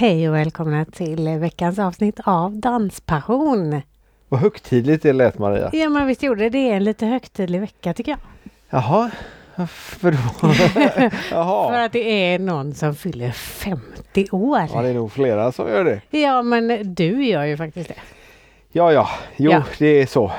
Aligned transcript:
Hej 0.00 0.28
och 0.28 0.34
välkomna 0.34 0.84
till 0.84 1.28
veckans 1.28 1.78
avsnitt 1.78 2.20
av 2.24 2.56
Danspassion. 2.56 3.82
Vad 4.28 4.40
högtidligt 4.40 5.02
det 5.02 5.12
lät 5.12 5.38
Maria. 5.38 5.70
Ja 5.72 5.88
men 5.88 6.06
visst 6.06 6.22
gjorde 6.22 6.42
det. 6.42 6.50
Det 6.50 6.70
är 6.70 6.76
en 6.76 6.84
lite 6.84 7.06
högtidlig 7.06 7.60
vecka 7.60 7.94
tycker 7.94 8.10
jag. 8.10 8.20
Jaha, 8.70 9.10
varför 9.54 10.12
då? 10.12 10.52
För 10.52 11.12
Jaha. 11.30 11.84
att 11.84 11.92
det 11.92 12.32
är 12.32 12.38
någon 12.38 12.74
som 12.74 12.94
fyller 12.94 13.30
50 13.30 14.28
år. 14.30 14.62
Ja, 14.74 14.82
det 14.82 14.88
är 14.88 14.94
nog 14.94 15.12
flera 15.12 15.52
som 15.52 15.68
gör 15.68 15.84
det. 15.84 16.18
Ja 16.18 16.42
men 16.42 16.94
du 16.94 17.24
gör 17.24 17.44
ju 17.44 17.56
faktiskt 17.56 17.88
det. 17.88 18.00
Ja, 18.72 18.92
ja, 18.92 19.08
jo, 19.36 19.50
Ja. 19.50 19.62
det 19.78 19.86
är 20.02 20.06
så. 20.06 20.32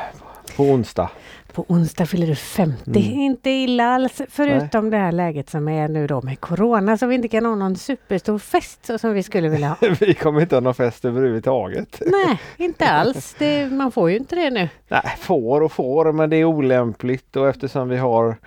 På 0.56 0.64
onsdag. 0.64 1.10
På 1.54 1.66
onsdag 1.68 2.06
fyller 2.06 2.28
du 2.28 2.36
50. 2.36 2.90
Mm. 2.90 3.20
Inte 3.20 3.50
illa 3.50 3.86
alls. 3.86 4.22
Förutom 4.30 4.90
det 4.90 4.98
här 4.98 5.12
läget 5.12 5.50
som 5.50 5.68
är 5.68 5.88
nu 5.88 6.08
då 6.08 6.22
med 6.22 6.40
Corona. 6.40 6.98
Så 6.98 7.08
vi 7.08 7.16
inte 7.16 7.28
kan 7.28 7.46
ha 7.46 7.56
någon 7.56 7.76
superstor 7.76 8.40
fest 8.40 8.86
så 8.86 8.98
som 8.98 9.14
vi 9.14 9.24
skulle 9.24 9.50
vilja 9.50 9.68
ha. 9.68 9.78
Vi 10.00 10.14
kommer 10.14 10.42
inte 10.42 10.56
ha 10.56 10.62
någon 10.62 10.76
fest 10.76 11.06
överhuvudtaget. 11.06 12.02
Nej, 12.06 12.40
inte 12.58 12.86
alls. 12.86 13.36
Det, 13.40 13.72
man 13.72 13.92
får 13.92 14.10
ju 14.10 14.18
inte 14.18 14.36
det 14.36 14.50
nu. 14.50 14.70
Nej, 14.88 15.16
får 15.18 15.62
och 15.62 15.72
får, 15.72 16.12
men 16.12 16.30
det 16.30 16.36
är 16.36 16.46
olämpligt 16.46 17.36
och 17.36 17.48
eftersom 17.50 17.90
vi 17.90 17.98
har 17.98 18.38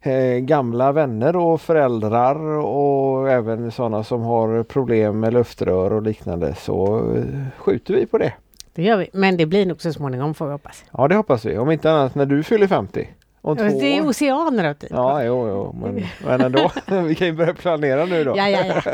eh, 0.00 0.38
gamla 0.38 0.92
vänner 0.92 1.36
och 1.36 1.60
föräldrar 1.60 2.36
och 2.58 3.30
även 3.30 3.72
sådana 3.72 4.04
som 4.04 4.22
har 4.22 4.62
problem 4.62 5.20
med 5.20 5.32
luftrör 5.32 5.92
och 5.92 6.02
liknande 6.02 6.54
så 6.54 6.98
eh, 7.16 7.24
skjuter 7.58 7.94
vi 7.94 8.06
på 8.06 8.18
det. 8.18 8.32
Det 8.74 8.82
gör 8.82 8.96
vi. 8.96 9.08
Men 9.12 9.36
det 9.36 9.46
blir 9.46 9.66
nog 9.66 9.82
så 9.82 9.92
småningom 9.92 10.34
får 10.34 10.46
vi 10.46 10.52
hoppas. 10.52 10.84
Ja, 10.92 11.08
det 11.08 11.14
hoppas 11.16 11.44
vi. 11.44 11.58
Om 11.58 11.70
inte 11.70 11.90
annat 11.92 12.14
när 12.14 12.26
du 12.26 12.42
fyller 12.42 12.66
50. 12.66 13.08
Om 13.40 13.56
två 13.56 13.64
Det 13.64 13.96
är 13.98 14.06
oceaner 14.08 14.64
av 14.70 14.74
tid. 14.74 14.88
Ja, 14.92 15.22
jo, 15.24 15.48
jo, 15.48 15.76
men, 15.80 16.04
men 16.26 16.40
ändå. 16.40 16.70
vi 17.06 17.14
kan 17.14 17.26
ju 17.26 17.32
börja 17.32 17.54
planera 17.54 18.04
nu 18.04 18.24
då. 18.24 18.34
Ja, 18.36 18.48
ja, 18.48 18.64
ja. 18.84 18.90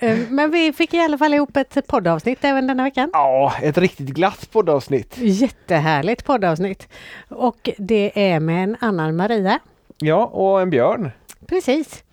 Eh, 0.00 0.18
Men 0.28 0.50
vi 0.50 0.72
fick 0.72 0.94
i 0.94 1.00
alla 1.00 1.18
fall 1.18 1.34
ihop 1.34 1.56
ett 1.56 1.86
poddavsnitt 1.86 2.38
även 2.44 2.66
denna 2.66 2.82
veckan. 2.84 3.10
Ja, 3.12 3.52
ett 3.62 3.78
riktigt 3.78 4.08
glatt 4.08 4.50
poddavsnitt. 4.52 5.16
Jättehärligt 5.18 6.24
poddavsnitt. 6.24 6.88
Och 7.28 7.70
det 7.78 8.30
är 8.30 8.40
med 8.40 8.64
en 8.64 8.76
annan 8.80 9.16
Maria. 9.16 9.58
Ja, 9.98 10.24
och 10.26 10.60
en 10.60 10.70
björn. 10.70 11.10
Precis. 11.46 12.04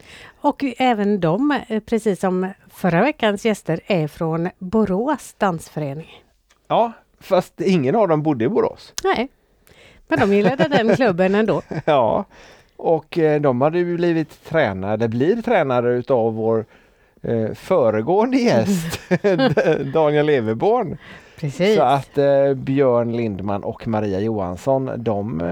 Och 0.41 0.63
även 0.77 1.19
de, 1.19 1.59
eh, 1.67 1.79
precis 1.79 2.19
som 2.19 2.51
förra 2.73 3.01
veckans 3.01 3.45
gäster, 3.45 3.79
är 3.87 4.07
från 4.07 4.49
Borås 4.59 5.35
dansförening. 5.37 6.23
Ja, 6.67 6.91
fast 7.19 7.61
ingen 7.61 7.95
av 7.95 8.07
dem 8.07 8.23
bodde 8.23 8.45
i 8.45 8.49
Borås. 8.49 8.93
Nej, 9.03 9.27
men 10.07 10.19
de 10.19 10.33
gillade 10.33 10.67
den 10.67 10.95
klubben 10.95 11.35
ändå. 11.35 11.61
Ja, 11.85 12.25
och 12.77 13.17
eh, 13.17 13.41
de 13.41 13.61
hade 13.61 13.77
ju 13.79 13.95
blivit 13.97 14.45
tränade, 14.45 15.07
blir 15.07 15.41
tränare 15.41 15.93
utav 15.93 16.33
vår 16.33 16.65
eh, 17.21 17.53
föregående 17.53 18.37
gäst 18.37 18.99
Daniel 19.93 20.29
Everborn. 20.29 20.97
Precis. 21.39 21.75
Så 21.75 21.81
att 21.81 22.17
eh, 22.17 22.53
Björn 22.53 23.11
Lindman 23.17 23.63
och 23.63 23.87
Maria 23.87 24.19
Johansson 24.19 24.91
de 24.97 25.41
eh, 25.41 25.47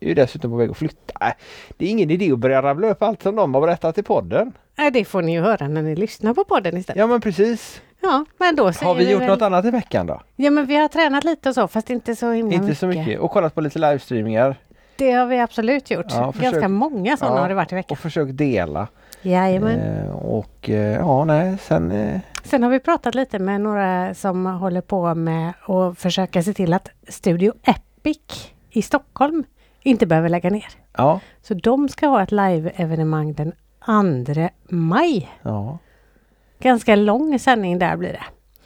är 0.00 0.08
ju 0.08 0.14
dessutom 0.14 0.50
på 0.50 0.56
väg 0.56 0.70
att 0.70 0.76
flytta. 0.76 1.26
Äh, 1.26 1.32
Det 1.76 1.86
är 1.86 1.90
ingen 1.90 2.10
idé 2.10 2.32
att 2.32 2.38
börja 2.38 2.62
rabbla 2.62 2.90
upp 2.90 3.02
allt 3.02 3.22
som 3.22 3.36
de 3.36 3.54
har 3.54 3.60
berättat 3.60 3.98
i 3.98 4.02
podden. 4.02 4.52
Nej, 4.78 4.90
det 4.90 5.04
får 5.04 5.22
ni 5.22 5.32
ju 5.32 5.40
höra 5.40 5.68
när 5.68 5.82
ni 5.82 5.96
lyssnar 5.96 6.34
på 6.34 6.44
podden 6.44 6.76
istället. 6.76 6.98
Ja 6.98 7.06
men 7.06 7.20
precis. 7.20 7.82
Ja, 8.00 8.24
men 8.38 8.56
då 8.56 8.64
Har 8.64 8.94
vi 8.94 9.10
gjort 9.10 9.22
väl... 9.22 9.28
något 9.28 9.42
annat 9.42 9.64
i 9.64 9.70
veckan 9.70 10.06
då? 10.06 10.20
Ja, 10.36 10.50
men 10.50 10.66
vi 10.66 10.76
har 10.76 10.88
tränat 10.88 11.24
lite 11.24 11.48
och 11.48 11.54
så, 11.54 11.68
fast 11.68 11.90
inte 11.90 12.16
så 12.16 12.30
himla 12.32 12.54
Inte 12.54 12.74
så 12.74 12.86
mycket. 12.86 13.20
Och 13.20 13.30
kollat 13.30 13.54
på 13.54 13.60
lite 13.60 13.78
livestreamingar. 13.78 14.56
Det 14.96 15.12
har 15.12 15.26
vi 15.26 15.40
absolut 15.40 15.90
gjort. 15.90 16.06
Ja, 16.08 16.32
försök- 16.32 16.42
Ganska 16.52 16.68
många 16.68 17.16
sådana 17.16 17.36
Ja, 17.36 17.40
har 17.42 17.48
det 17.48 17.54
varit 17.54 17.72
i 17.72 17.74
veckan. 17.74 17.88
Och 17.94 17.98
försökt 17.98 18.36
dela. 18.36 18.88
Jajamän. 19.22 19.80
Eh, 19.80 20.10
och 20.16 20.70
eh, 20.70 20.76
ja, 20.96 21.24
nej, 21.24 21.56
sen... 21.62 21.90
Eh, 21.90 22.20
Sen 22.44 22.62
har 22.62 22.70
vi 22.70 22.80
pratat 22.80 23.14
lite 23.14 23.38
med 23.38 23.60
några 23.60 24.14
som 24.14 24.46
håller 24.46 24.80
på 24.80 25.14
med 25.14 25.52
att 25.66 25.98
försöka 25.98 26.42
se 26.42 26.52
till 26.54 26.72
att 26.72 26.88
Studio 27.08 27.52
Epic 27.62 28.50
i 28.70 28.82
Stockholm 28.82 29.44
inte 29.82 30.06
behöver 30.06 30.28
lägga 30.28 30.50
ner. 30.50 30.66
ja, 30.96 31.20
Så 31.42 31.54
de 31.54 31.88
ska 31.88 32.06
ha 32.06 32.22
ett 32.22 32.32
live-evenemang 32.32 33.32
den 33.34 33.52
2 34.34 34.48
maj. 34.68 35.28
ja. 35.42 35.78
Ganska 36.58 36.96
lång 36.96 37.38
sändning 37.38 37.78
där 37.78 37.96
blir 37.96 38.12
det. 38.12 38.22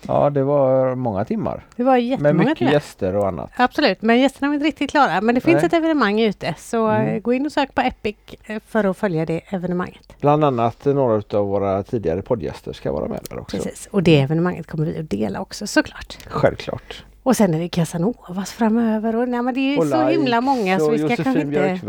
Ja, 0.07 0.31
det 0.31 0.43
var 0.43 0.95
många 0.95 1.25
timmar. 1.25 1.67
Det 1.77 1.83
var 1.83 1.93
Med 1.93 2.03
jättemånga 2.05 2.33
mycket 2.35 2.59
timmar. 2.59 2.73
gäster 2.73 3.17
och 3.17 3.29
annat. 3.29 3.51
Absolut, 3.57 4.03
men 4.03 4.21
gästerna 4.21 4.49
var 4.49 4.55
inte 4.55 4.67
riktigt 4.67 4.91
klara. 4.91 5.21
Men 5.21 5.35
det 5.35 5.41
finns 5.41 5.55
Nej. 5.57 5.65
ett 5.67 5.73
evenemang 5.73 6.21
ute 6.21 6.55
så 6.59 6.87
Mm. 6.89 7.21
gå 7.23 7.33
in 7.33 7.47
och 7.47 7.53
sök 7.53 7.75
på 7.75 7.81
Epic 7.81 8.17
eh, 8.47 8.61
för 8.67 8.85
att 8.85 8.97
följa 8.97 9.27
det 9.27 9.41
evenemanget. 9.49 10.21
Bland 10.21 10.45
annat 10.45 10.85
några 10.85 11.39
av 11.39 11.47
våra 11.47 11.83
tidigare 11.83 12.23
poddgäster 12.23 12.73
ska 12.73 12.93
vara 12.93 13.09
med 13.09 13.21
där 13.31 13.39
också. 13.39 13.57
Precis, 13.57 13.89
och 13.91 14.03
det 14.03 14.21
evenemanget 14.21 14.67
kommer 14.67 14.87
vi 14.87 14.99
att 14.99 15.11
dela 15.11 15.41
också 15.41 15.67
såklart. 15.67 16.19
Självklart. 16.29 17.05
Och 17.25 17.37
sen 17.37 17.55
är 17.55 17.59
det 17.59 17.69
Casanovas 17.69 18.53
framöver 18.53 19.17
och 19.17 19.29
nej, 19.29 19.43
men 19.43 19.55
det 19.55 19.61
är 19.61 19.79
Och 19.79 19.87
så 19.87 19.97
Likes 20.09 20.19
himla 20.23 20.41
många 20.41 20.79
så 20.79 20.87
och 20.87 20.93
vi 20.95 20.99
ska 20.99 21.09
Josefin 21.09 21.25
kanske 21.25 21.41
inte... 21.71 21.87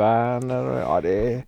Ja, 0.88 1.02
det, 1.04 1.44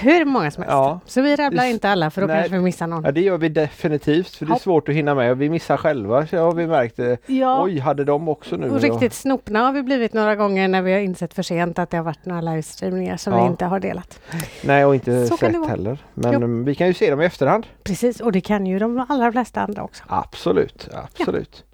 Hur 0.00 0.24
många 0.24 0.50
som 0.50 0.62
helst. 0.62 0.72
Ja. 0.72 1.00
Så 1.06 1.22
vi 1.22 1.36
rabblar 1.36 1.64
inte 1.64 1.88
alla 1.88 2.10
för 2.10 2.20
då 2.20 2.26
Nej. 2.26 2.36
kanske 2.36 2.56
vi 2.56 2.62
missar 2.62 2.86
någon. 2.86 3.04
ja, 3.04 3.12
det 3.12 3.20
gör 3.20 3.38
vi 3.38 3.48
definitivt 3.48 4.28
för 4.36 4.46
det 4.46 4.50
är 4.50 4.54
Ja. 4.54 4.58
svårt 4.58 4.88
att 4.88 4.94
hinna 4.94 5.14
med 5.14 5.38
vi 5.38 5.50
missar 5.50 5.76
själva. 5.76 6.26
Så 6.26 6.36
har 6.38 6.52
vi 6.52 6.66
märkt 6.66 6.96
det. 6.96 7.18
Ja, 7.26 7.62
Oj, 7.64 7.78
hade 7.78 8.04
de 8.04 8.28
också 8.28 8.56
nu? 8.56 8.70
och 8.70 8.80
riktigt 8.80 9.14
snopna 9.14 9.60
har 9.60 9.72
vi 9.72 9.82
blivit 9.82 10.12
några 10.12 10.36
gånger 10.36 10.68
när 10.68 10.82
vi 10.82 10.92
har 10.92 11.00
insett 11.00 11.34
för 11.34 11.42
sent 11.42 11.78
att 11.78 11.90
det 11.90 11.96
har 11.96 12.04
varit 12.04 12.24
några 12.26 12.40
livestreamningar 12.40 13.16
som 13.16 13.32
Ja. 13.32 13.42
vi 13.44 13.46
inte 13.50 13.64
har 13.64 13.80
delat. 13.80 14.20
Nej, 14.64 14.84
och 14.84 14.94
inte 14.94 15.26
Så 15.26 15.36
sett 15.36 15.68
heller. 15.68 15.98
Men 16.14 16.40
Jo. 16.58 16.64
vi 16.64 16.74
kan 16.74 16.86
ju 16.86 16.94
se 16.94 17.10
dem 17.10 17.20
i 17.20 17.24
efterhand. 17.24 17.66
Precis, 17.84 18.20
och 18.20 18.32
det 18.32 18.40
kan 18.40 18.66
ju 18.66 18.78
de 18.78 19.06
allra 19.08 19.32
flesta 19.32 19.60
andra 19.60 19.82
också. 19.82 20.04
Absolut, 20.06 20.88
absolut. 20.92 21.64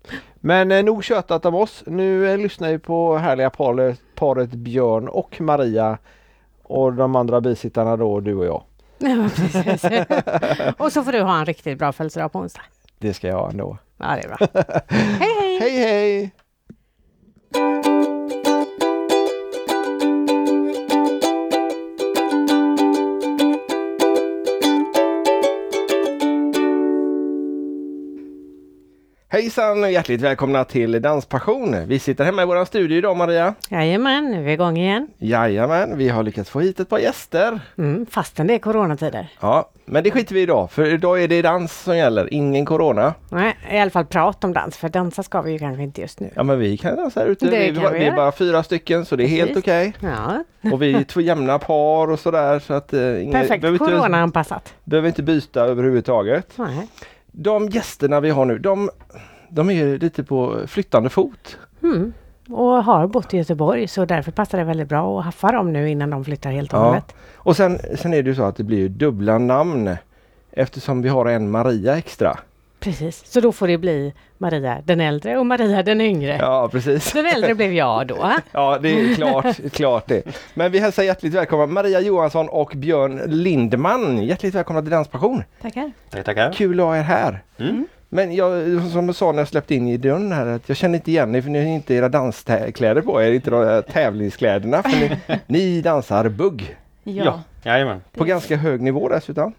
Men 0.48 0.72
eh, 0.72 0.84
nog 0.84 1.04
tjötat 1.04 1.46
om 1.46 1.54
oss. 1.54 1.82
Nu 1.86 2.30
eh, 2.30 2.38
lyssnar 2.38 2.68
vi 2.68 2.78
på 2.78 3.16
härliga 3.16 3.50
paret, 3.50 4.00
paret 4.14 4.50
Björn 4.50 5.08
och 5.08 5.40
Maria. 5.40 5.98
Och 6.62 6.92
de 6.92 7.16
andra 7.16 7.40
bisittarna 7.40 7.96
då, 7.96 8.20
du 8.20 8.34
och 8.34 8.46
jag. 8.46 8.62
Ja, 8.98 9.28
precis. 9.36 9.84
och 10.78 10.92
så 10.92 11.04
får 11.04 11.12
du 11.12 11.20
ha 11.20 11.38
en 11.38 11.46
riktigt 11.46 11.78
bra 11.78 11.92
födelsedag 11.92 12.32
på 12.32 12.38
onsdag. 12.38 12.62
Det 12.98 13.14
ska 13.14 13.28
jag 13.28 13.50
ändå. 13.50 13.78
Ja, 13.96 14.06
det 14.06 14.22
är 14.22 14.28
bra. 14.28 14.62
hej, 14.88 15.60
hej! 15.60 15.60
Hej 15.60 16.30
hej! 17.52 17.97
Hejsan 29.38 29.84
och 29.84 29.90
hjärtligt 29.92 30.20
välkomna 30.20 30.64
till 30.64 31.02
Danspassion. 31.02 31.76
Vi 31.86 31.98
sitter 31.98 32.24
hemma 32.24 32.42
i 32.42 32.46
våran 32.46 32.66
studio 32.66 32.98
idag 32.98 33.16
Maria. 33.16 33.54
Jajamän, 33.68 34.30
nu 34.30 34.38
är 34.38 34.42
vi 34.42 34.52
igång 34.52 34.76
igen. 34.76 35.08
Jajamän, 35.18 35.98
vi 35.98 36.08
har 36.08 36.22
lyckats 36.22 36.50
få 36.50 36.60
hit 36.60 36.80
ett 36.80 36.88
par 36.88 36.98
gäster. 36.98 37.60
Mm, 37.78 38.06
fastän 38.10 38.46
det 38.46 38.54
är 38.54 38.58
coronatider. 38.58 39.28
Ja, 39.40 39.70
men 39.84 40.04
det 40.04 40.10
skiter 40.10 40.34
vi 40.34 40.40
i 40.40 40.42
idag 40.42 40.70
för 40.70 40.84
idag 40.84 41.22
är 41.22 41.28
det 41.28 41.42
dans 41.42 41.82
som 41.82 41.96
gäller, 41.96 42.34
ingen 42.34 42.66
corona. 42.66 43.14
Nej, 43.30 43.56
i 43.72 43.78
alla 43.78 43.90
fall 43.90 44.04
prat 44.04 44.44
om 44.44 44.52
dans, 44.52 44.76
för 44.76 44.88
dansa 44.88 45.22
ska 45.22 45.42
vi 45.42 45.52
ju 45.52 45.58
kanske 45.58 45.82
inte 45.82 46.00
just 46.00 46.20
nu. 46.20 46.30
Ja 46.34 46.42
men 46.42 46.58
vi 46.58 46.76
kan 46.76 46.96
dansa 46.96 47.20
här 47.20 47.26
ute. 47.26 47.46
Det 47.46 47.58
vi, 47.58 47.70
vi, 47.70 47.98
vi 47.98 48.04
är 48.04 48.16
bara 48.16 48.32
fyra 48.32 48.62
stycken 48.62 49.04
så 49.04 49.16
det 49.16 49.24
är 49.24 49.28
helt 49.28 49.48
Precis. 49.48 49.64
okej. 49.64 49.92
Ja, 50.00 50.44
Och 50.72 50.82
vi 50.82 50.94
är 50.94 51.04
två 51.04 51.20
jämna 51.20 51.58
par 51.58 52.10
och 52.10 52.18
sådär 52.18 52.58
så 52.58 52.74
att 52.74 52.92
eh, 52.92 53.00
perfekt 53.32 53.60
behöver, 53.60 53.68
inte, 53.68 53.84
coronaanpassat. 53.84 54.74
behöver 54.84 55.08
inte 55.08 55.22
byta 55.22 55.60
överhuvudtaget. 55.64 56.52
Nej. 56.56 56.88
De 57.32 57.68
gästerna 57.68 58.20
vi 58.20 58.30
har 58.30 58.44
nu, 58.44 58.58
de, 58.58 58.90
de 59.50 59.70
är 59.70 59.98
lite 59.98 60.24
på 60.24 60.60
flyttande 60.66 61.10
fot. 61.10 61.58
Mm. 61.82 62.12
Och 62.48 62.84
har 62.84 63.06
bott 63.06 63.34
i 63.34 63.36
Göteborg 63.36 63.88
så 63.88 64.04
därför 64.04 64.32
passar 64.32 64.58
det 64.58 64.64
väldigt 64.64 64.88
bra 64.88 65.18
att 65.18 65.24
haffa 65.24 65.52
dem 65.52 65.72
nu 65.72 65.90
innan 65.90 66.10
de 66.10 66.24
flyttar 66.24 66.50
helt 66.50 66.72
och 66.72 66.78
Ja. 66.78 66.84
hållet. 66.84 67.14
Och 67.34 67.56
sen, 67.56 67.78
sen 67.98 68.14
är 68.14 68.22
det 68.22 68.28
ju 68.30 68.34
så 68.36 68.42
att 68.42 68.56
det 68.56 68.64
blir 68.64 68.88
dubbla 68.88 69.38
namn 69.38 69.96
eftersom 70.50 71.02
vi 71.02 71.08
har 71.08 71.26
en 71.26 71.50
Maria 71.50 71.98
extra. 71.98 72.38
Precis, 72.80 73.22
så 73.26 73.40
då 73.40 73.52
får 73.52 73.68
det 73.68 73.78
bli 73.78 74.12
Maria 74.38 74.78
den 74.84 75.00
äldre 75.00 75.38
och 75.38 75.46
Maria 75.46 75.82
den 75.82 76.00
yngre. 76.00 76.36
Ja 76.40 76.68
precis. 76.72 77.12
Den 77.12 77.26
äldre 77.26 77.54
blev 77.54 77.72
jag 77.72 78.06
då. 78.06 78.32
Ja 78.52 78.78
det 78.82 78.88
är 79.00 79.14
klart, 79.14 79.72
klart 79.72 80.06
det. 80.08 80.22
Men 80.54 80.72
vi 80.72 80.78
hälsar 80.78 81.02
hjärtligt 81.02 81.34
välkomna 81.34 81.66
Maria 81.66 82.00
Johansson 82.00 82.48
och 82.48 82.72
Björn 82.76 83.20
Lindman. 83.26 84.22
Hjärtligt 84.24 84.54
välkomna 84.54 84.82
till 84.82 84.90
Danspassion. 84.90 85.42
Tackar. 85.62 85.92
Tack, 86.10 86.24
tackar. 86.24 86.52
Kul 86.52 86.80
att 86.80 86.86
ha 86.86 86.96
er 86.96 87.02
här. 87.02 87.42
Mm. 87.58 87.86
Men 88.08 88.34
jag, 88.34 88.50
som 88.92 89.06
jag 89.06 89.14
sa 89.14 89.32
när 89.32 89.38
jag 89.38 89.48
släppte 89.48 89.74
in 89.74 89.88
i 89.88 89.96
dörren 89.96 90.32
här 90.32 90.46
att 90.46 90.68
jag 90.68 90.76
känner 90.76 90.94
inte 90.94 91.10
igen 91.10 91.34
er 91.34 91.42
för 91.42 91.50
ni 91.50 91.58
har 91.58 91.66
inte 91.66 91.94
era 91.94 92.08
danskläder 92.08 93.00
på 93.02 93.22
er, 93.22 93.32
inte 93.32 93.50
de 93.50 93.64
här 93.64 93.82
tävlingskläderna. 93.82 94.82
För 94.82 94.90
ni, 94.90 95.10
ni 95.46 95.80
dansar 95.80 96.28
bugg 96.28 96.76
Ja, 97.04 97.42
jajamän. 97.62 98.00
på 98.14 98.24
ganska 98.24 98.56
hög 98.56 98.80
nivå 98.80 99.08
dessutom. 99.08 99.52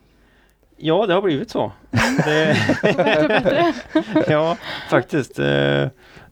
Ja, 0.82 1.06
det 1.06 1.14
har 1.14 1.22
blivit 1.22 1.52
så. 1.52 1.72
Det, 2.26 2.58
ja, 4.28 4.58
faktiskt. 4.90 5.40
eh, 5.40 5.46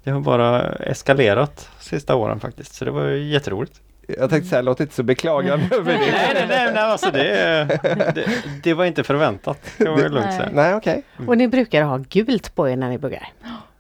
Det 0.04 0.12
har 0.12 0.20
bara 0.20 0.62
eskalerat 0.74 1.70
sista 1.80 2.16
åren 2.16 2.40
faktiskt. 2.40 2.76
Så 2.76 2.86
det 2.86 2.92
var 2.92 3.08
jätteroligt. 3.10 3.82
Jag 4.18 4.30
tänkte 4.30 4.50
säga, 4.50 4.62
låt 4.62 4.80
inte 4.80 4.94
så 4.96 5.04
beklagande 5.04 5.76
över 5.76 5.94
det. 5.94 6.00
Nej, 6.00 6.12
nej, 6.34 6.46
nej, 6.48 6.72
nej 6.74 6.84
alltså 6.84 7.12
det, 7.12 7.80
det, 8.16 8.30
det 8.64 8.74
var 8.74 8.86
inte 8.86 9.04
förväntat. 9.04 9.60
Man 9.80 9.96
väl 10.00 10.12
lugnt 10.14 10.34
säga. 10.34 10.50
Nej, 10.54 10.74
okej. 10.76 11.04
Och 11.28 11.38
ni 11.38 11.48
brukar 11.48 11.82
ha 11.84 11.98
gult 12.10 12.56
på 12.56 12.70
er 12.70 12.76
när 12.76 12.90
ni 12.90 12.98
buggar 12.98 13.28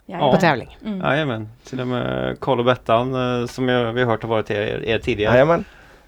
Ja. 0.09 0.31
på 0.33 0.37
tävling. 0.41 0.77
Mm. 0.85 0.99
Jajamän, 0.99 1.49
till 1.69 1.81
och 1.81 1.87
med 1.87 2.37
Karl 2.39 2.59
och 2.59 2.65
Bettan 2.65 3.13
eh, 3.41 3.47
som 3.47 3.69
jag, 3.69 3.93
vi 3.93 4.03
har 4.03 4.11
hört 4.11 4.21
har 4.23 4.29
varit 4.29 4.51
er, 4.51 4.83
er 4.85 4.99
tidigare. 4.99 5.33
Jajamän. 5.33 5.65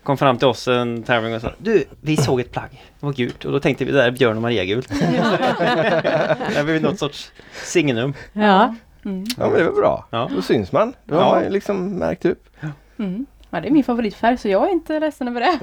Kom 0.10 0.18
fram 0.18 0.38
till 0.38 0.48
oss 0.48 0.68
en 0.68 1.04
tävling 1.04 1.36
och 1.36 1.42
sa 1.42 1.52
Du, 1.58 1.84
vi 2.02 2.18
såg 2.18 2.40
ett 2.40 2.52
plagg. 2.52 2.70
Det 3.00 3.06
var 3.06 3.14
gult 3.14 3.46
och 3.46 3.52
då 3.52 3.60
tänkte 3.60 3.86
vi 3.86 3.92
det 3.92 3.98
där 3.98 4.08
är 4.08 4.12
Björn 4.12 4.36
och 4.36 4.42
Maria 4.42 4.66
gult. 4.66 4.90
det 6.56 6.64
blivit 6.64 6.82
något 6.82 7.00
sorts 7.00 7.32
signum. 7.54 8.14
Ja. 8.34 8.76
Mm. 9.06 9.26
Ja 9.38 9.50
men 9.50 9.58
det 9.58 9.64
var 9.64 9.72
bra. 9.72 10.08
Ja. 10.10 10.30
Då 10.36 10.42
syns 10.42 10.72
man. 10.72 10.94
Då 11.06 11.16
har 11.16 11.42
man 11.42 11.54
liksom 11.54 11.92
märkt 11.92 12.26
upp. 12.26 12.50
Mm. 13.00 13.26
Ja, 13.50 13.62
det 13.62 13.68
är 13.68 13.72
min 13.72 13.84
favoritfärg 13.84 14.38
så 14.38 14.48
jag 14.48 14.68
är 14.68 14.72
inte 14.72 15.00
ledsen 15.00 15.28
över 15.28 15.40
det. 15.42 15.60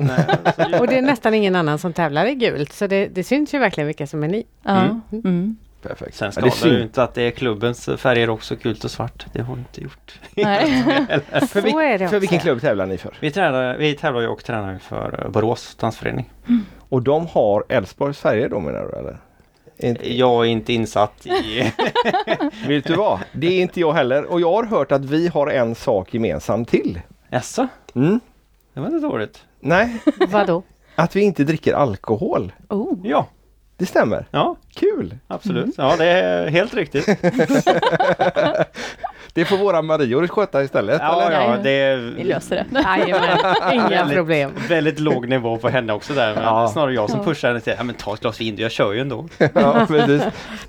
Nej, 0.59 0.81
Och 0.81 0.87
det 0.87 0.99
är 0.99 1.03
nästan 1.03 1.35
ingen 1.35 1.57
annan 1.57 1.79
som 1.79 1.93
tävlar 1.93 2.27
i 2.27 2.35
gult 2.35 2.73
så 2.73 2.87
det, 2.87 3.07
det 3.07 3.25
syns 3.25 3.55
ju 3.55 3.59
verkligen 3.59 3.87
vilka 3.87 4.07
som 4.07 4.25
är 4.25 4.29
ni. 4.29 4.47
Ja. 4.63 5.01
Mm. 5.13 5.57
Mm. 5.87 5.97
Perfekt. 5.97 6.17
Sen 6.17 6.33
Ja, 6.37 6.41
det 6.43 6.47
är 6.47 6.51
skadar 6.51 6.73
det 6.73 6.79
ju 6.79 6.83
inte 6.83 7.03
att 7.03 7.15
det 7.15 7.23
är 7.23 7.31
klubbens 7.31 7.89
färger 7.97 8.31
också, 8.31 8.57
gult 8.63 8.85
och 8.85 8.91
svart. 8.91 9.27
Det 9.33 9.43
har 9.43 9.55
det 9.57 9.61
inte 9.61 9.81
gjort. 9.81 10.21
Nej. 10.35 10.85
För, 11.33 11.47
Så 11.47 11.61
vil- 11.61 11.79
är 11.81 11.99
det 11.99 12.09
för 12.09 12.21
vilken 12.21 12.41
klubb 12.41 12.61
tävlar 12.61 12.87
ni 12.87 12.99
för? 12.99 13.15
Vi, 13.21 13.31
tränar, 13.31 13.77
vi 13.77 13.95
tävlar 13.95 14.21
ju 14.21 14.27
och 14.29 14.45
tränar 14.45 14.79
för 14.79 15.21
eh, 15.25 15.31
Borås 15.31 15.75
dansförening. 15.75 16.33
Och 16.89 17.03
de 17.03 17.27
har 17.27 17.65
Elfsborgs 17.69 18.19
färger 18.19 18.49
då 18.49 18.61
menar 18.61 18.83
du 18.93 18.99
eller? 18.99 19.19
Inte- 19.79 20.15
Jag 20.17 20.45
är 20.47 20.49
inte 20.51 20.73
insatt 20.73 21.27
i... 21.27 21.73
Vet 22.69 22.85
du 22.85 22.95
vad? 22.95 23.21
Det 23.33 23.47
är 23.47 23.63
inte 23.63 23.81
jag 23.81 23.93
heller. 23.93 24.25
Och 24.25 24.41
jag 24.41 24.53
har 24.53 24.65
hört 24.65 24.93
att 24.93 25.05
vi 25.05 25.29
har 25.29 25.47
en 25.47 25.75
sak 25.75 26.15
gemensamt 26.15 26.69
till. 26.69 27.01
Jaså? 27.31 27.69
Mm. 27.95 28.21
Det 28.75 28.81
var 28.81 28.87
inte 28.87 29.07
dåligt. 29.07 29.45
Nej, 29.61 29.97
Vadå? 30.29 30.63
att 30.95 31.17
vi 31.17 31.21
inte 31.21 31.45
dricker 31.45 31.75
alkohol. 31.75 32.53
Oh. 32.69 32.95
Ja, 33.05 33.27
Det 33.79 33.87
stämmer. 33.87 34.27
ja 34.31 34.57
Kul! 34.75 35.15
absolut. 35.29 35.75
Ja, 35.79 35.95
det 35.99 36.05
är 36.07 36.49
helt 36.49 36.75
riktigt. 36.75 37.07
Det 39.33 39.45
får 39.45 39.57
våra 39.57 39.83
Marior 39.83 40.27
sköta 40.27 40.63
istället. 40.63 40.99
Ja, 41.03 41.23
eller? 41.23 41.41
ja, 41.41 41.57
det 41.63 41.97
Vi 41.97 42.25
löser 42.25 42.57
det. 42.71 42.81
Jajamän, 42.99 43.39
inga 43.73 43.89
Väldigt- 43.89 44.17
problem. 44.17 44.51
väldigt 44.69 44.99
låg 45.01 45.29
nivå 45.29 45.57
på 45.59 45.69
henne 45.69 45.93
också 45.93 46.13
där. 46.13 46.35
Men 46.35 46.43
Ja. 46.45 46.69
snarare 46.69 46.95
jag 46.95 47.11
som 47.11 47.19
Ja. 47.19 47.25
pushar 47.25 47.49
henne 47.49 47.61
till 47.61 47.75
ja, 47.79 47.85
men 47.85 47.95
ta 47.95 48.15
ett 48.15 48.21
glas 48.21 48.41
vin, 48.41 48.57
jag 48.59 48.71
kör 48.71 48.93
ju 48.93 49.01
ändå. 49.01 49.29
Ja, 49.55 49.87
precis. 49.89 50.23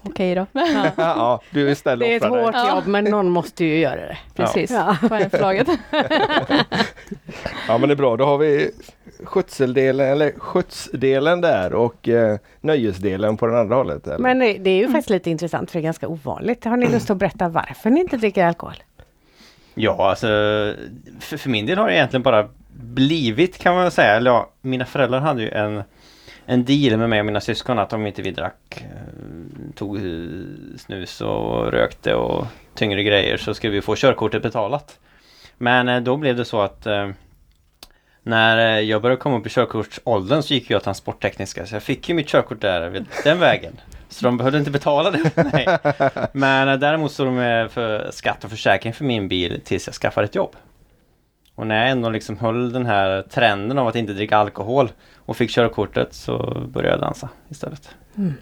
Okej 0.03 0.35
då. 0.35 0.45
Ja, 0.51 0.85
ja, 0.97 1.41
du 1.49 1.69
är 1.71 1.75
snäll 1.75 1.99
Det 1.99 2.13
är 2.13 2.15
ett 2.15 2.21
dig. 2.21 2.29
hårt 2.31 2.55
jobb 2.69 2.87
men 2.87 3.03
någon 3.03 3.29
måste 3.29 3.65
ju 3.65 3.77
göra 3.79 3.95
det. 4.01 4.17
Precis, 4.35 4.71
Ja. 4.71 4.97
på 5.09 5.15
en 5.15 5.29
för 5.29 5.39
laget. 5.39 5.67
Ja 7.67 7.77
men 7.77 7.89
det 7.89 7.93
är 7.93 7.95
bra, 7.95 8.17
då 8.17 8.25
har 8.25 8.37
vi 8.37 8.71
skötseldelen, 9.23 10.11
eller 10.11 10.31
skjutsdelen 10.31 11.41
där 11.41 11.73
och 11.73 12.09
eh, 12.09 12.37
nöjesdelen 12.61 13.37
på 13.37 13.47
den 13.47 13.55
andra 13.55 13.75
hållet. 13.75 14.07
Eller? 14.07 14.17
Men 14.17 14.39
det 14.39 14.57
det 14.57 14.69
är 14.69 14.77
ju 14.77 14.87
faktiskt 14.87 15.09
lite 15.09 15.29
intressant 15.29 15.71
för 15.71 15.79
det 15.79 15.81
är 15.81 15.83
ganska 15.83 16.07
ovanligt. 16.07 16.65
Har 16.65 16.77
ni 16.77 16.87
lust 16.87 17.09
att 17.09 17.17
berätta 17.17 17.49
varför 17.49 17.89
ni 17.89 17.99
inte 17.99 18.17
dricker 18.17 18.45
alkohol? 18.45 18.75
Ja, 19.75 20.09
alltså 20.09 20.27
för, 21.19 21.37
för 21.37 21.49
min 21.49 21.65
del 21.65 21.77
har 21.77 21.87
det 21.87 21.95
egentligen 21.95 22.23
bara 22.23 22.49
blivit 22.73 23.57
kan 23.57 23.75
man 23.75 23.91
säga. 23.91 24.15
Eller 24.15 24.31
ja, 24.31 24.49
mina 24.61 24.85
föräldrar 24.85 25.19
hade 25.19 25.41
ju 25.41 25.49
en, 25.49 25.83
en 26.45 26.65
deal 26.65 26.97
med 26.99 27.09
mig 27.09 27.19
och 27.19 27.25
mina 27.25 27.41
syskon 27.41 27.79
att 27.79 27.93
om 27.93 28.07
inte 28.07 28.21
vi 28.21 28.31
drack, 28.31 28.77
eh, 28.77 29.73
tog 29.75 29.97
eh, 29.97 30.03
snus 30.77 31.21
och 31.21 31.71
rökte 31.71 32.13
och 32.13 32.45
tyngre 32.73 33.03
grejer 33.03 33.37
så 33.37 33.53
skulle 33.53 33.73
vi 33.73 33.81
få 33.81 33.95
körkortet 33.95 34.43
betalat. 34.43 34.99
Men 35.57 35.89
eh, 35.89 36.01
då 36.01 36.17
blev 36.17 36.35
det 36.35 36.45
så 36.45 36.61
att 36.61 36.85
eh, 36.85 37.09
när 38.27 38.77
eh, 38.77 38.81
jag 38.81 39.01
började 39.01 39.19
komma 39.19 39.37
upp 39.37 39.45
i 39.45 39.49
körkortsåldern 39.49 40.43
så 40.43 40.53
gick 40.53 40.69
jag 40.69 40.83
transporttekniska 40.83 41.65
så 41.65 41.75
jag 41.75 41.83
fick 41.83 42.09
ju 42.09 42.15
mitt 42.15 42.27
körkort 42.27 42.61
där 42.61 43.05
den 43.23 43.39
vägen. 43.39 43.73
Så 44.09 44.25
de 44.25 44.37
behövde 44.37 44.59
inte 44.59 44.71
betala 44.71 45.11
det 45.11 45.29
för 45.35 45.43
mig. 45.43 45.67
Men 46.33 46.69
eh, 46.69 46.77
däremot 46.77 47.11
stod 47.11 47.27
de 47.27 47.35
med 47.35 47.71
för 47.71 48.11
skatt 48.11 48.43
och 48.43 48.49
försäkring 48.49 48.93
för 48.93 49.05
min 49.05 49.27
bil 49.27 49.61
tills 49.63 49.87
jag 49.87 49.95
skaffade 49.95 50.25
ett 50.25 50.35
jobb. 50.35 50.55
Och 51.55 51.67
när 51.67 51.81
jag 51.81 51.89
ändå 51.89 52.09
liksom 52.09 52.37
höll 52.37 52.71
den 52.71 52.85
här 52.85 53.21
trenden 53.21 53.77
av 53.77 53.87
att 53.87 53.95
inte 53.95 54.13
dricka 54.13 54.37
alkohol 54.37 54.89
och 55.15 55.37
fick 55.37 55.51
körkortet 55.51 56.13
så 56.13 56.61
började 56.67 56.93
jag 56.93 57.01
dansa 57.01 57.29
istället. 57.49 57.89
Mm. 58.17 58.33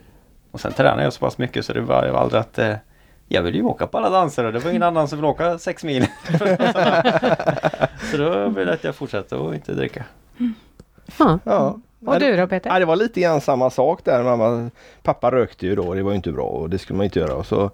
Och 0.51 0.59
sen 0.59 0.73
tränade 0.73 1.03
jag 1.03 1.13
så 1.13 1.19
pass 1.19 1.37
mycket 1.37 1.65
så 1.65 1.73
det 1.73 1.81
var, 1.81 2.07
var 2.07 2.19
aldrig 2.19 2.39
att 2.39 2.59
eh, 2.59 2.75
jag 3.27 3.41
vill 3.41 3.55
ju 3.55 3.63
åka 3.63 3.87
på 3.87 3.97
alla 3.97 4.09
danser 4.09 4.43
och 4.43 4.53
det 4.53 4.59
var 4.59 4.69
ingen 4.69 4.83
annan 4.83 5.07
som 5.07 5.17
ville 5.17 5.27
åka 5.27 5.57
sex 5.57 5.83
mil. 5.83 6.05
så 8.11 8.17
då 8.17 8.49
blev 8.49 8.65
det 8.65 8.73
att 8.73 8.83
jag 8.83 8.95
fortsatte 8.95 9.35
att 9.35 9.55
inte 9.55 9.73
dricka. 9.73 10.05
Ja. 11.17 11.39
Ja. 11.43 11.79
Och 12.05 12.19
du 12.19 12.37
då 12.37 12.47
Peter? 12.47 12.69
Ja, 12.69 12.79
det 12.79 12.85
var 12.85 12.95
lite 12.95 13.21
grann 13.21 13.41
samma 13.41 13.69
sak 13.69 13.99
där. 14.03 14.23
Mamma, 14.23 14.69
pappa 15.03 15.31
rökte 15.31 15.65
ju 15.65 15.75
då, 15.75 15.93
det 15.93 16.03
var 16.03 16.11
ju 16.11 16.15
inte 16.15 16.31
bra 16.31 16.45
och 16.45 16.69
det 16.69 16.77
skulle 16.77 16.97
man 16.97 17.03
inte 17.03 17.19
göra. 17.19 17.35
Och 17.35 17.45
så 17.45 17.71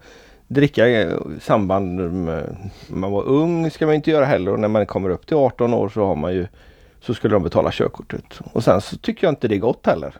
dricka 0.48 0.88
i 0.88 1.18
samband 1.42 2.14
med 2.14 2.72
man 2.88 3.12
var 3.12 3.24
ung 3.24 3.72
ska 3.72 3.86
man 3.86 3.96
inte 3.96 4.12
göra 4.12 4.26
heller 4.26 4.52
och 4.52 4.60
när 4.60 4.68
man 4.68 4.86
kommer 4.86 5.10
upp 5.10 5.28
till 5.28 5.38
18 5.38 5.74
år 5.74 5.90
så 5.90 6.06
har 6.06 6.16
man 6.16 6.34
ju 6.34 6.48
så 7.02 7.14
skulle 7.14 7.36
de 7.36 7.44
betala 7.44 7.72
körkortet. 7.72 8.40
Och 8.54 8.64
sen 8.64 8.82
så 8.82 8.98
tycker 8.98 9.28
jag 9.28 9.32
inte 9.32 9.48
det 9.48 9.56
är 9.56 9.60
gott 9.60 9.86
heller. 9.86 10.16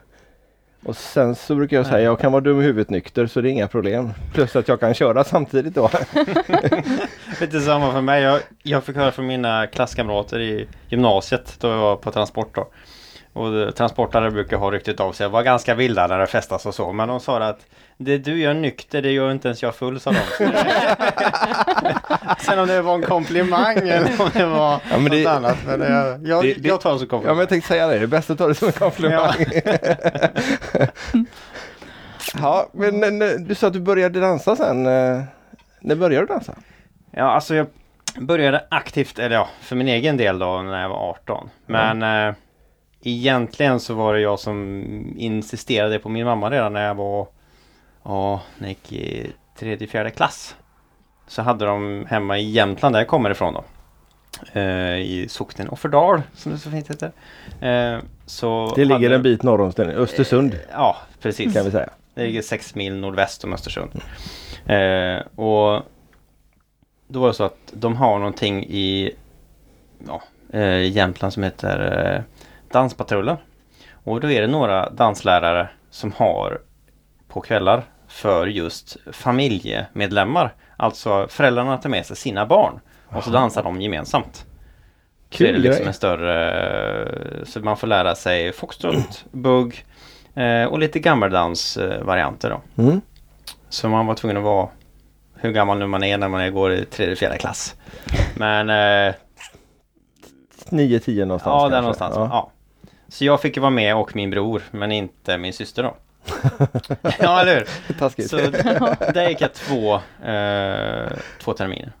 Och 0.84 0.96
sen 0.96 1.34
så 1.34 1.54
brukar 1.54 1.76
jag 1.76 1.86
säga 1.86 2.00
jag 2.00 2.18
kan 2.18 2.32
vara 2.32 2.40
dum 2.40 2.60
i 2.60 2.64
huvudet 2.64 2.90
nykter 2.90 3.26
så 3.26 3.40
det 3.40 3.48
är 3.48 3.50
inga 3.50 3.68
problem. 3.68 4.10
Plus 4.34 4.56
att 4.56 4.68
jag 4.68 4.80
kan 4.80 4.94
köra 4.94 5.24
samtidigt 5.24 5.74
då. 5.74 5.90
Lite 7.40 7.60
samma 7.60 7.92
för 7.92 8.00
mig. 8.00 8.22
Jag, 8.22 8.40
jag 8.62 8.84
fick 8.84 8.96
höra 8.96 9.12
från 9.12 9.26
mina 9.26 9.66
klasskamrater 9.66 10.40
i 10.40 10.68
gymnasiet 10.88 11.56
då 11.60 11.68
jag 11.68 11.78
var 11.78 11.96
på 11.96 12.10
transport 12.10 12.54
då. 12.54 12.68
Och 13.34 13.74
transportare 13.76 14.30
brukar 14.30 14.56
ha 14.56 14.70
ryktet 14.70 15.00
av 15.00 15.12
sig 15.12 15.26
att 15.26 15.32
vara 15.32 15.42
ganska 15.42 15.74
vilda 15.74 16.06
när 16.06 16.18
det 16.18 16.26
festas 16.26 16.66
och 16.66 16.74
så. 16.74 16.92
Men 16.92 17.08
de 17.08 17.20
sa 17.20 17.38
att 17.38 17.66
det 17.96 18.18
du 18.18 18.40
gör 18.40 18.54
nykter, 18.54 19.02
det 19.02 19.10
gör 19.12 19.30
inte 19.30 19.48
ens 19.48 19.62
jag 19.62 19.74
full, 19.74 20.00
sa 20.00 20.10
de. 20.10 20.18
Det- 20.38 20.64
Sen 22.38 22.58
om 22.58 22.66
det 22.68 22.82
var 22.82 22.94
en 22.94 23.02
komplimang 23.02 23.76
eller 23.78 24.10
om 24.20 24.30
det 24.34 24.46
var 24.46 24.80
Ja, 24.90 24.98
något 24.98 25.10
det- 25.10 25.26
annat. 25.26 25.56
Men 25.66 25.80
jag, 25.80 26.26
jag, 26.26 26.42
det- 26.44 26.54
det- 26.54 26.68
jag 26.68 26.80
tar 26.80 26.92
det 26.92 26.98
som 26.98 27.08
Ja 27.10 27.16
men 27.16 27.20
komplimang. 27.20 27.38
jag 27.38 27.48
tänkte 27.48 27.68
säga 27.68 27.86
det, 27.86 27.98
det 27.98 28.02
är 28.04 28.06
bäst 28.06 28.30
att 28.30 28.38
ta 28.38 28.48
det 28.48 28.54
som 28.54 28.68
en 28.68 28.72
komplimang. 28.72 29.34
Ja, 32.34 32.68
men 32.72 33.22
eh, 33.22 33.28
du 33.28 33.54
sa 33.54 33.66
att 33.66 33.72
du 33.72 33.80
började 33.80 34.20
dansa 34.20 34.56
sen. 34.56 34.86
eh, 34.86 35.22
När 35.80 35.94
började 35.94 36.26
du 36.26 36.32
dansa? 36.32 36.54
Ja, 37.10 37.24
alltså 37.24 37.54
jag 37.54 37.66
började 38.20 38.64
aktivt, 38.70 39.18
eller 39.18 39.36
ja, 39.36 39.48
för 39.60 39.76
min 39.76 39.88
egen 39.88 40.16
del 40.16 40.38
då 40.38 40.62
när 40.62 40.82
jag 40.82 40.88
var 40.88 41.10
18. 41.10 41.48
Men 41.66 42.02
eh, 42.28 42.34
egentligen 43.02 43.80
så 43.80 43.94
var 43.94 44.14
det 44.14 44.20
jag 44.20 44.38
som 44.38 44.84
insisterade 45.18 45.98
på 45.98 46.08
min 46.08 46.24
mamma 46.24 46.50
redan 46.50 46.72
när 46.72 46.86
jag 46.86 46.94
var, 46.94 47.26
ja, 48.02 48.40
när 48.58 48.68
jag 48.68 48.76
gick 48.88 48.92
i 48.92 49.32
tredje, 49.58 49.88
fjärde 49.88 50.10
klass. 50.10 50.56
Så 51.26 51.42
hade 51.42 51.64
de 51.64 52.06
hemma 52.08 52.38
i 52.38 52.50
Jämtland 52.50 52.94
där 52.94 53.00
jag 53.00 53.08
kommer 53.08 53.30
ifrån 53.30 53.54
då. 53.54 53.64
Eh, 54.52 54.96
I 54.98 55.26
socknen 55.30 55.68
Offerdal 55.68 56.22
som 56.34 56.52
det 56.52 56.58
så 56.58 56.70
fint 56.70 56.90
heter. 56.90 57.12
Eh, 57.60 57.98
så 58.26 58.72
Det 58.76 58.84
ligger 58.84 58.94
hade- 59.02 59.14
en 59.14 59.22
bit 59.22 59.42
norr 59.42 59.60
om 59.60 59.70
Sten- 59.72 59.90
Östersund 59.96 60.58
Ja, 60.72 60.96
precis. 61.20 61.54
kan 61.54 61.64
vi 61.64 61.70
säga. 61.70 61.90
Det 62.14 62.22
ligger 62.24 62.42
sex 62.42 62.74
mil 62.74 62.96
nordväst 62.96 63.44
om 63.44 63.52
Östersund. 63.52 63.90
Eh, 64.66 65.16
och 65.46 65.82
då 67.08 67.20
var 67.20 67.28
det 67.28 67.34
så 67.34 67.44
att 67.44 67.58
de 67.72 67.96
har 67.96 68.18
någonting 68.18 68.64
i 68.64 69.10
ja, 70.06 70.22
eh, 70.52 70.82
Jämtland 70.82 71.32
som 71.32 71.42
heter 71.42 72.14
eh, 72.16 72.22
Danspatrullen. 72.72 73.36
Och 74.04 74.20
då 74.20 74.30
är 74.30 74.40
det 74.40 74.46
några 74.46 74.90
danslärare 74.90 75.68
som 75.90 76.12
har 76.12 76.60
på 77.28 77.40
kvällar 77.40 77.82
för 78.08 78.46
just 78.46 78.96
familjemedlemmar. 79.12 80.54
Alltså 80.76 81.26
föräldrarna 81.30 81.78
tar 81.78 81.90
med 81.90 82.06
sig 82.06 82.16
sina 82.16 82.46
barn 82.46 82.80
och 83.08 83.24
så 83.24 83.30
dansar 83.30 83.62
de 83.62 83.80
gemensamt. 83.80 84.46
Så 85.30 85.44
är 85.44 85.46
det 85.46 85.52
Kul 85.52 85.62
liksom 85.62 85.86
en 85.86 85.94
större, 85.94 87.46
så 87.46 87.60
man 87.60 87.76
får 87.76 87.86
lära 87.86 88.14
sig 88.14 88.52
foxtrot, 88.52 89.24
bugg 89.30 89.84
eh, 90.34 90.64
och 90.64 90.78
lite 90.78 90.98
gammeldansvarianter 90.98 92.50
då. 92.50 92.82
Mm. 92.82 93.00
Så 93.68 93.88
man 93.88 94.06
var 94.06 94.14
tvungen 94.14 94.36
att 94.36 94.42
vara 94.42 94.68
hur 95.34 95.52
gammal 95.52 95.78
nu 95.78 95.86
man 95.86 96.04
är 96.04 96.18
när 96.18 96.28
man 96.28 96.54
går 96.54 96.72
i 96.72 96.84
tredje, 96.84 97.16
fjärde 97.16 97.38
klass. 97.38 97.76
Men 98.36 98.70
eh, 98.70 99.14
9-10 100.70 101.24
någonstans 101.24 101.62
ja, 101.62 101.68
där 101.68 101.80
någonstans. 101.80 102.14
Ja. 102.16 102.28
Ja. 102.30 102.50
Så 103.12 103.24
jag 103.24 103.40
fick 103.40 103.56
ju 103.56 103.60
vara 103.60 103.70
med 103.70 103.96
och 103.96 104.16
min 104.16 104.30
bror, 104.30 104.62
men 104.70 104.92
inte 104.92 105.38
min 105.38 105.52
syster 105.52 105.82
då. 105.82 105.94
ja, 107.20 107.40
eller 107.40 107.54
hur? 107.54 107.94
Taskigt. 107.98 108.30
Så 108.30 108.36
där 109.14 109.28
gick 109.28 109.40
jag 109.40 109.52
två, 109.54 109.94
eh, 110.28 111.12
två 111.40 111.52
terminer. 111.52 111.92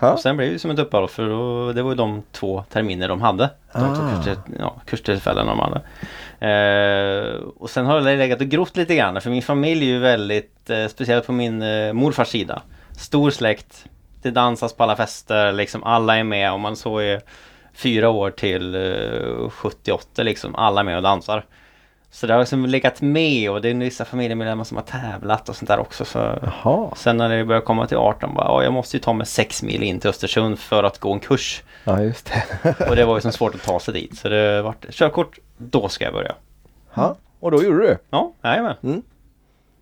Och 0.00 0.20
sen 0.20 0.36
blev 0.36 0.52
det 0.52 0.58
som 0.58 0.70
ett 0.70 0.78
uppehåll 0.78 1.08
för 1.08 1.28
då, 1.28 1.72
det 1.72 1.82
var 1.82 1.90
ju 1.90 1.96
de 1.96 2.22
två 2.32 2.64
terminer 2.72 3.08
de 3.08 3.22
hade. 3.22 3.50
De 3.72 3.94
två 3.96 4.02
Ah. 4.02 4.14
kurstill, 4.14 4.38
ja, 4.58 4.80
kurstillfällen 4.86 5.46
de 5.46 5.58
hade. 5.58 5.80
Eh, 6.40 7.34
och 7.56 7.70
sen 7.70 7.86
har 7.86 8.00
det 8.00 8.16
legat 8.16 8.40
och 8.40 8.46
grott 8.46 8.76
lite 8.76 8.94
grann 8.94 9.20
för 9.20 9.30
min 9.30 9.42
familj 9.42 9.82
är 9.90 9.92
ju 9.94 9.98
väldigt, 9.98 10.70
eh, 10.70 10.86
speciellt 10.86 11.26
på 11.26 11.32
min 11.32 11.62
eh, 11.62 11.92
morfars 11.92 12.28
sida. 12.28 12.62
Stor 12.98 13.30
släkt, 13.30 13.84
det 14.22 14.30
dansas 14.30 14.72
på 14.72 14.82
alla 14.82 14.96
fester, 14.96 15.52
liksom 15.52 15.84
alla 15.84 16.16
är 16.16 16.24
med 16.24 16.52
och 16.52 16.60
man 16.60 16.76
så 16.76 16.98
är 16.98 17.20
fyra 17.78 18.08
år 18.08 18.30
till 18.30 18.74
eh, 18.74 19.50
78 19.50 20.22
liksom. 20.22 20.54
Alla 20.54 20.82
med 20.82 20.96
och 20.96 21.02
dansar. 21.02 21.44
Så 22.10 22.26
det 22.26 22.32
har 22.32 22.40
liksom 22.40 22.66
legat 22.66 23.00
med 23.00 23.50
och 23.50 23.60
det 23.60 23.68
är 23.68 23.74
vissa 23.74 24.04
familjemedlemmar 24.04 24.64
som 24.64 24.76
har 24.76 24.84
tävlat 24.84 25.48
och 25.48 25.56
sånt 25.56 25.68
där 25.68 25.78
också. 25.78 26.04
Så 26.04 26.18
Jaha, 26.18 26.94
Sen 26.96 27.16
när 27.16 27.28
det 27.28 27.44
började 27.44 27.66
komma 27.66 27.86
till 27.86 27.96
18 27.96 28.34
bara, 28.34 28.44
ja, 28.46 28.62
jag 28.62 28.72
måste 28.72 28.96
ju 28.96 29.00
ta 29.00 29.12
mig 29.12 29.26
sex 29.26 29.62
mil 29.62 29.82
in 29.82 30.00
till 30.00 30.10
Östersund 30.10 30.58
för 30.58 30.84
att 30.84 30.98
gå 30.98 31.12
en 31.12 31.20
kurs. 31.20 31.62
ja 31.84 32.02
just 32.02 32.32
det. 32.62 32.86
Och 32.88 32.96
det 32.96 33.04
var 33.04 33.14
ju 33.16 33.20
så 33.20 33.32
svårt 33.32 33.54
att 33.54 33.62
ta 33.62 33.80
sig 33.80 33.94
dit. 33.94 34.18
Så 34.18 34.28
det 34.28 34.62
vart 34.62 34.90
körkort, 34.90 35.38
då 35.58 35.88
ska 35.88 36.04
jag 36.04 36.14
börja. 36.14 36.34
Ja, 36.94 37.16
och 37.40 37.50
då 37.50 37.62
gjorde 37.62 37.78
du. 37.78 37.98
Ja, 38.10 38.32
jajamän. 38.42 39.02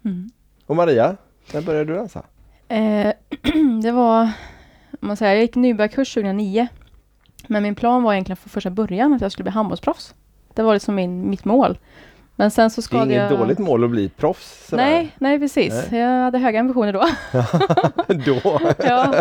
Mm. 0.05 0.31
Och 0.67 0.77
Maria, 0.77 1.17
när 1.53 1.61
började 1.61 1.93
du 1.93 1.99
dansa? 1.99 2.23
Eh, 2.69 3.13
det 3.83 3.93
var, 3.93 4.23
om 5.01 5.09
man 5.09 5.17
säger, 5.17 5.35
jag 5.35 5.43
gick 5.43 5.55
nybörjarkurs 5.55 6.15
2009. 6.15 6.69
Men 7.47 7.63
min 7.63 7.75
plan 7.75 8.03
var 8.03 8.13
egentligen 8.13 8.37
från 8.37 8.49
första 8.51 8.71
början 8.71 9.13
att 9.15 9.21
jag 9.21 9.33
skulle 9.33 9.45
bli 9.45 9.53
handbollsproffs. 9.53 10.15
Det 10.55 10.63
var 10.63 10.75
liksom 10.75 10.95
min, 10.95 11.31
mitt 11.31 11.45
mål. 11.45 11.79
Men 12.39 12.51
sen 12.51 12.71
så 12.71 12.81
Det 12.81 12.81
är 12.81 12.83
skadade 12.83 13.13
inget 13.15 13.31
jag... 13.31 13.41
dåligt 13.41 13.59
mål 13.59 13.85
att 13.85 13.91
bli 13.91 14.09
proffs. 14.09 14.67
sådär. 14.69 14.85
Nej, 14.85 15.13
nej 15.19 15.39
precis. 15.39 15.93
Jag 15.93 16.23
hade 16.23 16.39
höga 16.39 16.61
ambitioner 16.61 16.93
då. 16.93 17.05
då. 18.43 18.61
ja. 18.87 19.15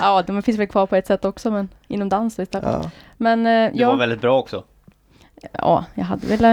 ja, 0.00 0.22
de 0.26 0.42
finns 0.42 0.58
väl 0.58 0.66
kvar 0.66 0.86
på 0.86 0.96
ett 0.96 1.06
sätt 1.06 1.24
också, 1.24 1.50
men 1.50 1.68
inom 1.88 2.08
dans 2.08 2.38
istället. 2.38 2.68
Ja. 2.82 2.90
Men 3.16 3.46
eh, 3.46 3.72
Du 3.72 3.78
ja, 3.80 3.88
var 3.90 3.96
väldigt 3.96 4.20
bra 4.20 4.38
också. 4.38 4.64
ja, 5.52 5.84
jag 5.94 6.04
hade 6.04 6.26
väl 6.26 6.44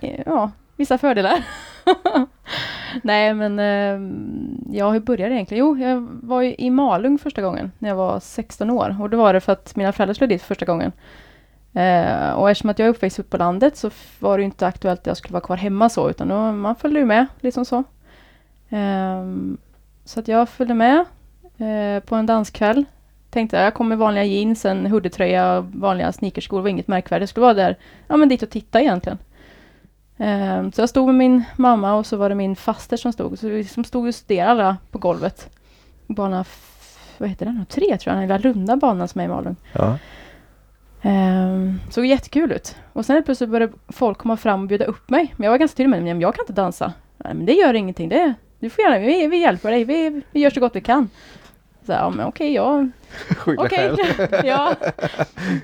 eh, 0.00 0.20
ja, 0.26 0.50
vissa 0.76 0.98
fördelar. 0.98 1.44
Nej, 3.02 3.34
men 3.34 3.58
eh, 3.58 4.76
ja, 4.76 4.90
hur 4.90 5.00
började 5.00 5.28
det 5.28 5.36
egentligen? 5.36 5.66
Jo, 5.66 5.76
jag 5.76 6.08
var 6.22 6.42
ju 6.42 6.54
i 6.58 6.70
Malung 6.70 7.18
första 7.18 7.42
gången 7.42 7.72
när 7.78 7.88
jag 7.88 7.96
var 7.96 8.20
16 8.20 8.70
år. 8.70 8.96
Och 9.00 9.10
det 9.10 9.16
var 9.16 9.32
det 9.32 9.40
för 9.40 9.52
att 9.52 9.76
mina 9.76 9.92
föräldrar 9.92 10.14
skulle 10.14 10.34
dit 10.34 10.42
första 10.42 10.66
gången. 10.66 10.92
Eh, 11.72 12.30
och 12.30 12.50
eftersom 12.50 12.70
att 12.70 12.78
jag 12.78 12.86
är 12.86 12.90
uppväxt 12.90 13.18
upp 13.18 13.30
på 13.30 13.36
landet 13.36 13.76
så 13.76 13.90
var 14.18 14.38
det 14.38 14.42
ju 14.42 14.44
inte 14.44 14.66
aktuellt 14.66 15.00
att 15.00 15.06
jag 15.06 15.16
skulle 15.16 15.32
vara 15.32 15.44
kvar 15.44 15.56
hemma 15.56 15.88
så, 15.88 16.10
utan 16.10 16.28
då, 16.28 16.52
man 16.52 16.76
följde 16.76 17.00
ju 17.00 17.06
med, 17.06 17.26
liksom 17.40 17.64
så. 17.64 17.84
Eh, 18.68 19.26
så 20.04 20.20
att 20.20 20.28
jag 20.28 20.48
följde 20.48 20.74
med 20.74 21.04
eh, 21.58 22.02
på 22.02 22.14
en 22.14 22.26
danskväll. 22.26 22.84
Tänkte 23.30 23.56
jag 23.56 23.74
kommer 23.74 23.96
i 23.96 23.98
vanliga 23.98 24.24
jeans, 24.24 24.64
en 24.64 24.86
hoodietröja 24.86 25.58
och 25.58 25.64
vanliga 25.64 26.12
sneakerskor. 26.12 26.58
Det 26.58 26.62
var 26.62 26.68
inget 26.68 26.88
märkvärdigt. 26.88 27.22
Jag 27.22 27.28
skulle 27.28 27.44
vara 27.44 27.54
där, 27.54 27.76
ja 28.06 28.16
men 28.16 28.28
dit 28.28 28.42
och 28.42 28.50
titta 28.50 28.80
egentligen. 28.80 29.18
Ehm, 30.18 30.72
så 30.72 30.82
jag 30.82 30.88
stod 30.88 31.06
med 31.06 31.14
min 31.14 31.44
mamma 31.56 31.94
och 31.94 32.06
så 32.06 32.16
var 32.16 32.28
det 32.28 32.34
min 32.34 32.56
faster 32.56 32.96
som 32.96 33.12
stod. 33.12 33.38
Så 33.38 33.48
vi 33.48 33.64
stod 33.64 34.06
och 34.08 34.14
studerade 34.14 34.50
alla 34.50 34.76
på 34.90 34.98
golvet. 34.98 35.50
Bana, 36.06 36.44
vad 37.18 37.28
heter 37.28 37.46
den? 37.46 37.66
Tre 37.68 37.84
tror 37.98 38.14
jag, 38.14 38.14
den 38.14 38.20
lilla 38.22 38.38
runda 38.38 38.76
banan 38.76 39.08
som 39.08 39.20
är 39.20 39.24
i 39.24 39.28
Malung. 39.28 39.56
Ja. 39.72 39.98
Um, 41.04 41.80
såg 41.90 42.06
jättekul 42.06 42.52
ut. 42.52 42.76
Och 42.92 43.06
sen 43.06 43.22
plötsligt 43.22 43.50
började 43.50 43.72
folk 43.88 44.18
komma 44.18 44.36
fram 44.36 44.62
och 44.62 44.68
bjuda 44.68 44.84
upp 44.84 45.10
mig. 45.10 45.34
Men 45.36 45.44
jag 45.44 45.50
var 45.50 45.58
ganska 45.58 45.76
tydlig 45.76 45.90
med 45.90 46.02
"Men 46.02 46.20
jag 46.20 46.34
kan 46.34 46.42
inte 46.42 46.52
dansa. 46.52 46.92
Nej, 47.16 47.34
men 47.34 47.46
det 47.46 47.52
gör 47.52 47.74
ingenting. 47.74 48.08
Det, 48.08 48.34
du 48.58 48.70
får 48.70 48.84
gärna, 48.84 48.98
vi, 48.98 49.26
vi 49.26 49.36
hjälper 49.36 49.70
dig. 49.70 49.84
Vi, 49.84 50.22
vi 50.32 50.40
gör 50.40 50.50
så 50.50 50.60
gott 50.60 50.76
vi 50.76 50.80
kan. 50.80 51.10
Så, 51.86 51.92
ja, 51.92 52.10
men 52.10 52.26
okej, 52.26 52.54
ja, 52.54 52.86
Skylla 53.36 53.62
Okej. 53.62 53.96
ja. 54.44 54.74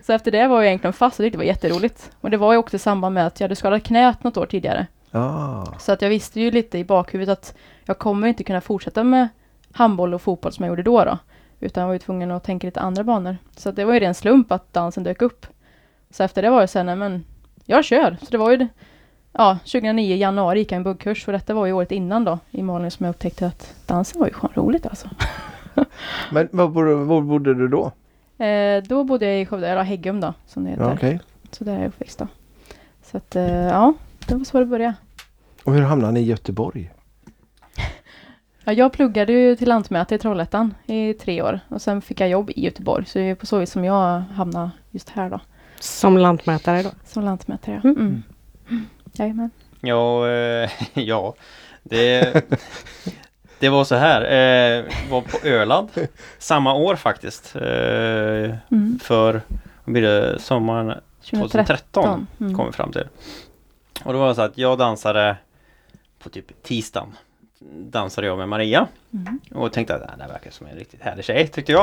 Så 0.03 0.13
efter 0.13 0.31
det 0.31 0.47
var 0.49 0.57
jag 0.57 0.67
egentligen 0.67 0.93
fast 0.93 1.21
och 1.21 1.31
det 1.31 1.37
var 1.37 1.45
jätteroligt. 1.45 2.11
Och 2.21 2.31
det 2.31 2.37
var 2.37 2.53
ju 2.53 2.59
också 2.59 2.77
i 2.77 2.79
samband 2.79 3.15
med 3.15 3.27
att 3.27 3.41
jag 3.41 3.45
hade 3.45 3.57
skadat 3.57 3.83
knät 3.85 4.25
något 4.25 4.37
år 4.37 4.47
tidigare. 4.47 4.87
Ah. 5.13 5.65
Så 5.79 5.93
att 5.93 6.03
jag 6.03 6.09
visste 6.09 6.41
ju 6.41 6.51
lite 6.51 6.79
i 6.79 6.85
bakhuvudet 6.85 7.39
att 7.39 7.55
jag 7.85 7.99
kommer 7.99 8.29
inte 8.29 8.45
kunna 8.45 8.61
fortsätta 8.61 9.05
med 9.05 9.29
handboll 9.73 10.15
och 10.15 10.23
fotboll 10.23 10.53
som 10.53 10.65
jag 10.65 10.71
gjorde 10.73 10.83
då. 10.83 11.05
då 11.05 11.19
utan 11.61 11.81
jag 11.81 11.87
var 11.89 11.93
ju 11.93 11.99
tvungen 11.99 12.31
att 12.31 12.45
tänka 12.45 12.67
lite 12.67 12.81
andra 12.81 13.05
banor. 13.05 13.37
Så 13.57 13.71
det 13.71 13.85
var 13.85 13.95
ju 13.95 14.01
ren 14.01 14.15
slump 14.15 14.53
att 14.53 14.73
dansen 14.73 15.05
dök 15.05 15.23
upp. 15.23 15.47
Så 16.11 16.23
efter 16.23 16.43
det 16.43 16.51
var 16.51 16.61
det 16.61 16.67
sen, 16.69 16.87
nej 16.87 16.97
men 16.97 17.25
jag 17.65 17.85
kör. 17.85 18.17
Så 18.21 18.27
det 18.31 18.39
var 18.39 18.51
ju 18.51 18.57
det- 18.57 18.69
Ja, 19.33 19.59
2009 19.65 20.15
i 20.15 20.19
januari 20.19 20.59
gick 20.59 20.73
jag 20.73 20.77
en 20.77 20.83
buggkurs 20.83 21.27
och 21.29 21.33
detta 21.33 21.55
var 21.55 21.67
ju 21.67 21.73
året 21.73 21.93
innan 21.93 22.25
då 22.25 22.39
i 22.51 22.63
Malung 22.63 22.91
som 22.91 23.07
jag 23.07 23.11
upptäckte 23.11 23.47
att 23.47 23.75
dansen 23.87 24.21
var 24.21 24.27
ju 24.27 24.33
roligt 24.55 24.87
alltså. 24.87 25.09
Men 26.31 26.49
var 26.53 26.69
bodde, 26.69 26.95
var 26.95 27.21
bodde 27.21 27.55
du 27.55 27.69
då? 27.69 27.93
Eh, 28.45 28.83
då 28.83 29.05
bodde 29.05 29.27
jag 29.27 29.41
i 29.41 29.47
Skövde, 29.47 29.69
eller 29.69 29.83
Häggum 29.83 30.21
då 30.21 30.35
som 30.47 30.65
det 30.65 30.71
heter. 30.71 30.83
Ja, 30.83 30.93
okej. 30.95 31.21
Så 31.51 31.65
där 31.65 31.77
är 31.77 31.79
jag 31.79 31.89
uppväxt 31.89 32.19
då. 32.19 32.27
Så 33.03 33.17
att 33.17 33.37
eh, 33.37 33.45
ja, 33.45 33.95
det 34.27 34.35
var 34.35 34.45
så 34.45 34.59
det 34.59 34.67
började. 34.67 34.95
Och 35.65 35.75
hur 35.75 35.83
hamnade 35.83 36.13
ni 36.13 36.21
i 36.21 36.25
Göteborg? 36.25 36.91
Ja, 38.65 38.73
jag 38.73 38.93
pluggade 38.93 39.33
ju 39.33 39.57
till 39.57 39.69
lantmätare 39.69 40.17
i 40.17 40.19
Trollhättan 40.19 40.75
i 40.87 41.15
tre 41.15 41.43
år 41.43 41.61
och 41.69 41.83
sen 41.83 42.03
fick 42.03 42.21
jag 42.21 42.29
jobb 42.29 42.51
i 42.51 42.65
Göteborg. 42.65 43.05
Så 43.07 43.19
det 43.19 43.25
är 43.25 43.35
på 43.35 43.47
så 43.47 43.59
vis 43.59 43.71
som 43.71 43.85
jag 43.85 44.21
hamnade 44.21 44.71
just 44.91 45.09
här 45.11 45.31
då. 45.31 45.41
Som 45.81 46.19
lantmätare 46.19 46.83
då? 46.83 46.91
Som 47.05 47.25
lantmätare. 47.25 47.81
Ja. 47.85 47.91
Mm. 47.91 48.23
Mm. 48.69 48.87
Jajamän. 49.13 49.51
Ja, 49.81 50.29
eh, 50.29 50.71
ja. 50.95 51.35
Det, 51.83 52.45
det 53.59 53.69
var 53.69 53.85
så 53.85 53.95
här. 53.95 54.21
Eh, 54.23 54.85
var 55.11 55.21
på 55.21 55.47
Öland 55.49 55.89
samma 56.39 56.75
år 56.75 56.97
faktiskt. 56.97 57.57
Eh, 57.57 57.63
Mm. 58.71 58.99
för, 59.03 59.41
vad 59.85 59.93
blir 59.93 60.03
det, 60.03 60.39
sommaren 60.41 61.01
2013 61.31 62.27
Mm. 62.41 62.57
kom 62.57 62.67
vi 62.67 62.73
fram 62.73 62.93
till. 62.93 63.09
Och 64.05 64.13
då 64.13 64.19
var 64.19 64.29
det 64.29 64.35
så 64.35 64.43
att 64.43 64.59
jag 64.59 64.79
dansade 64.79 65.37
på 66.19 66.29
typ 66.29 66.63
tisdagen. 66.63 67.17
Dansade 67.77 68.27
jag 68.27 68.39
med 68.39 68.49
Maria 68.49 68.87
Mm. 69.13 69.41
och 69.55 69.73
tänkte 69.73 69.95
att 69.95 70.03
"Ah, 70.03 70.17
det 70.17 70.23
här 70.23 70.31
verkar 70.31 70.51
som 70.51 70.67
en 70.67 70.77
riktigt 70.77 71.03
härlig 71.03 71.25
tjej 71.25 71.49
tyckte 71.49 71.73
jag. 71.73 71.83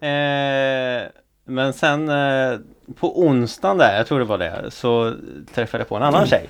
Eh, 0.00 1.02
men 1.44 1.72
sen 1.72 2.08
eh, 2.08 2.58
på 3.00 3.20
onsdagen 3.20 3.78
där, 3.78 3.96
jag 3.96 4.06
tror 4.06 4.18
det 4.18 4.24
var 4.24 4.38
det, 4.38 4.70
så 4.70 5.14
träffade 5.54 5.80
jag 5.80 5.88
på 5.88 5.96
en 5.96 6.02
annan 6.02 6.26
tjej. 6.26 6.48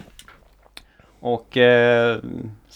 Och 1.20 1.56
eh, 1.56 2.18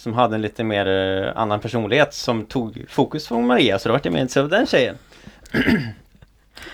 som 0.04 0.14
hade 0.14 0.34
en 0.34 0.42
lite 0.42 0.64
mer 0.64 0.87
eh, 0.87 1.32
annan 1.37 1.61
personlighet 1.61 2.14
som 2.14 2.44
tog 2.44 2.84
fokus 2.88 3.28
från 3.28 3.46
Maria 3.46 3.78
så 3.78 3.88
då 3.88 3.92
vart 3.92 4.04
jag 4.04 4.12
mer 4.14 4.20
intresserad 4.20 4.44
av 4.44 4.50
den 4.50 4.66
tjejen. 4.66 4.96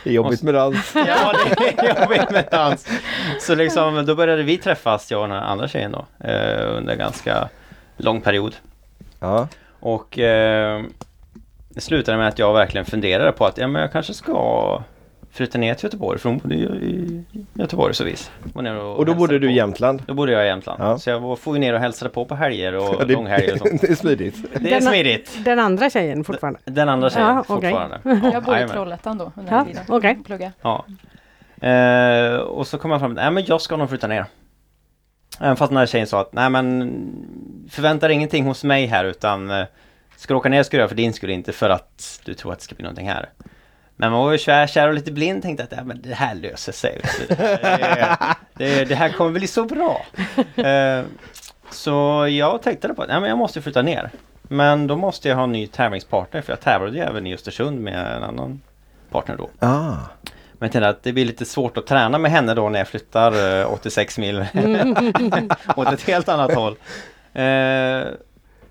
Det 0.05 0.11
är 0.11 0.15
jobbigt 0.15 0.43
med 0.43 0.55
dans. 0.55 0.95
Ja, 0.95 1.33
det 1.59 1.79
är 1.79 2.01
jobbigt 2.01 2.31
med 2.31 2.49
dans. 2.51 2.89
Så 3.41 3.55
liksom, 3.55 4.07
då 4.07 4.15
började 4.15 4.43
vi 4.43 4.59
träffas, 4.59 5.11
jag 5.11 5.23
och 5.23 5.29
den 5.29 5.37
andra 5.37 5.69
tjejen 5.69 5.93
då, 5.93 6.27
eh, 6.29 6.77
under 6.77 6.93
en 6.93 6.99
ganska 6.99 7.49
lång 7.97 8.21
period. 8.21 8.57
Ja. 9.21 9.49
Och 9.81 10.19
eh, 10.19 10.83
det 11.69 11.81
slutade 11.81 12.19
med 12.19 12.29
att 12.29 12.39
jag 12.39 12.53
verkligen 12.53 12.85
funderade 12.85 13.33
på 13.33 13.47
att 13.47 13.59
ja, 13.59 13.67
men 13.67 13.83
jag 13.83 13.93
kanske 13.93 14.15
ska 14.15 14.83
flytta 15.33 15.59
ner 15.59 15.75
till 15.75 15.85
Göteborg, 15.85 16.19
för 16.19 16.29
hon 16.29 16.39
bodde 16.39 16.55
ju 16.55 16.67
i 16.67 17.25
Göteborg 17.55 17.95
så 17.95 18.05
vis. 18.05 18.31
Ner 18.55 18.77
Och 18.77 19.07
då 19.07 19.15
bodde 19.15 19.39
du 19.39 19.47
i 19.47 19.51
på. 19.51 19.57
Jämtland? 19.57 20.03
Då 20.07 20.15
bodde 20.15 20.33
jag 20.33 20.45
i 20.45 20.47
Jämtland. 20.47 20.83
Ja. 20.83 20.99
Så 20.99 21.11
jag 21.11 21.21
var- 21.21 21.37
får 21.37 21.55
ju 21.57 21.61
ner 21.61 21.75
och 21.75 21.81
hälsade 21.81 22.11
på 22.11 22.25
på 22.25 22.35
helger 22.35 22.75
och 22.77 22.83
Ja, 22.99 23.05
det, 23.05 23.13
långhelger 23.13 23.53
och 23.53 23.59
sånt. 23.59 23.81
det 23.81 23.91
är 23.91 23.95
smidigt. 23.95 24.37
Det 24.61 24.73
är 24.73 24.81
smidigt. 24.81 25.39
Den 25.45 25.59
andra 25.59 25.91
tjejen 25.91 26.25
fortfarande? 26.25 26.61
Den 26.65 26.89
andra 26.89 27.11
tjejen 27.11 27.29
Ja, 27.29 27.45
fortfarande. 27.45 28.01
Jag 28.33 28.43
bodde 28.45 28.65
i. 28.65 28.69
Trollhättan 28.69 29.19
då 29.19 29.33
under 29.37 29.53
Ja, 29.53 29.59
den 29.59 29.67
tiden. 29.67 29.85
okej. 29.89 30.19
Plugga. 30.25 30.53
Ja. 30.63 30.85
Eh, 31.69 32.35
och 32.37 32.67
så 32.67 32.79
kom 32.79 32.91
jag 32.91 33.01
fram 33.01 33.15
till, 33.17 33.31
men 33.31 33.45
jag 33.47 33.61
ska 33.61 33.77
nog 33.77 33.89
flytta 33.89 34.07
ner. 34.07 34.25
Även 35.41 35.57
fast 35.57 35.71
den 35.71 35.77
här 35.77 35.87
tjejen 35.87 36.07
sa 36.07 36.21
att, 36.21 36.33
nej 36.33 36.51
men 36.51 36.93
förvänta 37.71 38.07
dig 38.09 38.17
ingenting 38.17 38.45
hos 38.47 38.65
mig 38.65 38.87
här 38.87 39.05
utan 39.05 39.51
eh, 39.51 39.65
ska 40.17 40.35
du 40.35 40.39
åka 40.39 40.49
ner 40.49 40.63
ska 40.63 40.77
du 40.77 40.81
göra 40.81 40.89
för 40.89 40.97
din 40.97 41.13
skull 41.13 41.31
inte 41.31 41.53
för 41.53 41.71
att 41.71 42.21
du 42.25 42.35
tror 42.35 42.53
att 42.53 42.59
det 42.59 42.65
ska 42.65 42.75
bli 42.75 42.83
någonting 42.83 43.09
här. 43.09 43.29
Men 44.00 44.12
man 44.12 44.21
var 44.21 44.33
ju 44.33 44.38
kär, 44.38 44.66
kär 44.66 44.88
och 44.88 44.95
lite 44.95 45.12
blind 45.12 45.42
tänkte 45.42 45.64
att 45.64 45.73
ja, 45.73 45.85
men 45.85 46.02
det 46.02 46.14
här 46.14 46.35
löser 46.35 46.73
sig. 46.73 47.00
Det, 47.28 48.37
det, 48.54 48.85
det 48.85 48.95
här 48.95 49.09
kommer 49.09 49.30
bli 49.30 49.47
så 49.47 49.64
bra. 49.64 50.07
Eh, 50.57 51.04
så 51.71 52.26
jag 52.30 52.62
tänkte 52.62 52.88
på 52.88 53.02
att 53.02 53.09
men 53.09 53.25
jag 53.25 53.38
måste 53.38 53.62
flytta 53.62 53.83
ner. 53.83 54.11
Men 54.42 54.87
då 54.87 54.97
måste 54.97 55.28
jag 55.28 55.37
ha 55.37 55.45
en 55.45 55.52
ny 55.52 55.66
tävlingspartner 55.66 56.42
för 56.42 56.52
jag 56.52 56.61
tävlade 56.61 56.97
ju 56.97 57.02
även 57.02 57.26
i 57.26 57.35
Östersund 57.35 57.80
med 57.80 58.16
en 58.16 58.23
annan 58.23 58.61
partner 59.11 59.37
då. 59.37 59.50
Ah. 59.59 59.95
Men 60.52 60.66
jag 60.66 60.73
tänkte 60.73 60.88
att 60.88 61.02
det 61.02 61.12
blir 61.12 61.25
lite 61.25 61.45
svårt 61.45 61.76
att 61.76 61.87
träna 61.87 62.19
med 62.19 62.30
henne 62.30 62.54
då 62.54 62.69
när 62.69 62.78
jag 62.78 62.88
flyttar 62.88 63.61
eh, 63.61 63.73
86 63.73 64.19
mil 64.19 64.38
åt 65.76 65.92
ett 65.92 66.02
helt 66.02 66.28
annat 66.28 66.54
håll. 66.54 66.76
Eh, 67.33 68.02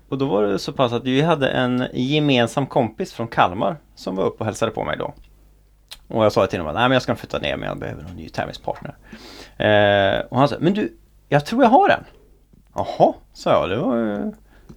och 0.08 0.18
då 0.18 0.26
var 0.26 0.42
det 0.42 0.58
så 0.58 0.72
pass 0.72 0.92
att 0.92 1.04
vi 1.04 1.22
hade 1.22 1.48
en 1.48 1.86
gemensam 1.92 2.66
kompis 2.66 3.12
från 3.12 3.28
Kalmar 3.28 3.76
som 4.00 4.16
var 4.16 4.24
uppe 4.24 4.38
och 4.38 4.44
hälsade 4.44 4.72
på 4.72 4.84
mig 4.84 4.96
då. 4.96 5.14
Och 6.08 6.24
jag 6.24 6.32
sa 6.32 6.46
till 6.46 6.58
honom 6.58 6.70
att 6.70 6.80
Nej, 6.80 6.88
men 6.88 6.92
jag 6.92 7.02
ska 7.02 7.16
flytta 7.16 7.38
ner 7.38 7.56
men 7.56 7.68
jag 7.68 7.78
behöver 7.78 8.04
en 8.04 8.16
ny 8.16 8.28
tävlingspartner. 8.28 8.96
Eh, 9.56 10.20
och 10.20 10.38
han 10.38 10.48
sa, 10.48 10.56
men 10.60 10.74
du, 10.74 10.96
jag 11.28 11.46
tror 11.46 11.62
jag 11.62 11.70
har 11.70 11.88
en. 11.88 12.04
Jaha, 12.74 13.14
sa 13.32 13.50
jag, 13.50 13.70
det 13.70 13.76
var 13.76 13.96
ju 13.96 14.32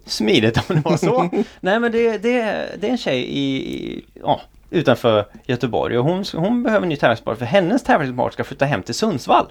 smidigt 0.06 0.58
om 0.58 0.75
det 0.75 0.82
var 0.82 0.98
så. 0.98 1.30
Nej 1.60 1.80
men 1.80 1.92
det, 1.92 2.18
det, 2.18 2.42
det 2.80 2.88
är 2.88 2.92
en 2.92 2.98
tjej 2.98 3.20
i, 3.20 3.75
i 3.75 4.06
ja, 4.13 4.42
utanför 4.70 5.25
Göteborg 5.46 5.98
och 5.98 6.06
hon, 6.06 6.24
hon 6.34 6.63
behöver 6.63 6.84
en 6.84 6.89
ny 6.89 6.96
tävlingspartner 6.96 7.39
för 7.39 7.46
hennes 7.46 7.84
tävlingspartner 7.84 8.32
ska 8.32 8.44
flytta 8.44 8.65
hem 8.65 8.84
till 8.84 8.96
Sundsvall. 8.96 9.46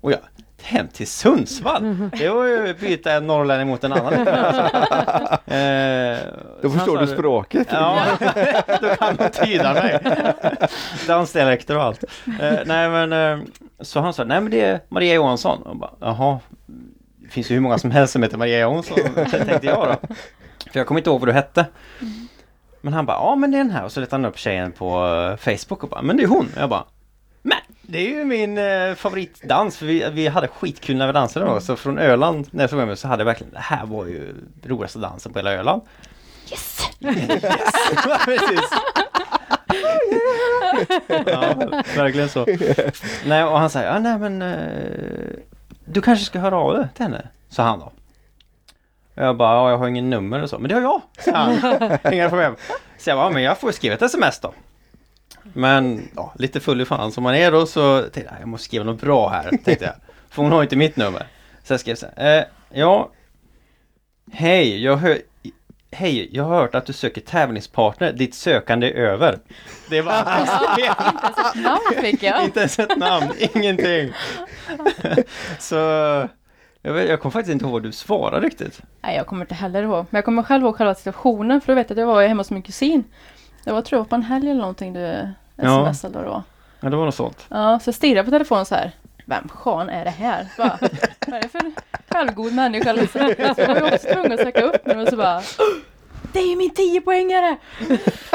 Och 0.00 0.12
jag, 0.12 0.18
hem 0.62 0.88
till 0.88 1.06
Sundsvall. 1.06 2.08
Det 2.18 2.28
var 2.28 2.44
ju 2.46 2.74
byta 2.74 3.12
en 3.12 3.26
norrlänning 3.26 3.68
mot 3.68 3.84
en 3.84 3.92
annan. 3.92 4.12
Eh, 5.50 6.18
Då 6.62 6.70
förstår 6.70 6.98
du 6.98 7.06
språket. 7.06 7.68
Ja, 7.70 8.02
då 8.80 8.88
kan 8.96 9.16
man 9.18 9.30
tyda 9.30 9.74
mig. 9.74 9.98
Dansdialekter 11.06 11.76
och 11.76 11.82
allt. 11.82 12.04
Eh, 12.40 12.58
nej 12.66 12.88
men 12.90 13.12
eh, 13.12 13.38
så 13.80 14.00
han 14.00 14.14
sa, 14.14 14.24
nej 14.24 14.40
men 14.40 14.50
det 14.50 14.60
är 14.60 14.80
Maria 14.88 15.14
Johansson. 15.14 15.62
Och 15.62 15.76
bara, 15.76 15.90
Jaha, 16.00 16.38
det 17.16 17.28
finns 17.28 17.50
ju 17.50 17.54
hur 17.54 17.60
många 17.62 17.78
som 17.78 17.90
helst 17.90 18.12
som 18.12 18.22
heter 18.22 18.36
Maria 18.38 18.60
Johansson, 18.60 18.98
tänkte 19.30 19.66
jag 19.66 19.88
då. 19.88 20.08
För 20.72 20.80
jag 20.80 20.86
kommer 20.86 21.00
inte 21.00 21.10
ihåg 21.10 21.20
vad 21.20 21.28
du 21.28 21.32
hette. 21.32 21.66
Men 22.80 22.92
han 22.92 23.06
bara, 23.06 23.16
ja 23.16 23.34
men 23.36 23.50
det 23.50 23.56
är 23.58 23.64
den 23.64 23.70
här. 23.70 23.84
Och 23.84 23.92
så 23.92 24.00
letade 24.00 24.22
han 24.22 24.30
upp 24.30 24.38
tjejen 24.38 24.72
på 24.72 24.86
Facebook 25.40 25.82
och 25.82 25.88
bara, 25.88 26.02
men 26.02 26.16
det 26.16 26.22
är 26.22 26.26
hon. 26.26 26.48
Och 26.56 26.62
jag 26.62 26.68
bara, 26.70 26.84
men 27.42 27.58
det 27.82 27.98
är 27.98 28.08
ju 28.08 28.24
min 28.24 28.58
eh, 28.58 28.94
favoritdans. 28.94 29.76
För 29.78 29.86
vi, 29.86 30.10
vi 30.12 30.28
hade 30.28 30.48
skitkul 30.48 30.96
när 30.96 31.06
vi 31.06 31.12
dansade 31.12 31.46
då. 31.46 31.60
Så 31.60 31.76
från 31.76 31.98
Öland, 31.98 32.48
när 32.50 32.62
jag 32.62 32.70
såg 32.70 32.86
mig 32.86 32.96
så 32.96 33.08
hade 33.08 33.20
jag 33.20 33.26
verkligen, 33.26 33.52
det 33.52 33.58
här 33.58 33.86
var 33.86 34.06
ju 34.06 34.34
roligaste 34.64 34.98
dansen 34.98 35.32
på 35.32 35.38
hela 35.38 35.52
Öland. 35.52 35.82
Yes! 36.50 36.80
Precis. 38.24 38.70
ja, 41.08 41.54
verkligen 41.96 42.28
så. 42.28 42.46
Nej, 43.26 43.44
och 43.44 43.58
han 43.58 43.70
säger, 43.70 43.92
ja, 43.92 43.98
nej 43.98 44.18
men 44.18 44.42
eh, 44.42 45.36
du 45.84 46.00
kanske 46.00 46.24
ska 46.24 46.38
höra 46.38 46.56
av 46.56 46.74
dig 46.74 46.88
till 46.94 47.04
henne, 47.04 47.28
sa 47.48 47.62
han 47.62 47.78
då. 47.78 47.92
Och 49.14 49.22
jag 49.26 49.36
bara, 49.36 49.54
ja, 49.54 49.70
jag 49.70 49.78
har 49.78 49.88
ingen 49.88 50.10
nummer 50.10 50.42
och 50.42 50.50
så, 50.50 50.58
men 50.58 50.68
det 50.68 50.74
har 50.74 50.82
jag, 50.82 51.00
sa 51.18 51.32
han. 51.32 51.98
Inga 52.12 52.28
problem. 52.28 52.56
Så 52.98 53.10
jag 53.10 53.18
bara, 53.18 53.30
men 53.30 53.42
jag 53.42 53.58
får 53.58 53.72
skriva 53.72 53.94
ett 53.94 54.02
sms 54.02 54.40
då. 54.40 54.54
Men 55.52 56.08
ja, 56.16 56.34
lite 56.38 56.60
full 56.60 56.80
i 56.80 56.84
fan 56.84 57.12
som 57.12 57.22
man 57.22 57.34
är 57.34 57.52
då 57.52 57.66
så 57.66 58.00
tänkte 58.02 58.20
jag, 58.20 58.40
jag 58.40 58.48
måste 58.48 58.64
skriva 58.64 58.84
något 58.84 59.00
bra 59.00 59.28
här, 59.28 59.50
tänkte 59.64 59.84
jag. 59.84 59.94
För 60.30 60.42
hon 60.42 60.52
har 60.52 60.62
inte 60.62 60.76
mitt 60.76 60.96
nummer. 60.96 61.26
Så 61.64 61.72
jag 61.72 61.80
skrev 61.80 61.94
så 61.94 62.06
här, 62.16 62.38
eh, 62.38 62.44
ja, 62.70 63.10
hej, 64.32 64.84
jag 64.84 64.96
hör, 64.96 65.18
Hej, 65.92 66.28
jag 66.32 66.44
har 66.44 66.56
hört 66.56 66.74
att 66.74 66.86
du 66.86 66.92
söker 66.92 67.20
tävlingspartner. 67.20 68.12
Ditt 68.12 68.34
sökande 68.34 68.90
är 68.90 68.94
över. 68.94 69.38
Det 69.90 70.02
var 70.02 70.12
allt 70.12 70.50
jag 70.50 70.72
skrev. 70.72 71.62
Namn 71.62 71.80
fick 72.00 72.22
jag. 72.22 72.44
Inte 72.44 72.58
ens 72.58 72.78
ett 72.78 72.96
namn, 72.96 73.32
ingenting. 73.54 74.12
Så 75.58 75.74
jag, 76.82 76.92
vet, 76.92 77.08
jag 77.08 77.20
kommer 77.20 77.30
faktiskt 77.30 77.52
inte 77.52 77.64
ihåg 77.64 77.72
vad 77.72 77.82
du 77.82 77.92
svarade 77.92 78.46
riktigt. 78.46 78.80
Nej, 79.00 79.16
jag 79.16 79.26
kommer 79.26 79.44
inte 79.44 79.54
heller 79.54 79.82
ihåg. 79.82 80.06
Men 80.10 80.18
jag 80.18 80.24
kommer 80.24 80.42
själv 80.42 80.64
ihåg 80.64 80.76
själva 80.76 80.94
situationen. 80.94 81.60
För 81.60 81.72
då 81.72 81.76
vet 81.76 81.90
att 81.90 81.96
jag 81.96 82.06
var 82.06 82.26
hemma 82.26 82.40
hos 82.40 82.50
min 82.50 82.62
kusin. 82.62 83.04
Det 83.64 83.72
var 83.72 83.82
tror 83.82 84.00
jag 84.00 84.08
på 84.08 84.14
en 84.14 84.22
helg 84.22 84.50
eller 84.50 84.60
någonting 84.60 84.92
du 84.92 85.28
Ja. 85.56 85.92
smsade 85.94 86.22
då. 86.24 86.42
Ja, 86.80 86.88
det 86.90 86.96
var 86.96 87.04
något 87.04 87.14
sånt. 87.14 87.46
Ja, 87.48 87.78
så 87.82 87.88
jag 87.88 87.94
stirrade 87.94 88.24
på 88.24 88.30
telefonen 88.30 88.66
så 88.66 88.74
här. 88.74 88.90
Vem 89.24 89.48
fan 89.64 89.88
är 89.90 90.04
det 90.04 90.10
här? 90.10 90.46
Bara, 90.58 90.78
vad 91.26 91.36
är 91.36 91.42
det 91.42 91.48
för 91.48 91.60
självgod 92.08 92.52
människa 92.52 92.92
liksom? 92.92 93.20
Så 93.54 93.60
jag 93.60 93.80
var 93.80 93.94
också 93.94 94.08
tvungen 94.12 94.32
att 94.32 94.40
söka 94.40 94.62
upp 94.62 94.86
mig 94.86 94.96
och 94.98 95.08
så 95.08 95.16
bara 95.16 95.42
Det 96.32 96.38
är 96.38 96.50
ju 96.50 96.56
min 96.56 96.70
10-poängare! 96.70 97.56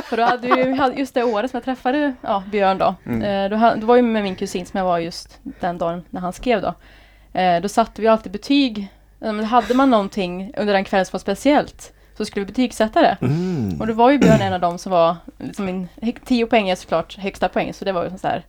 För 0.03 0.17
då 0.17 0.24
hade 0.24 0.48
ju, 0.48 0.77
just 1.00 1.13
det 1.13 1.24
året 1.24 1.51
som 1.51 1.58
jag 1.58 1.63
träffade 1.65 2.13
ja, 2.22 2.44
Björn 2.51 2.77
då. 2.77 2.96
Mm. 3.05 3.22
Eh, 3.53 3.60
då, 3.60 3.79
då 3.82 3.88
var 3.88 3.96
ju 3.96 4.01
med 4.01 4.24
min 4.24 4.36
kusin 4.36 4.65
som 4.65 4.77
jag 4.77 4.86
var 4.86 5.00
just 5.00 5.39
den 5.44 5.77
dagen 5.77 6.03
när 6.10 6.22
han 6.22 6.34
skrev 6.34 6.62
då. 6.62 6.74
Eh, 7.39 7.62
då 7.62 7.70
satte 7.70 8.01
vi 8.01 8.08
alltid 8.08 8.32
betyg. 8.32 8.88
Hade 9.50 9.74
man 9.74 9.89
någonting 9.89 10.53
under 10.58 10.74
den 10.74 10.84
kvällen 10.84 11.05
som 11.05 11.12
var 11.13 11.20
speciellt 11.20 11.94
så 12.17 12.25
skulle 12.25 12.45
vi 12.45 12.51
betygsätta 12.51 13.01
det. 13.01 13.17
Mm. 13.22 13.81
Och 13.81 13.88
då 13.88 13.93
var 13.93 14.12
ju 14.12 14.17
Björn 14.17 14.41
en 14.41 14.53
av 14.53 14.60
dem 14.60 14.77
som 14.77 14.91
var 14.91 15.15
liksom 15.39 15.65
min 15.65 15.88
10 16.25 16.45
poäng 16.45 16.69
är 16.69 16.75
såklart 16.75 17.17
högsta 17.17 17.50
poäng 17.50 17.74
så 17.74 17.86
det 17.86 17.91
var 17.91 18.03
ju 18.03 18.10
så 18.17 18.27
här 18.27 18.45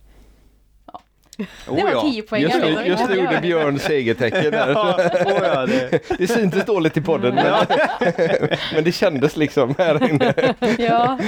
det 1.37 1.83
var 1.83 2.11
10 2.11 2.21
poäng. 2.21 2.41
Just, 2.41 2.55
vet. 2.55 2.87
just 2.87 3.09
nu 3.09 3.15
gjorde 3.15 3.39
Björn 3.41 3.79
segertecken 3.79 4.51
där. 4.51 4.67
Ja, 4.73 4.97
oh 5.25 5.43
ja, 5.43 5.65
det, 5.65 6.17
Det 6.17 6.27
syntes 6.27 6.65
dåligt 6.65 6.97
i 6.97 7.01
podden 7.01 7.35
men, 7.35 7.65
men 8.73 8.83
det 8.83 8.91
kändes 8.91 9.37
liksom 9.37 9.75
här 9.77 10.09
inne. 10.09 10.33
ja, 10.79 11.19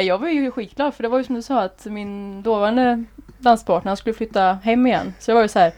jag 0.00 0.18
var 0.18 0.28
ju 0.28 0.50
skitglad 0.50 0.94
för 0.94 1.02
det 1.02 1.08
var 1.08 1.18
ju 1.18 1.24
som 1.24 1.34
du 1.34 1.42
sa 1.42 1.60
att 1.60 1.84
min 1.84 2.42
dåvarande 2.42 3.04
danspartner 3.38 3.96
skulle 3.96 4.14
flytta 4.14 4.58
hem 4.62 4.86
igen. 4.86 5.14
Så 5.18 5.30
det 5.30 5.34
var 5.34 5.42
ju 5.42 5.48
så 5.48 5.58
här, 5.58 5.72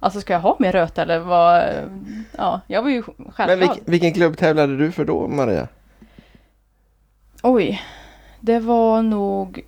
alltså 0.00 0.20
ska 0.20 0.32
jag 0.32 0.40
ha 0.40 0.56
mer 0.58 0.72
röt 0.72 0.98
eller 0.98 1.18
vad? 1.18 1.64
Ja, 2.38 2.60
jag 2.66 2.82
var 2.82 2.90
ju 2.90 3.02
Men 3.16 3.32
självglad. 3.32 3.58
vilken, 3.58 3.84
vilken 3.92 4.12
klubb 4.12 4.36
tävlade 4.36 4.76
du 4.76 4.92
för 4.92 5.04
då 5.04 5.28
Maria? 5.28 5.68
Oj, 7.42 7.82
det 8.40 8.58
var 8.58 9.02
nog 9.02 9.64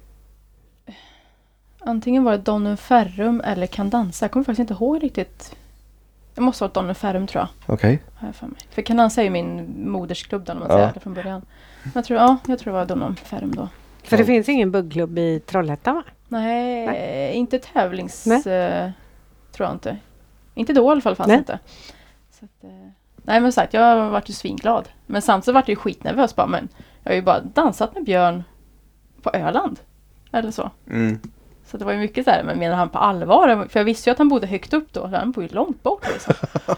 Antingen 1.85 2.25
var 2.25 2.33
det 2.33 2.39
Donum 2.39 2.77
Ferrum 2.77 3.41
eller 3.45 3.67
Kan 3.67 3.91
Dansa. 3.91 4.25
Jag 4.25 4.31
kommer 4.33 4.45
faktiskt 4.45 4.71
inte 4.71 4.73
ihåg 4.85 5.03
riktigt. 5.03 5.57
Det 6.35 6.41
måste 6.41 6.65
ha 6.65 6.69
varit 6.69 6.75
Donum 6.75 6.95
Ferrum 6.95 7.27
tror 7.27 7.41
jag. 7.41 7.75
Okej. 7.75 8.03
Har 8.15 8.29
jag 8.29 8.35
för 8.35 8.47
mig. 8.47 8.57
För 8.71 8.83
Kan 8.83 8.97
Dansa 8.97 9.21
är 9.21 9.25
ju 9.25 9.31
min 9.31 9.75
modersklubb 9.91 10.45
då, 10.45 10.53
om 10.53 10.59
man 10.59 10.69
Ja. 10.71 10.77
säger 10.77 10.91
det 10.95 11.01
från 11.01 11.15
början. 11.15 11.43
Men 11.83 11.93
jag 11.95 12.05
tror, 12.05 12.19
ja, 12.21 12.37
jag 12.47 12.59
tror 12.59 12.73
det 12.73 12.79
var 12.79 12.87
Donum 12.87 13.17
Ferrum 13.17 13.55
då. 13.55 13.69
För 14.05 14.17
det 14.17 14.25
finns 14.25 14.49
ingen 14.49 14.71
buggklubb 14.71 15.19
i 15.19 15.41
Trollhättan 15.41 15.95
va? 15.95 16.03
Nej, 16.29 17.33
inte 17.33 17.59
tävlings... 17.59 18.27
Nej. 18.27 18.47
Eh, 18.47 18.91
tror 19.53 19.67
jag 19.69 19.75
inte. 19.75 19.97
Inte 20.55 20.73
då 20.73 20.89
i 20.89 20.91
alla 20.91 21.01
fall 21.01 21.15
fanns 21.17 21.29
Nej. 21.29 21.37
det 21.37 21.41
inte. 21.41 21.59
Så 22.39 22.45
att, 22.45 22.65
eh, 22.65 22.89
nej 23.17 23.41
men 23.41 23.53
sagt, 23.53 23.75
jag 23.75 24.11
varit 24.11 24.29
ju 24.31 24.35
svinglad. 24.35 24.89
Men 25.07 25.23
samtidigt 25.23 25.55
vart 25.55 25.69
jag 25.69 25.73
ju 25.73 25.77
skitnervös 25.77 26.37
bara, 26.37 26.47
men 26.47 26.69
jag 27.03 27.11
har 27.11 27.17
ju 27.17 27.23
bara 27.23 27.41
dansat 27.41 27.95
med 27.95 28.05
Björn 28.05 28.45
på 29.23 29.31
Öland. 29.31 29.79
Eller 30.33 30.51
så. 30.51 30.71
mm. 30.91 31.21
Så 31.67 31.79
det 31.79 31.85
var 31.85 31.93
ju 31.93 31.99
mycket 31.99 32.25
så 32.25 32.31
här, 32.31 32.43
men 32.45 32.59
menar 32.59 32.77
han 32.77 32.89
på 32.89 32.99
allvar? 32.99 33.67
För 33.69 33.81
jag 33.81 33.85
visste 33.85 34.11
ju 34.11 34.13
att 34.13 34.19
han 34.19 34.29
bodde 34.29 34.47
högt 34.47 34.73
upp 34.73 34.93
då, 34.93 35.07
han 35.07 35.33
bor 35.33 35.45
ju 35.45 35.51
långt 35.51 35.83
bort 35.83 36.07
liksom. 36.13 36.35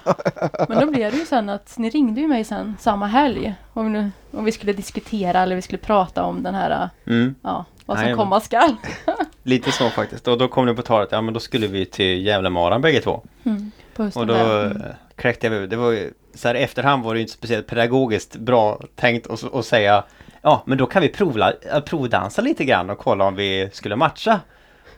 Men 0.69 0.81
då 0.81 0.87
blev 0.93 1.13
det 1.13 1.19
ju 1.19 1.27
sen 1.27 1.49
att 1.49 1.79
ni 1.79 1.91
ringde 1.91 2.21
ju 2.21 2.29
mig 2.29 2.45
sen 2.45 2.77
samma 2.81 3.07
helg. 3.07 3.55
Om, 3.73 3.93
nu, 3.93 4.11
om 4.31 4.45
vi 4.45 4.53
skulle 4.53 4.73
diskutera 4.73 5.41
eller 5.41 5.57
vi 5.57 5.63
skulle 5.63 5.79
prata 5.79 6.25
om 6.25 6.43
den 6.43 6.55
här, 6.55 6.91
Mm. 7.07 7.35
ja, 7.43 7.65
vad 7.87 7.97
som 7.97 8.05
Jajamän. 8.05 8.25
komma 8.25 8.41
skall. 8.41 8.77
Lite 9.43 9.73
så 9.73 9.91
faktiskt. 9.91 10.29
Och 10.29 10.39
då 10.39 10.49
kom 10.49 10.67
det 10.67 10.75
på 10.75 10.83
talet, 10.83 11.09
ja 11.13 11.21
men 11.21 11.35
då 11.35 11.41
skulle 11.41 11.67
vi 11.67 11.87
till 11.87 12.27
Gävlemaran 12.27 12.81
bägge 12.81 13.01
två. 13.01 13.23
Mm, 13.45 13.71
Och 14.15 14.27
då 14.27 14.35
Mm. 14.35 14.83
kräkte 15.17 15.47
jag. 15.47 15.71
Det 15.71 15.77
var 15.77 15.91
ju, 15.91 16.13
så 16.35 16.49
här 16.49 16.55
efterhand 16.55 17.05
var 17.05 17.15
det 17.15 17.21
inte 17.21 17.33
speciellt 17.33 17.67
pedagogiskt 17.67 18.37
bra 18.37 18.81
tänkt 18.97 19.31
att, 19.31 19.55
att 19.55 19.67
säga 19.67 20.05
Ja 20.43 20.63
men 20.67 20.79
då 20.79 20.87
kan 20.87 21.03
vi 21.03 21.09
provla, 21.09 21.53
äh, 21.73 21.81
provdansa 21.81 22.43
lite 22.43 22.65
grann 22.65 22.91
och 22.91 22.99
kolla 22.99 23.25
om 23.25 23.35
vi 23.37 23.69
skulle 23.73 23.97
matcha. 23.97 24.41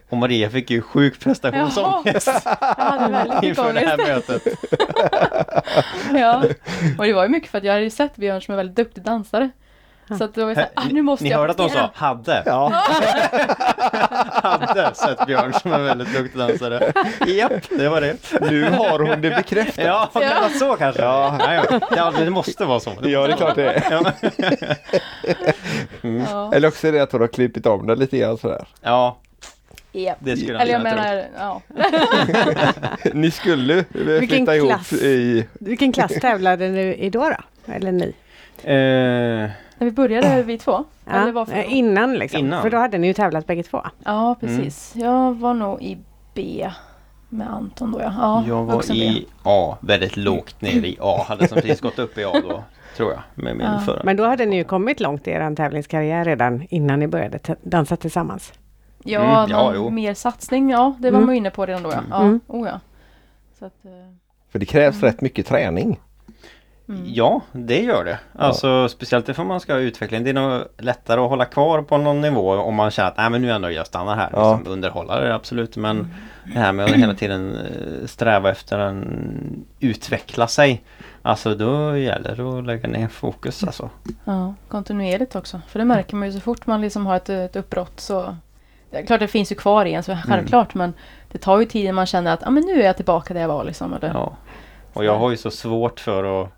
Och 0.09 0.17
Maria 0.17 0.51
fick 0.51 0.71
ju 0.71 0.83
sjuk 0.83 1.21
prestationsångest 1.21 2.29
inför 3.43 3.73
det 3.73 3.81
här 3.81 3.97
mötet. 4.15 4.43
Ja. 6.15 6.45
Och 6.99 7.05
det 7.07 7.13
var 7.13 7.23
ju 7.23 7.29
mycket 7.29 7.51
för 7.51 7.59
att 7.59 7.65
jag 7.65 7.73
hade 7.73 7.85
ju 7.85 7.91
sett 7.91 8.17
Björn 8.17 8.43
som 8.43 8.53
en 8.53 8.57
väldigt 8.57 8.77
duktig 8.77 9.05
dansare. 9.05 9.51
Så 10.19 10.25
att 10.25 10.35
det 10.35 10.41
var 10.43 10.49
ju 10.49 10.55
såhär, 10.55 10.71
ah, 10.75 10.85
nu 10.91 11.03
måste 11.03 11.25
Ni 11.25 11.31
jag 11.31 11.39
hörde 11.39 11.51
att 11.51 11.57
de 11.57 11.71
sa 11.71 11.91
hade, 11.95 12.43
Ja. 12.47 12.69
hade 14.43 14.95
sett 14.95 15.27
Björn 15.27 15.53
som 15.53 15.73
en 15.73 15.85
väldigt 15.85 16.13
duktig 16.15 16.39
dansare. 16.41 16.93
Japp, 17.27 17.53
det 17.79 17.89
var 17.89 18.01
det. 18.01 18.17
Nu 18.51 18.71
har 18.71 18.99
hon 18.99 19.21
det 19.21 19.31
bekräftat. 19.31 19.85
Ja, 19.85 20.11
det 20.15 20.21
var 20.41 20.49
så 20.59 20.77
kanske. 20.77 21.03
Ja. 21.03 21.39
Ja, 21.61 21.81
ja. 21.97 22.13
det 22.19 22.31
måste 22.31 22.65
vara 22.65 22.81
så. 22.81 22.93
Ja, 23.03 23.27
det 23.27 23.33
är 23.33 23.37
klart 23.37 23.55
det 23.55 23.73
är. 23.73 23.85
Ja. 23.91 24.13
Ja. 26.31 26.51
Eller 26.55 26.69
också 26.69 26.89
är 26.89 26.93
det 26.93 27.01
att 27.01 27.13
hon 27.13 27.21
har 27.21 27.29
klippt 27.29 27.67
om 27.67 27.87
det 27.87 27.95
lite 27.95 28.19
grann 28.19 28.39
sådär. 28.39 28.67
ja, 28.83 29.17
Japp. 29.93 30.17
det 30.21 30.37
skulle 30.37 30.59
Eller 30.59 30.73
jag 30.73 30.83
tro. 30.83 30.91
menar, 30.91 31.25
ja. 31.39 31.63
Ni 33.13 33.31
skulle 33.31 33.79
eh, 33.79 33.85
Vilken 33.91 34.29
flytta 34.37 34.57
ihop 34.57 34.69
klass. 34.71 34.93
i... 34.93 35.47
Vilken 35.53 35.93
klass 35.93 36.13
tävlade 36.21 36.69
ni 36.69 36.81
i 36.95 37.11
då? 37.11 37.21
då? 37.31 37.73
Eller 37.73 37.93
ni? 37.93 38.15
Eh, 38.65 39.51
När 39.79 39.85
vi 39.85 39.91
började 39.91 40.43
vi 40.43 40.59
två. 40.59 40.85
Ja, 41.05 41.33
då? 41.33 41.47
eh, 41.53 41.77
innan 41.77 42.15
liksom. 42.15 42.41
Innan. 42.41 42.63
För 42.63 42.71
då 42.71 42.77
hade 42.77 42.99
ni 42.99 43.07
ju 43.07 43.13
tävlat 43.13 43.47
bägge 43.47 43.63
två. 43.63 43.83
Ja, 44.05 44.37
precis. 44.41 44.93
Jag 44.97 45.35
var 45.35 45.55
nog 45.55 45.83
i 45.83 45.99
B 46.35 46.71
med 47.29 47.51
Anton 47.51 47.93
då 47.93 48.01
ja. 48.01 48.13
ja 48.17 48.45
jag 48.49 48.65
var 48.65 48.93
i 48.93 49.27
A, 49.43 49.77
väldigt 49.81 50.17
lågt 50.17 50.61
ner 50.63 50.71
i 50.85 50.97
A. 51.01 51.25
Hade 51.29 51.49
som 51.49 51.61
precis 51.61 51.81
gått 51.81 51.99
upp 51.99 52.19
i 52.19 52.25
A 52.25 52.33
då, 52.49 52.65
tror 52.97 53.13
jag. 53.13 53.21
Med 53.35 53.57
min 53.57 53.67
Ja. 53.67 53.79
förra. 53.81 54.01
Men 54.05 54.17
då 54.17 54.25
hade 54.27 54.47
ni 54.47 54.57
ju 54.57 54.65
kommit 54.65 55.01
långt 55.01 55.29
i 55.29 55.31
er 55.31 55.55
tävlingskarriär 55.55 56.25
redan 56.25 56.67
innan 56.71 56.99
ni 56.99 57.07
började 57.07 57.39
dansa 57.63 57.97
tillsammans. 57.97 58.53
Ja, 59.05 59.21
Mm, 59.45 59.51
ja, 59.51 59.73
jo. 59.75 59.91
mer 59.91 60.15
satsning, 60.15 60.71
ja 60.71 60.95
det 60.99 61.11
var 61.11 61.17
Mm. 61.19 61.27
man 61.27 61.35
ju 61.35 61.39
inne 61.39 61.51
på 61.51 61.67
redan 61.67 61.83
då 61.83 61.91
ja. 61.93 62.01
ja. 62.11 62.21
Mm. 62.23 62.41
Oh, 62.47 62.69
ja. 62.69 62.81
Så 63.59 63.65
att, 63.65 63.85
eh, 63.85 63.91
För 64.53 64.59
det 64.59 64.67
krävs 64.67 65.03
rätt 65.03 65.21
mycket 65.21 65.47
träning. 65.47 66.01
Mm. 66.89 67.03
Ja, 67.07 67.41
det 67.53 67.81
gör 67.81 68.05
det. 68.05 68.19
Alltså 68.39 68.89
speciellt 68.89 69.29
ifall 69.29 69.47
man 69.47 69.61
ska 69.61 69.73
ha 69.73 69.81
utveckling. 69.81 70.25
Det 70.25 70.31
är 70.31 70.35
nog 70.35 70.63
lättare 70.79 71.21
att 71.21 71.29
hålla 71.29 71.45
kvar 71.45 71.83
på 71.83 71.99
någon 71.99 72.21
nivå 72.21 72.51
om 72.53 72.75
man 72.75 72.91
känner 72.91 73.09
att 73.09 73.17
Nej, 73.17 73.31
men 73.31 73.43
nu 73.43 73.51
ändå 73.51 73.71
jag 73.71 73.87
stannar 73.87 74.17
här. 74.17 74.31
Ja. 74.33 74.57
Liksom, 74.57 74.73
underhållare 74.73 75.35
absolut 75.35 75.77
men 75.77 75.97
Mm. 75.97 76.55
det 76.55 76.59
här 76.61 76.73
med 76.73 76.85
att 76.85 76.93
hela 76.93 77.15
tiden 77.15 77.57
eh, 77.57 78.07
sträva 78.07 78.51
efter 78.51 78.79
en 78.79 79.65
utveckla 79.81 80.47
sig. 80.49 80.83
Alltså 81.23 81.55
då 81.55 81.97
gäller 81.97 82.37
det 82.37 82.59
att 82.59 82.65
lägga 82.67 82.89
ner 82.89 83.09
fokus 83.09 83.65
alltså. 83.65 83.91
ja, 84.25 84.55
kontinuerligt 84.69 85.37
också. 85.37 85.61
För 85.69 85.79
det 85.79 85.85
märker 85.85 86.17
man 86.17 86.29
ju 86.29 86.35
så 86.35 86.41
fort 86.41 86.67
man 86.67 86.81
liksom 86.81 87.07
har 87.07 87.17
ett, 87.17 87.29
ett 87.29 87.57
uppbrott 87.57 88.01
så 88.01 88.37
det 88.91 88.97
är 88.97 89.07
klart 89.07 89.21
det 89.21 89.29
finns 89.29 89.53
ju 89.53 89.57
kvar 89.57 89.85
i 89.85 89.95
en, 89.95 90.03
så 90.03 90.17
självklart. 90.27 90.75
Men 90.75 90.95
det 91.33 91.39
tar 91.39 91.61
ju 91.61 91.67
tid 91.67 91.83
innan 91.85 91.95
man 91.95 92.07
känner 92.07 92.33
att 92.33 92.47
ah, 92.47 92.51
men 92.51 92.63
nu 92.63 92.81
är 92.83 92.87
jag 92.87 92.97
tillbaka 92.97 93.35
där 93.35 93.41
jag 93.41 93.49
var. 93.49 93.65
Liksom, 93.65 93.95
eller? 93.95 94.09
Ja. 94.09 94.37
Och 94.93 95.05
jag 95.05 95.19
har 95.19 95.31
ju 95.31 95.37
så 95.37 95.51
svårt 95.51 96.01
för 96.01 96.43
att 96.43 96.49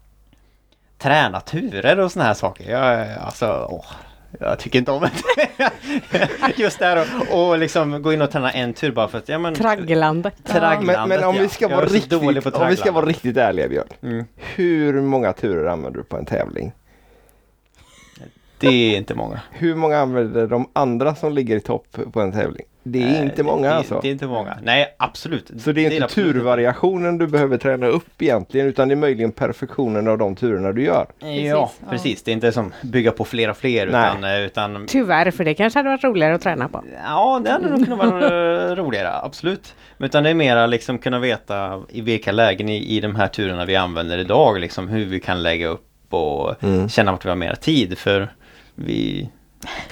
träna 0.99 1.41
turer 1.41 1.99
och 1.99 2.13
såna 2.13 2.25
här 2.25 2.35
saker. 2.35 2.71
Jag, 2.71 3.09
alltså, 3.21 3.67
åh, 3.71 3.87
jag 4.41 4.59
tycker 4.59 4.79
inte 4.79 4.91
om 4.91 5.01
det. 5.01 5.11
Just 6.57 6.79
det 6.79 6.85
här 6.85 7.07
och, 7.31 7.49
och 7.49 7.59
liksom 7.59 8.03
gå 8.03 8.13
in 8.13 8.23
och 8.23 8.31
träna 8.31 8.51
en 8.51 8.73
tur 8.73 8.93
bara 8.93 9.09
för 9.09 9.19
att... 9.19 9.29
Ja, 9.29 9.39
men, 9.39 9.55
Tragglandet. 9.55 10.35
Tragglandet, 10.45 10.97
Men, 10.97 11.09
men 11.09 11.25
om, 11.25 11.37
ja. 11.37 11.43
vi 11.43 11.49
ska 11.49 11.69
vara 11.69 11.87
riktigt, 11.87 12.53
om 12.55 12.69
vi 12.69 12.77
ska 12.77 12.93
vara 12.93 13.07
riktigt 13.07 13.37
ärliga 13.37 13.69
Björn. 13.69 13.89
Mm. 14.03 14.25
Hur 14.37 15.01
många 15.01 15.33
turer 15.33 15.67
använder 15.67 15.99
du 15.99 16.05
på 16.05 16.17
en 16.17 16.25
tävling? 16.25 16.73
Det 18.61 18.95
är 18.95 18.97
inte 18.97 19.15
många. 19.15 19.41
Hur 19.51 19.75
många 19.75 19.99
använder 19.99 20.47
de 20.47 20.69
andra 20.73 21.15
som 21.15 21.33
ligger 21.33 21.57
i 21.57 21.61
topp 21.61 21.99
på 22.13 22.21
en 22.21 22.33
tävling? 22.33 22.67
Det 22.93 23.03
är 23.03 23.23
inte 23.23 23.43
många 23.43 23.69
det, 23.69 23.75
alltså. 23.75 23.99
Det 24.03 24.09
är 24.09 24.13
inte 24.13 24.27
många. 24.27 24.59
Nej, 24.63 24.95
absolut. 24.99 25.51
Så 25.59 25.73
det 25.73 25.87
är 25.87 25.91
inte 25.91 26.05
absolut 26.05 26.35
turvariationen 26.35 27.19
du 27.19 27.27
behöver 27.27 27.59
träna 27.59 27.87
upp 27.87 28.23
egentligen 28.23 28.67
utan 28.67 28.89
det 28.89 28.95
är 28.95 28.97
möjligen 28.97 29.33
perfektionen 29.33 30.09
av 30.09 30.19
de 30.19 30.37
turerna 30.37 30.73
du 30.73 30.83
gör. 30.85 31.07
Ja, 31.19 31.27
Precis, 31.27 31.49
ja. 31.49 31.71
precis. 31.91 32.23
Det 32.23 32.31
är 32.31 32.33
inte 32.33 32.53
som 32.53 32.73
bygga 32.83 33.13
på 33.13 33.25
flera 33.25 33.51
och 33.51 33.57
fler 33.57 33.87
utan, 33.87 34.25
eh, 34.25 34.41
utan 34.41 34.85
Tyvärr, 34.89 35.31
för 35.31 35.45
det 35.45 35.55
kanske 35.55 35.79
hade 35.79 35.89
varit 35.89 36.05
roligare 36.05 36.35
att 36.35 36.43
träna 36.43 36.69
på. 36.69 36.85
Ja, 37.05 37.41
det 37.45 37.51
hade 37.51 37.69
nog 37.71 37.85
kunnat 37.85 37.99
vara 37.99 38.75
roligare, 38.77 39.11
absolut. 39.23 39.75
Men 39.97 40.07
utan 40.07 40.23
det 40.25 40.31
är 40.31 40.35
mera 40.35 40.67
liksom 40.67 40.99
kunna 40.99 41.19
veta 41.19 41.83
i 41.89 42.01
vilka 42.01 42.33
lägen 42.33 42.69
i, 42.69 42.97
i 42.97 43.01
de 43.01 43.17
här 43.17 43.29
turerna 43.29 43.65
vi 43.65 43.77
använder 43.77 44.19
idag, 44.19 44.59
liksom 44.61 44.89
hur 44.89 45.05
vi 45.05 45.21
kan 45.21 45.43
lägga 45.43 45.67
upp 45.69 45.85
och 46.11 46.63
Mm. 46.65 46.89
känna 46.89 47.13
vart 47.13 47.25
vi 47.25 47.29
har 47.29 47.37
mer 47.37 47.55
tid. 47.55 47.99
För 47.99 48.29
vi 48.75 49.29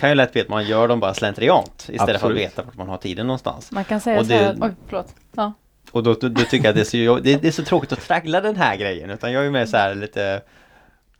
kan 0.00 0.09
ju 0.09 0.14
lätt 0.14 0.37
veta 0.37 0.44
att 0.44 0.48
man 0.50 0.64
gör 0.66 0.88
dem 0.88 1.00
bara 1.00 1.14
slentriant 1.14 1.81
istället 1.81 1.98
för 1.98 2.05
att 2.12 2.14
Absolut. 2.16 2.38
veta 2.38 2.62
vart 2.62 2.76
man 2.76 2.88
har 2.88 2.96
tiden 2.96 3.26
någonstans. 3.26 3.72
Man 3.72 3.85
kan 3.85 4.00
säga 4.00 4.20
Och 4.20 4.26
så 4.26 4.33
här, 4.33 4.55
det- 4.55 4.64
oj 4.66 4.70
förlåt. 4.88 5.14
Ja. 5.37 5.52
Och 5.90 6.02
då, 6.02 6.14
då, 6.14 6.29
då 6.29 6.40
tycker 6.42 6.57
jag 6.64 6.66
att 6.66 6.74
det 6.74 6.81
är, 6.94 7.07
så, 7.07 7.18
det, 7.20 7.37
det 7.42 7.48
är 7.48 7.52
så 7.52 7.64
tråkigt 7.64 7.92
att 7.92 8.00
traggla 8.00 8.40
den 8.40 8.57
här 8.57 8.76
grejen 8.76 9.11
utan 9.11 9.33
jag 9.33 9.46
är 9.46 9.50
mer 9.50 9.66
så 9.66 9.76
här 9.76 9.94
lite 9.94 10.42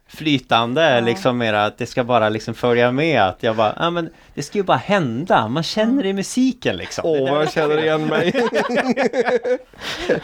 flytande 0.09 0.95
Ja. 0.95 1.01
liksom 1.01 1.39
mer 1.39 1.55
att 1.55 1.79
det 1.79 1.87
ska 1.87 2.05
bara 2.05 2.29
liksom 2.29 2.55
följa 2.55 2.93
med 2.93 3.23
att 3.23 3.43
jag 3.43 3.57
bara, 3.57 3.75
ja 3.79 3.91
men 3.91 4.11
det 4.35 4.43
ska 4.43 4.59
ju 4.59 4.65
bara 4.65 4.77
hända, 4.77 5.49
man 5.49 5.63
känner 5.63 6.03
det 6.03 6.09
i 6.09 6.13
musiken 6.13 6.77
liksom. 6.77 7.13
Det 7.13 7.21
Åh, 7.23 7.31
vad 7.33 7.41
jag 7.43 7.53
känner 7.53 7.79
igen 7.83 8.07
mig. 8.07 8.33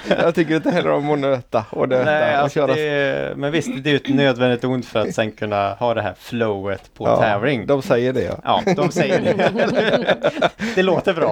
jag 0.09 0.35
tycker 0.35 0.57
inte 0.57 0.71
heller 0.71 0.90
om 0.90 1.11
att 1.11 1.18
nöta 1.18 1.64
och 1.71 1.88
nöta 1.88 2.05
Nej, 2.05 2.35
och 2.37 2.42
alltså 2.42 2.55
köra. 2.59 2.75
det, 2.75 3.33
men 3.37 3.53
visst 3.53 3.68
det 3.83 3.88
är 3.90 3.92
ju 3.92 3.97
ett 3.97 4.09
nödvändigt 4.14 4.64
ont 4.64 4.87
för 4.87 5.01
att 5.01 5.14
sen 5.14 5.33
kunna 5.33 5.75
ha 5.75 5.95
det 5.95 6.03
här 6.03 6.14
flowet 6.18 6.95
på 6.95 7.16
tävling. 7.16 7.66
de 7.66 7.83
säger 7.83 8.12
det 8.12 8.23
ja. 8.23 8.37
Ja, 8.45 8.62
de 8.77 8.90
säger 8.92 9.21
det. 9.21 10.51
det 10.75 10.83
låter 10.83 11.14
bra. 11.14 11.31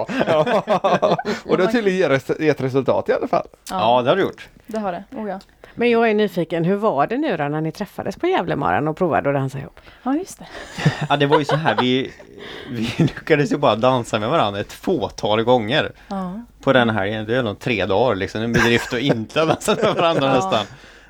och 1.45 1.57
det 1.57 1.63
har 1.63 1.71
tydligen 1.71 2.11
gett- 2.39 2.61
resultat 2.61 3.09
i 3.09 3.13
alla 3.13 3.27
fall. 3.27 3.47
Ja, 3.69 4.01
det 4.01 4.09
har 4.09 4.15
du 4.15 4.21
gjort. 4.21 4.47
Det 4.67 4.77
har 4.79 4.91
det. 4.91 5.03
Oh, 5.15 5.29
ja. 5.29 5.39
Men 5.75 5.89
jag 5.89 6.09
är 6.09 6.13
nyfiken, 6.13 6.65
hur 6.65 6.75
var 6.75 7.07
det 7.07 7.17
nu 7.17 7.37
då 7.37 7.43
när 7.43 7.61
ni 7.61 7.71
träffades 7.71 8.15
på 8.15 8.27
Gävlemaran 8.27 8.87
och 8.87 8.97
provade 8.97 9.29
att 9.29 9.35
dansa 9.35 9.59
ihop? 9.59 9.79
ja, 10.03 10.15
just 10.15 10.39
det. 10.39 10.45
Ja, 11.09 11.17
det 11.17 11.25
var 11.25 11.39
ju 11.39 11.45
så 11.45 11.55
här, 11.55 11.77
vi, 11.81 12.11
vi 12.69 12.89
lyckades 13.03 13.51
ju 13.51 13.57
bara 13.57 13.75
dansa 13.75 14.19
med 14.19 14.29
varandra 14.29 14.59
ett 14.59 14.73
fåtal 14.73 15.43
gånger. 15.43 15.91
Ja. 16.07 16.41
på 16.63 16.73
den 16.73 16.89
här, 16.89 17.23
det 17.27 17.35
är 17.37 17.43
nog 17.43 17.59
tre 17.59 17.85
dagar 17.85 18.15
liksom, 18.15 18.41
en 18.41 18.53
bedrift 18.53 18.93
och 18.93 18.99
inte 18.99 19.45
dansa 19.45 19.75
med 19.83 19.95
varandra 19.95 20.25
Ja. 20.27 20.33
nästan. 20.33 20.65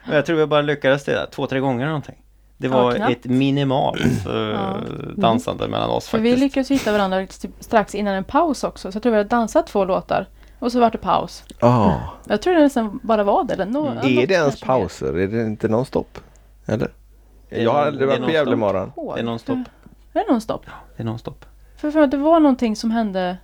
Men 0.06 0.16
jag 0.16 0.26
tror 0.26 0.36
vi 0.38 0.46
bara 0.46 0.62
lyckades 0.62 1.04
det 1.06 1.12
där, 1.12 1.26
två, 1.32 1.48
tre 1.48 1.60
gånger 1.60 1.86
någonting. 1.86 2.16
Det 2.58 2.68
Ja, 2.68 2.74
var 2.84 2.94
knappt. 2.96 3.12
ett 3.12 3.26
minimalt 3.26 4.02
eh, 4.28 4.34
Ja. 4.36 4.78
dansande 5.16 5.68
mellan 5.68 5.90
oss 5.90 6.08
För 6.10 6.18
vi 6.20 6.30
faktiskt. 6.32 6.44
lyckades 6.44 6.72
hitta 6.72 6.92
varandra 6.92 7.26
typ 7.26 7.52
strax 7.60 7.96
innan 7.96 8.14
en 8.16 8.24
paus 8.24 8.64
också. 8.64 8.92
Så 8.92 8.96
jag 8.96 9.04
tror 9.04 9.12
vi 9.12 9.18
hade 9.18 9.30
dansat 9.30 9.68
två 9.68 9.86
låtar. 9.86 10.28
Och 10.62 10.72
så 10.72 10.80
var 10.80 10.92
det 10.92 10.98
paus. 10.98 11.44
Ja. 11.60 12.00
Jag 12.28 12.42
tror 12.42 12.54
det 12.54 12.60
nästan 12.62 13.00
bara 13.04 13.24
var 13.24 13.44
det. 13.44 13.54
Eller 13.54 13.66
nå- 13.66 13.88
Mm. 13.88 14.18
Är 14.18 14.28
det 14.28 14.34
ens 14.34 14.62
pauser? 14.62 15.18
Är 15.20 15.28
det 15.28 15.42
inte 15.42 15.68
någon 15.68 15.86
stopp? 15.86 16.18
Eller? 16.66 16.92
Jag 17.50 17.72
har 17.74 17.80
aldrig 17.86 18.10
det 18.10 18.14
är 18.16 18.20
varit 18.56 18.96
på. 18.96 19.02
Ihåg. 19.02 19.16
Det 19.16 19.20
är 19.22 19.24
nonstop. 19.24 19.58
Är 20.14 20.24
det 20.26 20.32
nonstop? 20.32 20.66
Det 20.98 21.04
är 21.04 21.06
nonstop. 21.06 21.46
För, 21.78 21.92
för 21.92 22.00
att 22.02 22.12
det 22.12 22.18
var 22.18 22.40
någonting 22.40 22.76
som 22.76 22.92
hände. 22.92 23.38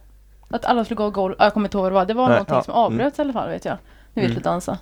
Att 0.49 0.65
alla 0.65 0.85
skulle 0.85 0.95
gå 0.95 1.05
och 1.05 1.13
golv. 1.13 1.35
Jag 1.39 1.53
kommer 1.53 1.67
inte 1.67 1.77
ihåg 1.77 1.83
vad 1.83 1.91
det 1.91 1.93
var. 1.93 2.05
Det 2.05 2.13
var 2.13 2.23
Nej, 2.27 2.33
någonting 2.35 2.55
ja, 2.55 2.63
som 2.63 2.73
avbröts 2.73 3.19
i 3.19 3.21
alla 3.21 3.33
fall 3.33 3.49
vet 3.49 3.65
jag. 3.65 3.77
När 4.13 4.23
vi 4.23 4.29
Mm. 4.29 4.41
dansa. 4.41 4.77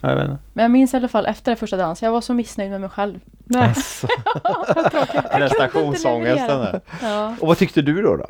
Ja, 0.00 0.08
jag 0.08 0.16
vet 0.16 0.24
inte. 0.24 0.38
Men 0.52 0.62
jag 0.62 0.70
minns 0.70 0.94
i 0.94 0.96
alla 0.96 1.08
fall 1.08 1.26
efter 1.26 1.54
första 1.54 1.76
dansen. 1.76 2.06
Jag 2.06 2.12
var 2.12 2.20
så 2.20 2.34
missnöjd 2.34 2.70
med 2.70 2.80
mig 2.80 2.90
själv. 2.90 3.20
Nej. 3.44 3.68
Alltså. 3.68 4.06
Prestationsångesten 5.32 6.58
där. 6.60 6.80
Ja. 7.02 7.34
Och 7.40 7.48
vad 7.48 7.58
tyckte 7.58 7.82
du 7.82 8.02
då? 8.02 8.16
då? 8.16 8.26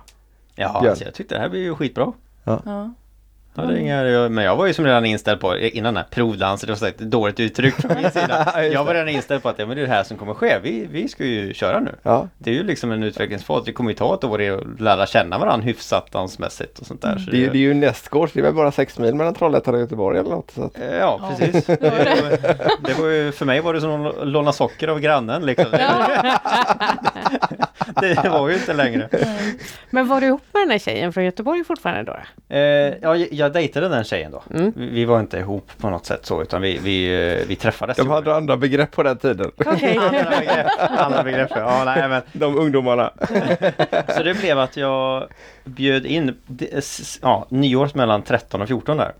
Ja, 0.55 0.89
alltså, 0.89 1.05
jag 1.05 1.15
tyckte 1.15 1.35
det 1.35 1.41
här 1.41 1.49
blev 1.49 1.63
ju 1.63 1.75
skitbra. 1.75 2.13
ja. 2.45 2.61
Ja, 2.65 2.91
det 3.67 3.75
är 3.75 3.77
inga, 3.77 4.29
men 4.29 4.45
jag 4.45 4.57
var 4.57 4.67
ju 4.67 4.75
som 4.75 4.85
redan 4.85 5.05
inställd 5.07 5.41
på, 5.41 5.57
innan 5.59 5.95
den 5.95 6.03
här 6.05 6.11
provdansen, 6.11 6.67
det 6.67 6.81
var 6.81 6.89
ett 6.89 6.99
dåligt 6.99 7.41
uttryck 7.41 7.75
från 7.75 7.95
min 8.03 8.11
sida. 8.11 8.65
Jag 8.73 8.85
var 8.85 8.95
det. 8.95 9.01
redan 9.01 9.15
inställd 9.15 9.43
på 9.43 9.49
att 9.49 9.59
ja, 9.59 9.67
men 9.67 9.77
det 9.77 9.83
är 9.83 9.87
det 9.87 9.93
här 9.93 10.05
som 10.05 10.17
kommer 10.17 10.35
ske. 10.35 10.59
Vi, 10.63 10.87
vi 10.91 11.09
ska 11.09 11.25
ju 11.25 11.55
köra 11.55 11.81
nu. 11.81 11.95
Ja. 12.03 12.29
Det 12.39 12.51
är 12.51 12.55
ju 12.55 12.63
liksom 12.63 12.93
en 12.93 13.03
utvecklingsfas. 13.03 13.65
Det 13.65 13.73
kommer 13.73 13.91
ju 13.91 13.97
ta 13.97 14.15
ett 14.15 14.25
år 14.25 14.43
att 14.43 14.81
lära 14.81 15.07
känna 15.07 15.39
varandra 15.39 15.65
hyfsat 15.65 16.13
dansmässigt 16.13 16.79
och 16.79 16.87
sånt 16.87 17.03
där. 17.03 17.19
Så 17.19 17.31
Det, 17.31 17.45
är- 17.45 17.51
det 17.51 17.59
är 17.59 17.61
ju 17.61 17.75
nästgårds, 17.75 18.33
det 18.33 18.41
är 18.41 18.45
väl 18.45 18.55
bara 18.55 18.73
sex 18.73 18.99
mil 18.99 19.15
mellan 19.15 19.35
Trollhättan 19.35 19.75
och 19.75 19.81
Göteborg 19.81 20.19
eller 20.19 20.31
något. 20.31 20.51
Så 20.51 20.65
att... 20.65 20.79
Eh, 20.79 20.85
Ja, 20.99 21.21
Ja, 21.23 21.31
precis. 21.39 21.67
det 21.67 21.81
var 21.83 21.91
det. 21.91 22.39
Det, 22.43 22.59
det 22.85 23.03
var 23.03 23.09
ju, 23.09 23.33
för 23.33 23.47
mig 23.47 23.61
var 23.61 23.75
det 23.75 23.81
som 23.81 24.07
att 24.07 24.29
låna 24.29 24.53
socker 24.53 24.89
av 24.89 25.01
grannen 25.01 25.47
liksom. 25.47 25.67
Det 28.01 28.29
var 28.29 28.49
ju 28.49 28.55
inte 28.55 28.73
längre. 28.73 29.09
Men 29.91 30.09
var 30.09 30.21
du 30.21 30.27
ihop 30.27 30.43
med 30.53 30.63
den 30.63 30.71
här 30.71 30.79
tjejen 30.79 31.13
från 31.13 31.25
Göteborg 31.25 31.65
fortfarande 31.65 32.13
då? 32.13 32.19
Eh, 32.57 32.61
ja, 33.03 33.17
jag- 33.17 33.53
dejtade 33.53 33.89
den 33.89 34.05
tjejen 34.05 34.33
då. 34.33 34.43
Mm. 34.55 34.73
Vi, 34.77 34.87
vi 34.87 35.05
var 35.05 35.21
inte 35.21 35.39
ihop 35.39 35.71
på 35.79 35.91
något 35.91 36.07
sätt 36.07 36.27
så 36.27 36.43
utan 36.43 36.63
vi, 36.63 36.79
vi, 36.83 37.29
eh, 37.41 37.47
vi 37.49 37.57
träffades. 37.57 37.97
De 37.97 38.11
hade 38.11 38.35
andra 38.35 38.57
begrepp 38.57 38.91
på 38.91 39.03
den 39.03 39.17
tiden. 39.19 39.51
Okej. 39.57 39.99
andra 39.99 40.31
begrepp. 40.39 40.67
Andra 40.99 41.23
begrepp. 41.23 41.51
Ja, 41.55 41.83
nej, 41.85 42.09
men, 42.09 42.23
De 42.33 42.59
ungdomarna. 42.59 43.13
så 44.17 44.23
det 44.23 44.35
blev 44.41 44.59
att 44.59 44.77
jag 44.77 45.29
bjöd 45.65 46.07
in 46.07 46.35
ja, 47.23 47.47
nyårs 47.49 47.95
mellan 47.95 48.23
13 48.23 48.63
och 48.63 48.69
14 48.69 48.97
där. 48.97 49.13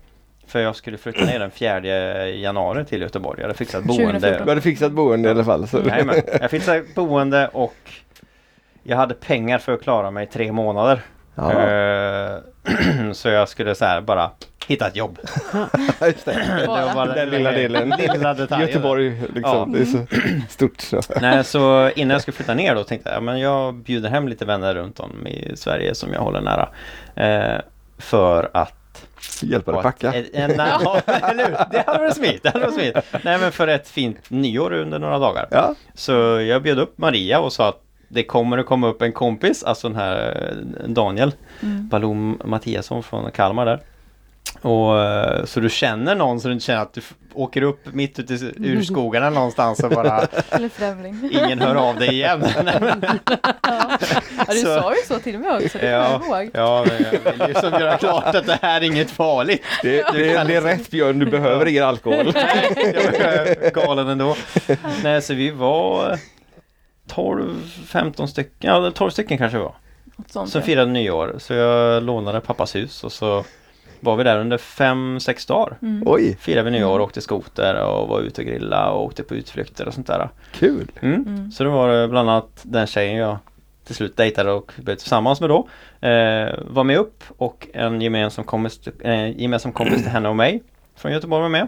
För 0.47 0.59
jag 0.59 0.75
skulle 0.75 0.97
flytta 0.97 1.25
ner 1.25 1.39
den 1.39 1.51
4 1.51 2.27
januari 2.27 2.85
till 2.85 3.01
Göteborg. 3.01 3.39
Jag 3.39 3.47
hade 3.47 3.57
fixat 3.57 3.83
boende. 3.83 4.05
2014. 4.05 4.45
Du 4.45 4.51
hade 4.51 4.61
fixat 4.61 4.91
boende 4.91 5.29
i 5.29 5.31
alla 5.31 5.43
fall. 5.43 5.67
Så. 5.67 5.79
Jajamän. 5.87 6.21
Jag 6.41 6.51
fixade 6.51 6.83
boende 6.95 7.47
och 7.47 7.75
jag 8.89 8.97
hade 8.97 9.13
pengar 9.13 9.57
för 9.57 9.73
att 9.73 9.81
klara 9.81 10.11
mig 10.11 10.23
i 10.23 10.27
tre 10.27 10.51
månader. 10.51 11.01
Ja, 11.35 11.51
Eh, 11.51 12.39
så 13.13 13.29
jag 13.29 13.49
skulle 13.49 13.75
så 13.75 13.85
här 13.85 14.01
bara 14.01 14.31
hitta 14.67 14.87
ett 14.87 14.95
jobb. 14.95 15.19
just 16.01 16.25
det. 16.25 16.31
Det 16.59 16.67
var 16.67 16.93
bara 16.93 17.13
Den 17.13 17.29
lilla 17.29 17.51
delen. 17.51 17.93
Lilla 17.99 18.33
detaljen. 18.33 18.67
Göteborg 18.67 19.21
liksom. 19.35 19.71
Det 19.71 19.79
är 19.79 19.85
så 19.85 20.05
stort 20.49 20.81
så. 20.81 21.01
Nej, 21.21 21.43
så 21.43 21.91
innan 21.95 22.11
jag 22.11 22.21
skulle 22.21 22.35
flytta 22.35 22.53
ner 22.53 22.75
då 22.75 22.83
tänkte 22.83 23.09
jag 23.09 23.17
ja, 23.17 23.21
men 23.21 23.39
jag 23.39 23.75
bjuder 23.75 24.09
hem 24.09 24.27
lite 24.27 24.45
vänner 24.45 24.75
runt 24.75 24.99
om 24.99 25.27
i 25.27 25.51
Sverige 25.55 25.95
som 25.95 26.13
jag 26.13 26.21
håller 26.21 26.41
nära. 26.41 26.69
Eh, 27.15 27.61
för 27.97 28.49
att 28.53 28.75
Hjälpa 29.41 29.71
dig 29.71 29.81
packa. 29.81 30.13
Eh, 30.13 30.23
nej, 30.33 30.55
ja? 30.83 31.01
Det 31.71 31.83
hade 31.87 31.99
varit 31.99 32.15
smidigt. 32.15 32.43
Det 32.43 32.49
hade 32.49 32.65
varit 32.65 32.73
smidigt. 32.73 32.97
Nej 33.23 33.37
men 33.39 33.51
för 33.51 33.67
ett 33.67 33.87
fint 33.89 34.29
nyår 34.29 34.73
under 34.73 34.99
några 34.99 35.19
dagar. 35.19 35.47
Ja. 35.51 35.75
Så 35.93 36.11
jag 36.41 36.61
bjöd 36.63 36.79
upp 36.79 36.97
Maria 36.97 37.39
och 37.39 37.53
sa 37.53 37.69
att 37.69 37.81
det 38.09 38.23
kommer 38.23 38.57
att 38.57 38.65
komma 38.65 38.87
upp 38.87 39.01
en 39.01 39.11
kompis, 39.13 39.63
alltså 39.63 39.87
den 39.89 39.97
här 39.97 40.47
eh, 40.51 40.87
Daniel 40.89 41.31
Mm. 41.63 41.87
Balom 41.87 42.41
Mattiasson 42.45 43.03
från 43.03 43.31
Kalmar 43.31 43.65
där. 43.65 43.79
Och 44.61 45.01
eh, 45.01 45.45
så 45.45 45.59
du 45.59 45.69
känner 45.69 46.15
någon 46.15 46.39
så 46.39 46.47
du 46.47 46.53
inte 46.53 46.65
känner 46.65 46.81
att 46.81 46.93
du 46.93 47.01
åker 47.33 47.61
upp 47.61 47.93
mitt 47.93 48.19
ute 48.19 48.33
i- 48.33 48.53
ur 48.57 48.81
skogarna 48.83 49.29
någonstans 49.39 49.79
och 49.83 49.89
bara 49.89 50.27
Eller 50.51 50.69
främling. 50.69 51.29
ingen 51.45 51.59
hör 51.59 51.75
av 51.75 51.95
dig 51.95 52.09
igen. 52.09 52.43
Ja. 53.67 53.97
du 54.53 54.53
Så- 54.57 54.65
sa 54.81 54.95
ju 54.95 55.01
så 55.07 55.19
till 55.19 55.39
mig 55.39 55.49
också. 55.65 55.77
Det 55.77 55.87
Ja. 55.89 56.21
jag 56.29 56.43
ihåg. 56.43 56.51
ja, 56.53 56.85
men 56.87 57.05
jag 57.23 57.31
vill 57.31 57.55
ju 57.55 57.61
som 57.61 57.71
göra 57.79 57.97
klart 57.97 58.35
att 58.35 58.45
det 58.45 58.59
här 58.61 58.81
är 58.81 58.85
inget 58.85 59.11
farligt. 59.11 59.63
Det, 59.83 59.95
det, 60.13 60.43
det 60.43 60.55
är 60.55 60.61
rätt 60.61 60.91
Björn, 60.91 61.19
du 61.19 61.25
behöver 61.25 61.65
ingen 61.65 61.83
alkohol. 61.83 62.31
Nej, 62.33 62.93
jag 62.95 63.03
var 63.03 63.85
galen 63.85 64.07
ändå. 64.09 64.35
Nej, 65.03 65.21
så 65.21 65.33
vi 65.33 65.51
var 65.51 66.17
12-15 67.09 68.25
stycken, 68.25 68.69
ja 68.69 68.91
12 68.91 69.09
stycken 69.09 69.37
kanske 69.37 69.57
vi 69.57 69.63
var. 69.63 69.75
Sånt, 70.27 70.49
Som 70.49 70.61
firade 70.61 70.91
nyår. 70.91 71.35
Så 71.37 71.53
jag 71.53 72.03
lånade 72.03 72.41
pappas 72.41 72.75
hus 72.75 73.03
och 73.03 73.11
så 73.11 73.43
var 73.99 74.15
vi 74.15 74.23
där 74.23 74.39
under 74.39 74.57
5-6 74.57 75.47
dagar. 75.47 75.77
Mm. 75.81 76.03
Oj, 76.05 76.37
Firade 76.39 76.69
vi 76.71 76.79
nyår, 76.79 76.99
åkte 76.99 77.21
skoter 77.21 77.83
och 77.85 78.07
var 78.07 78.19
ute 78.21 78.41
och 78.41 78.47
grilla 78.47 78.91
och 78.91 79.03
åkte 79.03 79.23
på 79.23 79.35
utflykter 79.35 79.87
och 79.87 79.93
sånt 79.93 80.07
där. 80.07 80.29
kul. 80.53 80.91
Mm. 81.01 81.25
Mm. 81.27 81.51
Så 81.51 81.63
det 81.63 81.69
var 81.69 81.89
det 81.89 82.07
bland 82.07 82.29
annat 82.29 82.59
den 82.63 82.87
tjejen 82.87 83.15
jag 83.15 83.37
till 83.85 83.95
slut 83.95 84.17
dejtade 84.17 84.51
och 84.51 84.71
blev 84.77 84.95
tillsammans 84.95 85.41
med 85.41 85.49
då. 85.49 85.67
Eh, 86.07 86.49
var 86.67 86.83
med 86.83 86.97
upp 86.97 87.23
och 87.37 87.67
en 87.73 88.01
gemensam 88.01 88.43
kompis, 88.43 88.87
eh, 88.87 89.41
gemensam 89.41 89.71
kompis 89.71 90.01
till 90.01 90.11
henne 90.11 90.29
och 90.29 90.35
mig 90.35 90.63
från 90.95 91.11
Göteborg 91.11 91.41
var 91.41 91.49
med. 91.49 91.67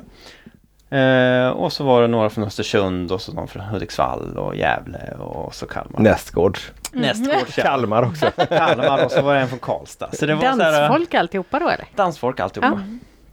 Eh, 0.92 1.50
och 1.50 1.74
så 1.74 1.84
var 1.84 2.02
det 2.02 2.08
några 2.08 2.30
från 2.30 2.44
Östersund 2.44 3.12
och 3.12 3.22
så 3.22 3.34
någon 3.34 3.48
från 3.48 3.64
Hudiksvall 3.64 4.38
och 4.38 4.56
Gävle 4.56 5.12
och 5.20 5.56
så 5.56 5.66
Kalmar. 5.68 6.00
Nästgårds. 6.00 6.72
Nästgårds 6.92 7.58
ja. 7.58 7.64
Kalmar 7.64 8.04
också. 8.04 8.32
Kalmar 8.50 9.06
och 9.06 9.12
så 9.12 9.22
var 9.22 9.36
det 9.36 9.42
en 9.42 9.48
från 9.48 9.60
Karlstad. 9.60 10.10
Så 10.14 10.26
det 10.26 10.36
var 10.36 10.44
eh, 10.44 10.58
Dansfolk 10.58 11.14
alltihopa 11.14 11.60
då 11.60 11.70
eller? 11.70 11.86
dansfolk 11.96 12.40
alltihopa. 12.40 12.84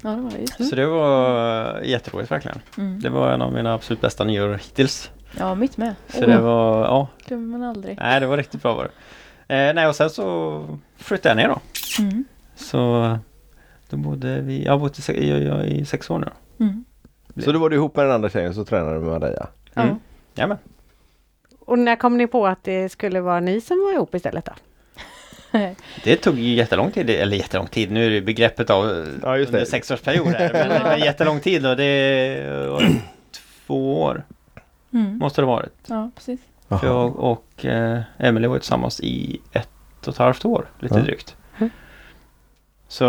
Ja, 0.03 0.11
det 0.11 0.17
var 0.17 0.31
det. 0.31 0.39
Just. 0.39 0.71
Så 0.71 0.77
det 0.77 0.87
var 0.87 1.81
jätteroligt 1.81 2.31
verkligen. 2.31 2.59
Mm. 2.79 3.01
Det 3.01 3.09
var 3.09 3.33
en 3.33 3.43
av 3.43 3.53
mina 3.53 3.75
absolut 3.75 4.01
bästa 4.01 4.25
nyår 4.25 4.55
hittills. 4.55 5.11
Ja, 5.39 5.55
mitt 5.55 5.77
med. 5.77 5.95
Så 6.09 6.27
det 6.27 6.39
var, 6.39 6.85
ja, 6.85 7.09
glömmer 7.27 7.59
man 7.59 7.69
aldrig. 7.69 7.99
nej 8.01 8.21
det 8.21 8.27
var 8.27 8.37
riktigt 8.37 8.63
bra 8.63 8.75
var 8.75 8.89
det. 9.47 9.69
Eh, 9.69 9.75
nej 9.75 9.87
och 9.87 9.97
sen 9.97 10.11
så 10.11 10.79
flyttade 10.97 11.29
jag 11.29 11.37
ner 11.37 11.55
då. 11.55 11.61
Mm. 12.03 12.25
Så 12.57 13.19
då 13.91 13.97
bodde 13.97 14.41
vi, 14.41 14.65
jag 14.65 14.73
har 14.73 14.79
bott 14.79 15.09
i, 15.09 15.13
i, 15.13 15.29
i, 15.31 15.81
i 15.81 15.85
sex 15.85 16.11
år 16.11 16.19
nu. 16.19 16.31
Då. 17.39 17.43
Mm. 17.43 17.45
Så 17.45 17.53
då 17.53 17.59
var 17.59 17.71
du 17.71 17.77
ihop 17.77 17.97
med 17.97 18.05
den 18.05 18.13
andra 18.15 18.31
tjejen 18.31 18.55
så 18.55 18.65
tränade 18.65 18.95
du 18.95 19.01
med 19.01 19.21
Maria. 19.21 19.47
Ja. 19.75 19.83
Mm. 19.83 19.97
Jajamän. 20.35 20.59
Och 21.61 21.79
när 21.79 21.97
kom 21.97 22.17
ni 22.19 22.27
på 22.27 22.47
att 22.47 22.65
det 22.65 22.89
skulle 22.89 23.21
vara 23.21 23.41
ni 23.41 23.61
som 23.61 23.79
var 23.81 23.93
ihop 23.93 24.15
istället 24.15 24.45
då? 24.45 24.53
Det 26.05 26.17
tog 26.17 26.39
ju 26.39 26.55
jättelång 26.55 26.91
tid, 26.91 27.11
eller 27.11 27.37
jättelång 27.37 27.67
tid, 27.67 27.91
nu 27.93 28.07
är 28.07 28.11
det 28.11 28.21
begreppet 28.21 28.71
av 28.71 29.07
Ja, 29.23 29.37
just 29.39 29.49
under 29.49 29.61
det. 29.61 29.67
sexårsperioder. 29.67 30.51
Men, 30.53 30.83
men 30.83 30.99
jättelång 31.01 31.41
tid 31.41 31.67
och 31.67 31.77
det 31.77 32.67
var 32.71 32.83
två 33.67 34.03
år 34.03 34.25
Mm. 34.93 35.19
måste 35.19 35.41
det 35.41 35.47
ha 35.47 35.55
varit. 35.57 35.73
Ja, 35.87 36.11
precis. 36.15 36.41
För 36.69 36.87
jag 36.87 37.17
och 37.17 37.65
eh, 37.65 38.01
Emily 38.19 38.47
var 38.49 38.59
tillsammans 38.59 39.01
i 39.01 39.41
ett 39.53 39.69
och 40.01 40.09
ett 40.09 40.19
halvt 40.19 40.45
år, 40.45 40.67
lite 40.79 40.95
Ja. 40.95 41.01
drygt. 41.01 41.37
Mm. 41.59 41.71
Så 42.89 43.05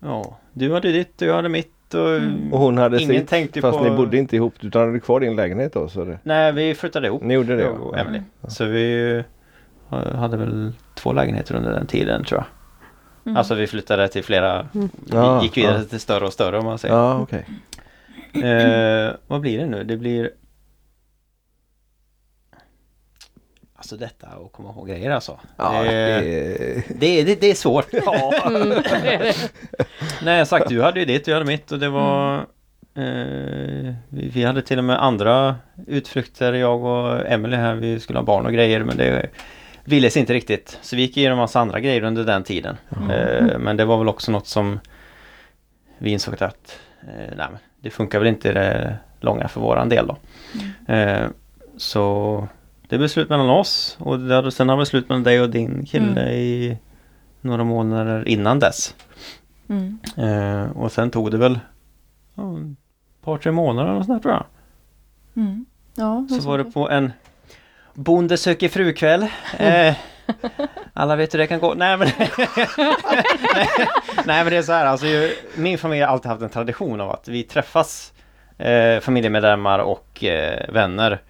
ja, 0.00 0.36
du 0.52 0.72
hade 0.74 0.92
ditt 0.92 1.22
och 1.22 1.28
jag 1.28 1.34
hade 1.34 1.48
mitt 1.48 1.72
och 1.94 2.08
Mm. 2.16 2.52
Och 2.52 2.58
hon 2.58 2.78
hade 2.78 3.02
ingen 3.02 3.20
sitt. 3.20 3.28
tänkte 3.28 3.60
Fast 3.60 3.78
på... 3.78 3.84
ni 3.84 3.90
bodde 3.90 4.16
inte 4.18 4.36
ihop 4.36 4.54
utan 4.60 4.86
hade 4.86 5.00
kvar 5.00 5.20
din 5.20 5.36
lägenhet 5.36 5.72
då. 5.72 5.88
Så 5.88 6.04
det... 6.04 6.18
Nej, 6.22 6.52
vi 6.52 6.74
flyttade 6.74 7.06
ihop. 7.06 7.22
Ni 7.22 7.34
gjorde 7.34 7.56
det? 7.56 7.62
jag 7.62 7.80
och 7.80 7.94
ja. 7.96 8.00
Emily. 8.00 8.20
Så 8.48 8.64
vi 8.64 9.16
eh, 9.90 10.16
hade 10.16 10.36
väl 10.36 10.72
två 10.94 11.12
lägenheter 11.12 11.54
under 11.54 11.72
den 11.72 11.86
tiden 11.86 12.24
tror 12.24 12.40
jag. 12.40 12.46
Mm. 13.26 13.36
Alltså 13.36 13.54
vi 13.54 13.66
flyttade 13.66 14.08
till 14.08 14.24
flera, 14.24 14.66
Mm. 14.74 14.88
Vi 15.40 15.44
gick 15.44 15.56
vidare 15.56 15.78
ja. 15.78 15.84
till 15.84 16.00
större 16.00 16.24
och 16.24 16.32
större 16.32 16.58
om 16.58 16.64
man 16.64 16.78
säger. 16.78 16.94
Ja, 16.94 17.18
okej. 17.20 17.46
Eh, 18.44 19.12
vad 19.26 19.40
blir 19.40 19.58
det 19.58 19.66
nu? 19.66 19.84
Det 19.84 19.96
blir 19.96 20.30
Alltså 23.76 23.96
detta 23.96 24.26
att 24.26 24.52
komma 24.52 24.70
ihåg 24.70 24.88
grejer 24.88 25.10
alltså. 25.10 25.40
Ja, 25.56 25.82
det, 25.82 25.90
det... 25.90 26.82
det, 26.88 27.22
det, 27.24 27.40
det 27.40 27.50
är 27.50 27.54
svårt. 27.54 27.86
Ja. 27.92 28.46
Mm. 28.46 28.82
Nej 30.22 30.46
sagt, 30.46 30.68
du 30.68 30.82
hade 30.82 31.00
ju 31.00 31.06
ditt 31.06 31.22
och 31.22 31.28
jag 31.28 31.34
hade 31.34 31.46
mitt 31.46 31.72
och 31.72 31.78
det 31.78 31.88
var 31.88 32.38
eh, 32.94 33.94
vi, 34.08 34.28
vi 34.28 34.44
hade 34.44 34.62
till 34.62 34.78
och 34.78 34.84
med 34.84 35.02
andra 35.02 35.56
utflykter, 35.86 36.52
jag 36.52 36.84
och 36.84 37.26
Emily 37.26 37.56
här, 37.56 37.74
vi 37.74 38.00
skulle 38.00 38.18
ha 38.18 38.26
barn 38.26 38.46
och 38.46 38.52
grejer 38.52 38.84
men 38.84 38.96
det 38.96 39.30
ville 39.84 40.10
sig 40.10 40.20
inte 40.20 40.34
riktigt. 40.34 40.78
Så 40.82 40.96
vi 40.96 41.02
gick 41.02 41.16
igenom 41.16 41.38
massa 41.38 41.60
andra 41.60 41.80
grejer 41.80 42.02
under 42.02 42.24
den 42.24 42.44
tiden. 42.44 42.76
Eh, 43.10 43.58
men 43.58 43.76
det 43.76 43.84
var 43.84 43.98
väl 43.98 44.08
också 44.08 44.32
något 44.32 44.46
som 44.46 44.80
vi 45.98 46.10
insåg 46.10 46.34
att 46.42 46.78
eh, 47.02 47.36
nej, 47.36 47.46
men 47.50 47.58
det 47.80 47.90
funkar 47.90 48.18
väl 48.18 48.28
inte 48.28 48.48
i 48.48 48.52
det 48.52 48.96
långa 49.20 49.48
för 49.48 49.60
våran 49.60 49.88
del 49.88 50.06
då. 50.06 50.16
Eh, 50.92 51.26
så 51.76 52.48
det 52.88 52.98
blev 52.98 53.08
slut 53.08 53.28
mellan 53.28 53.50
oss 53.50 53.96
och 54.00 54.18
hade, 54.20 54.52
sen 54.52 54.68
har 54.68 54.76
det 54.76 54.86
slut 54.86 55.08
mellan 55.08 55.22
dig 55.22 55.40
och 55.40 55.50
din 55.50 55.86
kille 55.86 56.20
Mm. 56.20 56.32
i 56.34 56.78
några 57.40 57.64
månader 57.64 58.28
innan 58.28 58.58
dess. 58.58 58.94
Mm. 59.68 59.98
Eh, 60.16 60.70
och 60.76 60.92
sen 60.92 61.10
tog 61.10 61.30
det 61.30 61.36
väl 61.38 61.58
ja, 62.34 62.58
ett 62.58 63.24
par 63.24 63.38
tre 63.38 63.52
månader 63.52 63.90
eller 63.90 64.02
sånt 64.02 64.22
där, 64.22 64.30
tror 64.30 64.34
jag. 64.34 64.44
Mm. 65.44 65.66
Ja, 65.94 66.26
Så 66.40 66.48
var 66.48 66.58
det 66.58 66.64
på 66.64 66.90
en 66.90 67.12
Bonde 67.94 68.36
söker 68.36 68.68
frukväll. 68.68 69.26
Eh, 69.58 69.94
alla 70.92 71.16
vet 71.16 71.34
hur 71.34 71.38
det 71.38 71.46
kan 71.46 71.60
gå. 71.60 71.74
Nej 71.74 71.96
men, 71.96 72.08
Nej 74.24 74.44
men 74.44 74.46
det 74.50 74.56
är 74.56 74.62
så 74.62 74.72
här, 74.72 74.86
alltså, 74.86 75.06
ju, 75.06 75.32
min 75.56 75.78
familj 75.78 76.00
har 76.02 76.08
alltid 76.12 76.30
haft 76.30 76.42
en 76.42 76.48
tradition 76.48 77.00
av 77.00 77.10
att 77.10 77.28
vi 77.28 77.42
träffas 77.42 78.12
eh, 78.58 79.00
familjemedlemmar 79.00 79.78
och 79.78 80.24
eh, 80.24 80.72
vänner 80.72 81.22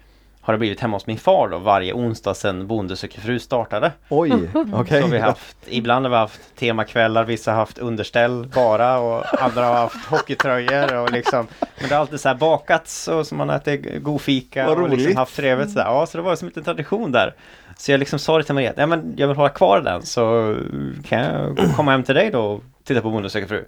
har 0.47 0.53
det 0.53 0.57
blivit 0.57 0.79
hemma 0.79 0.95
hos 0.95 1.07
min 1.07 1.17
far 1.17 1.47
då 1.47 1.57
varje 1.57 1.93
onsdag 1.93 2.33
sedan 2.33 2.67
Bonde 2.67 2.95
söker 2.95 3.21
fru 3.21 3.39
startade. 3.39 3.91
Oj, 4.09 4.49
okej. 4.73 5.01
Så 5.01 5.07
vi 5.07 5.19
har 5.19 5.27
haft, 5.27 5.57
ibland 5.65 6.05
har 6.05 6.09
vi 6.09 6.15
haft 6.15 6.55
temakvällar, 6.55 7.23
vissa 7.23 7.51
har 7.51 7.57
haft 7.57 7.77
underställ 7.77 8.47
bara 8.55 8.99
och 8.99 9.43
andra 9.43 9.65
har 9.65 9.73
haft 9.73 10.05
hockeytröjor 10.05 10.97
och 10.97 11.11
liksom 11.11 11.47
Men 11.79 11.89
det 11.89 11.95
har 11.95 12.01
alltid 12.01 12.19
så 12.19 12.29
här 12.29 12.35
bakats 12.35 13.07
och 13.07 13.27
så 13.27 13.35
man 13.35 13.49
har 13.49 13.55
ätit 13.55 14.03
god 14.03 14.21
fika 14.21 14.69
och 14.69 14.89
liksom 14.89 15.15
haft 15.15 15.35
trevligt 15.35 15.71
sådär. 15.71 15.85
Ja, 15.85 16.05
så 16.05 16.17
det 16.17 16.23
var 16.23 16.35
som 16.35 16.45
en 16.45 16.49
liten 16.49 16.63
tradition 16.63 17.11
där. 17.11 17.33
Så 17.77 17.91
jag 17.91 17.99
liksom 17.99 18.19
sa 18.19 18.37
det 18.37 18.43
till 18.43 18.53
Maria, 18.53 18.73
nej 18.77 18.87
men 18.87 19.13
jag 19.17 19.27
vill 19.27 19.37
hålla 19.37 19.49
kvar 19.49 19.81
den 19.81 20.01
så 20.01 20.55
kan 21.03 21.19
jag 21.19 21.57
komma 21.75 21.91
hem 21.91 22.03
till 22.03 22.15
dig 22.15 22.31
då 22.31 22.41
och 22.41 22.63
titta 22.83 23.01
på 23.01 23.09
Bonde 23.09 23.29
söker 23.29 23.47
fru. 23.47 23.65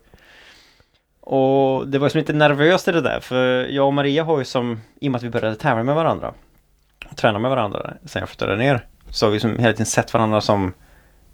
Och 1.22 1.88
det 1.88 2.00
var 2.00 2.10
som 2.10 2.20
lite 2.20 2.34
nervöst 2.34 2.88
i 2.88 2.92
det 2.92 3.02
där 3.02 3.20
för 3.20 3.66
jag 3.66 3.88
och 3.88 3.94
Maria 3.94 4.24
har 4.24 4.40
ju 4.40 4.46
som, 4.46 4.82
i 5.00 5.08
och 5.08 5.12
med 5.12 5.20
att 5.20 5.24
vi 5.24 5.30
började 5.30 5.56
tävla 5.56 5.84
med 5.84 5.96
varandra 5.96 6.34
och 7.20 7.22
träna 7.22 7.40
med 7.40 7.52
varandra 7.52 7.94
sen 8.06 8.20
jag 8.20 8.30
flyttade 8.30 8.56
ner 8.56 8.86
så 9.10 9.26
har 9.26 9.32
vi 9.32 9.40
som 9.40 9.60
hela 9.60 9.74
tiden 9.74 9.86
sett 9.86 10.14
varandra 10.14 10.42
som 10.42 10.74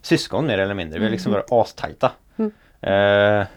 syskon 0.02 0.48
mer 0.48 0.58
eller 0.58 0.74
mindre. 0.74 1.00
Vi 1.00 1.06
har 1.06 1.12
liksom 1.12 1.32
varit 1.32 1.52
astajta. 1.52 2.12
Mm. 2.38 2.52
Eh, 2.82 3.48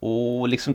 och 0.00 0.48
liksom 0.48 0.74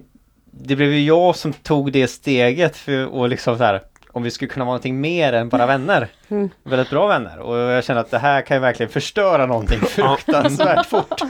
det 0.51 0.75
blev 0.75 0.93
ju 0.93 1.05
jag 1.05 1.35
som 1.35 1.53
tog 1.53 1.91
det 1.91 2.07
steget 2.07 2.77
för 2.77 3.05
och 3.05 3.29
liksom 3.29 3.57
så 3.57 3.63
här 3.63 3.81
om 4.11 4.23
vi 4.23 4.31
skulle 4.31 4.49
kunna 4.49 4.65
vara 4.65 4.71
någonting 4.71 5.01
mer 5.01 5.33
än 5.33 5.49
bara 5.49 5.65
vänner. 5.65 6.07
Mm. 6.29 6.49
Väldigt 6.63 6.89
bra 6.89 7.07
vänner 7.07 7.39
och 7.39 7.57
jag 7.57 7.83
känner 7.83 8.01
att 8.01 8.11
det 8.11 8.19
här 8.19 8.41
kan 8.41 8.57
ju 8.57 8.61
verkligen 8.61 8.91
förstöra 8.91 9.45
någonting 9.45 9.79
fruktansvärt 9.79 10.85
fort. 10.85 11.21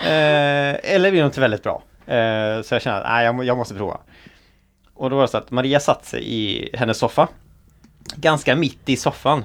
Eh, 0.00 0.94
eller 0.94 1.10
bli 1.10 1.20
något 1.22 1.38
väldigt 1.38 1.62
bra. 1.62 1.82
Eh, 2.06 2.62
så 2.62 2.74
jag 2.74 2.82
känner 2.82 3.00
att 3.00 3.06
nej, 3.08 3.24
jag, 3.24 3.44
jag 3.44 3.56
måste 3.56 3.74
prova. 3.74 4.00
Och 4.94 5.10
då 5.10 5.16
var 5.16 5.22
det 5.22 5.28
så 5.28 5.38
att 5.38 5.50
Maria 5.50 5.80
satt 5.80 6.04
sig 6.04 6.22
i 6.24 6.70
hennes 6.76 6.98
soffa. 6.98 7.28
Ganska 8.16 8.56
mitt 8.56 8.88
i 8.88 8.96
soffan. 8.96 9.44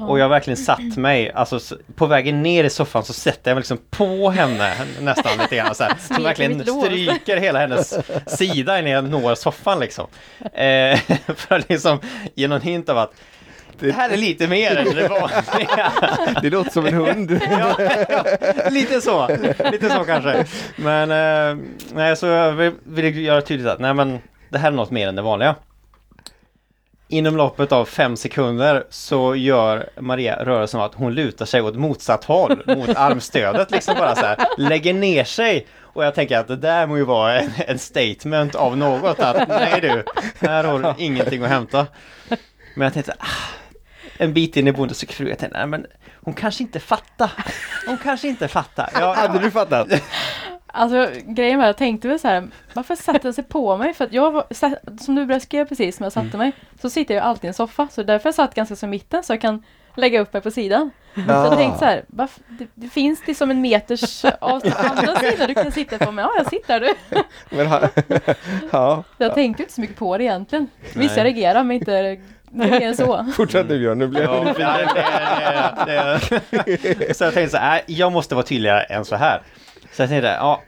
Och 0.00 0.18
jag 0.18 0.28
verkligen 0.28 0.56
satt 0.56 0.96
mig, 0.96 1.32
alltså 1.32 1.60
på 1.94 2.06
vägen 2.06 2.42
ner 2.42 2.64
i 2.64 2.70
soffan 2.70 3.04
så 3.04 3.12
sätter 3.12 3.50
jag 3.50 3.54
mig 3.54 3.60
liksom 3.60 3.78
på 3.90 4.30
henne 4.30 4.74
nästan 5.00 5.38
lite 5.38 5.56
grann 5.56 5.74
så 5.74 5.84
här. 5.84 5.94
Som 6.14 6.22
verkligen 6.22 6.60
stryker 6.60 7.36
hela 7.36 7.58
hennes 7.58 7.98
sida 8.26 8.78
innan 8.78 8.90
jag 8.90 9.10
når 9.10 9.34
soffan 9.34 9.80
liksom. 9.80 10.06
Eh, 10.38 10.98
för 11.36 11.54
att 11.54 11.68
liksom 11.68 12.00
ge 12.34 12.48
någon 12.48 12.60
hint 12.60 12.88
av 12.88 12.98
att 12.98 13.12
det 13.78 13.92
här 13.92 14.10
är 14.10 14.16
lite 14.16 14.48
mer 14.48 14.76
än 14.76 14.94
det 14.94 15.08
vanliga. 15.08 15.92
Det 16.42 16.50
låter 16.50 16.70
som 16.70 16.86
en 16.86 16.94
hund. 16.94 17.40
ja, 17.50 17.76
ja, 18.08 18.24
lite 18.70 19.00
så, 19.00 19.28
lite 19.70 19.90
så 19.90 20.04
kanske. 20.04 20.44
Men 20.76 21.10
eh, 21.10 21.64
nej, 21.94 22.16
så 22.16 22.26
jag 22.26 22.52
vill, 22.52 22.72
vill 22.84 23.18
göra 23.18 23.42
tydligt 23.42 23.68
att 23.68 23.78
nej 23.78 23.94
men 23.94 24.18
det 24.48 24.58
här 24.58 24.68
är 24.68 24.76
något 24.76 24.90
mer 24.90 25.08
än 25.08 25.16
det 25.16 25.22
vanliga. 25.22 25.54
Inom 27.08 27.36
loppet 27.36 27.72
av 27.72 27.84
fem 27.84 28.16
sekunder 28.16 28.84
så 28.90 29.34
gör 29.34 29.90
Maria 30.00 30.44
rörelsen 30.44 30.80
att 30.80 30.94
hon 30.94 31.14
lutar 31.14 31.46
sig 31.46 31.62
åt 31.62 31.74
motsatt 31.74 32.24
håll 32.24 32.62
mot 32.66 32.88
armstödet 32.96 33.70
liksom 33.70 33.94
bara 33.98 34.14
så 34.14 34.26
här 34.26 34.38
lägger 34.58 34.94
ner 34.94 35.24
sig 35.24 35.66
och 35.80 36.04
jag 36.04 36.14
tänker 36.14 36.38
att 36.38 36.48
det 36.48 36.56
där 36.56 36.86
må 36.86 36.96
ju 36.96 37.04
vara 37.04 37.40
en, 37.40 37.50
en 37.66 37.78
statement 37.78 38.54
av 38.54 38.76
något 38.76 39.20
att 39.20 39.48
nej 39.48 39.80
du, 39.80 40.04
här 40.48 40.64
har 40.64 40.78
du 40.78 41.04
ingenting 41.04 41.42
att 41.42 41.48
hämta. 41.48 41.86
Men 42.74 42.84
jag 42.84 42.94
tänkte 42.94 43.14
ah, 43.18 43.26
en 44.18 44.32
bit 44.32 44.56
in 44.56 44.68
i 44.68 44.72
Bonde 44.72 44.94
söker 44.94 45.14
fru, 45.14 45.28
jag 45.28 45.38
tänkte 45.38 45.58
nej 45.58 45.66
men 45.66 45.86
hon 46.14 46.34
kanske 46.34 46.62
inte 46.62 46.80
fattar. 46.80 47.30
Hon 47.86 47.98
kanske 47.98 48.28
inte 48.28 48.48
fattar. 48.48 48.90
Jag, 48.94 49.14
Hade 49.14 49.38
du 49.38 49.50
fattat? 49.50 49.88
Alltså 50.76 51.08
grejen 51.26 51.58
var, 51.58 51.66
jag 51.66 51.76
tänkte 51.76 52.08
väl 52.08 52.18
så 52.18 52.28
här, 52.28 52.48
varför 52.74 52.94
satte 52.96 53.18
den 53.18 53.32
sig 53.34 53.44
på 53.44 53.76
mig? 53.76 53.94
För 53.94 54.04
att 54.04 54.12
jag 54.12 54.30
var, 54.30 54.44
som 55.04 55.14
du 55.14 55.26
beskrev 55.26 55.64
precis, 55.68 55.96
som 55.96 56.04
jag 56.04 56.12
satte 56.12 56.36
mig, 56.36 56.52
så 56.82 56.90
sitter 56.90 57.14
jag 57.14 57.22
ju 57.22 57.28
alltid 57.28 57.44
i 57.44 57.48
en 57.48 57.54
soffa. 57.54 57.88
Så 57.90 58.02
därför 58.02 58.28
jag 58.28 58.34
satt 58.34 58.54
ganska 58.54 58.76
så 58.76 58.86
i 58.86 58.88
mitten 58.88 59.22
så 59.22 59.32
jag 59.32 59.40
kan 59.40 59.62
lägga 59.94 60.20
upp 60.20 60.32
mig 60.32 60.42
på 60.42 60.50
sidan. 60.50 60.90
Så 61.14 61.20
jag 61.26 61.56
tänkte 61.56 61.78
så 61.78 61.84
här, 61.84 62.04
varför, 62.06 62.42
det, 62.48 62.66
det 62.74 62.88
finns 62.88 63.22
det 63.26 63.34
som 63.34 63.50
en 63.50 63.60
meters 63.60 64.24
avstånd 64.24 64.74
på 64.76 64.88
andra 64.88 65.16
sidan 65.16 65.48
du 65.48 65.54
kan 65.54 65.72
sitta 65.72 65.98
på. 65.98 66.12
Men 66.12 66.24
ja, 66.24 66.30
jag 66.36 66.50
sitter 66.50 66.80
du. 66.80 66.94
Men, 67.56 67.66
ha- 67.66 67.88
ja, 68.72 69.04
Jag 69.18 69.34
tänkte 69.34 69.62
inte 69.62 69.74
så 69.74 69.80
mycket 69.80 69.96
på 69.96 70.18
det 70.18 70.24
egentligen. 70.24 70.66
Jag 70.94 71.24
reagerar 71.24 71.64
men 71.64 71.76
inte 71.76 72.94
så. 72.96 73.26
fortsätt 73.36 73.68
du 73.68 73.78
Björn, 73.78 73.98
nu 73.98 74.06
blir 74.06 74.22
jag 74.22 74.54
Ja, 74.58 75.84
det. 75.86 76.20
Så 77.14 77.24
jag 77.24 77.34
tänkte 77.34 77.48
så 77.48 77.56
här, 77.56 77.76
äh, 77.78 77.82
jag 77.86 78.12
måste 78.12 78.34
vara 78.34 78.44
tydligare 78.46 78.80
än 78.82 79.04
så 79.04 79.16
här. 79.16 79.42
Så 79.96 80.02
jag 80.02 80.08
tänkte, 80.08 80.28
ja, 80.28 80.62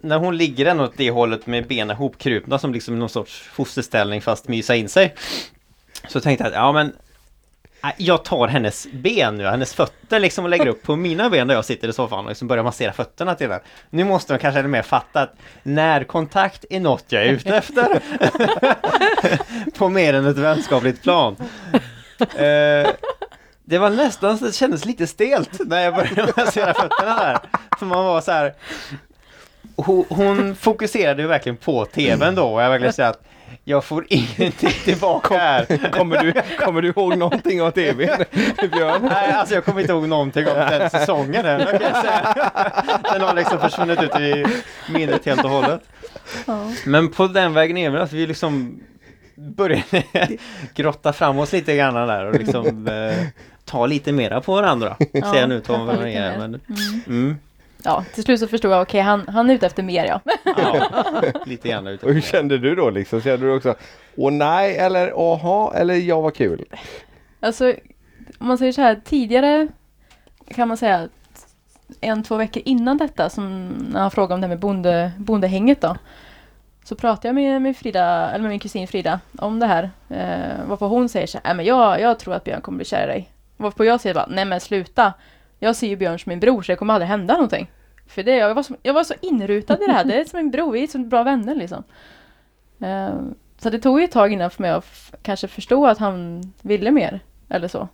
när 0.00 0.18
hon 0.18 0.36
ligger 0.36 0.66
ändå 0.66 0.84
åt 0.84 0.96
det 0.96 1.10
hållet 1.10 1.46
med 1.46 1.66
benen 1.66 1.96
hopkrupna 1.96 2.58
som 2.58 2.72
liksom 2.72 2.98
någon 2.98 3.08
sorts 3.08 3.42
fosterställning 3.42 4.20
fast 4.22 4.48
mysa 4.48 4.74
in 4.74 4.88
sig. 4.88 5.14
Så 6.08 6.20
tänkte 6.20 6.44
jag 6.44 6.48
att, 6.48 6.54
ja 6.54 6.72
men 6.72 6.92
äh, 7.84 7.90
Jag 7.96 8.24
tar 8.24 8.48
hennes 8.48 8.86
ben 8.92 9.36
nu, 9.36 9.44
hennes 9.46 9.74
fötter 9.74 10.20
liksom 10.20 10.44
och 10.44 10.50
lägger 10.50 10.66
upp 10.66 10.82
på 10.82 10.96
mina 10.96 11.30
ben 11.30 11.48
där 11.48 11.54
jag 11.54 11.64
sitter 11.64 11.88
i 11.88 11.92
soffan 11.92 12.24
och 12.24 12.28
liksom 12.28 12.48
börjar 12.48 12.64
massera 12.64 12.92
fötterna 12.92 13.34
till 13.34 13.48
den. 13.48 13.60
Nu 13.90 14.04
måste 14.04 14.32
de 14.32 14.38
kanske 14.38 14.60
ännu 14.60 14.68
mer 14.68 14.82
fatta 14.82 15.22
att 15.22 15.34
närkontakt 15.62 16.64
är 16.70 16.80
något 16.80 17.04
jag 17.08 17.22
är 17.22 17.28
ute 17.28 17.56
efter. 17.56 18.02
på 19.78 19.88
mer 19.88 20.14
än 20.14 20.26
ett 20.26 20.38
vänskapligt 20.38 21.02
plan. 21.02 21.36
Uh, 22.20 22.90
det 23.64 23.78
var 23.78 23.90
nästan 23.90 24.38
så 24.38 24.44
det 24.44 24.52
kändes 24.52 24.84
lite 24.84 25.06
stelt 25.06 25.60
när 25.68 25.80
jag 25.80 25.94
började 25.94 26.32
massera 26.36 26.74
fötterna 26.74 27.16
där. 27.16 27.38
För 27.78 27.86
man 27.86 28.04
var 28.04 28.20
så 28.20 28.32
här. 28.32 28.54
Hon, 29.76 30.04
hon 30.08 30.56
fokuserade 30.56 31.22
ju 31.22 31.28
verkligen 31.28 31.56
på 31.56 31.84
tvn 31.84 32.34
då 32.34 32.44
och 32.44 32.62
jag 32.62 32.70
verkligen 32.70 32.92
säger 32.92 33.10
att 33.10 33.22
jag 33.64 33.84
får 33.84 34.06
ingenting 34.08 34.70
tillbaka 34.84 35.38
här. 35.38 35.90
Kommer 35.92 36.18
du, 36.18 36.32
kommer 36.58 36.82
du 36.82 36.88
ihåg 36.88 37.18
någonting 37.18 37.62
av 37.62 37.70
tvn, 37.70 38.24
Björn? 38.72 39.02
Nej, 39.10 39.32
alltså 39.32 39.54
jag 39.54 39.64
kommer 39.64 39.80
inte 39.80 39.92
ihåg 39.92 40.08
någonting 40.08 40.48
om 40.48 40.54
den 40.54 40.90
säsongen 40.90 41.46
än, 41.46 41.66
säga. 41.78 42.50
Den 43.12 43.20
har 43.20 43.34
liksom 43.34 43.60
försvunnit 43.60 44.02
ut 44.02 44.16
i 44.16 44.46
minnet 44.92 45.26
helt 45.26 45.44
och 45.44 45.50
hållet. 45.50 45.82
Ja. 46.46 46.70
Men 46.86 47.10
på 47.10 47.26
den 47.26 47.52
vägen 47.52 47.76
är 47.76 47.90
väl 47.90 48.02
att 48.02 48.12
vi 48.12 48.26
liksom 48.26 48.80
började 49.36 50.02
grotta 50.74 51.12
fram 51.12 51.38
oss 51.38 51.52
lite 51.52 51.76
grann 51.76 51.94
där 51.94 52.24
och 52.26 52.38
liksom 52.38 52.86
eh, 52.88 53.26
ta 53.64 53.86
lite 53.86 54.12
mera 54.12 54.40
på 54.40 54.52
varandra. 54.54 54.96
Ser 55.12 55.40
jag 55.40 55.48
nu 55.48 55.60
Tom 55.60 55.86
lite 55.86 55.98
Maria, 56.00 56.38
men 56.38 56.42
Mm. 56.48 57.02
mm, 57.06 57.36
ja, 57.82 58.04
till 58.14 58.24
slut 58.24 58.40
så 58.40 58.46
förstod 58.46 58.72
jag, 58.72 58.82
okej 58.82 59.00
han, 59.00 59.28
han 59.28 59.50
är 59.50 59.54
ute 59.54 59.66
efter 59.66 59.82
mer 59.82 60.04
ja. 60.04 60.20
ja, 60.44 60.88
lite 61.46 61.68
grann 61.68 61.86
ute 61.86 62.06
Och 62.06 62.12
hur 62.12 62.20
kände 62.20 62.58
du 62.58 62.74
då 62.74 62.90
liksom? 62.90 63.20
Kände 63.20 63.46
du 63.46 63.56
också 63.56 63.74
åh 64.16 64.32
nej 64.32 64.76
eller 64.76 65.14
åha 65.18 65.74
eller 65.74 65.94
ja 65.94 66.20
vad 66.20 66.34
kul? 66.34 66.64
Alltså, 67.40 67.74
om 68.38 68.46
man 68.46 68.58
säger 68.58 68.72
så 68.72 68.80
här, 68.80 69.00
tidigare 69.04 69.68
kan 70.54 70.68
man 70.68 70.76
säga 70.76 71.08
en, 72.00 72.22
två 72.22 72.36
veckor 72.36 72.62
innan 72.66 72.96
detta, 72.96 73.30
som 73.30 73.68
när 73.92 74.00
han 74.00 74.10
frågade 74.10 74.34
om 74.34 74.40
det 74.40 74.46
här 74.46 74.54
med 74.54 74.60
bonde, 74.60 75.12
bondehänget 75.18 75.80
då. 75.80 75.96
Så 76.84 76.96
pratade 76.96 77.28
jag 77.28 77.34
med, 77.34 77.62
min, 77.62 77.74
Frida, 77.74 78.30
eller 78.30 78.42
med 78.42 78.50
min 78.50 78.60
kusin 78.60 78.88
Frida 78.88 79.20
om 79.38 79.58
det 79.58 79.66
här. 79.66 79.90
Eh, 80.08 80.66
varpå 80.66 80.86
hon 80.86 81.08
säger 81.08 81.26
så 81.26 81.38
här, 81.44 81.54
men 81.54 81.64
jag, 81.66 82.00
jag 82.00 82.18
tror 82.18 82.34
att 82.34 82.44
Björn 82.44 82.60
kommer 82.60 82.76
bli 82.76 82.84
kär 82.84 83.04
i 83.04 83.06
dig. 83.06 83.32
Varpå 83.56 83.84
jag 83.84 84.00
säger 84.00 84.14
bara, 84.14 84.26
nej 84.30 84.44
men 84.44 84.60
sluta. 84.60 85.12
Jag 85.58 85.76
ser 85.76 85.86
ju 85.86 85.96
Björn 85.96 86.18
som 86.18 86.30
min 86.30 86.40
bror 86.40 86.62
så 86.62 86.72
det 86.72 86.76
kommer 86.76 86.94
aldrig 86.94 87.08
hända 87.08 87.34
någonting. 87.34 87.70
För 88.06 88.22
det, 88.22 88.36
jag, 88.36 88.54
var 88.54 88.62
så, 88.62 88.76
jag 88.82 88.94
var 88.94 89.04
så 89.04 89.14
inrutad 89.20 89.74
i 89.74 89.86
det 89.86 89.92
här, 89.92 90.04
det 90.04 90.20
är 90.20 90.24
som 90.24 90.36
min 90.36 90.50
bror, 90.50 90.72
vi 90.72 90.82
är 90.82 90.86
så 90.86 90.98
bra 90.98 91.22
vänner 91.22 91.54
liksom. 91.54 91.84
Eh, 92.80 93.14
så 93.58 93.70
det 93.70 93.78
tog 93.78 94.00
ju 94.00 94.04
ett 94.04 94.12
tag 94.12 94.32
innan 94.32 94.50
för 94.50 94.62
mig 94.62 94.70
att 94.70 95.14
kanske 95.22 95.48
förstå 95.48 95.86
att 95.86 95.98
han 95.98 96.42
ville 96.62 96.90
mer. 96.90 97.20
Eller 97.48 97.68
så. 97.68 97.88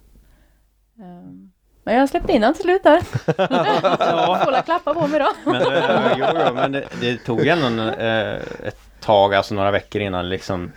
Eh. 0.98 1.47
Men 1.88 1.96
jag 1.96 2.08
släppte 2.08 2.32
in 2.32 2.42
han 2.42 2.54
till 2.54 2.62
slut 2.62 2.82
där. 2.82 3.00
Ja. 3.36 4.40
Får 4.44 4.52
la 4.52 4.62
klappa 4.62 4.94
på 4.94 5.06
mig 5.06 5.20
då. 5.20 5.28
Men, 5.44 5.62
eh, 5.62 6.16
jo, 6.18 6.26
jo, 6.46 6.54
men 6.54 6.72
det, 6.72 6.84
det 7.00 7.16
tog 7.16 7.46
ändå 7.46 7.66
en, 7.66 7.78
eh, 7.78 8.34
ett 8.64 8.80
tag, 9.00 9.34
alltså 9.34 9.54
några 9.54 9.70
veckor 9.70 10.02
innan 10.02 10.28
liksom 10.28 10.72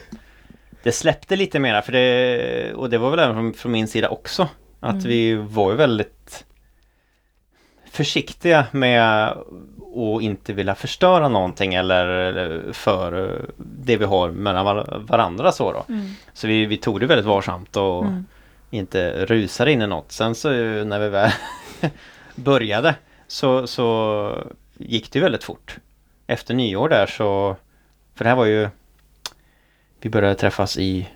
Det 0.83 0.91
släppte 0.91 1.35
lite 1.35 1.59
mera 1.59 1.81
för 1.81 1.91
det 1.91 2.73
Och 2.73 2.89
det 2.89 2.97
var 2.97 3.09
väl 3.09 3.19
även 3.19 3.35
från, 3.35 3.53
från 3.53 3.71
min 3.71 3.87
sida 3.87 4.09
också 4.09 4.47
Att 4.79 4.91
Mm. 4.91 5.03
vi 5.03 5.35
var 5.35 5.71
ju 5.71 5.77
väldigt 5.77 6.45
Försiktiga 7.91 8.65
med 8.71 9.23
att 9.27 10.21
inte 10.21 10.53
vilja 10.53 10.75
förstöra 10.75 11.27
någonting 11.27 11.73
eller, 11.73 12.05
eller 12.07 12.73
för 12.73 13.41
det 13.57 13.97
vi 13.97 14.05
har 14.05 14.31
mellan 14.31 14.65
var, 14.65 15.03
varandra 15.07 15.51
så 15.51 15.71
då. 15.71 15.85
Mm. 15.93 16.13
Så 16.33 16.47
vi, 16.47 16.65
vi 16.65 16.77
tog 16.77 16.99
det 16.99 17.05
väldigt 17.05 17.25
varsamt 17.25 17.75
och 17.77 18.01
Mm. 18.05 18.25
Inte 18.71 19.25
rusade 19.25 19.71
in 19.71 19.81
i 19.81 19.87
något. 19.87 20.11
Sen 20.11 20.35
så 20.35 20.49
när 20.83 20.99
vi 20.99 21.09
väl 21.09 21.31
började 22.35 22.95
så, 23.27 23.67
så 23.67 24.47
gick 24.77 25.11
det 25.11 25.19
väldigt 25.19 25.43
fort. 25.43 25.77
Efter 26.27 26.53
nyår 26.53 26.89
där 26.89 27.05
så, 27.05 27.55
för 28.15 28.23
det 28.23 28.29
här 28.29 28.35
var 28.37 28.45
ju, 28.45 28.69
vi 30.01 30.09
började 30.09 30.35
träffas 30.35 30.77
i 30.77 31.07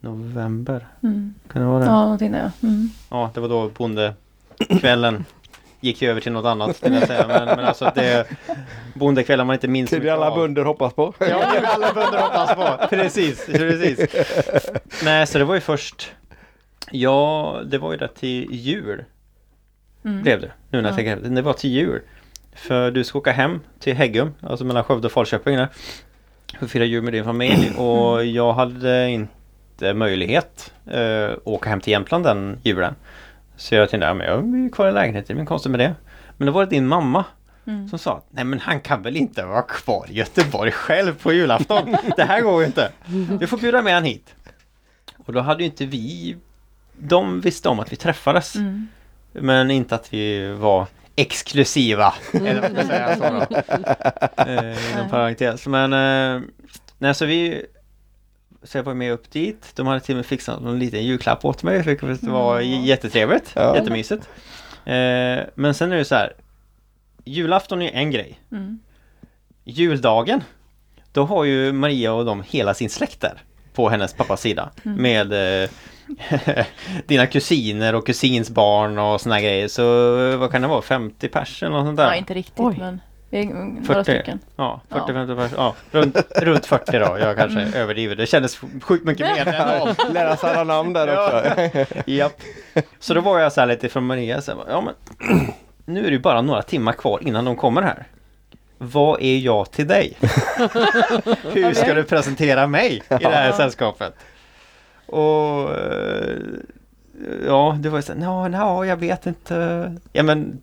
november, 0.00 0.86
Mm. 1.02 1.34
kan 1.52 1.62
det 1.62 1.68
vara 1.68 1.78
det? 1.78 1.84
Ja, 1.86 2.02
någonting 2.02 2.32
där 2.32 2.38
ja. 2.60 2.68
Mm. 2.68 2.90
Ja, 3.10 3.30
det 3.34 3.40
var 3.40 3.48
då 3.48 3.68
bondekvällen 3.68 5.24
gick 5.80 6.02
ju 6.02 6.10
över 6.10 6.20
till 6.20 6.32
något 6.32 6.44
annat 6.46 6.76
jag 6.98 7.06
säga. 7.06 7.28
Men, 7.28 7.46
men 7.46 7.64
alltså 7.64 7.92
det 7.94 8.26
bondekvällen 8.94 9.46
man 9.46 9.54
inte 9.54 9.68
minns 9.68 9.92
är 9.92 9.96
det 9.96 10.00
mycket 10.00 10.14
alla 10.14 10.34
bönder 10.34 10.64
hoppas 10.64 10.94
på. 10.94 11.14
Ja, 11.18 11.26
är 11.26 11.62
alla 11.64 11.92
bönder 11.94 12.18
hoppas 12.22 12.54
på. 12.54 12.86
Precis, 12.96 13.46
precis. 13.46 14.14
Nej, 15.04 15.26
så 15.26 15.38
det 15.38 15.44
var 15.44 15.54
ju 15.54 15.60
först 15.60 16.12
Ja, 16.90 17.60
det 17.66 17.78
var 17.78 17.92
ju 17.92 17.98
det 17.98 18.08
till 18.08 18.46
jul 18.52 19.04
Mm. 20.04 20.22
blev 20.22 20.40
det. 20.40 20.46
Nu 20.70 20.78
när 20.78 20.82
jag 20.82 20.92
Ja. 20.92 20.96
tänker 20.96 21.16
efter. 21.16 21.28
Det 21.30 21.42
var 21.42 21.52
till 21.52 21.70
jul. 21.70 22.00
För 22.52 22.90
du 22.90 23.04
ska 23.04 23.18
åka 23.18 23.32
hem 23.32 23.60
till 23.78 23.94
Häggum, 23.96 24.34
alltså 24.42 24.64
mellan 24.64 24.84
Skövde 24.84 25.06
och 25.06 25.12
Falköping 25.12 25.56
där. 25.56 25.68
För 26.58 26.64
att 26.64 26.70
fira 26.70 26.84
jul 26.84 27.02
med 27.04 27.12
din 27.12 27.24
familj. 27.24 27.70
Och 27.78 28.24
jag 28.24 28.52
hade 28.52 29.08
inte 29.10 29.94
möjlighet 29.94 30.72
eh, 30.86 31.24
att 31.32 31.38
åka 31.46 31.70
hem 31.70 31.80
till 31.80 31.90
Jämtland 31.90 32.24
den 32.24 32.58
julen. 32.62 32.94
Så 33.56 33.74
jag 33.74 33.90
tänkte, 33.90 34.06
ja, 34.06 34.14
men 34.14 34.26
jag 34.26 34.64
är 34.66 34.70
kvar 34.72 34.88
i 34.88 34.92
lägenheten, 34.92 35.36
det 35.36 35.42
är 35.42 35.46
konstigt 35.46 35.70
med 35.70 35.80
det. 35.80 35.94
Men 36.36 36.46
då 36.46 36.52
var 36.52 36.64
det 36.64 36.70
din 36.70 36.86
mamma 36.86 37.24
Mm. 37.66 37.88
som 37.88 37.98
sa 37.98 38.22
nej 38.30 38.44
men 38.44 38.60
han 38.60 38.80
kan 38.80 39.02
väl 39.02 39.16
inte 39.16 39.44
vara 39.44 39.62
kvar 39.62 40.06
i 40.08 40.14
Göteborg 40.14 40.70
själv 40.72 41.22
på 41.22 41.32
julafton. 41.32 41.96
Det 42.16 42.22
här 42.24 42.40
går 42.40 42.60
ju 42.60 42.66
inte. 42.66 42.92
Du 43.40 43.46
får 43.46 43.58
bjuda 43.58 43.82
med 43.82 43.94
han 43.94 44.04
hit. 44.04 44.34
Och 45.26 45.32
då 45.32 45.40
hade 45.40 45.62
ju 45.62 45.68
inte 45.70 45.86
vi 45.86 46.36
De 47.00 47.40
visste 47.40 47.68
om 47.68 47.80
att 47.80 47.92
vi 47.92 47.96
träffades. 47.96 48.54
Mm. 48.56 48.88
Men 49.32 49.70
inte 49.70 49.94
att 49.94 50.14
vi 50.14 50.52
var 50.52 50.86
exklusiva. 51.16 52.14
Eller 52.32 52.60
vad 52.60 52.70
ska 52.70 52.84
säga 52.86 53.16
så. 53.16 53.46
Eh, 54.50 54.92
inom 54.94 55.08
parentes. 55.10 55.66
Men 55.66 55.92
eh, 55.92 56.42
nej 56.98 57.14
så 57.14 57.26
vi 57.26 57.66
så 58.62 58.78
jag 58.78 58.82
var 58.82 58.94
med 58.94 59.12
upp 59.12 59.30
dit. 59.30 59.72
De 59.76 59.86
hade 59.86 60.00
till 60.00 60.14
och 60.14 60.16
med 60.16 60.26
fixat 60.26 60.60
en 60.60 60.78
liten 60.78 61.04
julklapp 61.04 61.44
åt 61.44 61.62
mig. 61.62 61.82
Vilket 61.82 62.22
var 62.22 62.60
Mm. 62.60 62.84
jättetrevligt. 62.84 63.52
Ja. 63.56 63.76
Jättemysigt. 63.76 64.28
Eh, 64.84 65.38
men 65.54 65.74
sen 65.74 65.92
är 65.92 65.96
det 65.96 66.04
så 66.04 66.14
här. 66.14 66.32
Julafton 67.24 67.82
är 67.82 67.90
en 67.92 68.10
grej. 68.10 68.40
Mm. 68.52 68.78
Juldagen 69.64 70.42
Då 71.12 71.24
har 71.24 71.44
ju 71.44 71.72
Maria 71.72 72.12
och 72.12 72.24
de 72.24 72.42
hela 72.48 72.74
sin 72.74 72.90
släkt 72.90 73.20
där 73.20 73.42
På 73.74 73.88
hennes 73.88 74.14
pappas 74.14 74.40
sida 74.40 74.70
Mm. 74.84 75.02
Med 75.02 75.62
eh, 75.64 75.70
Dina 77.06 77.26
kusiner 77.26 77.94
och 77.94 78.06
kusins 78.06 78.50
barn 78.50 78.98
och 78.98 79.20
såna 79.20 79.40
grejer 79.40 79.68
Så 79.68 79.82
vad 80.36 80.50
kan 80.52 80.62
det 80.62 80.68
vara? 80.68 80.82
50 80.82 81.28
pers 81.28 81.62
eller 81.62 81.78
sånt 81.84 81.96
där? 81.96 82.06
Ja, 82.06 82.14
inte 82.14 82.34
riktigt 82.34 82.54
Oj. 82.60 82.76
men 82.78 83.00
vi 83.30 83.40
är 83.40 83.44
några 83.44 83.82
40. 83.84 84.02
stycken. 84.02 84.38
Ja, 84.56 84.80
Ja. 84.88 85.06
40-50 85.08 85.36
pers 85.36 85.52
Ja, 85.56 85.74
runt, 85.90 86.16
runt 86.36 86.66
40 86.66 86.92
då 86.98 87.18
Jag 87.20 87.36
kanske 87.36 87.60
Mm. 87.60 87.74
överdriver 87.74 88.16
Det 88.16 88.26
kändes 88.26 88.60
sjukt 88.82 89.04
mycket 89.04 89.26
mer 89.36 89.48
än 89.48 89.78
dem 89.78 89.94
Lära 90.14 90.36
sig 90.36 90.50
alla 90.50 90.64
namn 90.64 90.92
där 90.92 91.06
Ja. 91.08 91.42
också. 91.42 91.84
Japp. 92.06 92.40
Så 92.98 93.14
då 93.14 93.20
var 93.20 93.38
jag 93.38 93.52
så 93.52 93.60
här 93.60 93.68
lite 93.68 93.88
från 93.88 94.06
Maria 94.06 94.40
så 94.40 94.50
här, 94.52 94.60
Ja 94.68 94.80
men 94.80 94.94
Nu 95.84 96.00
är 96.00 96.04
det 96.04 96.10
ju 96.10 96.18
bara 96.18 96.42
några 96.42 96.62
timmar 96.62 96.92
kvar 96.92 97.18
innan 97.22 97.44
de 97.44 97.56
kommer 97.56 97.82
här 97.82 98.06
Vad 98.78 99.22
är 99.22 99.38
jag 99.38 99.70
till 99.70 99.86
dig? 99.86 100.16
Hur 101.52 101.74
ska 101.74 101.94
du 101.94 102.04
presentera 102.04 102.66
mig 102.66 102.96
i 102.96 103.02
det 103.08 103.28
här 103.28 103.46
Ja. 103.46 103.56
sällskapet? 103.56 104.14
Och 105.08 105.74
eh, 105.76 106.36
Ja, 107.46 107.76
det 107.80 107.88
var 107.88 107.98
ju 107.98 108.02
så 108.02 108.12
här, 108.12 108.20
"Nå, 108.20 108.48
nå, 108.48 108.84
jag 108.84 108.96
vet 108.96 109.26
inte 109.26 109.94
Ja 110.12 110.22
men 110.22 110.60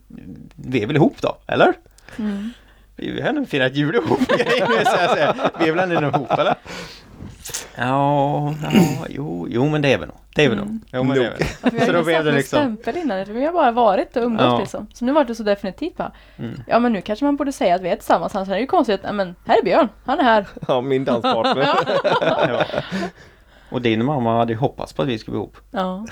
Vi 0.55 0.83
är 0.83 0.87
väl 0.87 0.95
ihop 0.95 1.21
då, 1.21 1.37
eller? 1.47 1.73
Mm. 2.19 2.49
Vi 2.95 3.21
har 3.21 3.29
ändå 3.29 3.45
firat 3.45 3.73
jul 3.75 3.95
ihop. 3.95 4.19
Vi 5.59 5.67
är 5.69 5.71
väl 5.71 5.91
ändå 5.91 6.07
ihop 6.17 6.31
eller? 6.31 6.55
Ja, 7.77 8.53
ja, 8.63 9.05
jo, 9.09 9.47
jo 9.49 9.65
men 9.69 9.81
det 9.81 9.93
är 9.93 9.97
vi 9.97 10.05
nog. 10.05 10.15
Det 10.35 10.45
är 10.45 10.49
vi 10.49 10.55
nog. 10.55 10.65
Mm. 10.65 10.81
Jo 10.93 11.03
men 11.03 11.17
det 11.17 11.25
är 11.25 11.33
vi. 11.71 11.79
Så 11.85 11.91
då 11.91 11.97
har 11.97 12.03
blev 12.03 12.17
ju 12.17 12.23
det 12.23 12.29
satt 12.31 12.35
liksom- 12.35 12.59
stämpel 12.59 12.97
innan, 12.97 13.25
vi 13.33 13.45
har 13.45 13.53
bara 13.53 13.71
varit 13.71 14.15
och 14.17 14.23
umgåtts 14.23 14.43
Ja. 14.45 14.59
liksom. 14.59 14.87
Så 14.93 15.05
nu 15.05 15.11
var 15.11 15.23
det 15.25 15.35
så 15.35 15.43
definitivt 15.43 15.97
bara, 15.97 16.11
Mm. 16.37 16.61
ja 16.67 16.79
men 16.79 16.93
nu 16.93 17.01
kanske 17.01 17.25
man 17.25 17.35
borde 17.35 17.51
säga 17.51 17.75
att 17.75 17.81
vi 17.81 17.89
är 17.89 17.95
tillsammans, 17.95 18.35
annars 18.35 18.49
är 18.49 18.53
det 18.53 18.59
ju 18.59 18.67
konstigt 18.67 18.95
att, 18.99 19.01
"Ja, 19.05 19.11
men 19.11 19.35
här 19.45 19.57
är 19.59 19.63
Björn, 19.63 19.89
han 20.05 20.19
är 20.19 20.23
här. 20.23 20.45
Ja, 20.67 20.81
min 20.81 21.05
danspartner. 21.05 21.63
Ja. 22.21 22.63
Och 23.75 23.81
din 23.81 24.05
mamma 24.05 24.37
hade 24.37 24.53
ju 24.53 24.59
hoppats 24.59 24.93
på 24.93 25.01
att 25.01 25.07
vi 25.07 25.17
skulle 25.19 25.31
bli 25.31 25.39
ihop. 25.39 25.57
Ja. 25.71 26.05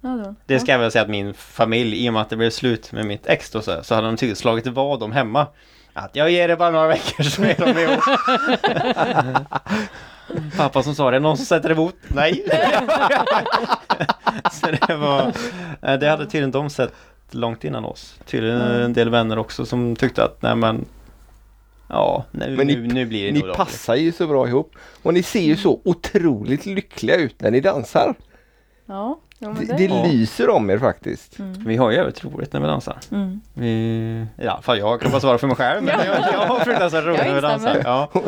ja 0.00 0.08
då. 0.08 0.34
Det 0.46 0.60
ska 0.60 0.72
jag 0.72 0.78
väl 0.78 0.90
säga 0.90 1.02
att 1.02 1.08
min 1.08 1.34
familj, 1.34 2.04
i 2.04 2.08
och 2.08 2.12
med 2.12 2.22
att 2.22 2.30
det 2.30 2.36
blev 2.36 2.50
slut 2.50 2.92
med 2.92 3.06
mitt 3.06 3.26
ex 3.26 3.50
då, 3.50 3.62
så, 3.62 3.82
så 3.82 3.94
hade 3.94 4.06
de 4.06 4.16
tydligt 4.16 4.38
slagit 4.38 4.66
vad 4.66 5.02
om 5.02 5.12
hemma. 5.12 5.46
Att 5.92 6.16
jag 6.16 6.30
ger 6.30 6.48
det 6.48 6.56
bara 6.56 6.70
några 6.70 6.88
veckor 6.88 7.24
så 7.24 7.42
är 7.42 7.54
de 7.58 7.80
ihop. 7.80 8.04
Pappa 10.56 10.82
som 10.82 10.94
sa 10.94 11.10
det, 11.10 11.18
någon 11.18 11.36
som 11.36 11.46
sätter 11.46 11.70
emot? 11.70 11.94
Nej. 12.08 12.44
så 14.52 14.66
det 14.66 14.96
var, 14.96 15.32
det 15.96 16.08
hade 16.08 16.24
tydligen 16.24 16.50
de 16.50 16.70
sett 16.70 16.94
långt 17.30 17.64
innan 17.64 17.84
oss. 17.84 18.18
Tydligen 18.26 18.60
en 18.60 18.92
del 18.92 19.10
vänner 19.10 19.38
också 19.38 19.66
som 19.66 19.96
tyckte 19.96 20.24
att 20.24 20.42
nej 20.42 20.56
men 20.56 20.84
Ja, 21.88 22.24
nu, 22.30 22.56
Men 22.56 22.66
ni- 22.66 22.76
nu, 22.76 22.86
nu 22.86 23.06
blir 23.06 23.26
det 23.26 23.32
Ni 23.32 23.40
nog 23.46 23.56
passar 23.56 23.94
ju 23.94 24.12
så 24.12 24.26
bra 24.26 24.48
ihop. 24.48 24.72
Och 25.02 25.14
ni 25.14 25.22
ser 25.22 25.40
ju 25.40 25.56
så 25.56 25.80
otroligt 25.84 26.66
lyckliga 26.66 27.16
ut 27.16 27.40
när 27.40 27.50
ni 27.50 27.60
dansar. 27.60 28.14
Ja. 28.86 29.18
Men 29.38 29.54
Det, 29.54 29.64
det- 29.66 29.76
det 29.76 29.84
Ja. 29.84 30.04
lyser 30.06 30.50
om 30.50 30.70
er 30.70 30.78
faktiskt. 30.78 31.38
Mm. 31.38 31.64
Vi 31.64 31.76
har 31.76 31.90
ju 31.90 31.96
jävligt 31.96 32.24
roligt 32.24 32.52
när 32.52 32.60
vi 32.60 32.66
dansar. 32.66 32.96
Mm. 33.12 33.40
Vi, 33.54 34.26
ja, 34.36 34.60
för 34.62 34.74
jag 34.76 35.00
kan 35.00 35.10
bara 35.10 35.20
svara 35.20 35.38
för 35.38 35.46
mig 35.46 35.56
själv 35.56 35.82
men 35.82 35.94
Ja. 35.98 36.04
jag, 36.04 36.32
jag 36.34 36.46
har 36.46 36.60
fruktansvärt 36.60 37.04
roligt 37.04 37.24
när 37.24 37.34
vi 37.34 37.40
dansar. 37.40 37.80
Ja. 37.84 38.10
Ja. 38.14 38.20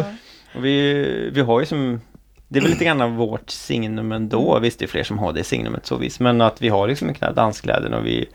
Och 0.55 0.65
vi, 0.65 1.31
vi 1.33 1.41
har 1.41 1.61
ju 1.61 1.67
som 1.67 2.01
det 2.49 2.59
är 2.59 2.63
väl 2.63 2.71
lite 2.71 2.85
grann 2.85 3.01
av 3.01 3.11
vårt 3.17 3.51
signum 3.51 4.13
ändå. 4.13 4.59
Visst 4.59 4.79
det 4.79 4.85
är 4.85 4.87
fler 4.87 5.03
som 5.03 5.19
har 5.19 5.33
det 5.33 5.45
signumet 5.45 5.87
så 5.87 5.97
visst. 5.97 6.21
Men 6.21 6.41
att 6.41 6.63
vi 6.63 6.69
har 6.69 6.89
liksom 6.89 7.09
inte 7.09 7.33
danskläder 7.33 7.95
och 7.95 8.07
vi, 8.07 8.29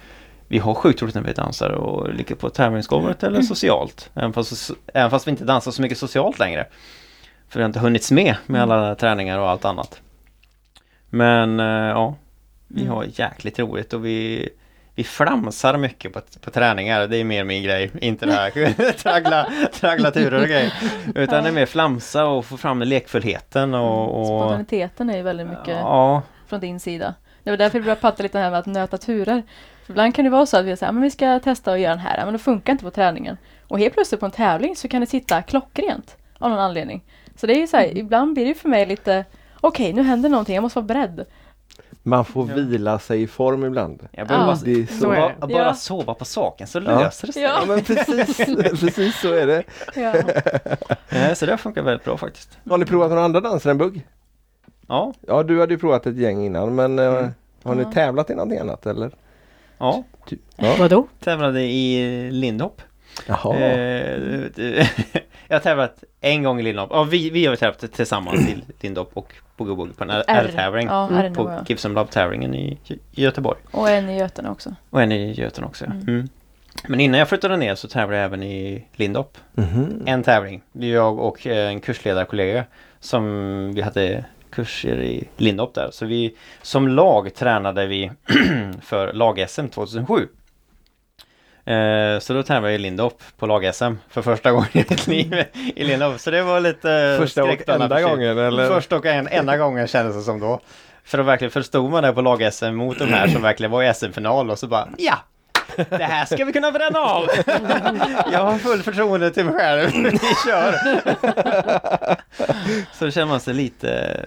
vi 0.53 0.59
har 0.59 0.73
sjukt 0.73 1.01
roligt 1.01 1.15
när 1.15 1.21
vi 1.21 1.33
dansar 1.33 1.69
och 1.69 2.13
ligger 2.13 2.35
på 2.35 2.49
tävlingsgolvet 2.49 3.23
eller 3.23 3.41
socialt. 3.41 4.09
Även 4.13 4.33
fast, 4.33 4.71
även 4.93 5.09
fast 5.09 5.27
vi 5.27 5.31
inte 5.31 5.43
dansar 5.45 5.71
så 5.71 5.81
mycket 5.81 5.97
socialt 5.97 6.39
längre. 6.39 6.65
För 7.49 7.59
det 7.59 7.63
har 7.63 7.69
inte 7.69 7.79
hunnits 7.79 8.11
med 8.11 8.35
med 8.45 8.61
alla 8.61 8.95
träningar 8.95 9.39
och 9.39 9.49
allt 9.49 9.65
annat. 9.65 10.01
Men 11.09 11.59
eh, 11.59 11.65
ja, 11.65 12.15
vi 12.67 12.81
Mm. 12.81 12.93
har 12.93 13.05
jäkligt 13.13 13.59
roligt 13.59 13.93
och 13.93 14.05
vi 14.05 14.49
vi 14.95 15.03
flamsar 15.03 15.77
mycket 15.77 16.13
på, 16.13 16.21
på 16.41 16.51
träningar, 16.51 17.07
det 17.07 17.17
är 17.17 17.23
mer 17.23 17.43
min 17.43 17.63
grej. 17.63 17.91
Inte 18.01 18.25
det 18.25 18.33
här 18.33 18.91
traggla, 18.97 19.47
traggla 19.73 20.11
turer 20.11 20.41
och 20.41 20.47
grejer. 20.47 20.73
Utan 21.15 21.43
det 21.43 21.49
är 21.49 21.53
mer 21.53 21.65
flamsa 21.65 22.25
och 22.25 22.45
få 22.45 22.57
fram 22.57 22.81
lekfullheten 22.81 23.73
och... 23.73 24.19
och 24.19 24.27
Spontaniteten 24.27 25.09
är 25.09 25.17
ju 25.17 25.23
väldigt 25.23 25.47
mycket 25.47 25.77
ja, 25.81 26.21
från 26.47 26.59
din 26.59 26.79
sida. 26.79 27.13
Det 27.43 27.49
var 27.49 27.57
därför 27.57 27.79
vi 27.79 27.83
började 27.83 28.01
prata 28.01 28.23
lite 28.23 28.39
här 28.39 28.49
med 28.49 28.59
att 28.59 28.65
nöta 28.65 28.97
turer. 28.97 29.43
För 29.85 29.93
ibland 29.93 30.15
kan 30.15 30.25
det 30.25 30.31
vara 30.31 30.45
så 30.45 30.57
att 30.57 30.65
vi 30.65 30.77
säger 30.77 30.93
att 30.93 31.03
vi 31.03 31.11
ska 31.11 31.39
testa 31.39 31.71
att 31.73 31.79
göra 31.79 31.89
den 31.95 31.99
här, 31.99 32.25
men 32.25 32.33
det 32.33 32.39
funkar 32.39 32.73
inte 32.73 32.85
på 32.85 32.91
träningen. 32.91 33.37
Och 33.67 33.79
helt 33.79 33.93
plötsligt 33.93 34.19
på 34.19 34.25
en 34.25 34.31
tävling 34.31 34.75
så 34.75 34.87
kan 34.87 35.01
det 35.01 35.07
sitta 35.07 35.41
klockrent 35.41 36.17
av 36.39 36.49
någon 36.49 36.59
anledning. 36.59 37.03
Så 37.35 37.47
det 37.47 37.53
är 37.53 37.59
ju 37.59 37.67
så 37.67 37.77
här, 37.77 37.85
Mm. 37.85 37.97
ibland 37.97 38.33
blir 38.33 38.45
det 38.45 38.53
för 38.53 38.69
mig 38.69 38.85
lite 38.85 39.25
okej, 39.61 39.93
nu 39.93 40.03
händer 40.03 40.29
någonting, 40.29 40.55
jag 40.55 40.61
måste 40.61 40.79
vara 40.79 40.85
beredd. 40.87 41.25
Man 42.05 42.25
får 42.25 42.49
Ja. 42.49 42.55
vila 42.55 42.99
sig 42.99 43.21
i 43.21 43.27
form 43.27 43.65
ibland. 43.65 44.07
Ja. 44.11 44.25
bara, 44.25 44.55
Det 44.63 44.87
Så 44.91 44.97
så. 44.99 45.07
bara, 45.07 45.27
det. 45.29 45.47
bara 45.47 45.49
Ja. 45.65 45.73
sova 45.73 46.13
på 46.13 46.25
saken 46.25 46.67
så 46.67 46.79
löser 46.79 47.27
det 47.27 47.33
sig. 47.33 47.41
Ja. 47.43 47.57
Ja 47.59 47.65
men 47.65 47.81
precis, 47.83 48.37
precis 48.79 49.19
så 49.19 49.33
är 49.33 49.47
det. 49.47 49.63
Ja. 49.95 50.13
Så 51.35 51.45
det 51.45 51.57
funkar 51.57 51.81
väldigt 51.81 52.05
bra 52.05 52.17
faktiskt. 52.17 52.57
Har 52.69 52.77
ni 52.77 52.85
provat 52.85 53.09
några 53.09 53.23
andra 53.23 53.39
danser 53.41 53.69
än 53.69 53.77
bugg? 53.77 54.07
Ja, 54.87 55.13
Ja 55.27 55.43
du 55.43 55.59
hade 55.59 55.73
ju 55.73 55.79
provat 55.79 56.05
ett 56.07 56.17
gäng 56.17 56.45
innan 56.45 56.75
men 56.75 56.99
eh, 56.99 57.05
Mm. 57.05 57.31
har 57.63 57.75
ni 57.75 57.83
Ja. 57.83 57.91
tävlat 57.91 58.29
i 58.29 58.33
någonting 58.35 58.59
annat 58.59 58.85
eller? 58.85 59.11
Ja. 59.83 60.03
Ty- 60.29 60.37
Ja. 60.57 60.75
Vadå? 60.79 61.07
tävlade 61.19 61.61
i 61.63 62.31
Lindhopp. 62.31 62.81
Jaha. 63.27 63.55
Eh, 63.57 64.87
jag 65.47 65.55
har 65.55 65.59
tävlat 65.59 66.03
en 66.21 66.43
gång 66.43 66.59
i 66.59 66.63
Lindhopp. 66.63 66.89
Ja, 66.93 67.03
vi, 67.03 67.29
vi 67.29 67.45
har 67.45 67.55
tävlat 67.55 67.93
tillsammans 67.93 68.49
i 68.49 68.55
Lindhopp 68.81 69.11
och 69.13 69.33
Boogie 69.57 69.75
Boogie 69.75 69.93
på 69.93 70.03
en 70.03 70.09
R-tävling. 70.09 70.87
Ja, 70.87 71.07
Mm. 71.09 71.33
På 71.33 71.43
på... 71.45 71.51
Gibson 71.67 71.93
Lab-tävlingen 71.93 72.55
i, 72.55 72.77
Göteborg. 73.11 73.59
Och 73.71 73.89
en 73.89 74.09
i 74.09 74.17
Götene 74.19 74.49
också. 74.49 74.75
Och 74.89 75.01
en 75.01 75.11
i 75.11 75.31
Göten 75.33 75.63
också. 75.63 75.85
Mm. 75.85 76.01
Mm. 76.07 76.29
Men 76.87 76.99
innan 76.99 77.19
jag 77.19 77.29
flyttade 77.29 77.57
ner 77.57 77.75
så 77.75 77.87
tävlade 77.87 78.17
jag 78.17 78.25
även 78.25 78.43
i 78.43 78.85
Lindhopp. 78.95 79.37
Mhm. 79.53 80.03
En 80.05 80.23
tävling. 80.23 80.61
Det 80.71 80.85
är 80.87 80.93
jag 80.93 81.19
och 81.19 81.47
eh, 81.47 81.67
en 81.69 81.79
kursledarkollega 81.81 82.63
som 82.99 83.23
vi 83.75 83.81
hade 83.81 84.25
kurser 84.53 85.01
i 85.01 85.27
Lindhopp 85.37 85.73
där. 85.73 85.89
Så 85.91 86.05
vi 86.05 86.35
som 86.61 86.87
lag 86.87 87.35
tränade 87.35 87.85
vi 87.85 88.11
för 88.81 89.13
lag-SM 89.13 89.67
2007. 89.67 90.27
Eh, 91.65 92.19
så 92.19 92.33
då 92.33 92.43
tävlade 92.43 92.73
jag 92.73 92.75
i 92.75 92.77
Lindhopp 92.77 93.23
på 93.37 93.45
lag-SM 93.47 93.93
för 94.09 94.21
första 94.21 94.51
gången 94.51 94.69
i 94.73 94.85
mitt 94.89 95.07
liv 95.07 95.43
i 95.75 95.83
Lindhopp. 95.83 96.19
Så 96.19 96.31
det 96.31 96.43
var 96.43 96.59
lite 96.59 97.15
Första 97.19 97.43
och 97.43 97.69
enda 97.69 98.01
gången 98.01 98.37
eller? 98.37 98.69
Första 98.69 98.97
och 98.97 99.05
en, 99.05 99.27
enda 99.27 99.57
gången 99.57 99.87
kändes 99.87 100.15
det 100.15 100.21
som 100.21 100.39
då. 100.39 100.59
För 101.03 101.17
då 101.17 101.23
verkligen 101.23 101.51
förstod 101.51 101.91
man 101.91 102.03
det 102.03 102.13
på 102.13 102.21
lag-SM 102.21 102.71
mot 102.71 102.99
de 102.99 103.05
här 103.05 103.27
som 103.27 103.41
verkligen 103.41 103.71
var 103.71 103.83
i 103.83 103.93
SM-final 103.93 104.51
och 104.51 104.59
så 104.59 104.67
bara 104.67 104.87
ja! 104.97 105.19
Det 105.75 106.03
här 106.03 106.25
ska 106.25 106.45
vi 106.45 106.53
kunna 106.53 106.71
bränna 106.71 106.99
av! 106.99 107.27
Jag 108.31 108.45
har 108.45 108.57
full 108.57 108.83
förtroende 108.83 109.31
till 109.31 109.45
mig 109.45 109.53
själv. 109.53 109.89
Vi 110.11 110.19
kör! 110.45 110.75
Så 112.93 113.05
då 113.05 113.11
känner 113.11 113.27
man 113.27 113.39
sig 113.39 113.53
lite 113.53 114.19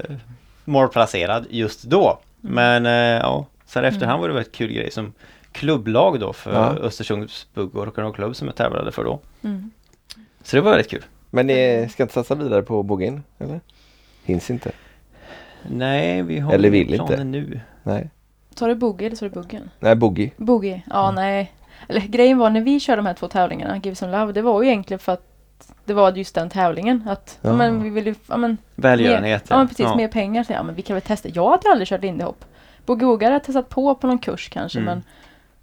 målplacerad 0.64 1.47
just 1.51 1.82
då. 1.82 2.18
Men 2.40 2.86
eh, 2.86 2.92
ja, 2.92 3.47
sen 3.66 3.84
efterhand 3.84 4.20
var 4.20 4.28
det 4.28 4.34
väldigt 4.34 4.55
kul 4.55 4.72
grej 4.72 4.90
som 4.90 5.12
klubblag 5.53 6.20
då 6.20 6.32
för 6.32 6.53
Ja. 6.53 6.68
Östersunds 6.70 7.47
bugg 7.55 7.76
och 7.76 7.86
rock'n'roll-klubb 7.86 8.32
som 8.34 8.49
jag 8.49 8.57
tävlade 8.57 8.92
för 8.92 9.05
då. 9.05 9.20
Mm. 9.44 9.70
Så 10.42 10.57
det 10.57 10.62
var 10.62 10.70
väldigt 10.70 10.90
kul. 10.90 11.05
Men 11.30 11.47
ni 11.47 11.88
ska 11.92 12.03
inte 12.03 12.14
satsa 12.14 12.34
vidare 12.34 12.62
på 12.62 12.82
boogien 12.82 13.22
eller? 13.38 13.61
Hinns 14.24 14.51
inte? 14.51 14.70
Nej, 15.70 16.22
vi 16.22 16.38
har 16.38 16.53
Eller 16.53 16.70
vill 16.70 16.86
planer 16.94 17.12
inte. 17.12 17.24
nu. 17.24 17.61
Nej. 17.82 18.11
Sa 18.59 18.67
du 18.67 18.75
boogie 18.75 19.07
eller 19.07 19.17
sa 19.17 19.25
du 19.27 19.31
buggen? 19.31 19.71
Nej 19.81 19.95
boogie. 19.95 20.31
Boogie? 20.37 20.83
Ja, 20.91 21.09
Mm. 21.09 21.15
nej. 21.15 21.53
Eller 21.89 22.01
grejen 22.01 22.39
var 22.39 22.51
när 22.51 22.61
vi 22.61 22.81
körde 22.81 22.97
de 22.99 23.07
här 23.07 23.15
två 23.15 23.29
tävlingarna, 23.29 23.77
Give 23.77 23.97
Some 23.97 24.19
Love, 24.19 24.33
det 24.33 24.43
var 24.43 24.63
ju 24.63 24.69
egentligen 24.69 24.99
för 24.99 25.13
att 25.13 25.23
det 25.85 25.95
var 25.95 26.13
just 26.13 26.35
den 26.35 26.51
tävlingen. 26.51 27.09
Att, 27.09 27.39
ja. 27.43 27.51
Ja. 27.51 27.57
men 27.57 27.83
vi 27.83 27.91
ville 27.91 28.11
ju, 28.11 28.15
ja 28.29 28.37
men, 28.37 28.59
Välgörenhet. 28.75 29.45
ja 29.49 29.57
men 29.57 29.69
precis, 29.69 29.95
mer 29.97 30.09
pengar. 30.09 30.43
Så, 30.45 30.53
ja 30.53 30.63
men 30.63 30.75
vi 30.75 30.83
kan 30.83 30.95
väl 30.95 31.03
testa. 31.03 31.29
Jag 31.29 31.51
hade 31.51 31.71
aldrig 31.71 31.89
kört 31.89 32.03
Lindy 32.03 32.25
Hop. 32.25 32.45
Boogie 32.87 33.07
Woogie 33.07 33.27
hade 33.27 33.35
jag 33.35 33.45
testat 33.45 33.69
på 33.69 33.95
på 33.95 34.07
någon 34.07 34.19
kurs 34.19 34.49
kanske 34.49 34.79
Mm. 34.79 34.87
men 34.95 35.03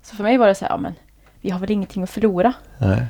Så 0.01 0.15
för 0.15 0.23
mig 0.23 0.37
var 0.37 0.47
det 0.47 0.55
så 0.55 0.65
här, 0.65 0.71
ja 0.71 0.77
men 0.77 0.93
Vi 1.41 1.49
har 1.49 1.59
väl 1.59 1.71
ingenting 1.71 2.03
att 2.03 2.09
förlora. 2.09 2.53
Nej. 2.77 3.05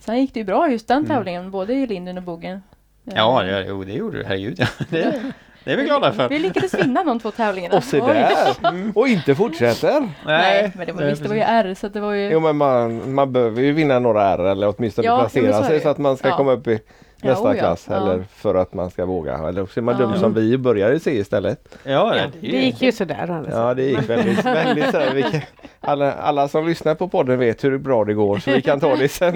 Sen 0.00 0.20
gick 0.20 0.34
det 0.34 0.40
ju 0.40 0.44
bra 0.46 0.70
just 0.70 0.88
den 0.88 0.96
Mm. 0.98 1.08
tävlingen, 1.08 1.50
både 1.50 1.74
i 1.74 1.86
Linden 1.86 2.16
och 2.18 2.22
Bogen. 2.24 2.62
Ja, 3.04 3.42
det, 3.42 3.64
jo, 3.68 3.84
det 3.84 3.92
gjorde 3.92 4.18
du. 4.18 4.24
Herregud. 4.24 4.58
Ja. 4.60 4.66
Det, 4.90 5.22
det 5.64 5.72
är 5.72 5.76
vi 5.76 5.84
glada 5.84 6.12
för. 6.12 6.28
Vi 6.28 6.38
lyckades 6.38 6.74
vinna 6.74 7.04
de 7.04 7.20
två 7.20 7.30
tävlingarna. 7.30 7.76
Och 7.76 7.84
se 7.84 8.00
där! 8.00 8.68
Mm. 8.68 8.92
Och 8.94 9.08
inte 9.08 9.34
fortsätter! 9.34 10.08
Nej, 10.26 10.72
men 10.76 10.86
det 10.86 10.92
var, 10.92 11.02
visst, 11.02 11.22
det 11.22 11.28
var 11.28 11.36
ju 11.36 11.42
R 11.42 11.74
så 11.80 11.86
att 11.86 11.92
det 11.92 12.00
var 12.00 12.12
ju... 12.12 12.30
Jo 12.30 12.40
men 12.40 12.56
man, 12.56 13.14
man 13.14 13.32
behöver 13.32 13.62
ju 13.62 13.72
vinna 13.72 13.98
några 13.98 14.22
R 14.24 14.38
eller 14.38 14.74
åtminstone 14.76 15.06
Ja, 15.08 15.18
placera 15.18 15.62
sig 15.64 15.80
så 15.80 15.88
att 15.88 15.98
man 15.98 16.16
ska 16.16 16.28
Ja. 16.28 16.36
komma 16.36 16.52
upp 16.52 16.66
i 16.68 16.80
nästa 17.22 17.44
oh 17.44 17.56
ja, 17.56 17.60
klass 17.60 17.86
ja. 17.90 17.96
eller 17.96 18.24
för 18.36 18.54
att 18.54 18.74
man 18.74 18.90
ska 18.90 19.04
våga. 19.06 19.38
Eller 19.48 19.66
så 19.66 19.80
är 19.80 19.82
man 19.82 19.96
Ja. 20.00 20.06
dum 20.06 20.18
som 20.18 20.34
vi 20.34 20.58
börjar 20.58 20.92
i 20.92 21.00
C 21.00 21.10
istället. 21.18 21.76
Ja, 21.84 22.16
Ja, 22.16 22.22
det, 22.40 22.48
det 22.50 22.56
gick 22.64 22.82
ju 22.82 22.92
sådär. 22.92 23.26
å 23.28 23.32
andra 23.32 23.44
sidan. 23.50 23.66
Ja 23.66 23.74
det 23.74 23.82
gick 23.82 24.10
väldigt, 24.10 24.44
väldigt 24.44 24.90
så 24.90 24.98
här, 24.98 25.10
vi 25.14 25.22
kan, 25.22 25.40
alla, 25.80 26.12
alla 26.12 26.48
som 26.48 26.66
lyssnar 26.68 26.94
på 26.94 27.08
podden 27.08 27.38
vet 27.38 27.64
hur 27.64 27.78
bra 27.78 28.04
det 28.04 28.14
går 28.14 28.38
så 28.38 28.50
vi 28.50 28.62
kan 28.62 28.80
ta 28.80 28.96
det 28.96 29.08
sen. 29.08 29.34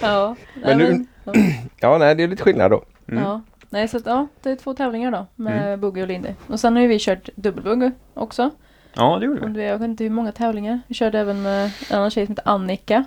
Ja, 0.00 0.36
Men 0.64 0.78
nu- 0.78 1.04
ja. 1.24 1.32
Ja 1.80 1.98
nej 1.98 2.14
det 2.14 2.22
är 2.22 2.28
lite 2.28 2.42
skillnad 2.42 2.70
då. 2.70 2.82
Mm. 3.08 3.24
Nej, 3.70 3.88
så 3.88 3.96
att, 3.96 4.06
ja, 4.06 4.26
det 4.42 4.50
är 4.50 4.56
två 4.56 4.74
tävlingar 4.74 5.10
då 5.10 5.26
med 5.34 5.78
Bugge 5.80 6.02
och 6.02 6.08
Lindy. 6.08 6.28
Och 6.46 6.60
sen 6.60 6.74
har 6.76 6.82
ju 6.82 6.88
vi 6.88 6.98
kört 7.00 7.28
dubbelbugge 7.34 7.92
också. 8.14 8.50
ja, 8.94 9.18
det 9.18 9.26
gjorde 9.26 9.46
vi. 9.48 9.66
Jag 9.66 9.78
vet 9.78 9.88
inte 9.88 10.04
hur 10.04 10.10
många 10.10 10.32
tävlingar. 10.32 10.80
Vi 10.86 10.94
körde 10.94 11.18
även 11.18 11.42
med 11.42 11.64
en 11.90 11.96
annan 11.98 12.10
tjej 12.10 12.26
som 12.26 12.32
heter 12.32 12.48
Annika. 12.52 13.04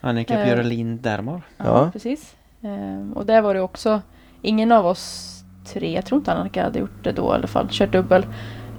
Annika 0.00 0.38
Eh. 0.40 0.44
Björlin 0.44 1.02
Dermar. 1.02 1.42
Ja, 1.56 1.64
Ja. 1.64 1.90
precis. 1.92 2.36
Ehm, 2.62 3.12
och 3.12 3.26
där 3.26 3.40
var 3.42 3.54
det 3.54 3.60
också 3.60 4.02
ingen 4.42 4.72
av 4.72 4.86
oss 4.86 5.26
tre, 5.66 5.94
jag 5.94 6.04
tror 6.06 6.18
inte 6.18 6.32
Annika 6.32 6.64
hade 6.64 6.78
gjort 6.78 7.04
det 7.04 7.12
då 7.12 7.22
i 7.22 7.34
alla 7.34 7.46
fall, 7.46 7.68
kört 7.70 7.92
dubbel. 7.92 8.26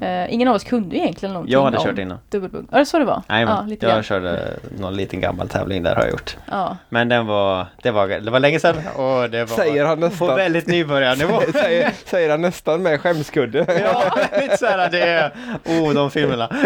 Eh, 0.02 0.34
ingen 0.34 0.48
av 0.48 0.56
oss 0.56 0.64
kunde 0.64 0.96
egentligen 0.98 1.34
någonting 1.34 1.54
Jag 1.54 1.64
hade 1.64 1.78
om 1.78 1.86
kört 1.86 1.98
innan. 1.98 2.18
dubbelbugg. 2.30 2.66
Ja, 2.72 2.78
det 2.78 2.86
så 2.86 3.00
det 3.00 3.06
var? 3.06 3.22
Nej, 3.30 3.42
ja, 3.42 3.56
men 3.62 3.70
lite 3.70 3.86
jag 3.86 3.94
grann. 3.94 4.04
körde 4.04 4.54
någon 4.80 4.94
liten 4.96 5.22
gammal 5.22 5.50
tävling 5.50 5.84
där 5.84 5.96
har 5.96 6.02
jag 6.04 6.12
gjort. 6.12 6.38
Ja. 6.52 6.78
Men 6.90 7.10
den 7.10 7.26
var, 7.28 7.66
det 7.84 7.92
var, 7.92 8.08
det 8.08 8.32
var 8.32 8.40
länge 8.40 8.60
sedan 8.60 8.76
och 8.96 9.30
det 9.30 9.46
var 9.46 9.58
Säger 9.58 9.86
han 9.86 10.00
på 10.00 10.06
nästan. 10.06 10.36
väldigt 10.36 10.68
nybörjarnivå. 10.68 11.42
säger, 11.54 11.92
säger 12.06 12.30
han 12.30 12.42
nästan 12.42 12.84
med 12.84 13.02
skämskudde. 13.02 13.66
Ja, 13.84 14.04
lite 14.42 14.58
såhär 14.58 14.90
det 14.90 15.02
är, 15.02 15.32
oh 15.66 15.94
de 15.94 16.12
filmerna. 16.12 16.50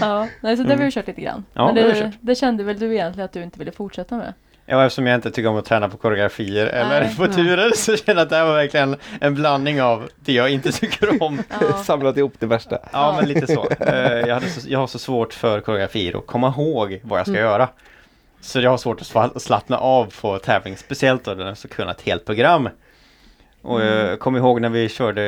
ja. 0.00 0.28
Nej, 0.40 0.56
så 0.56 0.62
det 0.62 0.74
har 0.74 0.84
vi 0.84 0.90
kört 0.90 1.06
lite 1.06 1.20
grann. 1.20 1.44
Ja, 1.54 1.66
Men 1.66 1.74
det 1.74 1.82
det, 1.82 1.94
kört. 2.00 2.14
det 2.20 2.34
kände 2.34 2.64
väl 2.64 2.78
du 2.78 2.92
egentligen 2.94 3.24
att 3.24 3.32
du 3.32 3.42
inte 3.42 3.58
ville 3.58 3.72
fortsätta 3.72 4.16
med? 4.16 4.32
Ja, 4.66 4.84
eftersom 4.86 5.06
jag 5.06 5.14
inte 5.14 5.30
tycker 5.30 5.48
om 5.48 5.56
att 5.56 5.64
träna 5.64 5.88
på 5.88 5.96
koreografier 5.96 6.66
eller 6.66 7.00
Nej. 7.00 7.16
på 7.16 7.26
turer 7.26 7.70
så 7.76 7.96
kände 7.96 8.12
jag 8.20 8.26
att 8.26 8.30
det 8.30 8.36
här 8.36 8.44
var 8.46 8.54
verkligen 8.54 8.96
en 9.20 9.34
blandning 9.34 9.82
av 9.82 10.08
det 10.20 10.32
jag 10.32 10.50
inte 10.50 10.72
tycker 10.72 11.22
om. 11.22 11.42
Ja. 11.60 11.72
Samlat 11.84 12.16
ihop 12.16 12.34
det 12.38 12.46
värsta. 12.46 12.78
Ja, 12.82 12.88
Ja. 12.92 13.14
men 13.20 13.28
lite 13.28 13.46
så. 13.46 13.68
Eh, 13.80 14.12
Jag, 14.28 14.34
hade 14.34 14.46
så. 14.48 14.68
jag 14.70 14.78
har 14.78 14.86
så 14.86 14.98
svårt 14.98 15.34
för 15.34 15.60
koreografier 15.60 16.16
och 16.16 16.26
komma 16.26 16.48
ihåg 16.48 17.00
vad 17.04 17.18
jag 17.18 17.26
ska 17.26 17.36
Mm. 17.36 17.44
göra. 17.44 17.68
Så 18.40 18.60
jag 18.60 18.70
har 18.70 18.78
svårt 18.78 19.00
att 19.14 19.42
slappna 19.42 19.78
av 19.78 20.14
på 20.20 20.38
tävling, 20.38 20.76
speciellt 20.76 21.24
då 21.24 21.30
när 21.30 21.46
jag 21.46 21.58
ska 21.58 21.68
kunna 21.68 21.90
ett 21.90 22.00
helt 22.02 22.24
program. 22.26 22.68
Och 23.62 23.80
Mm. 23.82 24.06
jag 24.06 24.20
kommer 24.20 24.38
ihåg 24.38 24.60
när 24.60 24.68
vi 24.68 24.88
körde 24.88 25.22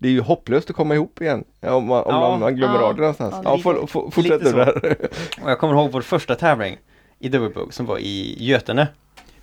Det 0.00 0.08
är 0.08 0.12
ju 0.12 0.20
hopplöst 0.20 0.70
att 0.70 0.76
komma 0.76 0.94
ihop 0.94 1.20
igen. 1.22 1.44
Om 1.62 1.86
man, 1.86 2.04
om 2.04 2.14
Ja. 2.14 2.36
man, 2.36 2.54
glömmer 2.56 2.74
Ja. 2.80 2.84
av 2.86 2.94
det 2.94 3.00
någonstans. 3.00 3.34
Ja, 3.44 3.58
Ja, 3.64 3.86
fortsätt 4.10 4.44
du 4.44 4.52
där. 4.52 4.96
Och 5.42 5.50
jag 5.50 5.58
kommer 5.58 5.74
ihåg 5.74 5.92
vår 5.92 6.00
första 6.00 6.34
tävling 6.34 6.78
i 7.20 7.28
dubbelbugg 7.28 7.74
som 7.74 7.86
var 7.86 7.98
i 7.98 8.36
Götene. 8.44 8.88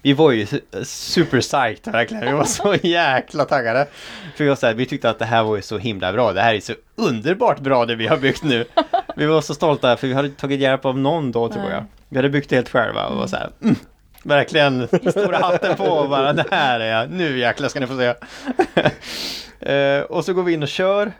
Vi 0.01 0.13
var 0.13 0.31
ju 0.31 0.45
su- 0.45 0.83
super 0.83 1.41
psyched 1.41 1.93
verkligen. 1.93 2.25
Vi 2.25 2.31
var 2.31 2.43
så 2.45 2.75
jäkla 2.83 3.45
taggade. 3.45 3.87
För 4.35 4.43
vi, 4.43 4.49
var 4.49 4.55
så 4.55 4.65
här, 4.67 4.73
vi 4.73 4.85
tyckte 4.85 5.09
att 5.09 5.19
det 5.19 5.25
här 5.25 5.43
var 5.43 5.55
ju 5.55 5.61
så 5.61 5.77
himla 5.77 6.13
bra. 6.13 6.33
Det 6.33 6.41
här 6.41 6.53
är 6.53 6.59
så 6.59 6.73
underbart 6.95 7.59
bra 7.59 7.85
det 7.85 7.95
vi 7.95 8.07
har 8.07 8.17
byggt 8.17 8.43
nu. 8.43 8.65
Vi 9.17 9.25
var 9.25 9.41
så 9.41 9.53
stolta 9.53 9.97
för 9.97 10.07
vi 10.07 10.13
hade 10.13 10.29
tagit 10.29 10.59
hjälp 10.59 10.85
av 10.85 10.97
någon 10.97 11.31
då 11.31 11.49
tror 11.49 11.71
jag. 11.71 11.85
Vi 12.09 12.17
hade 12.17 12.29
byggt 12.29 12.49
det 12.49 12.55
helt 12.55 12.69
själva 12.69 13.05
och 13.07 13.17
var 13.17 13.27
så 13.27 13.35
här, 13.35 13.49
mm, 13.61 13.75
verkligen 14.23 14.87
stora 14.87 15.37
hatten 15.37 15.75
på 15.75 15.83
och 15.83 16.09
bara 16.09 16.33
det 16.33 16.45
här 16.51 16.79
är 16.79 16.99
jag, 16.99 17.09
nu 17.11 17.39
jäklar 17.39 17.69
ska 17.69 17.79
ni 17.79 17.87
få 17.87 17.97
se. 17.97 18.13
Eh, 19.59 20.01
och 20.01 20.25
så 20.25 20.33
går 20.33 20.43
vi 20.43 20.53
in 20.53 20.63
och 20.63 20.69
kör. 20.69 21.11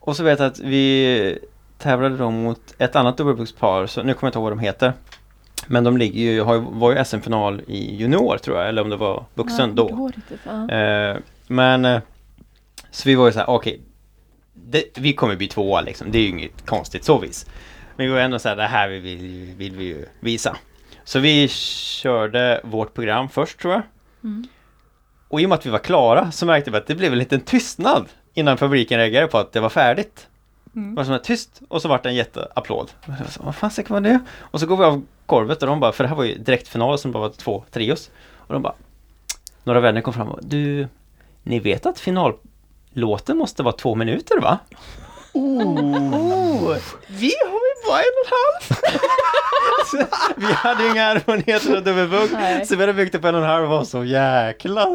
Och 0.00 0.16
så 0.16 0.22
vet 0.24 0.38
jag 0.38 0.46
att 0.46 0.58
vi 0.58 1.38
tävlade 1.78 2.16
då 2.16 2.30
mot 2.30 2.60
ett 2.78 2.96
annat 2.96 3.16
dubbelbuckspar, 3.16 3.86
så 3.86 4.02
nu 4.02 4.14
kommer 4.14 4.26
jag 4.26 4.28
inte 4.28 4.38
ihåg 4.38 4.42
vad 4.44 4.52
de 4.52 4.58
heter. 4.58 4.92
Men 5.66 5.84
de 5.84 5.96
ligger 5.96 6.20
ju, 6.32 6.40
har, 6.42 6.56
var 6.58 6.92
ju 6.92 7.04
SM-final 7.04 7.62
i 7.66 7.96
junior 7.96 8.38
tror 8.38 8.58
jag, 8.58 8.68
eller 8.68 8.82
om 8.82 8.90
det 8.90 8.96
var 8.96 9.24
vuxen 9.34 9.68
Ja, 9.76 9.88
då. 9.88 10.08
riktigt, 10.16 10.40
ja. 10.44 10.68
Eh, 10.70 11.16
men 11.46 11.84
eh, 11.84 12.00
så 12.90 13.08
vi 13.08 13.14
var 13.14 13.26
ju 13.26 13.32
så 13.32 13.38
här, 13.38 13.50
okej. 13.50 13.80
det- 14.54 14.98
vi 14.98 15.12
kommer 15.12 15.36
bli 15.36 15.46
tvåa 15.48 15.80
liksom, 15.80 16.10
det 16.10 16.18
är 16.18 16.22
ju 16.22 16.28
inget 16.28 16.66
konstigt 16.66 17.04
så 17.04 17.18
vis. 17.18 17.46
Men 17.96 18.06
vi 18.06 18.12
var 18.12 18.20
ändå 18.20 18.38
så 18.38 18.48
här, 18.48 18.56
det 18.56 18.62
här 18.66 18.88
vill, 18.88 19.00
vi- 19.02 19.54
vill 19.56 19.76
vi 19.76 19.84
ju 19.84 20.06
visa. 20.20 20.56
Så 21.04 21.18
vi 21.18 21.48
körde 21.48 22.60
vårt 22.64 22.94
program 22.94 23.28
först 23.28 23.58
tror 23.58 23.72
jag. 23.72 23.82
Mm. 24.24 24.46
Och 25.28 25.40
i 25.40 25.44
och 25.44 25.48
med 25.48 25.58
att 25.58 25.66
vi 25.66 25.70
var 25.70 25.78
klara 25.78 26.30
så 26.32 26.46
märkte 26.46 26.70
vi 26.70 26.76
att 26.76 26.86
det 26.86 26.94
blev 26.94 27.12
en 27.12 27.18
liten 27.18 27.40
tystnad 27.40 28.06
innan 28.34 28.56
publiken 28.56 28.98
reagerade 28.98 29.26
på 29.28 29.38
att 29.38 29.52
det 29.52 29.60
var 29.60 29.68
färdigt. 29.68 30.26
Det 30.64 30.80
Mm. 30.80 30.94
var 30.94 31.04
som 31.04 31.18
tyst 31.24 31.60
och 31.68 31.82
så 31.82 31.88
vart 31.88 32.02
det 32.02 32.08
en 32.08 32.14
jätteapplåd. 32.14 32.90
Sa, 33.28 33.40
Vad 33.44 33.54
fan 33.56 33.70
var 33.88 34.00
det? 34.00 34.20
Och 34.38 34.60
så 34.60 34.66
går 34.66 34.76
vi 34.76 34.84
av 34.84 35.02
golvet 35.26 35.62
och 35.62 35.68
de 35.68 35.80
bara, 35.80 35.92
för 35.92 36.04
det 36.04 36.08
här 36.08 36.16
var 36.16 36.24
ju 36.24 36.38
direktfinal 36.38 36.98
som 36.98 37.12
bara 37.12 37.20
var 37.20 37.28
två 37.28 37.64
trios. 37.70 38.10
Och 38.36 38.52
de 38.52 38.62
bara, 38.62 38.74
några 39.64 39.80
vänner 39.80 40.00
kom 40.00 40.12
fram 40.12 40.28
och 40.28 40.40
du, 40.42 40.88
ni 41.42 41.58
vet 41.58 41.86
att 41.86 42.00
finallåten 42.00 43.36
måste 43.36 43.62
vara 43.62 43.76
två 43.76 43.94
minuter 43.94 44.40
va? 44.40 44.58
Oh, 45.32 46.76
vi 47.06 47.32
har 47.46 47.60
ju 47.60 47.86
bara 47.86 47.98
en 47.98 48.14
och 48.20 48.26
en 48.26 48.32
halv! 48.32 48.80
vi 50.36 50.52
hade 50.52 50.84
ju 50.84 50.90
inga 50.90 51.02
erfarenheter 51.02 51.76
av 51.76 51.84
dubbelbugg 51.84 52.30
Nej. 52.32 52.66
så 52.66 52.76
vi 52.76 52.82
hade 52.82 52.92
byggt 52.92 53.14
upp 53.14 53.24
en 53.24 53.34
och 53.34 53.40
en 53.40 53.46
halv 53.46 53.64
och 53.64 53.70
var 53.70 53.84
så 53.84 54.04
jäkla 54.04 54.86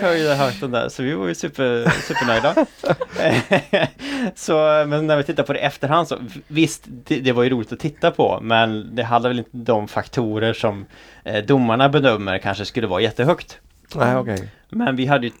höjde 0.00 0.34
högt 0.38 0.60
där 0.60 0.88
så 0.88 1.02
vi 1.02 1.14
var 1.14 1.28
ju 1.28 1.34
super, 1.34 1.90
supernöjda. 1.90 2.54
så, 4.34 4.84
men 4.86 5.06
när 5.06 5.16
vi 5.16 5.22
tittar 5.22 5.42
på 5.42 5.52
det 5.52 5.58
i 5.58 5.62
efterhand 5.62 6.08
så 6.08 6.18
visst, 6.46 6.84
det, 6.86 7.20
det 7.20 7.32
var 7.32 7.42
ju 7.42 7.50
roligt 7.50 7.72
att 7.72 7.80
titta 7.80 8.10
på 8.10 8.38
men 8.42 8.96
det 8.96 9.02
hade 9.02 9.28
väl 9.28 9.38
inte 9.38 9.50
de 9.52 9.88
faktorer 9.88 10.52
som 10.52 10.86
eh, 11.24 11.44
domarna 11.44 11.88
bedömer 11.88 12.38
kanske 12.38 12.64
skulle 12.64 12.86
vara 12.86 13.00
jättehögt. 13.00 13.58
Nej 13.94 14.16
okej. 14.16 14.48
Men 14.68 14.96
vi 14.96 15.06
hade 15.06 15.26
ju 15.26 15.32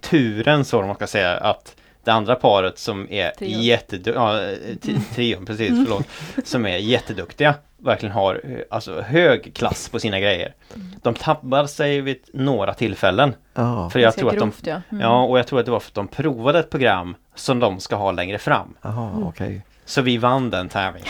turen 0.00 0.64
så 0.64 0.82
man 0.82 0.94
ska 0.94 1.06
säga 1.06 1.36
att 1.36 1.76
det 2.04 2.12
andra 2.12 2.34
paret 2.34 2.78
som 2.78 3.06
är 3.10 3.44
jätteduktiga, 3.44 4.14
ja, 4.14 4.42
eh, 4.42 5.00
trion 5.14 5.46
precis, 5.46 5.68
förlåt, 5.68 6.06
som 6.44 6.66
är 6.66 6.76
jätteduktiga, 6.76 7.54
verkligen 7.78 8.14
har 8.14 8.40
eh, 8.44 8.58
alltså 8.70 9.00
hög 9.00 9.54
klass 9.54 9.88
på 9.88 9.98
sina 9.98 10.20
grejer. 10.20 10.54
De 11.02 11.14
tappar 11.14 11.66
sig 11.66 12.00
vid 12.00 12.18
några 12.32 12.74
tillfällen. 12.74 13.34
Ja. 13.54 13.90
För 13.90 13.98
jag 13.98 14.14
tror 14.14 14.28
att 14.28 14.38
de 14.38 14.38
grovt, 14.38 14.66
ja. 14.66 14.80
Mm. 14.90 15.00
Ja, 15.00 15.24
och 15.24 15.38
jag 15.38 15.46
tror 15.46 15.60
att 15.60 15.64
det 15.64 15.72
var 15.72 15.80
för 15.80 15.90
att 15.90 15.94
de 15.94 16.08
provade 16.08 16.58
ett 16.58 16.70
program 16.70 17.14
som 17.34 17.58
de 17.60 17.80
ska 17.80 17.96
ha 17.96 18.12
längre 18.12 18.38
fram. 18.38 18.74
Jaha 18.82 19.10
okej. 19.24 19.62
Så 19.84 20.02
vi 20.02 20.18
vann 20.18 20.50
den 20.50 20.68
tävlingen. 20.68 21.08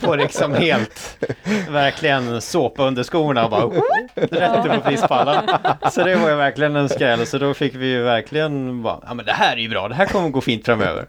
På 0.00 0.16
liksom 0.16 0.54
helt, 0.54 1.24
verkligen 1.70 2.40
såpa 2.40 2.86
under 2.86 3.02
skorna 3.02 3.44
och 3.44 3.50
bara 3.50 3.66
rätt 4.14 4.66
upp 4.66 4.72
på 4.72 4.80
prispallen. 4.80 5.44
Så 5.90 6.04
det 6.04 6.16
var 6.16 6.30
ju 6.30 6.36
verkligen 6.36 6.76
en 6.76 6.88
skräll. 6.88 7.26
Så 7.26 7.38
då 7.38 7.54
fick 7.54 7.74
vi 7.74 7.86
ju 7.86 8.02
verkligen 8.02 8.82
bara, 8.82 9.00
ja 9.06 9.14
men 9.14 9.26
det 9.26 9.32
här 9.32 9.56
är 9.56 9.60
ju 9.60 9.68
bra, 9.68 9.88
det 9.88 9.94
här 9.94 10.06
kommer 10.06 10.28
gå 10.28 10.40
fint 10.40 10.64
framöver. 10.66 11.06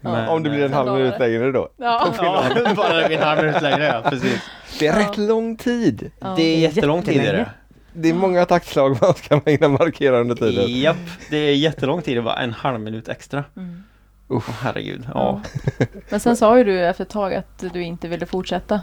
Men, 0.00 0.28
Om 0.28 0.42
det 0.42 0.50
blir 0.50 0.64
en 0.64 0.72
halv 0.72 0.92
minut 0.92 1.18
längre 1.18 1.52
då. 1.52 1.68
Ja. 1.76 2.14
Ja, 2.18 2.74
bara 2.76 2.96
det 2.96 3.06
blir 3.06 3.16
en 3.16 3.22
halv 3.22 3.44
minut 3.44 3.62
längre, 3.62 3.84
ja 3.84 4.10
precis. 4.10 4.40
Det 4.78 4.86
är 4.86 4.98
rätt 4.98 5.16
lång 5.16 5.56
tid. 5.56 6.10
Ja. 6.20 6.34
Det 6.36 6.42
är 6.42 6.58
jättelång 6.58 7.02
tid 7.02 7.20
är 7.20 7.32
det. 7.32 7.50
Det 7.92 8.08
är 8.08 8.14
många 8.14 8.44
taktslag 8.44 8.98
man 9.00 9.14
ska 9.14 9.40
hinna 9.46 9.68
markera 9.68 10.18
under 10.20 10.34
tiden. 10.34 10.80
Japp, 10.80 10.96
det 11.30 11.36
är 11.36 11.54
jättelång 11.54 12.02
tid, 12.02 12.16
det 12.16 12.20
var 12.20 12.36
en 12.36 12.52
halv 12.52 12.80
minut 12.80 13.08
extra. 13.08 13.44
Mm. 13.56 13.82
Åh 14.28 14.42
herregud, 14.60 15.08
ja. 15.14 15.40
Men 16.10 16.20
sen 16.20 16.36
sa 16.36 16.58
ju 16.58 16.64
du 16.64 16.86
efter 16.86 17.04
ett 17.04 17.10
tag 17.10 17.34
att 17.34 17.64
du 17.72 17.82
inte 17.82 18.08
ville 18.08 18.26
fortsätta. 18.26 18.80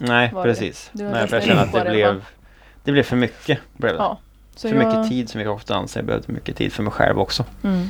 Nej, 0.00 0.30
var 0.32 0.44
precis. 0.44 0.90
Nej, 0.92 1.26
för 1.28 1.36
jag 1.36 1.44
känner 1.44 1.62
att 1.62 1.72
det 1.72 1.90
blev 1.90 2.24
Det 2.84 2.92
blev 2.92 3.02
för 3.02 3.16
mycket. 3.16 3.58
Blev 3.76 3.92
det. 3.92 3.98
Ja. 3.98 4.18
Så 4.56 4.68
för 4.68 4.76
jag- 4.76 4.86
mycket 4.86 5.08
tid 5.10 5.28
som 5.30 5.40
jag 5.40 5.54
ofta 5.54 5.74
anser. 5.74 6.00
Jag 6.00 6.06
behövde 6.06 6.32
mycket 6.32 6.56
tid 6.56 6.72
för 6.72 6.82
mig 6.82 6.92
själv 6.92 7.18
också. 7.18 7.44
Mm. 7.64 7.86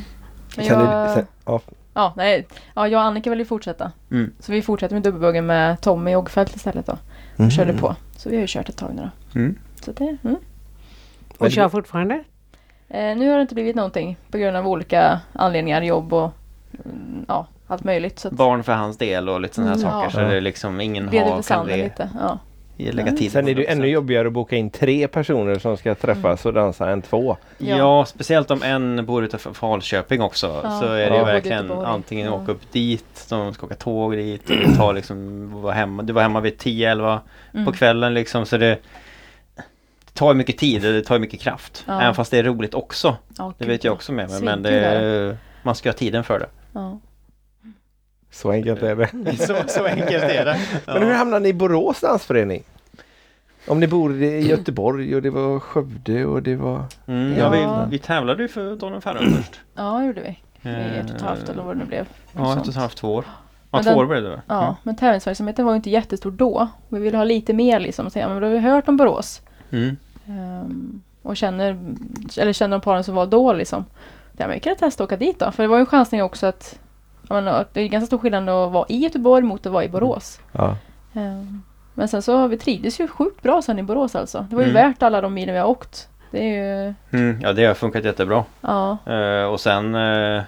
Jag, 0.57 1.11
sen, 1.11 1.27
ja, 1.45 1.61
ja, 1.95 2.13
nej, 2.17 2.47
ja, 2.75 2.89
jag 2.89 2.99
och 2.99 3.05
Annika 3.05 3.31
vill 3.31 3.39
ju 3.39 3.45
fortsätta. 3.45 3.93
Mm. 4.11 4.33
Så 4.41 4.53
vi 4.53 4.63
fortsätter 4.63 4.95
med 4.95 5.03
dubbelbuggen 5.03 5.47
med 5.47 5.81
Tommy 5.81 6.15
Oggfeldt 6.17 6.57
istället 6.57 6.87
då. 6.87 6.99
Mm. 7.37 7.47
Och 7.47 7.53
körde 7.53 7.73
på. 7.73 7.97
Så 8.17 8.29
vi 8.29 8.37
har 8.37 8.41
ju 8.41 8.47
kört 8.49 8.69
ett 8.69 8.77
tag 8.77 8.95
nu 8.95 9.03
då. 9.33 9.39
Mm. 9.41 9.59
Så 9.85 9.93
det, 9.93 10.17
mm. 10.25 10.37
Och 11.39 11.51
kör 11.51 11.69
fortfarande? 11.69 12.15
eh, 12.89 13.17
nu 13.17 13.29
har 13.29 13.37
det 13.37 13.43
inte 13.43 13.55
blivit 13.55 13.77
någonting 13.77 14.17
på 14.31 14.39
grund 14.39 14.57
av 14.57 14.69
olika 14.69 15.21
anledningar, 15.33 15.83
jobb 15.83 16.13
och 16.13 16.21
mm, 16.21 16.33
ja, 17.29 17.47
allt 17.67 17.85
möjligt. 17.85 18.19
Så 18.19 18.29
att 18.29 18.35
Barn 18.35 18.63
för 18.65 18.73
hans 18.73 18.99
del 18.99 19.29
och 19.29 19.41
lite 19.41 19.55
sådana 19.55 19.71
här 19.71 19.79
Mm, 19.79 19.91
saker. 19.91 20.05
ja. 20.05 20.11
Så 20.11 20.19
det 20.31 20.37
är 20.37 20.41
liksom 20.41 20.81
ingen 20.81 21.09
det 21.11 21.19
har 21.19 21.25
för 21.27 21.33
kan 21.35 21.43
sanden 21.43 21.79
det 21.79 21.85
lite. 21.85 22.09
Ja. 22.21 22.39
lägga 22.93 23.13
tid 23.13 23.33
Sen 23.33 23.49
är 23.49 23.55
det 23.55 23.61
ju 23.61 23.67
ännu 23.67 23.87
jobbigare 23.87 24.27
att 24.27 24.33
boka 24.33 24.57
in 24.57 24.71
tre 24.71 25.09
personer 25.09 25.59
som 25.59 25.77
ska 25.77 25.95
träffas 25.95 26.47
och 26.47 26.53
dansa 26.53 26.91
än 26.91 27.03
två. 27.03 27.37
Ja. 27.59 27.77
Ja. 27.77 28.05
speciellt 28.05 28.51
om 28.51 28.63
en 28.63 29.07
bor 29.07 29.25
utanför 29.25 29.53
Falköping 29.53 30.23
också. 30.23 30.61
Ja. 30.65 30.81
Så 30.81 30.87
är 30.87 31.11
det 31.11 31.17
Ja. 31.17 31.19
ju 31.19 31.25
verkligen 31.25 31.71
antingen 31.73 32.27
Ja. 32.27 32.33
åka 32.33 32.53
upp 32.53 32.73
dit, 32.73 33.27
de 33.31 33.55
ska 33.55 33.67
åka 33.67 33.75
tåg 33.75 34.13
dit 34.17 34.51
och 34.51 34.77
tar 34.77 34.93
liksom, 34.93 35.49
vara 35.63 35.75
hemma, 35.75 36.03
du 36.03 36.13
var 36.13 36.23
hemma 36.23 36.41
vid 36.41 36.59
10-11 36.59 37.21
Mm. 37.55 37.67
på 37.67 37.73
kvällen 37.73 38.15
liksom. 38.15 38.47
Så 38.47 38.57
det, 38.57 38.79
det 40.05 40.15
tar 40.15 40.35
mycket 40.35 40.59
tid 40.59 40.87
och 40.87 40.93
det 40.93 41.03
tar 41.03 41.19
mycket 41.19 41.41
kraft. 41.41 41.85
Ja. 41.89 42.01
Även 42.03 42.15
fast 42.15 42.31
det 42.31 42.39
är 42.39 42.43
roligt 42.43 42.75
också. 42.75 43.17
Det 43.59 43.65
vet 43.65 43.85
jag 43.85 43.91
ja. 43.91 43.95
också 43.95 44.13
med 44.13 44.31
mig. 44.31 44.43
Men 44.43 44.63
det 44.63 45.37
man 45.63 45.75
ska 45.75 45.89
ha 45.89 45.95
tiden 45.95 46.25
för 46.25 46.39
det. 46.39 46.47
Ja. 46.73 46.99
Så 48.31 48.51
enkelt 48.51 48.83
är 48.83 48.97
det. 48.97 49.37
Så, 49.47 49.57
så 49.67 49.85
enkelt 49.85 50.25
är 50.25 50.45
det. 50.45 50.59
Men 50.87 51.03
hur 51.03 51.15
hamnade 51.15 51.43
ni 51.43 51.49
i 51.49 51.53
Borås 51.55 52.01
dansförening? 52.01 52.63
Om 53.69 53.81
ni 53.81 53.87
bor 53.89 54.23
i 54.23 54.49
Göteborg 54.49 55.15
och 55.17 55.23
det 55.23 55.31
var 55.31 55.61
Skövde 55.61 56.25
och 56.27 56.43
det 56.43 56.57
var... 56.57 56.85
Mm, 57.07 57.39
ja, 57.39 57.57
Ja. 57.57 57.85
vi, 57.85 57.91
vi 57.91 57.99
tävlade 57.99 58.43
ju 58.43 58.49
för 58.49 58.77
Donner 58.77 59.01
Ferro 59.01 59.19
först. 59.37 59.61
ja, 59.75 59.99
det 59.99 60.05
gjorde 60.07 60.21
vi. 60.21 60.29
I 60.29 60.73
ett 60.99 61.05
och 61.11 61.17
ett 61.17 61.23
Eh, 61.23 61.29
halvt 61.29 61.49
eller 61.49 61.63
vad 61.63 61.77
det 61.77 61.79
nu 61.81 61.85
blev. 61.87 62.09
Ja, 62.37 62.53
ett 62.57 62.61
och 62.63 62.69
ett 62.69 62.75
halvt, 62.75 62.97
två 62.97 63.15
år. 63.15 63.25
Ja, 63.27 63.33
Men 63.71 63.83
två 63.85 63.91
den- 63.91 63.99
år 63.99 64.07
blev 64.07 64.23
det 64.23 64.31
va? 64.31 64.43
Ja, 64.47 64.77
men 64.83 64.97
tävlingsverksamheten 64.97 65.65
var 65.65 65.73
ju 65.73 65.77
inte 65.77 65.91
jättestor 65.91 66.31
då. 66.31 66.69
Vi 66.89 66.99
ville 67.01 67.17
ha 67.17 67.25
lite 67.25 67.53
mer 67.53 67.81
liksom. 67.81 68.07
Och 68.07 68.13
säga, 68.13 68.29
men 68.29 68.41
då 68.41 68.47
har 68.47 68.53
vi 68.55 68.59
hört 68.59 68.89
om 68.89 68.97
Borås. 68.97 69.43
Mm. 69.71 69.97
Ehm, 70.27 71.03
och 71.23 71.37
känner, 71.37 71.95
eller 72.39 72.53
känner 72.53 72.79
de 72.79 72.83
paren 72.83 73.05
som 73.05 73.15
var 73.15 73.27
då 73.27 73.53
liksom. 73.53 73.85
Ja, 74.41 74.47
men 74.47 74.55
vi 74.55 74.61
kan 74.61 74.77
testa 74.77 75.05
att 75.05 75.09
åka 75.09 75.17
dit 75.17 75.39
då. 75.39 75.51
För 75.53 75.63
det 75.63 75.69
var 75.69 75.77
ju 75.77 75.81
en 75.81 75.87
chansning 75.87 76.23
också 76.23 76.47
att, 76.47 76.79
menar, 77.29 77.67
det 77.73 77.81
är 77.81 77.89
ganska 77.89 78.07
stor 78.07 78.19
skillnad 78.19 78.49
att 78.49 78.73
vara 78.73 78.87
i 78.89 78.97
Göteborg 78.99 79.43
mot 79.45 79.67
att 79.67 79.73
vara 79.73 79.85
i 79.85 79.89
Borås. 79.89 80.41
Ja. 80.53 80.77
Ehm, 81.15 81.63
men 81.95 82.09
sen 82.09 82.23
så, 82.23 82.47
vi 82.47 82.59
trivdes 82.59 83.01
ju 83.01 83.09
sjukt 83.09 83.43
bra 83.43 83.63
sen 83.63 83.79
i 83.79 83.83
Borås 83.83 84.15
alltså. 84.17 84.47
Det 84.51 84.57
var 84.57 84.63
ju 84.63 84.71
Mm. 84.71 84.83
värt 84.89 85.03
alla 85.03 85.21
de 85.21 85.35
milen 85.35 85.55
vi 85.55 85.59
har 85.61 85.69
åkt. 85.69 86.09
Det 86.31 86.39
är 86.39 86.85
ju, 86.85 86.95
Mm, 87.19 87.41
ja, 87.43 87.53
det 87.53 87.65
har 87.65 87.75
funkat 87.75 88.05
jättebra. 88.05 88.45
ja. 88.61 88.99
Eh, 89.07 89.45
och 89.45 89.61
sen 89.61 89.95
uh, 89.95 90.43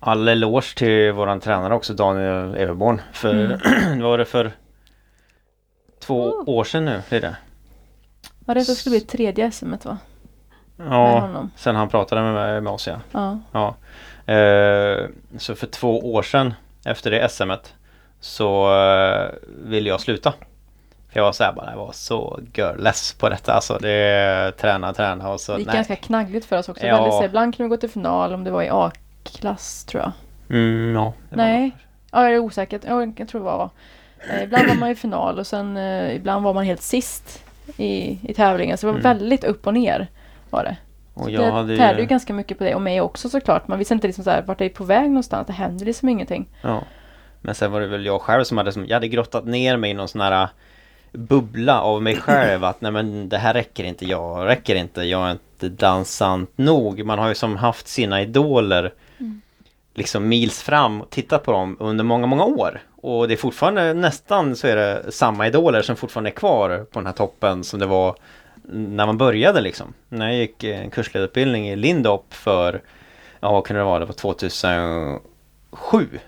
all 0.00 0.28
eloge 0.28 0.74
till 0.76 1.12
våran 1.12 1.40
tränare 1.40 1.74
också, 1.74 1.94
Daniel 1.94 2.54
Everborn. 2.56 3.00
För, 3.12 3.34
Mm. 3.34 4.02
var 4.02 4.18
det 4.18 4.24
för 4.24 4.52
två 6.00 6.22
Oh. 6.24 6.48
år 6.48 6.64
sedan 6.64 6.84
nu? 6.84 7.02
Blir 7.08 7.20
det? 7.20 7.36
Var 8.46 8.54
det 8.54 8.60
att 8.60 8.66
det 8.66 8.74
skulle 8.74 8.92
bli 8.98 9.00
tredje 9.00 9.50
SM 9.50 9.74
va? 9.84 9.98
Ja, 10.76 11.46
sen 11.56 11.76
han 11.76 11.88
pratade 11.88 12.22
med, 12.22 12.62
med 12.62 12.72
oss 12.72 12.86
ja. 12.86 12.96
Ja. 13.12 13.38
Ja. 13.52 13.74
Eh, 14.34 15.06
så 15.38 15.54
för 15.54 15.66
två 15.66 16.12
år 16.14 16.22
sedan 16.22 16.54
efter 16.84 17.10
det 17.10 17.28
SMet 17.28 17.74
så 18.20 18.70
uh, 18.74 19.28
ville 19.64 19.88
jag 19.88 20.00
sluta. 20.00 20.32
För 21.08 21.20
jag 21.20 21.24
var 21.24 21.32
såhär 21.32 21.52
bara, 21.52 21.70
jag 21.70 21.76
var 21.78 21.92
så 21.92 22.40
görless 22.54 23.12
på 23.12 23.28
detta. 23.28 23.52
Alltså 23.52 23.78
det 23.80 24.52
träna, 24.56 24.92
träna 24.92 25.30
och 25.30 25.40
så 25.40 25.52
Det 25.52 25.58
gick 25.58 25.66
nej. 25.66 25.76
ganska 25.76 25.96
knaggligt 25.96 26.46
för 26.46 26.58
oss 26.58 26.68
också. 26.68 26.86
Ja. 26.86 26.96
Väldigt, 26.96 27.14
så 27.14 27.24
ibland 27.24 27.56
kunde 27.56 27.68
vi 27.68 27.76
gå 27.76 27.80
till 27.80 27.90
final 27.90 28.34
om 28.34 28.44
det 28.44 28.50
var 28.50 28.62
i 28.62 28.68
A-klass 28.72 29.84
tror 29.84 30.02
jag. 30.02 30.12
Mm, 30.56 30.94
ja, 30.94 31.12
det 31.30 31.36
Nej. 31.36 31.70
Ja, 32.12 32.22
jag 32.24 32.32
är 32.34 32.38
osäker. 32.38 32.80
Ja, 32.86 33.06
jag 33.16 33.28
tror 33.28 33.40
det 33.40 33.44
var. 33.44 33.70
Eh, 34.30 34.42
ibland 34.42 34.68
var 34.68 34.74
man 34.74 34.90
i 34.90 34.94
final 34.94 35.38
och 35.38 35.46
sen 35.46 35.76
eh, 35.76 36.14
ibland 36.16 36.44
var 36.44 36.54
man 36.54 36.64
helt 36.64 36.82
sist 36.82 37.44
i, 37.76 38.18
i 38.30 38.34
tävlingen. 38.34 38.78
Så 38.78 38.86
det 38.86 38.92
var 38.92 39.00
Mm. 39.00 39.18
väldigt 39.18 39.44
upp 39.44 39.66
och 39.66 39.74
ner. 39.74 40.08
Var 40.56 40.64
det. 40.64 40.76
Och 41.14 41.30
jag 41.30 41.44
det 41.44 41.50
hade 41.50 41.76
tärde 41.76 42.00
ju 42.00 42.06
ganska 42.06 42.32
mycket 42.32 42.58
på 42.58 42.64
det 42.64 42.74
och 42.74 42.82
mig 42.82 43.00
också 43.00 43.28
såklart. 43.28 43.68
Man 43.68 43.78
visste 43.78 43.94
inte 43.94 44.06
liksom 44.06 44.24
så 44.24 44.30
här, 44.30 44.42
vart 44.42 44.58
det 44.58 44.64
är 44.64 44.68
på 44.68 44.84
väg 44.84 45.08
någonstans. 45.08 45.46
Det 45.46 45.52
händer 45.52 45.86
liksom 45.86 46.08
ingenting. 46.08 46.48
Ja. 46.62 46.82
Men 47.40 47.54
sen 47.54 47.72
var 47.72 47.80
det 47.80 47.86
väl 47.86 48.06
jag 48.06 48.20
själv 48.20 48.44
som 48.44 48.58
hade, 48.58 48.72
som, 48.72 48.86
jag 48.86 48.96
hade 48.96 49.08
grottat 49.08 49.44
ner 49.46 49.76
mig 49.76 49.90
i 49.90 49.94
någon 49.94 50.08
sån 50.08 50.20
här 50.20 50.42
äh, 50.42 50.48
bubbla 51.12 51.80
av 51.80 52.02
mig 52.02 52.16
själv 52.16 52.64
att 52.64 52.80
nej 52.80 52.92
men 52.92 53.28
det 53.28 53.38
här 53.38 53.54
räcker 53.54 53.84
inte, 53.84 54.06
jag 54.06 54.46
räcker 54.46 54.74
inte, 54.74 55.02
jag 55.02 55.26
är 55.28 55.32
inte 55.32 55.68
dansant 55.68 56.50
nog. 56.56 57.04
Man 57.04 57.18
har 57.18 57.28
ju 57.28 57.34
som 57.34 57.56
haft 57.56 57.88
sina 57.88 58.22
idoler 58.22 58.92
Mm. 59.18 59.40
liksom 59.94 60.28
mils 60.28 60.62
fram 60.62 61.00
och 61.00 61.10
tittat 61.10 61.44
på 61.44 61.52
dem 61.52 61.76
under 61.80 62.04
många, 62.04 62.26
många 62.26 62.44
år. 62.44 62.80
Och 63.02 63.28
det 63.28 63.34
är 63.34 63.38
fortfarande 63.38 63.94
nästan 63.94 64.56
så 64.56 64.66
är 64.66 64.76
det 64.76 65.12
samma 65.12 65.46
idoler 65.46 65.82
som 65.82 65.96
fortfarande 65.96 66.30
är 66.30 66.34
kvar 66.34 66.86
på 66.90 66.98
den 66.98 67.06
här 67.06 67.12
toppen 67.12 67.64
som 67.64 67.80
det 67.80 67.86
var 67.86 68.16
när 68.68 69.06
man 69.06 69.18
började 69.18 69.60
liksom. 69.60 69.94
När 70.08 70.26
jag 70.26 70.36
gick 70.36 70.64
en 70.64 70.90
kursledarutbildning 70.90 71.68
i 71.68 71.76
Lindop 71.76 72.34
för, 72.34 72.82
ja 73.40 73.52
vad 73.52 73.64
kunde 73.64 73.80
det 73.80 73.84
vara, 73.84 73.98
det 73.98 74.04
var 74.04 74.12
2007 74.12 75.20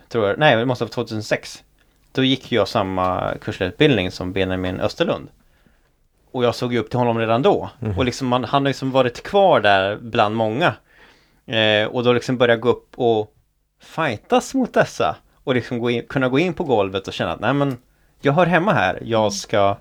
tror 0.08 0.28
jag, 0.28 0.38
nej 0.38 0.56
det 0.56 0.64
måste 0.64 0.84
vara 0.84 0.92
2006. 0.92 1.64
Då 2.12 2.24
gick 2.24 2.52
jag 2.52 2.68
samma 2.68 3.34
kursledarutbildning 3.40 4.10
som 4.10 4.32
Benjamin 4.32 4.80
Österlund. 4.80 5.28
Och 6.30 6.44
jag 6.44 6.54
såg 6.54 6.72
ju 6.72 6.78
upp 6.78 6.90
till 6.90 6.98
honom 6.98 7.18
redan 7.18 7.42
då. 7.42 7.70
Och 7.96 8.04
liksom 8.04 8.28
man, 8.28 8.44
han 8.44 8.62
har 8.62 8.68
liksom 8.68 8.90
varit 8.90 9.22
kvar 9.22 9.60
där 9.60 9.96
bland 9.96 10.36
många. 10.36 10.74
Eh, 11.46 11.86
och 11.86 12.04
då 12.04 12.12
liksom 12.12 12.38
börja 12.38 12.56
gå 12.56 12.68
upp 12.68 12.88
och 12.96 13.34
fightas 13.80 14.54
mot 14.54 14.74
dessa. 14.74 15.16
Och 15.44 15.54
liksom 15.54 15.78
gå 15.78 15.90
in, 15.90 16.02
kunna 16.08 16.28
gå 16.28 16.38
in 16.38 16.54
på 16.54 16.64
golvet 16.64 17.08
och 17.08 17.14
känna 17.14 17.32
att 17.32 17.40
nej 17.40 17.54
men 17.54 17.76
jag 18.20 18.32
hör 18.32 18.46
hemma 18.46 18.72
här. 18.72 18.98
Jag 19.02 19.32
ska 19.32 19.76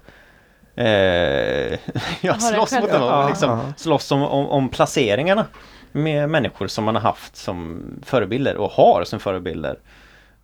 eh, 0.78 1.80
jag 2.21 2.41
slåss 2.41 2.71
mot 2.71 2.91
dem. 2.91 3.03
Och 3.03 3.30
Liksom, 3.30 3.73
slåss 3.78 4.11
om, 4.11 4.23
om, 4.23 4.47
om 4.47 4.69
placeringarna 4.69 5.45
med 5.91 6.30
människor 6.30 6.67
som 6.67 6.84
man 6.84 6.95
har 6.95 7.01
haft 7.01 7.36
som 7.36 7.84
förebilder 8.05 8.57
och 8.57 8.71
har 8.71 9.03
som 9.03 9.19
förebilder. 9.19 9.80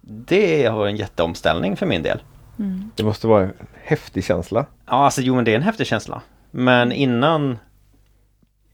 Det 0.02 0.66
har 0.66 0.88
en 0.88 0.96
jätteomställning 0.96 1.78
för 1.78 1.86
min 1.86 2.04
del. 2.04 2.22
Mm. 2.60 2.92
Det 2.96 3.04
måste 3.04 3.28
vara 3.28 3.44
en 3.44 3.54
häftig 3.84 4.26
känsla. 4.26 4.66
Ja, 4.86 5.06
alltså 5.06 5.22
jo 5.22 5.36
men 5.36 5.46
det 5.46 5.52
är 5.52 5.56
en 5.56 5.62
häftig 5.62 5.88
känsla. 5.88 6.22
Men 6.52 6.92
innan 6.92 7.58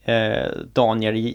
eh, 0.03 0.47
Daniel 0.73 1.33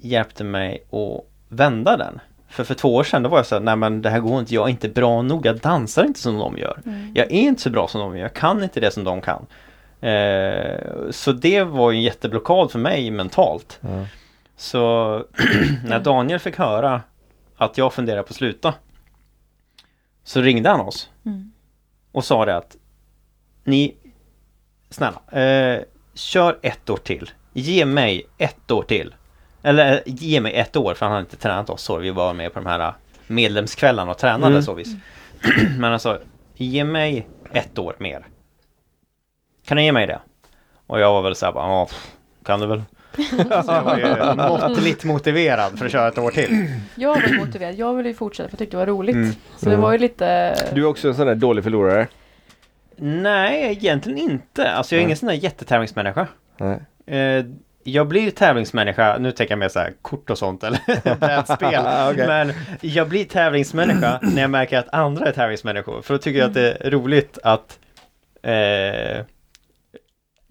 hjälpte 0.00 0.44
mig 0.44 0.84
att 0.90 1.24
vända 1.48 1.96
den. 1.96 2.20
För 2.52 2.64
för 2.64 2.74
två 2.74 2.94
år 2.94 3.04
sedan 3.04 3.22
då 3.22 3.28
var 3.28 3.38
jag 3.38 3.46
så 3.46 3.54
här, 3.54 3.62
nej 3.62 3.76
men 3.76 4.02
det 4.02 4.10
här 4.10 4.20
går 4.20 4.40
inte, 4.40 4.54
jag 4.54 4.64
är 4.66 4.70
inte 4.70 4.88
bra 4.88 5.22
nog, 5.22 5.46
jag 5.46 5.58
dansar 5.58 6.04
inte 6.04 6.20
som 6.20 6.38
de 6.38 6.58
gör. 6.58 6.80
Jag 7.14 7.26
är 7.26 7.40
inte 7.40 7.62
så 7.62 7.70
bra 7.70 7.88
som 7.88 8.00
de 8.00 8.16
gör, 8.16 8.22
jag 8.22 8.34
kan 8.34 8.62
inte 8.62 8.80
det 8.80 8.90
som 8.90 9.04
de 9.04 9.20
kan. 9.20 9.46
Eh, 10.00 10.80
så 11.10 11.32
det 11.32 11.64
var 11.64 11.90
ju 11.90 11.96
en 11.96 12.02
jätteblockad 12.02 12.70
för 12.70 12.78
mig 12.78 13.10
mentalt. 13.10 13.78
Ja. 13.80 14.06
Så 14.56 14.78
när 15.84 16.00
Daniel 16.00 16.38
fick 16.38 16.58
höra 16.58 17.00
att 17.56 17.78
jag 17.78 17.92
funderar 17.92 18.22
på 18.22 18.30
att 18.30 18.36
sluta 18.36 18.74
så 20.24 20.40
ringde 20.40 20.68
han 20.68 20.80
oss 20.80 21.08
Mm. 21.24 21.52
och 22.12 22.24
sa 22.24 22.44
det 22.44 22.56
att 22.56 22.76
ni 23.64 23.94
snälla, 24.90 25.42
eh, 25.42 25.80
kör 26.14 26.58
ett 26.62 26.90
år 26.90 26.96
till. 26.96 27.30
Ge 27.52 27.84
mig 27.84 28.26
ett 28.38 28.70
år 28.70 28.82
till. 28.82 29.14
Eller 29.62 30.02
ge 30.06 30.40
mig 30.40 30.52
ett 30.54 30.76
år 30.76 30.94
för 30.94 31.06
han 31.06 31.12
hade 31.12 31.20
inte 31.20 31.36
tränat 31.36 31.70
oss 31.70 31.82
så. 31.82 31.96
Vi 31.98 32.10
var 32.10 32.32
med 32.34 32.52
på 32.52 32.60
de 32.60 32.66
här 32.68 32.80
eh, 32.80 32.92
medlemskvällarna 33.26 34.10
och 34.10 34.18
tränade 34.18 34.52
Mm. 34.52 34.62
så 34.62 34.74
vis. 34.74 34.88
Men 35.78 35.90
han 35.90 36.00
sa, 36.00 36.18
ge 36.54 36.84
mig 36.84 37.26
ett 37.52 37.78
år 37.78 37.94
mer. 37.98 38.26
Kan 39.66 39.76
ni 39.76 39.84
ge 39.84 39.92
mig 39.92 40.06
det? 40.06 40.18
Och 40.86 41.00
jag 41.00 41.12
var 41.12 41.22
väl 41.22 41.34
såhär 41.34 41.52
bara, 41.52 41.66
ja, 41.68 41.86
pff, 41.86 42.10
kan 42.44 42.60
du 42.60 42.66
väl? 42.66 42.82
Så 43.64 43.72
jag 43.72 43.82
var 43.82 43.96
ju 43.98 44.34
måttligt 44.48 45.04
motiverad 45.04 45.78
för 45.78 45.86
att 45.86 45.92
köra 45.92 46.08
ett 46.08 46.18
år 46.18 46.30
till. 46.30 46.66
Jag 46.94 47.08
var 47.08 47.38
motiverad. 47.38 47.74
Jag 47.74 47.94
ville 47.94 48.08
ju 48.08 48.14
fortsätta 48.14 48.48
för 48.48 48.54
jag 48.54 48.58
tyckte 48.58 48.76
det 48.76 48.78
var 48.78 48.86
roligt. 48.86 49.14
Mm. 49.16 49.32
Så 49.56 49.64
det 49.64 49.70
Mm. 49.70 49.80
var 49.80 49.92
ju 49.92 49.98
lite... 49.98 50.54
Du 50.74 50.80
är 50.82 50.86
också 50.86 51.08
en 51.08 51.14
sån 51.14 51.26
där 51.26 51.34
dålig 51.34 51.64
förlorare. 51.64 52.06
Nej, 52.96 53.72
egentligen 53.72 54.18
inte. 54.18 54.70
Alltså 54.70 54.94
jag 54.94 54.98
är 54.98 55.02
Nej. 55.02 55.04
ingen 55.08 55.16
sån 55.16 55.26
där 55.26 55.34
jättetävlingsmänniska. 55.34 56.26
Nej. 56.56 56.80
Eh, 57.18 57.44
jag 57.84 58.08
blir 58.08 58.30
tävlingsmänniska, 58.30 59.18
nu 59.18 59.32
tänker 59.32 59.52
jag 59.52 59.58
mer 59.58 59.68
så 59.68 59.78
här 59.78 59.92
kort 60.02 60.30
och 60.30 60.38
sånt 60.38 60.64
eller 60.64 60.80
brädspel. 61.16 61.84
Okej. 62.12 62.26
Men 62.26 62.52
jag 62.80 63.08
blir 63.08 63.24
tävlingsmänniska 63.24 64.18
när 64.22 64.42
jag 64.42 64.50
märker 64.50 64.78
att 64.78 64.94
andra 64.94 65.26
är 65.26 65.32
tävlingsmänniskor. 65.32 66.02
För 66.02 66.14
då 66.14 66.18
tycker 66.18 66.38
jag 66.38 66.48
att 66.48 66.54
det 66.54 66.76
är 66.80 66.90
roligt 66.90 67.38
att 67.42 67.78
eh, 68.42 69.24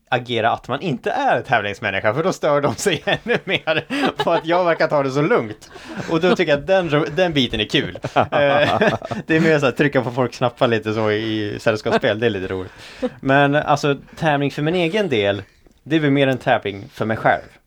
agera 0.10 0.52
att 0.52 0.68
man 0.68 0.82
inte 0.82 1.12
är 1.12 1.42
tävlingsmänniska 1.42 2.14
för 2.14 2.24
då 2.24 2.34
stör 2.34 2.62
de 2.62 2.76
sig 2.76 3.04
ännu 3.06 3.38
mer 3.44 3.86
på 4.24 4.32
att 4.32 4.46
jag 4.46 4.66
verkar 4.66 4.88
ta 4.88 5.04
det 5.04 5.12
så 5.12 5.22
lugnt. 5.22 5.72
Och 6.10 6.22
då 6.22 6.36
tycker 6.36 6.52
jag 6.52 6.60
att 6.60 6.68
den, 6.68 7.06
den 7.16 7.34
biten 7.34 7.60
är 7.60 7.66
kul. 7.66 8.00
Eh, 8.16 8.24
det 9.28 9.36
är 9.36 9.40
mer 9.40 9.60
så 9.60 9.66
att 9.66 9.78
trycka 9.78 10.02
på 10.02 10.12
folks 10.12 10.38
knappar 10.38 10.68
lite 10.68 10.94
så 10.94 11.12
i 11.12 11.58
sällskapsspel, 11.60 12.20
det 12.20 12.26
är 12.26 12.30
lite 12.30 12.54
roligt. 12.54 12.72
Men 13.20 13.56
alltså 13.56 13.98
tävling 14.16 14.52
för 14.52 14.62
min 14.62 14.76
egen 14.76 15.10
del, 15.10 15.44
det 15.84 15.96
är 15.96 16.00
väl 16.00 16.12
mer 16.12 16.28
en 16.28 16.38
tävling 16.38 16.88
för 16.90 17.06
mig 17.06 17.18
själv. 17.18 17.61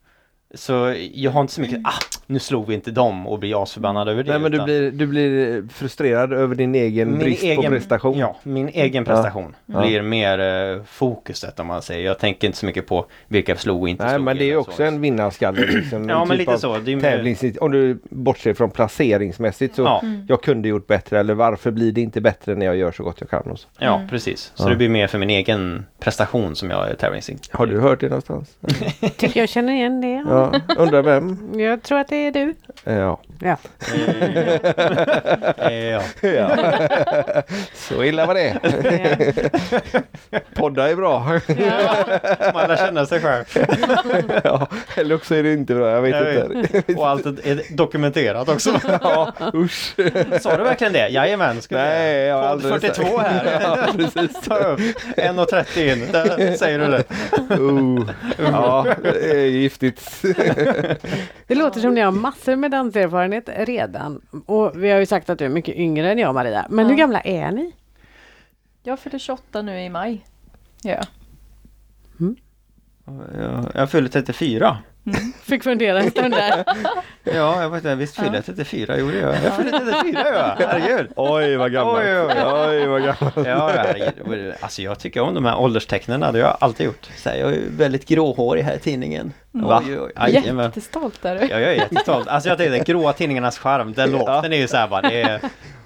Så 0.55 0.95
jag 1.15 1.31
har 1.31 1.41
inte 1.41 1.53
så 1.53 1.61
mycket, 1.61 1.81
ah, 1.85 1.93
nu 2.27 2.39
slog 2.39 2.67
vi 2.69 2.75
inte 2.75 2.91
dem 2.91 3.27
och 3.27 3.39
blir 3.39 3.63
asförbannad 3.63 4.09
över 4.09 4.23
det. 4.23 4.31
Nej 4.31 4.41
men 4.41 4.51
du 4.51 4.57
utan- 4.57 4.65
blir, 4.67 4.91
du 4.91 5.07
blir 5.07 5.65
frustrerad 5.69 6.33
över 6.33 6.55
din 6.55 6.75
egen 6.75 7.11
Min 7.11 7.19
brist 7.19 7.43
egen- 7.43 7.63
på 7.63 7.69
prestation. 7.69 8.19
Ja, 8.19 8.37
min 8.43 8.69
egen 8.69 9.05
prestation 9.05 9.57
Ja. 9.67 9.81
blir 9.81 10.03
mer 10.03 10.39
eh, 10.77 10.83
fokuset 10.87 11.61
om 11.61 11.67
man 11.67 11.83
säger. 11.83 12.07
Jag 12.07 12.19
tänker 12.19 12.47
inte 12.47 12.59
så 12.59 12.67
mycket 12.67 12.87
på 12.87 13.07
vilka 13.29 13.53
jag 13.53 13.59
slog 13.61 13.83
och 13.83 13.89
inte 13.89 14.05
Nej 14.05 14.15
slog. 14.15 14.25
men 14.25 14.37
det 14.37 14.51
är 14.51 14.57
också 14.57 14.77
så. 14.77 14.83
en 14.83 15.01
vinnarskalle. 15.01 15.61
Liksom, 15.67 16.09
Ja 16.09 16.23
en 16.23 16.29
men 16.29 16.39
typ 16.39 16.47
lite 16.49 16.59
så. 16.61 16.79
Det 16.79 16.93
är 16.93 16.97
mer, 16.97 17.03
Tävlings, 17.03 17.43
om 17.61 17.71
du 17.73 17.99
bortser 18.11 18.55
från 18.55 18.71
placeringsmässigt 18.71 19.75
så 19.77 19.83
ja, 19.83 20.03
jag 20.29 20.43
kunde 20.43 20.69
gjort 20.69 20.87
bättre 20.87 21.21
eller 21.21 21.35
varför 21.35 21.71
blir 21.71 21.93
det 21.93 22.01
inte 22.01 22.21
bättre 22.21 22.55
när 22.55 22.67
jag 22.67 22.77
gör 22.77 22.93
så 22.93 23.03
gott 23.03 23.17
jag 23.21 23.31
kan. 23.31 23.43
Och 23.51 23.59
så. 23.59 23.69
ja, 23.79 23.95
Mm. 23.97 24.09
precis. 24.09 24.53
Så 24.55 24.65
Ja. 24.65 24.69
det 24.71 24.77
blir 24.77 24.89
mer 24.89 25.07
för 25.07 25.19
min 25.19 25.31
egen 25.31 25.87
prestation 26.01 26.57
som 26.57 26.71
jag 26.71 26.91
är 26.91 26.95
tävlingsinriktad. 26.95 27.59
Har 27.59 27.67
du 27.67 27.81
hört 27.81 28.01
det 28.01 28.09
någonstans? 28.09 28.57
Tycker 29.17 29.41
jag 29.41 29.49
känner 29.49 29.73
igen 29.73 30.01
det. 30.01 30.25
Ja, 30.29 30.44
undrar 30.77 31.03
vem? 31.03 31.39
Jag 31.61 31.83
tror 31.83 31.99
att 31.99 32.09
det 32.09 32.17
är 32.17 32.33
du. 32.33 32.55
Ja. 32.85 33.21
Ja. 33.39 33.57
Eh, 35.59 35.73
ja. 35.91 36.03
ja. 36.21 36.57
så 37.75 38.05
illa 38.05 38.27
var 38.27 38.35
det. 38.35 38.59
Podda 40.55 40.91
är 40.91 40.97
bra. 40.97 41.19
Man 42.55 42.69
lär 42.69 42.77
känna 42.77 43.07
sig 43.07 43.21
själv. 43.21 43.45
ja, 44.45 44.69
eller 44.97 45.15
också 45.15 45.35
är 45.35 45.43
det 45.43 45.53
inte 45.53 45.75
bra. 45.75 45.91
Jag 45.91 46.03
vet 46.03 46.37
Jag 46.37 46.57
inte. 46.57 46.95
Och 46.95 47.09
allt 47.09 47.27
är 47.27 47.77
dokumenterat 47.77 48.49
också. 48.49 48.81
ja, 49.03 49.33
usch. 49.55 49.95
Sa 50.41 50.57
du 50.57 50.63
verkligen 50.63 50.93
det? 50.93 51.09
Jajamän. 51.09 51.63
Ska 51.63 51.77
Nej, 51.77 52.17
jag 52.21 52.37
har 52.37 52.43
aldrig 52.43 52.81
42 52.81 53.19
här. 53.19 53.61
Ja, 53.63 53.93
precis. 53.97 54.41
Ta 54.41 54.57
upp 54.57 54.81
1.30 54.81 55.93
in. 55.93 56.13
Där 56.13 56.57
säger 56.57 56.79
du 56.79 56.87
det. 56.87 57.05
Uh, 57.55 58.11
ja, 58.39 58.87
det 59.03 59.31
är 59.31 59.47
giftigt. 59.47 60.23
Det 61.47 61.55
låter 61.55 61.81
som 61.81 61.95
ni 61.95 62.01
har 62.01 62.13
massor 62.13 62.57
med 62.57 62.71
danserfarenhet 62.71 63.24
redan. 63.31 64.21
Och 64.47 64.73
vi 64.85 64.91
har 64.91 64.99
ju 64.99 65.07
sagt 65.07 65.31
att 65.31 65.39
du 65.39 65.45
är 65.45 65.49
mycket 65.49 65.77
yngre 65.77 66.13
än 66.13 66.19
jag 66.19 66.35
Maria. 66.35 66.67
Men 66.71 66.85
Ja. 66.85 66.91
hur 66.91 66.97
gamla 66.99 67.21
är 67.21 67.51
ni? 67.51 67.73
Jag 68.83 68.99
fyller 68.99 69.19
28 69.19 69.63
nu 69.63 69.81
i 69.81 69.89
maj. 69.89 70.25
Ja. 70.83 71.01
Jag, 73.39 73.71
jag 73.75 73.91
fyller 73.91 74.09
34. 74.09 74.79
Fick 75.43 75.63
fundera 75.63 76.01
en 76.01 76.11
stund 76.11 76.35
där. 76.35 76.65
Ja, 77.35 77.63
jag 77.63 77.71
vet 77.71 77.79
inte. 77.79 77.95
Visst 77.95 78.17
fyller 78.17 78.35
jag 78.35 78.45
34? 78.47 78.99
Jo, 78.99 79.11
det 79.11 79.19
gör 79.19 79.35
jag. 79.35 79.45
Jag 79.45 79.57
fyller 79.57 79.79
34, 80.03 80.25
ja. 80.35 80.57
Herregud. 80.59 81.13
Oj 81.17 81.57
vad 81.57 81.73
gammal. 81.73 81.97
Oj, 81.97 82.19
oj, 82.19 82.35
oj. 82.45 82.67
Oj 82.69 82.87
vad 82.87 83.03
gammal. 83.03 83.33
Ja, 83.47 83.71
herregud. 83.77 84.55
Alltså 84.61 84.83
jag 84.83 84.99
tycker 84.99 85.21
om 85.21 85.35
de 85.35 85.45
här 85.45 85.59
ålderstecknen. 85.59 86.21
Det 86.21 86.27
har 86.27 86.37
jag 86.39 86.57
alltid 86.61 86.87
gjort. 86.87 87.09
Så 87.17 87.31
här, 87.31 87.37
jag 87.37 87.49
är 87.51 87.55
ju 87.55 87.69
väldigt 87.71 88.09
gråhårig 88.09 88.63
här 88.63 88.75
i 88.75 88.79
tidningen. 88.79 89.33
Va? 89.51 89.83
Oj, 89.87 90.01
oj, 90.01 90.13
jajamän. 90.17 90.65
Jättestolt 90.65 91.25
är 91.25 91.35
du. 91.35 91.41
Ja, 91.41 91.61
jag 91.61 91.71
är 91.71 91.75
jättestolt. 91.75 92.29
Alltså 92.29 92.49
jag 92.49 92.59
tänkte, 92.59 92.93
gråa 92.93 93.13
tidningarnas 93.13 93.59
charm, 93.59 93.93
den 93.93 94.11
låten 94.19 94.53
är 94.53 94.57
ju 94.57 94.69
så 94.69 94.77
här 94.77 94.89
bara, 94.89 95.03
det 95.03 95.23
är, 95.23 95.41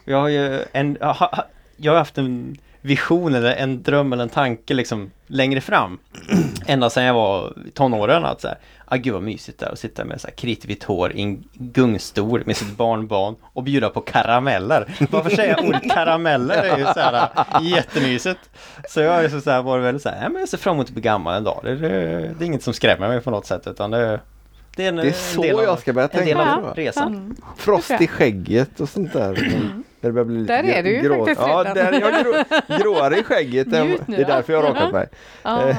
Jag 0.05 0.21
har 0.21 0.29
ju 0.29 0.61
en, 0.73 0.97
jag 1.01 1.13
har, 1.13 1.45
jag 1.77 1.93
har 1.93 1.99
haft 1.99 2.19
en 2.19 2.57
vision 2.81 3.35
eller 3.35 3.53
en 3.57 3.83
dröm 3.83 4.13
eller 4.13 4.23
en 4.23 4.29
tanke 4.29 4.75
liksom 4.75 5.11
längre 5.27 5.61
fram. 5.61 5.99
Ända 6.67 6.91
sedan 6.91 7.05
jag 7.05 7.15
var 7.15 7.53
i 7.67 7.71
tonåren 7.71 8.25
att 8.25 8.41
så 8.41 8.49
här, 8.49 8.59
ah, 8.85 8.97
gud 8.97 9.13
vad 9.13 9.23
mysigt 9.23 9.59
där 9.59 9.73
att 9.73 9.79
sitta 9.79 10.05
med 10.05 10.21
så 10.21 10.27
här 10.27 10.35
kritvitt 10.35 10.85
hår 10.85 11.13
i 11.13 11.23
en 11.23 11.45
gungstol 11.53 12.43
med 12.47 12.57
sitt 12.57 12.77
barnbarn 12.77 13.37
och 13.43 13.63
bjuda 13.63 13.89
på 13.89 14.01
karameller. 14.01 14.89
Varför 15.11 15.31
säger 15.31 15.57
jag 15.57 15.65
ordet 15.69 15.91
karameller? 15.91 16.63
Det 16.63 16.69
är 16.69 16.79
ju 16.79 16.85
så 16.85 17.01
här 17.01 17.29
jättemysigt. 17.63 18.41
Så 18.89 19.01
jag 19.01 19.25
är 19.25 19.29
så 19.41 19.51
här, 19.51 19.63
var 19.63 19.79
väldigt 19.79 20.03
så 20.03 20.09
här, 20.09 20.23
ja, 20.23 20.29
men 20.29 20.41
jag 20.41 20.49
ser 20.49 20.59
fram 20.59 20.75
emot 20.75 20.87
att 20.87 20.93
bli 20.93 21.03
gammal 21.03 21.37
en 21.37 21.45
dag. 21.45 21.61
Det, 21.63 21.77
det, 21.77 21.89
det 22.39 22.45
är 22.45 22.47
inget 22.47 22.63
som 22.63 22.75
skrämmer 22.75 23.09
mig 23.09 23.21
på 23.21 23.31
något 23.31 23.47
sätt 23.47 23.67
utan 23.67 23.91
det, 23.91 24.21
det 24.77 24.85
är 24.85 24.89
en, 24.89 24.97
Det 24.97 25.03
är 25.03 25.07
en 25.07 25.13
så 25.15 25.43
del 25.43 25.57
av, 25.57 25.63
jag 25.63 25.79
ska 25.79 25.93
börja 25.93 26.09
en 26.09 26.27
del 26.27 26.37
tänka. 26.37 26.55
av 26.55 26.63
va? 26.63 26.73
resan. 26.77 27.15
Mm. 27.15 27.37
Frost 27.57 28.01
i 28.01 28.07
skägget 28.07 28.81
och 28.81 28.89
sånt 28.89 29.13
där. 29.13 29.49
När 30.01 30.09
det 30.11 30.13
börjar 30.13 30.25
bli 30.25 30.37
lite 30.41 30.63
Där 30.63 30.65
är 30.65 30.83
du 30.83 30.91
ju 30.91 31.01
grå- 31.03 31.19
faktiskt 31.19 31.41
Ja, 31.41 31.59
redan. 31.59 31.75
där 31.75 31.93
är 31.93 32.01
jag 32.01 32.25
grå, 32.25 32.77
gråare 32.93 33.19
i 33.19 33.23
skägget. 33.23 33.67
Än, 33.73 33.99
det 34.07 34.17
är 34.23 34.25
därför 34.27 34.53
jag 34.53 34.63
har 34.63 34.69
rakat 34.69 34.93
mig. 34.93 35.09
Ja. 35.43 35.73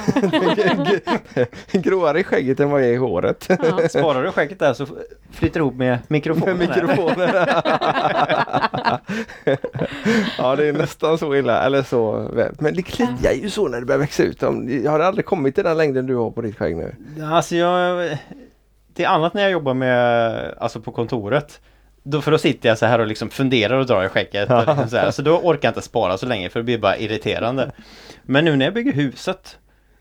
gråare 1.72 2.20
i 2.20 2.24
skägget 2.24 2.60
än 2.60 2.70
vad 2.70 2.82
jag 2.82 2.90
är 2.90 2.94
i 2.94 2.96
håret. 2.96 3.46
Ja. 3.50 3.88
Sparar 3.90 4.24
du 4.24 4.32
skägget 4.32 4.60
där 4.60 4.74
så 4.74 4.88
flyter 5.32 5.60
ihop 5.60 5.76
med 5.76 5.98
mikrofonen. 6.08 6.58
Med 6.58 6.70
mikrofonen. 6.70 7.30
ja 10.38 10.56
det 10.56 10.68
är 10.68 10.74
nästan 10.74 11.18
så 11.18 11.36
illa. 11.36 11.64
Eller 11.64 11.82
så. 11.84 12.30
Men 12.60 12.76
det 12.76 12.82
kliar 12.82 13.34
ju 13.42 13.50
så 13.50 13.68
när 13.68 13.80
det 13.80 13.86
börjar 13.86 14.00
växa 14.00 14.24
ut. 14.24 14.42
Jag 14.84 14.92
har 14.92 15.00
aldrig 15.00 15.26
kommit 15.26 15.56
till 15.56 15.64
den 15.64 15.78
längden 15.78 16.08
du 16.08 16.16
har 16.16 16.32
på 16.32 16.42
ditt 16.42 16.58
skägg 16.58 16.76
nu. 16.78 16.96
Alltså 17.24 17.56
jag... 17.56 18.18
Det 18.94 19.04
är 19.04 19.08
annat 19.10 19.34
när 19.34 19.42
jag 19.42 19.52
jobbar 19.52 19.74
med, 19.74 20.54
alltså 20.58 20.82
på 20.82 20.92
kontoret. 20.92 21.60
Då, 22.04 22.22
för 22.22 22.32
då 22.32 22.38
sitter 22.38 22.70
jag 22.70 22.78
så 22.78 22.86
här 22.86 23.00
och 23.00 23.08
liksom 23.08 23.30
funderar 23.30 23.78
och 23.78 23.86
drar 23.86 24.04
i 24.04 24.10
skägget. 24.10 24.50
Och 24.52 24.58
liksom 24.68 24.90
så, 24.90 24.98
här. 24.98 25.12
så 25.12 25.22
då 25.22 25.38
orkar 25.38 25.68
jag 25.68 25.72
inte 25.72 25.82
spara 25.82 26.18
så 26.18 26.26
länge 26.26 26.50
för 26.50 26.60
det 26.60 26.64
blir 26.64 26.78
bara 26.78 26.98
irriterande. 26.98 27.72
Men 28.24 28.46
nu 28.46 28.56
när 28.56 28.66
jag 28.66 28.74
bygger 28.74 28.94
huset 28.94 29.58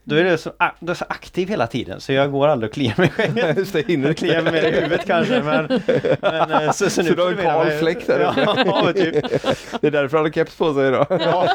då 0.08 0.16
är 0.16 0.24
det 0.24 0.38
så, 0.38 0.52
är 0.58 0.72
jag 0.78 0.96
så 0.96 1.04
aktiv 1.08 1.48
hela 1.48 1.66
tiden 1.66 2.00
så 2.00 2.12
jag 2.12 2.32
går 2.32 2.48
aldrig 2.48 2.68
och 2.70 2.74
kliar 2.74 2.94
mig 2.96 3.06
i 3.06 3.10
skägget. 3.10 3.72
Det, 3.72 3.88
hinner 3.88 4.06
Jag 4.06 4.16
kliar 4.16 4.42
mig 4.42 4.52
mer 4.52 4.62
i 4.62 4.70
huvudet 4.70 5.06
kanske 5.06 5.42
men... 5.42 5.80
men 6.20 6.50
eh, 6.50 6.72
så, 6.72 6.90
så, 6.90 7.02
nu 7.02 7.08
Så 7.08 7.14
du 7.14 7.22
har 7.22 7.30
en 7.30 7.36
kal 7.36 7.70
fläck 7.70 8.06
där 8.06 8.20
Ja, 8.66 8.92
typ. 8.92 9.14
Det 9.80 9.86
är 9.86 9.90
därför 9.90 10.16
han 10.16 10.26
har 10.26 10.32
keps 10.32 10.56
på 10.56 10.74
sig 10.74 10.88
idag. 10.88 11.06
Ja. 11.10 11.48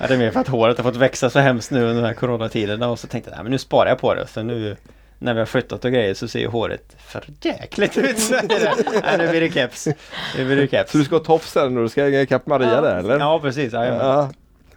ja, 0.00 0.06
det 0.08 0.14
är 0.14 0.18
mer 0.18 0.30
för 0.30 0.40
att 0.40 0.48
håret 0.48 0.76
har 0.76 0.84
fått 0.84 0.96
växa 0.96 1.30
så 1.30 1.38
hemskt 1.38 1.70
nu 1.70 1.80
under 1.80 1.94
den 1.94 2.04
här 2.04 2.14
coronatiden 2.14 2.82
och 2.82 2.98
så 2.98 3.06
tänkte 3.06 3.30
jag 3.36 3.42
men 3.42 3.52
nu 3.52 3.58
sparar 3.58 3.88
jag 3.88 3.98
på 3.98 4.14
det 4.14 4.26
så 4.26 4.42
nu 4.42 4.76
när 5.22 5.34
vi 5.34 5.38
har 5.40 5.46
flyttat 5.46 5.84
och 5.84 5.92
grejer 5.92 6.14
så 6.14 6.28
ser 6.28 6.38
ju 6.40 6.46
håret 6.48 6.96
för 6.98 7.24
jäkligt 7.42 7.98
ut. 7.98 8.18
Så 8.18 8.34
är 8.34 8.42
det, 8.42 8.74
nej, 9.02 9.18
nu 9.18 9.28
blir 9.28 9.40
det 9.40 9.50
keps. 9.50 9.88
Nu 10.36 10.44
blir 10.44 10.56
det 10.56 10.68
keps. 10.68 10.92
Så 10.92 10.98
du 10.98 11.04
ska 11.04 11.14
ha 11.14 11.24
tofs 11.24 11.50
sen 11.52 11.76
och 11.76 11.82
du 11.82 11.88
ska 11.88 12.02
hänga 12.04 12.20
ikapp 12.20 12.46
Maria 12.46 12.74
Ja. 12.74 12.80
där 12.80 12.96
eller? 12.98 13.18
Ja 13.18 13.40
precis, 13.40 13.72
ja, 13.72 13.86
Ja. 13.86 14.30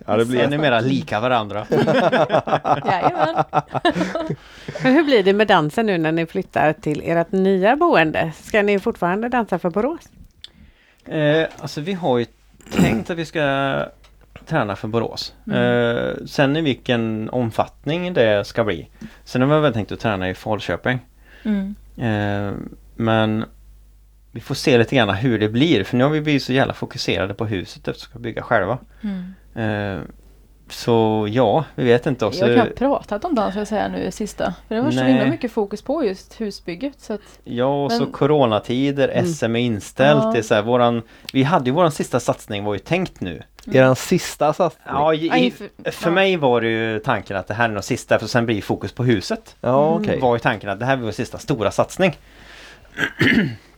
Ja, 0.08 0.18
det 0.18 0.26
blir 0.26 0.40
ännu 0.44 0.58
mera 0.58 0.80
lika 0.80 1.20
varandra. 1.20 1.66
Jajamän. 2.86 3.44
Men 4.84 4.94
hur 4.94 5.04
blir 5.04 5.24
det 5.24 5.34
med 5.34 5.48
dansen 5.48 5.86
nu 5.86 5.98
när 5.98 6.12
ni 6.12 6.26
flyttar 6.26 6.74
till 6.74 7.02
ert 7.06 7.32
nya 7.32 7.76
boende? 7.76 8.32
Ska 8.44 8.62
ni 8.62 8.80
fortfarande 8.80 9.30
dansa 9.30 9.60
för 9.60 9.70
Borås? 9.70 10.02
Eh, 11.06 11.48
alltså 11.60 11.82
vi 11.82 11.94
har 11.94 12.18
ju 12.18 12.26
tänkt 12.72 13.10
att 13.10 13.18
vi 13.18 13.26
ska 13.26 13.42
träna 14.46 14.76
för 14.76 14.88
Borås. 14.88 15.34
Eh, 15.52 16.26
sen 16.26 16.58
i 16.58 16.62
vilken 16.62 17.30
omfattning 17.30 18.14
det 18.14 18.48
ska 18.48 18.64
bli. 18.64 18.90
Sen 19.24 19.42
har 19.42 19.56
vi 19.56 19.62
väl 19.62 19.74
tänkt 19.74 19.92
att 19.92 20.00
träna 20.00 20.30
i 20.30 20.34
Falköping. 20.34 21.00
Mm. 21.44 21.76
Eh, 21.98 22.54
men 22.96 23.46
vi 24.32 24.40
får 24.40 24.56
se 24.56 24.78
lite 24.78 24.96
grann 24.96 25.10
hur 25.10 25.40
det 25.40 25.50
blir 25.50 25.84
för 25.84 25.98
nu 25.98 26.04
har 26.04 26.12
vi 26.12 26.22
blivit 26.22 26.44
så 26.44 26.54
jävla 26.54 26.74
fokuserade 26.74 27.34
på 27.34 27.46
huset 27.46 27.88
eftersom 27.88 28.10
vi 28.10 28.12
ska 28.12 28.20
bygga 28.20 28.42
själva. 28.42 28.78
Mm. 29.02 29.34
Eh, 29.56 30.04
så 30.74 31.28
ja, 31.32 31.66
vi 31.76 31.84
vet 31.84 32.06
inte. 32.06 32.26
Också, 32.26 32.40
Jag 32.40 32.48
har 32.48 32.66
knappt 32.66 32.78
pratat 32.78 33.26
om 33.26 33.36
dans 33.36 33.56
jag 33.56 33.68
säga 33.68 33.88
nu 33.88 34.12
sista. 34.12 34.54
För 34.68 34.76
det 34.76 34.82
var 34.82 34.92
så 34.92 34.96
Nej. 35.00 35.12
himla 35.14 35.26
mycket 35.26 35.52
fokus 35.52 35.82
på 35.82 36.04
just 36.06 36.42
husbygget. 36.42 36.94
Så 37.02 37.14
att, 37.14 37.22
ja, 37.44 37.84
och 37.86 37.92
så 37.92 38.04
men- 38.04 38.12
coronatider, 38.12 39.10
Mm. 39.10 39.26
SM 39.34 39.56
är 39.56 39.60
inställt. 39.60 40.24
Ja. 40.24 40.32
Det 40.32 40.38
är 40.38 40.44
så 40.44 40.56
här, 40.56 40.62
våran, 40.62 41.02
vi 41.34 41.44
hade 41.44 41.66
ju 41.66 41.72
våran 41.72 41.92
sista 41.92 42.20
satsning 42.20 42.64
var 42.64 42.74
ju 42.74 42.80
tänkt 42.80 43.22
nu. 43.22 43.42
Eran 43.74 43.96
sista 43.96 44.54
satsning? 44.54 44.84
Ja, 44.86 45.14
i, 45.14 45.26
i, 45.48 45.54
för 45.92 46.12
mig 46.12 46.38
var 46.38 46.62
det 46.62 46.68
ju 46.68 47.00
tanken 47.00 47.38
att 47.38 47.48
det 47.48 47.54
här 47.54 47.70
är 47.70 47.74
nog 47.74 47.84
sista 47.84 48.20
för 48.20 48.28
sen 48.28 48.46
blir 48.46 48.62
fokus 48.62 48.92
på 48.92 49.04
huset. 49.04 49.56
Ja, 49.62 49.90
okej. 50.02 50.20
Var 50.20 50.36
ju 50.36 50.40
tanken 50.40 50.70
att 50.70 50.80
det 50.80 50.86
här 50.86 50.96
blir 50.98 51.06
vår 51.06 51.12
sista 51.12 51.38
stora 51.38 51.72
satsning. 51.72 52.18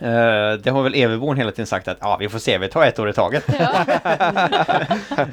Eh, 0.00 0.52
det 0.62 0.70
har 0.70 0.82
väl 0.82 0.94
Everborn 0.94 1.36
hela 1.36 1.50
tiden 1.50 1.66
sagt 1.66 1.88
att 1.88 1.98
ja, 2.00 2.16
vi 2.20 2.28
får 2.28 2.38
se, 2.38 2.58
vi 2.58 2.68
tar 2.68 2.86
ett 2.86 2.98
år 2.98 3.10
i 3.10 3.12
taget. 3.12 3.44
ja. 3.58 3.84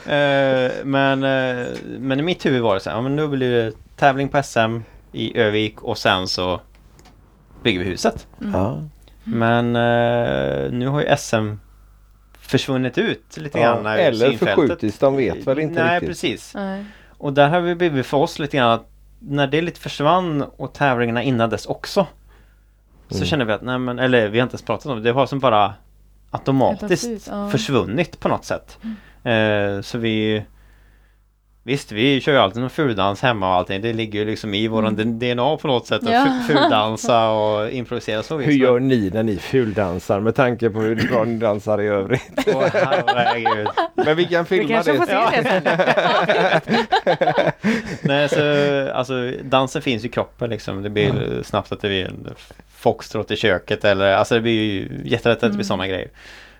Eh, 0.13 0.71
men, 0.83 1.23
eh, 1.23 1.67
men 1.99 2.19
i 2.19 2.21
mitt 2.21 2.45
huvud 2.45 2.61
var 2.61 2.73
det 2.73 2.79
så 2.79 2.89
här, 2.89 2.97
ja, 2.97 3.01
men 3.01 3.15
nu 3.15 3.27
blir 3.27 3.51
det 3.51 3.71
tävling 3.95 4.29
på 4.29 4.43
SM 4.43 4.79
i 5.11 5.37
Övik 5.39 5.81
och 5.81 5.97
sen 5.97 6.27
så 6.27 6.61
bygger 7.63 7.79
vi 7.79 7.85
huset. 7.85 8.27
Ja. 8.53 8.81
Men 9.23 9.73
nu 10.79 10.87
har 10.87 11.01
ju 11.01 11.15
SM 11.17 11.53
försvunnit 12.39 12.97
ut 12.97 13.37
lite 13.37 13.59
Ja, 13.59 13.73
grann. 13.81 13.85
eller 13.85 14.31
förskjutits, 14.37 14.99
de 14.99 15.15
vet 15.17 15.47
väl 15.47 15.59
inte 15.59 15.83
Nej, 15.83 15.93
riktigt. 15.95 16.09
precis. 16.09 16.51
Nej. 16.55 16.85
Och 17.17 17.33
där 17.33 17.49
har 17.49 17.59
vi 17.59 17.75
blivit 17.75 18.05
för 18.05 18.17
oss 18.17 18.39
lite 18.39 18.57
grann 18.57 18.71
att 18.71 18.89
när 19.19 19.47
det 19.47 19.61
lite 19.61 19.79
försvann 19.79 20.41
och 20.57 20.73
tävlingarna 20.73 21.23
innan 21.23 21.49
dess 21.49 21.65
också 21.65 22.07
så 23.09 23.15
Mm. 23.15 23.25
känner 23.27 23.45
vi 23.45 23.53
att 23.53 23.61
nej 23.61 23.79
men, 23.79 23.99
eller 23.99 24.27
vi 24.29 24.39
har 24.39 24.43
inte 24.43 24.53
ens 24.53 24.61
pratat 24.61 24.85
om 24.85 24.97
det, 24.97 25.03
det 25.03 25.11
har 25.11 25.25
som 25.25 25.39
bara 25.39 25.73
automatiskt 26.31 27.27
ja. 27.27 27.49
försvunnit 27.49 28.19
på 28.19 28.27
något 28.29 28.45
sätt. 28.45 28.77
Eh, 29.23 29.81
så 29.81 29.97
vi 29.97 30.43
Visst, 31.67 31.91
vi 31.91 32.21
kör 32.21 32.31
ju 32.31 32.37
alltid 32.37 32.61
någon 32.61 32.69
fuldans 32.69 33.21
hemma 33.21 33.49
och 33.49 33.55
allting. 33.55 33.81
Det 33.81 33.93
ligger 33.93 34.19
ju 34.19 34.25
liksom 34.25 34.53
i 34.53 34.67
våran 34.67 34.95
DNA 35.19 35.57
på 35.57 35.67
något 35.67 35.87
sätt 35.87 36.03
att 36.03 36.09
Ja. 36.13 36.25
fu- 36.25 36.53
fuldansa 36.53 37.29
och 37.29 37.71
improvisera 37.71 38.23
så. 38.23 38.37
Hur 38.39 38.51
gör 38.51 38.79
ni 38.79 39.09
när 39.13 39.23
ni 39.23 39.37
fuldansar 39.37 40.19
med 40.19 40.35
tanke 40.35 40.69
på 40.69 40.79
hur 40.79 40.95
bra 41.09 41.23
ni 41.23 41.37
dansar 41.37 41.81
i 41.81 41.87
övrigt? 41.87 42.47
Åh, 42.47 42.63
herregud. 42.73 43.67
Men 43.95 44.15
vi 44.17 44.25
kan 44.25 44.43
Vi 44.43 44.47
filma 44.57 44.67
kanske 44.73 44.91
det. 44.91 44.97
får 44.97 45.05
se 45.05 45.13
Ja. 45.13 46.61
det. 47.05 47.53
Nej, 48.01 48.29
så 48.29 48.41
alltså 48.91 49.31
dansen 49.43 49.81
finns 49.81 50.05
i 50.05 50.09
kroppen 50.09 50.49
liksom. 50.49 50.83
Det 50.83 50.89
blir 50.89 51.43
snabbt 51.43 51.71
att 51.71 51.81
det 51.81 51.87
blir 51.87 52.05
en 52.05 52.29
foxtrot 52.77 53.31
i 53.31 53.35
köket 53.35 53.85
eller 53.85 54.13
alltså 54.13 54.35
det 54.35 54.41
blir 54.41 54.53
ju 54.71 54.89
jättelätt 55.03 55.37
att 55.37 55.41
det 55.41 55.47
blir 55.47 55.55
Mm. 55.55 55.63
sådana 55.63 55.87
grejer. 55.87 56.07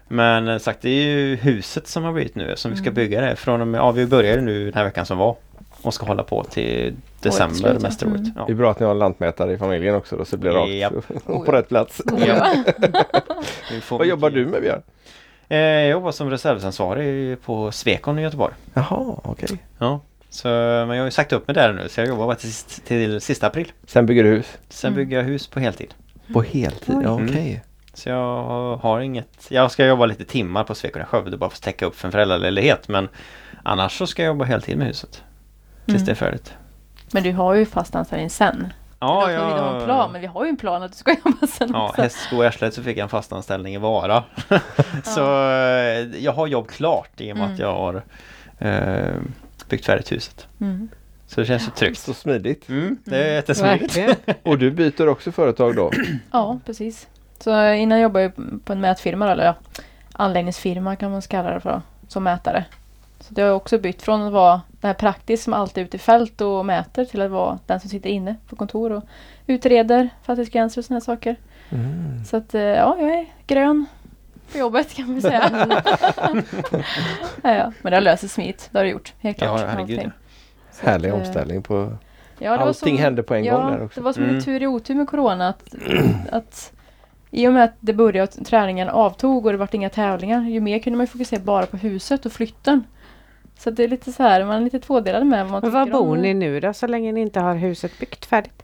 Men 0.08 0.48
eh, 0.48 0.58
sagt 0.58 0.82
det 0.82 0.90
är 0.90 1.04
ju 1.04 1.36
huset 1.36 1.88
som 1.88 2.04
har 2.04 2.14
blivit 2.14 2.36
nu 2.36 2.54
som 2.56 2.72
vi 2.72 2.78
ska 2.78 2.84
Mm. 2.84 2.94
bygga 2.94 3.22
det 3.22 3.36
från 3.36 3.62
och 3.62 3.68
med, 3.68 3.80
ja 3.80 3.92
vi 3.92 4.06
började 4.06 4.42
nu 4.42 4.66
den 4.66 4.74
här 4.74 4.84
veckan 4.84 5.06
som 5.06 5.18
var. 5.18 5.36
Och 5.82 5.94
ska 5.94 6.06
hålla 6.06 6.24
på 6.24 6.44
till 6.44 6.96
december 7.22 7.80
mest 7.80 8.00
troligt. 8.00 8.18
Mm. 8.20 8.32
Ja. 8.36 8.44
Det 8.46 8.52
är 8.52 8.56
bra 8.56 8.72
att 8.72 8.80
ni 8.80 8.86
har 8.86 8.94
en 8.94 9.00
lantmätare 9.00 9.54
i 9.54 9.58
familjen 9.58 9.96
också 9.96 10.18
då 10.18 10.26
så 10.26 10.36
det 10.36 10.40
blir 10.40 10.52
rakt 10.52 10.96
och 11.26 11.46
på 11.46 11.52
rätt 11.52 11.70
plats. 11.70 12.02
Ja. 12.28 12.54
Vad 13.90 14.08
jobbar 14.08 14.30
du 14.30 14.46
med 14.46 14.62
Björn? 14.62 14.82
Eh, 15.50 15.58
jag 15.58 15.90
jobbar 15.90 16.12
som 16.12 16.30
reservsansvarig 16.30 17.42
på 17.42 17.72
Svekon 17.72 18.20
i 18.20 18.22
Göteborg. 18.22 18.54
Jaha, 18.74 19.16
okej. 19.24 19.58
Ja. 19.80 20.00
Så, 20.30 20.48
men 20.48 20.90
jag 20.90 20.98
har 20.98 21.06
ju 21.06 21.12
sagt 21.12 21.34
upp 21.34 21.48
mig 21.48 21.56
där 21.56 21.74
nu 21.74 21.90
så 21.90 22.00
jag 22.02 22.08
jobbar 22.08 22.26
bara 22.26 22.36
till, 22.36 22.50
sist- 22.54 22.86
till 22.86 23.22
sista 23.22 23.48
april. 23.48 23.72
Sen 23.88 24.06
bygger 24.06 24.24
du 24.24 24.30
hus? 24.30 24.58
Sen 24.70 24.88
Mm. 24.94 24.98
bygger 25.06 25.18
jag 25.18 25.24
hus 25.24 25.48
på 25.48 25.60
heltid. 25.60 25.94
På 26.34 26.42
heltid? 26.42 26.96
Ja, 27.04 27.20
Mm. 27.20 27.60
Så 27.98 28.10
jag 28.10 28.78
har 28.78 29.00
inget, 29.00 29.48
jag 29.50 29.72
ska 29.72 29.86
jobba 29.86 30.06
lite 30.06 30.26
timmar 30.26 30.64
på 30.64 30.76
Svekon 30.76 31.02
i 31.02 31.06
Skövde 31.06 31.38
bara 31.38 31.50
för 31.50 31.58
att 31.58 31.62
täcka 31.62 31.86
upp 31.86 31.96
för 31.96 32.08
en 32.08 32.12
föräldraledighet 32.12 32.88
men 32.88 33.10
annars 33.64 33.98
så 33.98 34.08
ska 34.08 34.22
jag 34.24 34.28
jobba 34.28 34.46
heltid 34.46 34.78
med 34.78 34.88
huset. 34.88 35.24
Tills 35.86 35.96
Mm. 35.96 36.06
det 36.06 36.12
är 36.12 36.16
färdigt. 36.16 36.54
Men 37.12 37.24
du 37.24 37.32
har 37.34 37.54
ju 37.54 37.66
fast 37.66 37.96
anställning 37.96 38.30
sen. 38.30 38.74
Ja, 39.00 39.26
vi 39.26 39.34
inte 39.34 39.46
har 39.46 39.76
en 39.80 39.86
plan, 39.86 40.12
men 40.12 40.22
vi 40.22 40.28
har 40.28 40.44
ju 40.44 40.50
en 40.50 40.58
plan 40.58 40.84
att 40.84 40.92
du 40.92 40.98
ska 40.98 41.12
jobba 41.26 41.48
sen 41.48 41.70
Ja, 41.74 41.90
också. 41.90 42.02
Hästsko 42.02 42.38
och 42.38 42.46
Arslet 42.46 42.74
så 42.74 42.84
fick 42.84 42.98
jag 42.98 43.04
en 43.04 43.10
fast 43.10 43.34
anställning 43.34 43.74
i 43.76 43.78
Vara. 43.78 44.24
så 45.04 45.50
eh, 45.50 46.24
jag 46.24 46.32
har 46.34 46.48
jobb 46.48 46.68
klart 46.68 47.22
i 47.22 47.32
och 47.34 47.38
med 47.38 47.44
Mm. 47.46 47.54
att 47.54 47.60
jag 47.60 47.74
har 47.74 48.04
eh, 48.60 49.16
byggt 49.70 49.86
färdigt 49.86 50.12
huset. 50.12 50.48
Mm. 50.62 50.90
Så 51.28 51.40
det 51.42 51.46
känns 51.48 51.68
ju 51.68 51.72
tryggt. 51.72 52.00
Så 52.00 52.14
smidigt. 52.14 52.70
Mm, 52.70 52.98
det 53.04 53.18
är 53.30 53.34
jättesmidigt. 53.34 53.98
Verkligen. 53.98 54.16
Och 54.44 54.58
du 54.58 54.72
byter 54.72 55.08
också 55.08 55.32
företag 55.32 55.76
då? 55.76 55.92
Ja, 56.32 56.60
precis. 56.66 57.08
Så 57.40 57.74
innan 57.74 58.00
jobbade 58.00 58.24
jag 58.26 58.66
på 58.66 58.74
en 58.74 58.82
mätfirma, 58.82 59.32
eller 59.32 59.46
ja, 59.46 59.56
anläggningsfirma 60.14 60.96
kan 60.96 61.12
man 61.12 61.22
kalla 61.22 61.54
det 61.54 61.60
för, 61.60 61.82
som 62.08 62.24
mätare. 62.24 62.66
Så 63.20 63.34
det 63.34 63.42
har 63.42 63.48
jag 63.48 63.58
också 63.58 63.78
bytt 63.78 64.02
från 64.02 64.22
att 64.22 64.34
vara 64.34 64.62
den 64.82 64.88
här 64.90 64.94
praktisk 64.94 65.44
som 65.44 65.54
alltid 65.54 65.82
är 65.82 65.86
ute 65.86 65.98
i 65.98 66.00
fält 66.00 66.42
och 66.42 66.66
mäter 66.66 67.06
till 67.06 67.22
att 67.22 67.32
vara 67.32 67.60
den 67.66 67.80
som 67.80 67.90
sitter 67.90 68.10
inne 68.10 68.36
på 68.50 68.56
kontor 68.56 68.92
och 68.92 69.04
utreder 69.48 70.10
fastighetsgränser 70.24 70.82
och 70.82 70.86
sådana 70.86 70.96
här 71.00 71.06
saker. 71.16 71.36
Mm. 71.70 72.26
Så 72.26 72.38
att 72.38 72.54
eh, 72.56 72.62
ja, 72.62 72.96
jag 73.00 73.10
är 73.10 73.26
grön 73.48 73.86
på 74.52 74.58
jobbet 74.58 74.94
kan 74.94 75.16
vi 75.16 75.22
säga. 75.22 75.50
ja, 77.44 77.54
ja. 77.56 77.72
Men 77.82 77.92
det 77.92 77.96
har 77.96 78.02
löst 78.02 78.20
sig 78.20 78.30
smidigt, 78.30 78.70
det 78.72 78.78
har 78.80 78.84
det 78.86 78.92
gjort. 78.92 79.14
Helt 79.20 79.42
Ja, 79.42 79.48
klart. 79.58 79.70
herregud. 79.70 79.98
Allting. 80.00 80.12
Så 80.72 80.86
Härlig 80.86 81.10
att, 81.10 81.16
eh, 81.16 81.20
omställning 81.20 81.64
på... 81.64 81.98
Ja, 82.40 82.58
Allting 82.58 82.96
som- 82.96 83.04
hände 83.04 83.24
på 83.24 83.36
en 83.36 83.44
ja, 83.44 83.58
gång 83.58 83.72
där 83.72 83.84
också. 83.84 84.00
det 84.00 84.04
var 84.04 84.14
som 84.14 84.24
Mm. 84.24 84.36
en 84.36 84.42
tur 84.44 84.64
i 84.64 84.68
otur 84.68 84.96
med 84.96 85.08
Corona. 85.10 85.48
Att, 85.50 85.64
att 86.32 86.72
I 87.38 87.48
och 87.48 87.54
med 87.54 87.64
att 87.64 87.74
det 87.80 87.94
började 87.94 88.24
och 88.40 88.46
träningen 88.46 88.90
avtog 88.90 89.46
och 89.46 89.52
det 89.52 89.58
vart 89.58 89.74
inga 89.74 89.90
tävlingar. 89.90 90.42
Ju 90.42 90.60
mer 90.60 90.80
kunde 90.80 90.98
man 90.98 91.04
ju 91.06 91.08
fokusera 91.12 91.40
bara 91.40 91.66
på 91.66 91.78
huset 91.78 92.26
och 92.26 92.32
flytten. 92.32 92.84
Så 93.58 93.70
det 93.70 93.84
är 93.84 93.88
lite 93.88 94.12
så 94.12 94.24
här, 94.24 94.46
man 94.46 94.56
är 94.56 94.62
lite 94.62 94.80
tvådelad 94.80 95.26
med 95.26 95.44
vad 95.46 95.52
man 95.52 95.62
Men 95.62 95.72
var 95.72 95.86
tycker 95.86 95.98
om. 96.00 96.08
bor 96.08 96.18
ni 96.18 96.34
nu 96.34 96.60
då 96.60 96.74
så 96.74 96.88
länge 96.88 97.12
ni 97.12 97.22
inte 97.22 97.40
har 97.40 97.56
huset 97.56 98.00
byggt 98.00 98.26
färdigt? 98.26 98.64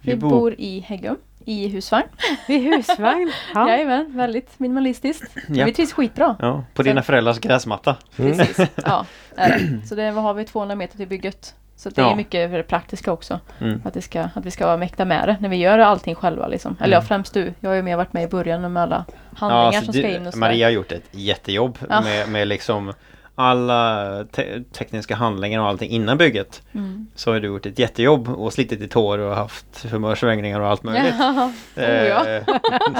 Vi 0.00 0.16
bor 0.16 0.54
i 0.58 0.80
Häggum. 0.80 1.16
I 1.44 1.68
husvagn. 1.68 2.06
I 2.48 2.58
husvagn? 2.58 3.30
Ja. 3.54 3.68
Jajamän, 3.68 4.16
väldigt 4.16 4.58
minimalistiskt. 4.58 5.36
Ja. 5.48 5.64
Vi 5.64 5.72
trivs 5.72 5.92
skitbra. 5.92 6.36
Ja, 6.38 6.64
på 6.74 6.82
dina 6.82 6.94
Sen- 7.00 7.04
föräldrars 7.06 7.38
gräsmatta. 7.38 7.96
Mm. 8.18 8.36
Precis. 8.38 8.68
Ja, 8.84 9.06
är 9.36 9.48
det. 9.48 9.86
Så 9.86 9.94
det, 9.94 10.10
vad 10.10 10.24
har 10.24 10.34
vi? 10.34 10.44
200 10.44 10.74
meter 10.76 10.96
till 10.96 11.08
bygget. 11.08 11.54
Så 11.80 11.88
det 11.90 12.00
Ja. 12.00 12.10
är 12.12 12.16
mycket 12.16 12.50
för 12.50 12.56
det 12.56 12.62
praktiska 12.62 13.12
också. 13.12 13.40
Mm. 13.60 13.82
Att, 13.84 13.94
det 13.94 14.02
ska, 14.02 14.20
att 14.34 14.46
vi 14.46 14.50
ska 14.50 14.66
vara 14.66 14.76
mäkta 14.76 15.04
med 15.04 15.28
det 15.28 15.36
när 15.40 15.48
vi 15.48 15.56
gör 15.56 15.78
allting 15.78 16.14
själva. 16.14 16.46
Liksom. 16.48 16.76
Eller 16.80 16.92
ja, 16.92 16.98
Mm. 16.98 17.06
främst 17.08 17.34
du. 17.34 17.54
Jag 17.60 17.70
har 17.70 17.74
ju 17.76 17.82
mer 17.82 17.96
varit 17.96 18.12
med 18.12 18.22
i 18.22 18.28
början 18.28 18.72
med 18.72 18.82
alla 18.82 19.04
handlingar 19.36 19.66
alltså, 19.66 19.84
som 19.84 19.92
du- 19.92 19.98
ska 19.98 20.08
in 20.16 20.26
och. 20.26 20.36
Maria 20.36 20.66
har 20.66 20.70
gjort 20.70 20.92
ett 20.92 21.02
jättejobb 21.10 21.78
Ja. 21.88 22.00
med, 22.00 22.28
med 22.28 22.48
liksom 22.48 22.92
alla 23.34 24.24
te 24.32 24.60
tekniska 24.72 25.14
handlingar 25.16 25.60
och 25.60 25.66
allting 25.68 25.90
innan 25.90 26.18
bygget. 26.18 26.62
Mm. 26.74 27.06
Så 27.14 27.32
har 27.32 27.40
du 27.40 27.46
gjort 27.48 27.66
ett 27.66 27.78
jättejobb 27.78 28.28
och 28.28 28.52
slitit 28.52 28.80
i 28.80 28.88
tår 28.88 29.18
och 29.18 29.36
haft 29.36 29.86
humörsvängningar 29.90 30.60
och 30.60 30.68
allt 30.68 30.82
möjligt. 30.82 31.14
Ja. 31.18 31.52
Oh, 31.76 31.84
ja. 31.84 32.26
Eh, 32.28 32.42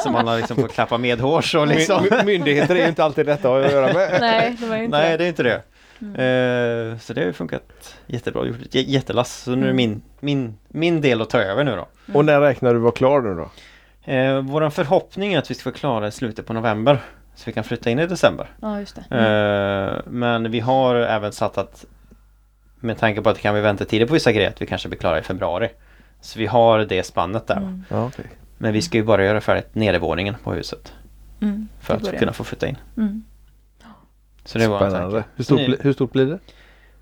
som 0.03 0.13
man 0.13 0.29
har 0.29 0.37
liksom 0.37 0.57
fått 0.57 0.73
klappa 0.73 0.99
medhårs 0.99 1.55
och 1.55 1.67
liksom. 1.67 2.03
My- 2.03 2.11
my- 2.11 2.25
Myndigheter 2.25 2.75
är 2.77 2.83
ju 2.83 2.89
inte 2.89 3.05
alltid 3.05 3.27
lätta 3.27 3.55
att 3.55 3.73
göra 3.73 3.93
med. 3.93 4.17
Nej, 4.21 4.57
det 4.61 4.67
var 4.67 4.77
ju 4.77 4.85
inte 4.85 4.99
Nej 4.99 5.11
det. 5.11 5.17
det 5.17 5.25
är 5.25 5.29
inte 5.29 5.43
det. 5.43 5.63
Mm. 6.03 6.15
Eh, 6.15 6.99
så 6.99 7.13
det 7.13 7.21
har 7.21 7.27
ju 7.27 7.33
funkat 7.33 7.97
jättebra. 8.07 8.47
Gjort 8.47 8.63
ett 8.63 8.75
jä- 8.75 8.85
jättelass. 8.89 9.43
Så 9.43 9.51
nu 9.51 9.57
är 9.57 9.61
det 9.61 9.65
Mm. 9.71 9.77
min, 9.77 10.03
min, 10.21 10.59
min 10.69 11.01
del 11.01 11.23
att 11.23 11.31
ta 11.31 11.39
över 11.39 11.65
nu 11.65 11.77
då. 11.77 11.89
Och 12.15 12.25
när 12.25 12.41
räknar 12.41 12.75
du 12.75 12.81
vara 12.81 12.93
klar 12.93 13.21
nu 13.21 13.35
då? 13.35 13.51
Eh, 14.13 14.41
våran 14.41 14.71
förhoppning 14.71 15.33
är 15.35 15.39
att 15.39 15.51
vi 15.51 15.55
ska 15.55 15.71
vara 15.71 15.79
klara 15.79 16.09
i 16.09 16.11
slutet 16.11 16.47
på 16.47 16.53
november. 16.53 16.99
Så 17.35 17.43
vi 17.47 17.53
kan 17.53 17.65
flytta 17.65 17.91
in 17.91 17.99
i 17.99 18.07
december. 18.07 18.51
Ja, 18.63 18.81
just 18.81 18.99
det. 19.09 19.17
Eh, 19.17 20.11
men 20.11 20.51
vi 20.51 20.61
har 20.61 20.95
även 20.95 21.33
satt 21.33 21.59
att 21.59 21.85
med 22.81 22.99
tanke 22.99 23.23
på 23.23 23.31
att 23.31 23.37
det 23.37 23.43
kan 23.43 23.55
bli 23.55 23.63
väntetider 23.63 24.07
på 24.07 24.13
vissa 24.15 24.33
grejer 24.33 24.49
att 24.49 24.63
vi 24.63 24.67
kanske 24.67 24.89
blir 24.89 24.99
klara 24.99 25.19
i 25.19 25.23
februari. 25.23 25.69
Så 26.21 26.39
vi 26.39 26.47
har 26.47 26.79
det 26.79 27.03
spannet 27.03 27.47
där. 27.47 27.57
Mm. 27.57 27.85
Ja, 27.89 28.07
okej. 28.07 28.25
Men 28.59 28.73
vi 28.73 28.83
ska 28.83 28.99
ju 28.99 29.05
bara 29.05 29.25
göra 29.25 29.41
färdigt 29.41 29.75
nedervåningen 29.75 30.35
på 30.45 30.53
huset. 30.53 30.93
Mm. 31.41 31.69
För 31.81 31.95
att 31.95 32.19
kunna 32.19 32.33
få 32.33 32.45
flytta 32.45 32.67
in. 32.69 32.77
Mm. 32.97 33.25
Så 34.45 34.59
det 34.59 34.69
var 34.69 34.79
Spännande. 34.79 35.11
tanke. 35.23 35.29
Hur 35.37 35.45
stort, 35.45 35.85
hur 35.85 35.93
stort 35.93 36.13
blir 36.13 36.27
det? 36.27 36.39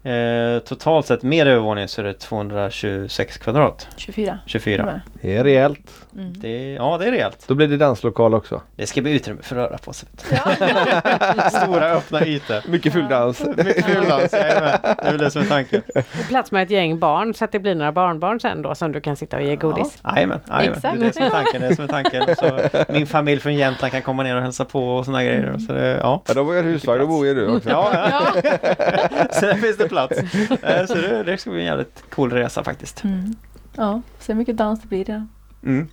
Eh, 0.03 0.59
totalt 0.59 1.07
sett 1.07 1.23
med 1.23 1.49
övervåningen 1.49 1.89
så 1.89 2.01
är 2.01 2.05
det 2.05 2.15
226 2.15 3.39
kvadrat. 3.39 3.89
24. 3.97 4.39
24. 4.47 5.01
Det 5.23 5.37
är 5.37 5.45
rejält. 5.45 5.91
Mm. 6.17 6.33
Det, 6.37 6.73
ja 6.73 6.99
det 6.99 7.07
är 7.07 7.11
rejält. 7.11 7.45
Då 7.49 7.55
blir 7.55 7.69
det 7.69 7.77
danslokal 7.77 8.35
också. 8.35 8.63
Det 8.77 8.87
ska 8.87 9.03
bli 9.03 9.13
utrymme 9.17 9.43
för 9.43 9.57
att 9.57 9.71
röra 9.71 9.79
på 9.79 9.93
sig. 9.93 10.09
Stora 11.51 11.91
öppna 11.91 12.27
ytor. 12.27 12.71
Mycket 12.71 12.93
full 12.93 13.09
dans. 13.09 13.47
Mycket 13.57 13.87
kul 13.87 14.09
dans. 14.09 14.31
Det 14.31 14.39
är 14.39 15.11
väl 15.11 15.19
det 15.19 15.31
som 15.31 15.43
är 15.43 15.47
tanken. 15.47 15.83
Och 15.95 16.29
plats 16.29 16.53
med 16.53 16.63
ett 16.63 16.71
gäng 16.71 16.99
barn 16.99 17.35
så 17.35 17.45
att 17.45 17.53
det 17.53 17.59
blir 17.59 17.75
några 17.75 17.93
barnbarn 17.93 18.41
sen 18.41 18.63
då 18.63 18.75
som 18.75 18.93
du 18.93 19.01
kan 19.01 19.17
sitta 19.17 19.37
och 19.37 19.43
ge 19.43 19.57
godis. 19.57 19.99
Ja, 20.03 20.13
Jajamän, 20.15 20.41
det 20.47 20.53
är 20.55 20.97
det 20.97 21.13
som 21.13 21.23
är 21.23 21.31
tanken. 21.31 21.61
Det 21.61 21.67
är 21.67 21.75
som 21.75 21.85
är 21.85 21.89
tanken. 21.89 22.37
Så 22.37 22.61
min 22.93 23.07
familj 23.07 23.41
från 23.41 23.55
Jämtland 23.55 23.93
kan 23.93 24.03
komma 24.03 24.23
ner 24.23 24.37
och 24.37 24.43
hälsa 24.43 24.65
på 24.65 24.97
och 24.97 25.05
sådana 25.05 25.25
grejer. 25.25 25.59
Så 25.67 25.73
det, 25.73 25.99
ja. 26.03 26.23
Ja, 26.27 26.35
de 26.35 26.47
har 26.47 26.55
ju 26.55 26.63
husvagn, 26.63 27.01
då 27.01 27.07
bor 27.07 27.27
ju 27.27 27.35
du 27.35 27.57
också. 27.57 27.71
Ja, 27.71 27.91
ja. 27.93 28.33
Ja. 28.45 28.53
så 29.33 29.47
där 29.47 29.55
finns 29.55 29.77
det 29.77 29.88
plats. 29.89 30.19
Eh, 30.63 30.87
Så 30.87 30.95
det, 30.95 31.23
det 31.23 31.39
ska 31.39 31.51
bli 31.51 31.61
en 31.61 31.67
jävligt 31.67 32.05
cool 32.15 32.33
resa 32.33 32.65
faktiskt. 32.65 33.05
Mm. 33.05 33.35
Ja, 33.77 34.03
så 34.19 34.35
mycket 34.35 34.57
dans 34.57 34.81
det 34.83 34.89
blir 34.89 35.05
det. 35.05 35.27
Mm. 35.65 35.89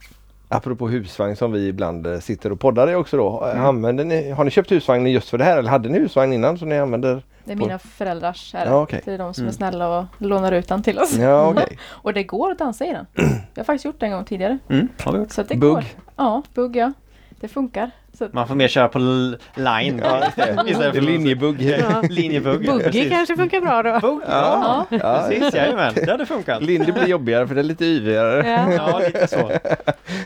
Apropå 0.50 0.88
husvagn 0.89 1.36
som 1.36 1.52
vi 1.52 1.68
ibland 1.68 2.08
eh, 2.08 2.20
sitter 2.20 2.52
och 2.52 2.60
poddar 2.60 2.91
i 2.91 2.96
också 2.96 3.18
då. 3.18 3.43
Mm. 3.43 3.66
Använder 3.66 4.06
ni, 4.06 4.32
har 4.32 4.43
ni 4.43 4.52
köpt 4.52 4.72
husvagn 4.72 5.08
just 5.08 5.30
för 5.30 5.38
det 5.38 5.43
här 5.43 5.58
eller 5.58 5.70
hade 5.70 5.89
ni 5.89 6.00
husvagn 6.00 6.34
innan 6.34 6.58
som 6.58 6.70
ni 6.70 6.78
använder? 6.80 7.24
Det 7.43 7.52
är 7.52 7.56
mina 7.56 7.80
föräldrars. 7.80 8.56
Är 8.56 8.66
det. 8.66 8.72
Ja, 8.72 8.82
okej. 8.82 9.02
det 9.06 9.14
är 9.14 9.18
de 9.18 9.34
som 9.34 9.41
Mm. 9.41 9.50
är 9.50 9.54
snälla 9.54 10.00
och 10.00 10.06
lånar 10.18 10.52
ut 10.52 10.68
den 10.68 10.84
till 10.84 11.00
oss. 11.00 11.14
Ja 11.14 11.48
okej. 11.50 11.78
Och 11.89 12.14
det 12.14 12.24
går 12.24 12.52
att 12.52 12.60
dansa 12.60 12.86
i 12.86 12.91
den. 12.91 13.06
Jag 13.54 13.60
har 13.60 13.64
faktiskt 13.64 13.86
gjort 13.86 14.00
det 14.00 14.06
en 14.06 14.12
gång 14.12 14.26
tidigare. 14.26 14.58
Mm. 14.70 14.88
har 15.04 15.12
vi 15.12 15.18
gjort. 15.18 15.32
Så 15.32 15.43
det 15.43 15.56
Bugg. 15.56 15.74
går. 15.74 15.84
Ja, 16.16 16.43
bugg 16.54 16.76
ja. 16.76 16.93
Det 17.39 17.48
funkar. 17.48 17.91
Man 18.32 18.47
får 18.47 18.55
mer 18.55 18.68
köra 18.68 18.88
på 18.88 18.99
line. 18.99 20.01
Ja. 20.03 20.22
Istället 20.68 20.93
för- 20.95 21.01
linjebugg. 21.01 21.61
Ja. 21.61 22.01
Linjebugg. 22.09 22.66
ja, 22.66 22.72
Buggy 22.72 22.84
precis. 22.84 23.09
kanske 23.11 23.36
funkar 23.38 23.61
bra 23.61 23.84
då. 23.84 23.99
Bugg, 23.99 24.22
Ja. 24.30 24.86
ja. 24.89 24.97
Ja. 25.01 25.26
Precis, 25.30 25.53
jajamän. 25.55 25.93
Det 25.95 26.11
hade 26.11 26.26
funkat. 26.26 26.61
Lindy 26.63 26.91
blir 26.91 27.07
jobbigare 27.07 27.47
för 27.47 27.55
det 27.55 27.61
är 27.61 27.63
lite 27.63 27.86
yvigare. 27.86 28.49
Ja. 28.49 28.72
Ja, 28.74 28.99
lite 28.99 29.28
så. 29.28 29.51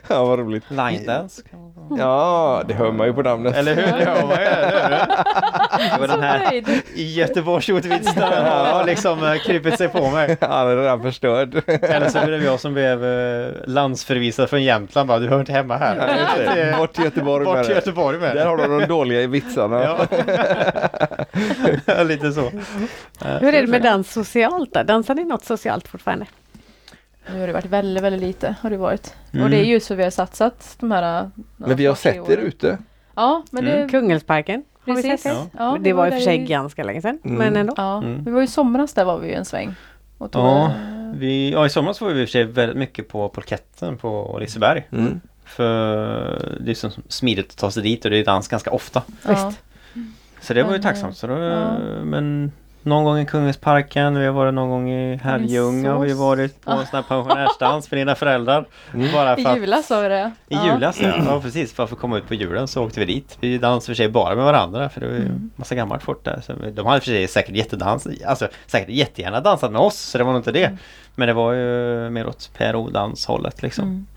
Ja 0.07 0.25
vad 0.25 0.39
roligt. 0.39 0.63
Line 0.69 1.05
dance. 1.05 1.41
Ja 1.97 2.63
det 2.67 2.73
hör 2.73 2.91
man 2.91 3.07
ju 3.07 3.13
på 3.13 3.21
namnet. 3.21 3.55
Eller 3.55 3.75
hur? 3.75 3.81
Det 3.97 4.05
hör 4.05 4.27
man 4.27 4.37
ju. 4.39 4.45
Det 5.95 5.99
var 5.99 6.07
den 6.07 6.21
här 6.23 6.51
nöjd. 6.51 6.67
Göteborgs-ordvitsen 6.95 8.23
har 8.23 8.85
liksom 8.85 9.23
eh, 9.25 9.33
krypit 9.35 9.77
sig 9.77 9.87
på 9.89 10.09
mig. 10.09 10.37
Han 10.41 10.67
är 10.67 10.75
redan 10.77 11.01
förstörd. 11.01 11.61
Eller 11.67 12.09
så 12.09 12.25
blev 12.25 12.43
jag 12.43 12.59
som 12.59 12.73
blev 12.73 13.05
eh, 13.05 13.47
landsförvisad 13.65 14.49
från 14.49 14.63
Jämtland 14.63 15.07
bara, 15.07 15.19
du 15.19 15.27
hör 15.27 15.39
inte 15.39 15.51
hemma 15.51 15.77
här. 15.77 16.17
Ja. 16.71 16.77
Bort 16.77 16.93
till 16.93 17.03
Göteborg 17.03 17.45
Bort 17.45 17.63
till. 17.63 17.78
Göteborg 17.85 18.19
med 18.19 18.35
Där 18.35 18.45
har 18.45 18.57
de 18.57 18.79
de 18.79 18.85
dåliga 18.85 19.27
vitsarna. 19.27 19.83
Ja. 19.83 20.07
Lite 22.03 22.31
så. 22.31 22.49
Hur 23.39 23.53
är 23.53 23.61
det 23.61 23.67
med 23.67 23.81
dans 23.81 24.11
socialt 24.11 24.73
då? 24.73 24.83
Dansar 24.83 25.15
ni 25.15 25.23
något 25.23 25.45
socialt 25.45 25.87
fortfarande? 25.87 26.25
Nu 27.33 27.39
har 27.39 27.47
det 27.47 27.53
varit 27.53 27.65
väldigt, 27.65 28.03
väldigt 28.03 28.21
lite. 28.21 28.55
Har 28.61 28.69
det 28.69 28.77
varit. 28.77 29.15
Mm. 29.33 29.43
Och 29.45 29.49
det 29.51 29.57
är 29.59 29.63
ju 29.65 29.79
så 29.79 29.95
vi 29.95 30.03
har 30.03 30.09
satsat 30.09 30.75
de 30.79 30.91
här... 30.91 31.29
Men 31.57 31.75
vi 31.77 31.85
har 31.85 31.95
sett 31.95 32.29
er 32.29 32.37
ute. 32.37 32.77
Ja, 33.15 33.43
men 33.51 33.65
det... 33.65 33.71
Mm. 33.75 33.89
Kungälvsparken 33.89 34.63
vi 34.85 34.93
Precis. 34.93 35.25
Ja. 35.25 35.31
det. 35.31 35.37
Ja, 35.57 35.77
det 35.81 35.93
var 35.93 36.07
i 36.07 36.09
och 36.09 36.13
för 36.13 36.21
sig 36.21 36.35
i- 36.41 36.45
ganska 36.45 36.83
länge 36.83 37.01
sedan, 37.01 37.19
Mm. 37.23 37.37
men 37.37 37.55
ändå. 37.55 37.73
Ja, 37.77 37.97
Mm. 37.97 38.23
vi 38.23 38.31
var 38.31 38.39
ju 38.39 38.45
i 38.45 38.47
somras 38.47 38.93
där 38.93 39.05
var 39.05 39.17
vi 39.19 39.27
ju 39.27 39.33
en 39.33 39.45
sväng. 39.45 39.75
Ja. 40.33 40.71
Vi, 41.15 41.51
ja, 41.51 41.65
i 41.65 41.69
somras 41.69 42.01
var 42.01 42.09
vi 42.09 42.21
i 42.21 42.25
och 42.25 42.27
för 42.27 42.31
sig 42.31 42.43
väldigt 42.43 42.77
mycket 42.77 43.07
på 43.07 43.29
Polketten 43.29 43.97
på 43.97 44.37
Liseberg. 44.41 44.87
Mm. 44.91 45.21
För 45.55 46.57
det 46.59 46.71
är 46.71 46.75
så 46.75 46.89
smidigt 47.07 47.51
att 47.51 47.57
ta 47.57 47.71
sig 47.71 47.83
dit 47.83 48.05
och 48.05 48.11
det 48.11 48.17
är 48.17 48.25
dans 48.25 48.47
ganska 48.47 48.71
ofta. 48.71 49.01
ja. 49.27 49.53
Så 50.41 50.53
det 50.53 50.63
var 50.63 50.73
ju 50.73 50.81
tacksamt. 50.81 51.17
Så 51.17 51.27
då, 51.27 51.33
ja. 51.33 51.77
Men 52.03 52.51
någon 52.81 53.03
gång 53.03 53.19
i 53.19 53.25
Kungälvsparken, 53.25 54.19
vi 54.19 54.25
har 54.25 54.33
varit 54.33 54.53
någon 54.53 54.69
gång 54.69 54.89
i 54.89 55.15
Herrljunga 55.15 55.93
har 55.93 56.05
vi 56.05 56.13
varit 56.13 56.61
på 56.61 56.71
en 56.71 56.77
sån 56.85 56.95
här 56.95 57.01
pensionärsdans 57.03 57.87
för 57.87 57.95
dina 57.95 58.15
föräldrar. 58.15 58.65
Mm. 58.93 59.11
Bara 59.13 59.35
för 59.35 59.41
I 59.41 59.45
att, 59.45 59.57
julas 59.57 59.89
var 59.89 60.01
vi 60.03 60.09
det. 60.09 60.31
I 60.47 60.55
julas 60.65 61.01
ja. 61.01 61.13
ja 61.25 61.41
precis, 61.41 61.73
för 61.73 61.83
att 61.83 61.89
få 61.89 61.95
komma 61.95 62.17
ut 62.17 62.27
på 62.27 62.33
julen 62.33 62.67
så 62.67 62.85
åkte 62.85 62.99
vi 62.99 63.05
dit. 63.05 63.37
Vi 63.39 63.57
dansade 63.57 63.85
för 63.85 63.93
sig 64.03 64.09
bara 64.09 64.35
med 64.35 64.45
varandra 64.45 64.89
för 64.89 65.01
det 65.01 65.07
var 65.07 65.13
ju 65.13 65.21
Mm. 65.25 65.51
massa 65.55 65.75
gammalt 65.75 66.03
folk 66.03 66.23
där. 66.23 66.41
Så 66.45 66.53
de 66.73 66.85
hade 66.85 66.99
för 66.99 67.05
sig 67.05 67.27
säkert 67.27 67.55
jättedans, 67.55 68.07
alltså 68.27 68.47
säkert 68.67 68.89
jättegärna 68.89 69.41
dansat 69.41 69.71
med 69.71 69.81
oss 69.81 69.97
så 69.99 70.17
det 70.17 70.23
var 70.23 70.31
nog 70.31 70.39
inte 70.39 70.51
det. 70.51 70.65
Mm. 70.65 70.77
Men 71.15 71.27
det 71.27 71.33
var 71.33 71.53
ju 71.53 72.09
mer 72.09 72.27
åt 72.27 72.49
PRO-danshållet 72.57 73.61
liksom. 73.61 74.07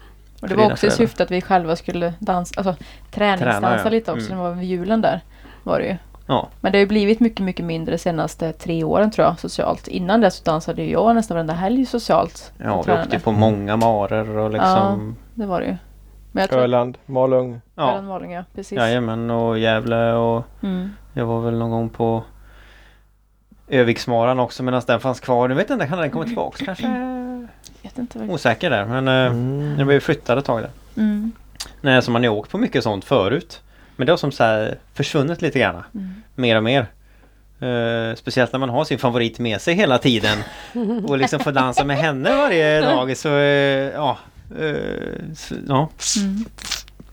Och 0.42 0.48
det 0.48 0.54
var 0.54 0.72
också 0.72 0.86
i 0.86 0.90
syfte 0.90 1.22
att 1.22 1.30
vi 1.30 1.40
själva 1.40 1.76
skulle 1.76 2.14
dansa, 2.18 2.54
alltså 2.56 2.74
träningsdansa 3.10 3.60
Träna, 3.60 3.80
ja. 3.84 3.90
lite 3.90 4.12
också. 4.12 4.26
Mm. 4.32 4.38
Det 4.38 4.48
var 4.50 4.54
vid 4.54 4.68
julen 4.68 5.00
där. 5.00 5.20
Var 5.62 5.78
det 5.78 5.86
ju. 5.86 5.96
Ja. 6.26 6.48
Men 6.60 6.72
det 6.72 6.78
har 6.78 6.80
ju 6.80 6.86
blivit 6.86 7.20
mycket, 7.20 7.40
mycket 7.44 7.64
mindre 7.64 7.94
de 7.94 7.98
senaste 7.98 8.52
tre 8.52 8.84
åren 8.84 9.10
tror 9.10 9.26
jag 9.26 9.38
socialt. 9.40 9.88
Innan 9.88 10.20
det 10.20 10.30
så 10.30 10.44
dansade 10.44 10.82
ju 10.82 10.90
jag 10.90 11.14
nästan 11.14 11.34
varenda 11.34 11.54
helg 11.54 11.86
socialt. 11.86 12.52
Ja, 12.58 12.76
vi 12.78 12.84
tränade. 12.84 13.04
åkte 13.04 13.18
på 13.18 13.32
många 13.32 13.76
marer 13.76 14.36
och 14.38 14.50
liksom 14.50 15.16
Det 15.34 15.46
var 15.46 15.60
det 15.60 15.66
ju. 15.66 15.76
Men 16.32 16.48
tror 16.48 16.60
Öland, 16.60 16.98
Malung. 17.06 17.60
Ja, 17.74 17.90
Öland, 17.90 18.08
Malung, 18.08 18.32
ja. 18.32 18.44
Precis. 18.54 18.78
jajamän 18.78 19.30
och 19.30 19.58
Gävle 19.58 20.12
och 20.12 20.44
Mm. 20.62 20.90
jag 21.12 21.26
var 21.26 21.40
väl 21.40 21.58
någon 21.58 21.70
gång 21.70 21.88
på 21.88 22.22
Öviksmaran 23.68 24.38
också 24.40 24.62
medan 24.62 24.82
den 24.86 25.00
fanns 25.00 25.20
kvar. 25.20 25.48
Nu 25.48 25.54
vet 25.54 25.68
jag 25.68 25.76
inte, 25.76 25.86
kan 25.86 25.98
den 25.98 26.10
komma 26.10 26.24
tillbaka 26.24 26.64
kanske? 26.64 26.86
Vet 27.94 27.98
inte 27.98 28.18
vad 28.18 28.30
Osäker 28.30 28.70
där 28.70 28.84
men 28.84 29.08
eh, 29.08 29.14
Mm. 29.32 29.76
den 29.76 29.86
blev 29.86 30.00
flyttad 30.00 30.38
ett 30.38 30.44
tag 30.44 30.60
där. 30.62 30.70
mm. 30.96 31.32
Nej, 31.80 32.02
så 32.02 32.10
man 32.10 32.22
har 32.24 32.30
åkt 32.30 32.50
på 32.50 32.58
mycket 32.58 32.82
sånt 32.82 33.04
förut. 33.04 33.60
Men 33.96 34.06
det 34.06 34.12
har 34.12 34.16
som 34.16 34.32
så 34.32 34.44
här 34.44 34.78
försvunnit 34.94 35.42
lite 35.42 35.58
grann. 35.58 35.82
Mm. 35.94 36.22
Mer 36.34 36.56
och 36.56 36.62
mer. 36.64 36.86
Eh, 37.60 38.14
speciellt 38.14 38.52
när 38.52 38.58
man 38.58 38.68
har 38.68 38.84
sin 38.84 38.98
favorit 38.98 39.38
med 39.38 39.60
sig 39.60 39.74
hela 39.74 39.98
tiden. 39.98 40.38
Och 41.08 41.18
liksom 41.18 41.40
får 41.40 41.52
dansa 41.52 41.84
med 41.84 41.96
henne 41.96 42.36
varje 42.36 42.80
dag 42.80 43.16
så 43.16 43.28
eh, 43.28 43.92
ja. 43.94 44.18
eh, 44.60 45.34
så, 45.36 45.54
ja. 45.68 45.88
Mm. 46.20 46.44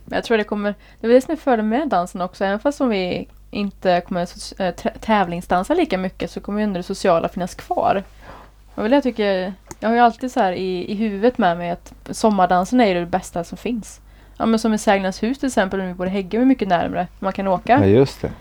Men 0.05 0.15
jag 0.15 0.23
tror 0.23 0.37
det 0.37 0.43
kommer, 0.43 0.75
det 1.01 1.07
är 1.07 1.11
det 1.11 1.21
som 1.21 1.31
är 1.31 1.35
fördelen 1.35 1.69
med 1.69 1.87
dansen 1.89 2.21
också. 2.21 2.45
Även 2.45 2.59
fast 2.59 2.81
om 2.81 2.89
vi 2.89 3.27
inte 3.51 4.01
kommer 4.01 4.21
att 4.21 4.85
tävlingsdansa 5.01 5.73
lika 5.73 5.97
mycket 5.97 6.31
så 6.31 6.39
kommer 6.39 6.59
ju 6.59 6.63
ändå 6.63 6.77
det 6.77 6.83
sociala 6.83 7.29
finnas 7.29 7.55
kvar. 7.55 8.03
Och 8.79 8.85
väl 8.85 8.91
jag 8.91 9.03
tycker, 9.03 9.53
jag 9.79 9.89
har 9.89 9.93
ju 9.95 10.01
alltid 10.01 10.31
så 10.31 10.39
här 10.39 10.51
i, 10.51 10.91
i 10.91 10.95
huvudet 10.95 11.37
med 11.37 11.57
mig 11.57 11.69
att 11.69 11.93
sommardansen 12.11 12.81
är 12.81 12.85
ju 12.87 12.93
det 12.93 13.05
bästa 13.05 13.43
som 13.43 13.57
finns. 13.57 14.01
Ja 14.37 14.45
men 14.45 14.59
som 14.59 14.73
i 14.73 14.77
Sägnernas 14.77 15.23
hus 15.23 15.39
till 15.39 15.47
exempel, 15.47 15.79
när 15.79 15.87
vi 15.87 15.93
bor 15.93 16.07
i 16.07 16.09
Häggen 16.09 16.41
är 16.41 16.45
mycket 16.45 16.67
närmare. 16.67 17.07
Man 17.19 17.33
kan 17.33 17.47
åka 17.47 17.73
Ja 17.79 17.85
just 17.85 18.21
det. 18.21 18.31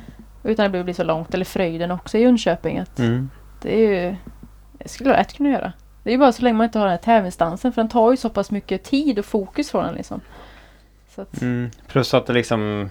utan 0.43 0.67
att 0.67 0.73
det 0.73 0.85
blir 0.85 0.95
så 0.95 1.05
långt. 1.05 1.35
Eller 1.35 1.45
Fröjden 1.45 1.91
också 1.91 2.19
i 2.19 2.23
Jönköping. 2.23 2.79
Att 2.79 2.99
Mm. 2.99 3.31
det 3.63 3.75
är 3.75 4.05
ju, 4.05 4.17
det 4.73 4.89
skulle 4.89 5.11
jag 5.11 5.17
lätt 5.19 5.33
kunna 5.37 5.49
göra. 5.51 5.73
Det 6.03 6.11
är 6.11 6.13
ju 6.13 6.19
bara 6.19 6.33
så 6.33 6.43
länge 6.43 6.57
man 6.57 6.65
inte 6.65 6.79
har 6.79 6.87
den 6.87 6.91
här 6.93 6.99
tävlingsdansen 7.03 7.73
för 7.73 7.83
den 7.83 7.89
tar 7.89 8.11
ju 8.11 8.17
så 8.17 8.29
pass 8.31 8.51
mycket 8.51 8.85
tid 8.85 9.19
och 9.19 9.25
fokus 9.25 9.71
från 9.71 9.85
en 9.85 9.95
liksom. 9.95 10.21
Så 11.15 11.23
att, 11.23 11.43
Mm. 11.43 11.71
Plus 11.89 12.15
att 12.15 12.27
det 12.27 12.33
liksom 12.33 12.91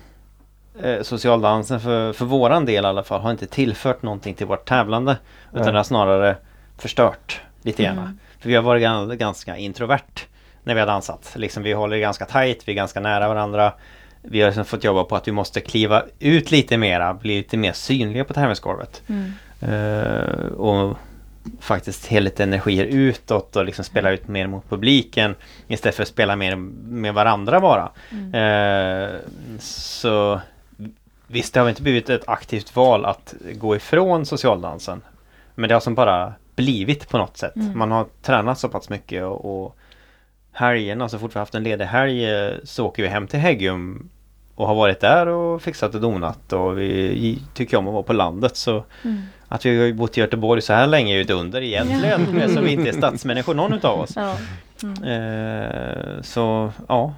eh, 0.81 1.01
Socialdansen 1.01 1.79
för, 1.79 2.13
för 2.13 2.25
våran 2.25 2.65
del 2.65 2.83
i 2.83 2.87
alla 2.87 3.03
fall 3.03 3.21
har 3.21 3.31
inte 3.31 3.47
tillfört 3.47 4.01
någonting 4.01 4.33
till 4.35 4.47
vårt 4.47 4.65
tävlande. 4.69 5.17
Utan 5.53 5.65
det 5.73 5.79
har 5.79 5.83
snarare 5.83 6.35
förstört 6.77 7.41
lite 7.61 7.83
grann. 7.83 7.97
Mm. 7.97 8.19
För 8.39 8.49
vi 8.49 8.55
har 8.55 8.63
varit 8.63 8.83
gan- 8.83 9.15
ganska 9.15 9.57
introvert 9.57 10.25
när 10.63 10.73
vi 10.73 10.79
har 10.79 10.87
dansat. 10.87 11.33
Liksom, 11.35 11.63
vi 11.63 11.73
håller 11.73 11.97
ganska 11.97 12.25
tajt, 12.25 12.67
vi 12.67 12.71
är 12.71 12.75
ganska 12.75 12.99
nära 12.99 13.27
varandra. 13.27 13.73
Vi 14.21 14.41
har 14.41 14.47
liksom 14.47 14.65
fått 14.65 14.83
jobba 14.83 15.03
på 15.03 15.15
att 15.15 15.27
vi 15.27 15.31
måste 15.31 15.61
kliva 15.61 16.03
ut 16.19 16.51
lite 16.51 16.77
mera, 16.77 17.13
bli 17.13 17.37
lite 17.37 17.57
mer 17.57 17.71
synliga 17.73 18.23
på 18.23 18.33
tävlingsgolvet. 18.33 19.01
mm. 19.07 19.31
Eh, 19.61 20.45
och 20.45 20.97
faktiskt 21.59 22.05
hela 22.05 22.23
lite 22.23 22.43
energier 22.43 22.85
utåt 22.85 23.55
och 23.55 23.65
liksom 23.65 23.85
spela 23.85 24.11
ut 24.11 24.27
mer 24.27 24.47
mot 24.47 24.69
publiken 24.69 25.35
istället 25.67 25.95
för 25.95 26.03
att 26.03 26.09
spela 26.09 26.35
mer 26.35 26.55
med 26.55 27.13
varandra 27.13 27.59
bara. 27.59 27.89
Mm. 28.11 28.33
Eh, 28.33 29.09
så 29.59 30.41
visst, 31.27 31.53
det 31.53 31.59
har 31.59 31.69
inte 31.69 31.81
blivit 31.81 32.09
ett 32.09 32.27
aktivt 32.27 32.75
val 32.75 33.05
att 33.05 33.33
gå 33.53 33.75
ifrån 33.75 34.25
socialdansen. 34.25 35.01
Men 35.55 35.67
det 35.67 35.75
har 35.75 35.79
som 35.79 35.95
bara 35.95 36.33
blivit 36.57 37.09
på 37.09 37.17
något 37.17 37.37
sätt. 37.37 37.55
Mm. 37.55 37.77
Man 37.77 37.91
har 37.91 38.05
tränat 38.21 38.59
så 38.59 38.69
pass 38.69 38.89
mycket 38.89 39.23
och, 39.23 39.63
och 39.65 39.75
helgerna, 40.51 41.09
så 41.09 41.19
fort 41.19 41.31
vi 41.35 41.39
har 41.39 41.41
haft 41.41 41.55
en 41.55 41.63
ledig 41.63 41.85
helg 41.85 42.25
eh, 42.35 42.51
så 42.63 42.85
åker 42.85 43.03
vi 43.03 43.09
hem 43.09 43.27
till 43.27 43.39
Häggum 43.39 44.09
och 44.55 44.67
har 44.67 44.75
varit 44.75 44.99
där 44.99 45.27
och 45.27 45.61
fixat 45.61 45.95
och 45.95 46.01
donat 46.01 46.53
och 46.53 46.77
vi 46.79 47.41
tycker 47.53 47.77
om 47.77 47.87
att 47.87 47.93
vara 47.93 48.03
på 48.03 48.13
landet 48.13 48.55
så 48.57 48.83
Mm. 49.03 49.21
att 49.47 49.65
vi 49.65 49.85
har 49.87 49.93
bott 49.93 50.17
i 50.17 50.21
Göteborg 50.21 50.61
så 50.61 50.73
här 50.73 50.87
länge 50.87 51.13
är 51.13 51.15
ju 51.15 51.21
ett 51.21 51.29
under 51.29 51.61
egentligen 51.61 52.37
eftersom 52.37 52.63
vi 52.63 52.71
inte 52.71 52.89
är 52.89 52.93
stadsmänniskor 52.93 53.53
någon 53.53 53.73
utav 53.73 53.99
oss. 53.99 54.13
Ja. 54.15 54.35
Mm. 54.83 55.03
Eh, 55.03 56.21
så 56.21 56.71
ja, 56.87 57.13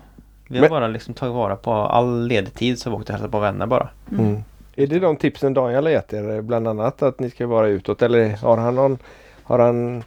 Vi 0.48 0.58
har 0.58 0.62
Men- 0.62 0.70
bara 0.70 0.88
liksom 0.88 1.14
tagit 1.14 1.34
vara 1.36 1.56
på 1.56 1.74
all 1.74 2.28
ledig 2.28 2.54
tid 2.54 2.80
så 2.80 2.90
vi 2.90 2.96
åkte 2.96 3.12
och 3.12 3.14
hälsade 3.14 3.32
på 3.32 3.40
vänner 3.40 3.66
bara. 3.66 3.90
Mm. 4.12 4.44
Är 4.76 4.88
det 4.88 5.00
de 5.00 5.16
tipsen 5.16 5.54
Daniel 5.54 5.84
har 5.86 5.92
gett 5.92 6.14
er? 6.14 6.42
Bland 6.42 6.68
annat 6.68 7.02
att 7.02 7.20
ni 7.20 7.30
ska 7.30 7.48
vara 7.48 7.68
utåt 7.68 8.02
eller 8.02 8.30
har 8.38 8.58
han 8.58 8.76
någon 8.76 8.98
Har 9.50 9.60
han 9.60 10.04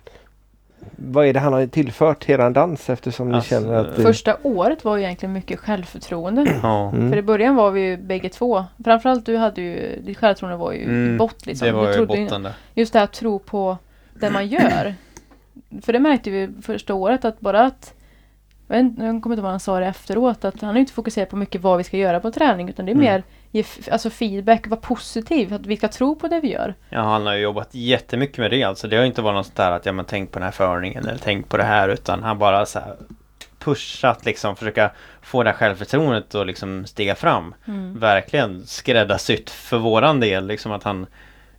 Vad 0.96 1.26
är 1.26 1.32
det 1.32 1.40
han 1.40 1.52
har 1.52 1.66
tillfört 1.66 2.28
eran 2.28 2.52
dans 2.52 2.90
eftersom 2.90 3.28
ni 3.28 3.34
Alltså, 3.34 3.50
känner 3.50 3.74
att 3.74 3.96
det- 3.96 4.02
Första 4.02 4.36
året 4.42 4.84
var 4.84 4.96
ju 4.96 5.02
egentligen 5.02 5.32
mycket 5.32 5.60
självförtroende. 5.60 6.58
Ja. 6.62 6.90
För 6.90 6.98
i 6.98 7.02
mm. 7.02 7.26
början 7.26 7.54
var 7.56 7.70
vi 7.70 7.80
ju 7.80 7.96
bägge 7.96 8.28
två. 8.28 8.64
Framförallt 8.84 9.26
du 9.26 9.36
hade 9.36 9.60
ju, 9.62 10.00
ditt 10.04 10.18
självförtroende 10.18 10.56
var 10.56 10.72
ju 10.72 10.78
i 10.78 10.84
Mm, 10.84 11.18
bott 11.18 11.46
liksom. 11.46 11.66
Det 11.66 11.72
var 11.72 11.86
Du 11.86 11.94
ju- 11.98 12.06
botten 12.06 12.42
där. 12.42 12.52
Just 12.74 12.92
det 12.92 12.98
här 12.98 13.04
att 13.04 13.12
tro 13.12 13.38
på 13.38 13.78
det 14.20 14.30
man 14.30 14.46
gör. 14.48 14.94
För 15.82 15.92
det 15.92 15.98
märkte 15.98 16.30
vi 16.30 16.48
första 16.62 16.94
året 16.94 17.24
att 17.24 17.40
bara 17.40 17.60
att 17.66 17.94
jag, 18.68 18.76
vet, 18.76 18.80
inte- 18.84 19.02
jag 19.04 19.22
kommer 19.22 19.34
inte 19.34 19.40
ihåg 19.40 19.42
vad 19.42 19.50
han 19.50 19.60
sa 19.60 19.80
det 19.80 19.86
efteråt 19.86 20.44
att 20.44 20.60
han 20.60 20.76
är 20.76 20.80
inte 20.80 20.92
fokuserat 20.92 21.28
på 21.30 21.36
mycket 21.36 21.60
vad 21.60 21.78
vi 21.78 21.84
ska 21.84 21.96
göra 21.96 22.20
på 22.20 22.30
träning 22.30 22.68
utan 22.68 22.86
det 22.86 22.92
är 22.92 22.94
Mm. 22.94 23.04
mer 23.04 23.22
ge 23.50 23.64
alltså 23.90 24.10
feedback, 24.10 24.66
vara 24.66 24.80
positiv, 24.80 25.54
att 25.54 25.66
vi 25.66 25.76
ska 25.76 25.88
tro 25.88 26.14
på 26.16 26.28
det 26.28 26.40
vi 26.40 26.52
gör. 26.52 26.74
Ja, 26.88 27.00
han 27.00 27.26
har 27.26 27.34
ju 27.34 27.40
jobbat 27.40 27.68
jättemycket 27.74 28.38
med 28.38 28.50
det 28.50 28.62
alltså. 28.62 28.88
Det 28.88 28.96
har 28.96 29.04
inte 29.04 29.22
varit 29.22 29.34
något 29.34 29.46
sånt 29.46 29.56
där 29.56 29.70
att 29.72 29.86
ja 29.86 29.92
men 29.92 30.04
tänk 30.04 30.30
på 30.32 30.38
den 30.38 30.44
här 30.44 30.52
förningen 30.52 31.06
eller 31.08 31.18
tänk 31.22 31.48
på 31.48 31.56
det 31.56 31.62
här 31.62 31.88
utan 31.88 32.22
han 32.22 32.38
bara 32.38 32.66
så 32.66 32.78
här 32.78 32.96
pushat 33.58 34.24
liksom 34.24 34.56
försöka 34.56 34.90
få 35.22 35.42
det 35.42 35.50
här 35.50 35.56
självförtroendet 35.56 36.34
och 36.34 36.46
liksom 36.46 36.86
stiga 36.86 37.14
fram. 37.14 37.54
Verkligen 37.96 38.66
skräddarsytt 38.66 39.50
för 39.50 39.78
våran 39.78 40.20
del 40.20 40.46
liksom 40.46 40.72
att 40.72 40.82
han 40.82 41.06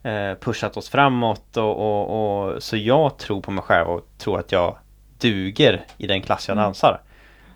eh, 0.04 0.34
pushat 0.40 0.78
oss 0.78 0.90
framåt 0.90 1.58
och, 1.58 1.78
och, 1.78 2.46
och 2.54 2.64
så 2.64 2.78
jag 2.78 3.18
tror 3.18 3.42
på 3.42 3.52
mig 3.52 3.64
själv 3.64 3.88
och 3.88 4.08
tror 4.18 4.40
att 4.40 4.52
jag 4.52 4.78
duger 5.28 5.82
i 5.98 6.08
den 6.08 6.22
klass 6.22 6.48
jag 6.48 6.56
Mm. 6.56 6.64
dansar. 6.64 7.02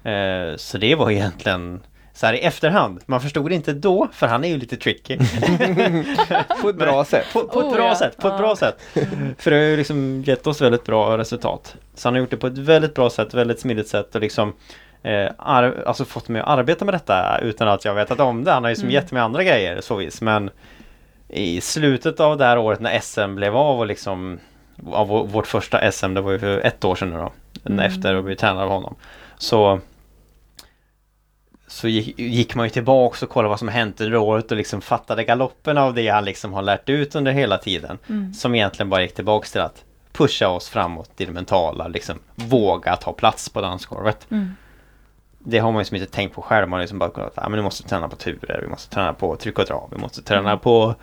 Eh, 0.03 0.55
så 0.57 0.77
det 0.77 0.95
var 0.95 1.11
egentligen 1.11 1.81
så 2.13 2.25
här 2.25 2.33
i 2.33 2.39
efterhand. 2.39 2.99
Man 3.05 3.21
förstod 3.21 3.49
det 3.51 3.55
inte 3.55 3.73
då 3.73 4.07
för 4.13 4.27
han 4.27 4.43
är 4.43 4.47
ju 4.49 4.57
lite 4.57 4.77
tricky. 4.77 5.17
På 6.61 6.69
ett 6.69 6.75
bra 6.75 7.05
sätt. 7.05 7.25
På, 7.33 7.43
på 7.47 7.59
ett 7.59 7.65
Oh, 7.65 7.73
bra 7.73 7.87
ja. 7.87 7.95
sätt, 7.95 8.17
på 8.17 8.27
ett 8.27 8.33
Ja. 8.33 8.37
bra 8.39 8.55
sätt. 8.55 8.77
För 9.37 9.51
det 9.51 9.57
har 9.57 9.63
ju 9.63 9.77
liksom 9.77 10.23
gett 10.25 10.47
oss 10.47 10.61
väldigt 10.61 10.85
bra 10.85 11.17
resultat. 11.17 11.75
Så 11.95 12.07
han 12.07 12.13
har 12.13 12.19
gjort 12.19 12.29
det 12.31 12.37
på 12.37 12.47
ett 12.47 12.57
väldigt 12.57 12.95
bra 12.95 13.09
sätt, 13.09 13.33
väldigt 13.33 13.59
smidigt 13.59 13.87
sätt 13.87 14.15
och 14.15 14.21
liksom 14.21 14.53
eh, 15.03 15.27
alltså 15.37 16.05
fått 16.05 16.29
mig 16.29 16.41
att 16.41 16.47
arbeta 16.47 16.85
med 16.85 16.93
detta 16.93 17.39
utan 17.41 17.67
att 17.67 17.85
jag 17.85 17.93
vetat 17.93 18.19
om 18.19 18.43
det. 18.43 18.51
Han 18.51 18.63
har 18.63 18.69
ju 18.69 18.75
som 18.75 18.83
Mm. 18.83 18.93
gett 18.93 19.11
mig 19.11 19.21
andra 19.21 19.43
grejer 19.43 19.81
så 19.81 19.95
vis. 19.95 20.21
Men 20.21 20.49
i 21.29 21.61
slutet 21.61 22.19
av 22.19 22.37
det 22.37 22.45
här 22.45 22.57
året 22.57 22.79
när 22.79 22.99
SM 22.99 23.35
blev 23.35 23.55
av 23.55 23.79
och 23.79 23.87
liksom 23.87 24.39
av 24.91 25.07
vår- 25.07 25.27
vårt 25.27 25.47
första 25.47 25.91
SM, 25.91 26.13
det 26.13 26.21
var 26.21 26.31
ju 26.31 26.39
för 26.39 26.59
ett 26.59 26.85
år 26.85 26.95
sedan 26.95 27.09
nu 27.09 27.17
då. 27.17 27.31
Mm. 27.73 27.85
Efter 27.85 28.15
att 28.15 28.25
vi 28.25 28.35
tränade 28.35 28.63
av 28.63 28.69
honom. 28.71 28.95
Så 29.37 29.79
så 31.67 31.87
gick, 31.87 32.19
gick 32.19 32.55
man 32.55 32.65
ju 32.65 32.69
tillbaks 32.69 33.23
och 33.23 33.29
kollade 33.29 33.49
vad 33.49 33.59
som 33.59 33.67
hänt 33.67 34.01
under 34.01 34.17
året 34.17 34.51
och 34.51 34.57
liksom 34.57 34.81
fattade 34.81 35.23
galoppen 35.23 35.77
av 35.77 35.93
det 35.93 36.07
han 36.07 36.25
liksom 36.25 36.53
har 36.53 36.61
lärt 36.61 36.89
ut 36.89 37.15
under 37.15 37.31
hela 37.31 37.57
tiden. 37.57 37.97
Mm. 38.09 38.33
Som 38.33 38.55
egentligen 38.55 38.89
bara 38.89 39.01
gick 39.01 39.15
tillbaks 39.15 39.51
till 39.51 39.61
att 39.61 39.83
pusha 40.11 40.47
oss 40.47 40.69
framåt 40.69 41.11
i 41.17 41.25
det 41.25 41.31
mentala, 41.31 41.87
liksom 41.87 42.19
våga 42.35 42.95
ta 42.95 43.13
plats 43.13 43.49
på 43.49 43.61
dansgolvet. 43.61 44.27
Mm. 44.31 44.55
Det 45.39 45.59
har 45.59 45.71
man 45.71 45.81
ju 45.81 45.85
som 45.85 45.97
inte 45.97 46.11
tänkt 46.11 46.35
på 46.35 46.41
själv. 46.41 46.69
Man 46.69 46.77
har 46.77 46.81
liksom 46.81 46.99
bara 46.99 47.09
kunnat, 47.09 47.33
ja 47.35 47.49
men 47.49 47.57
nu 47.57 47.63
måste 47.63 47.83
vi 47.83 47.89
träna 47.89 48.09
på 48.09 48.15
turer, 48.15 48.59
vi 48.61 48.67
måste 48.67 48.93
träna 48.95 49.13
på 49.13 49.35
tryck 49.35 49.59
och 49.59 49.65
dra, 49.65 49.87
vi 49.91 49.97
måste 49.97 50.21
träna 50.21 50.49
Mm. 50.49 50.59
på 50.59 50.95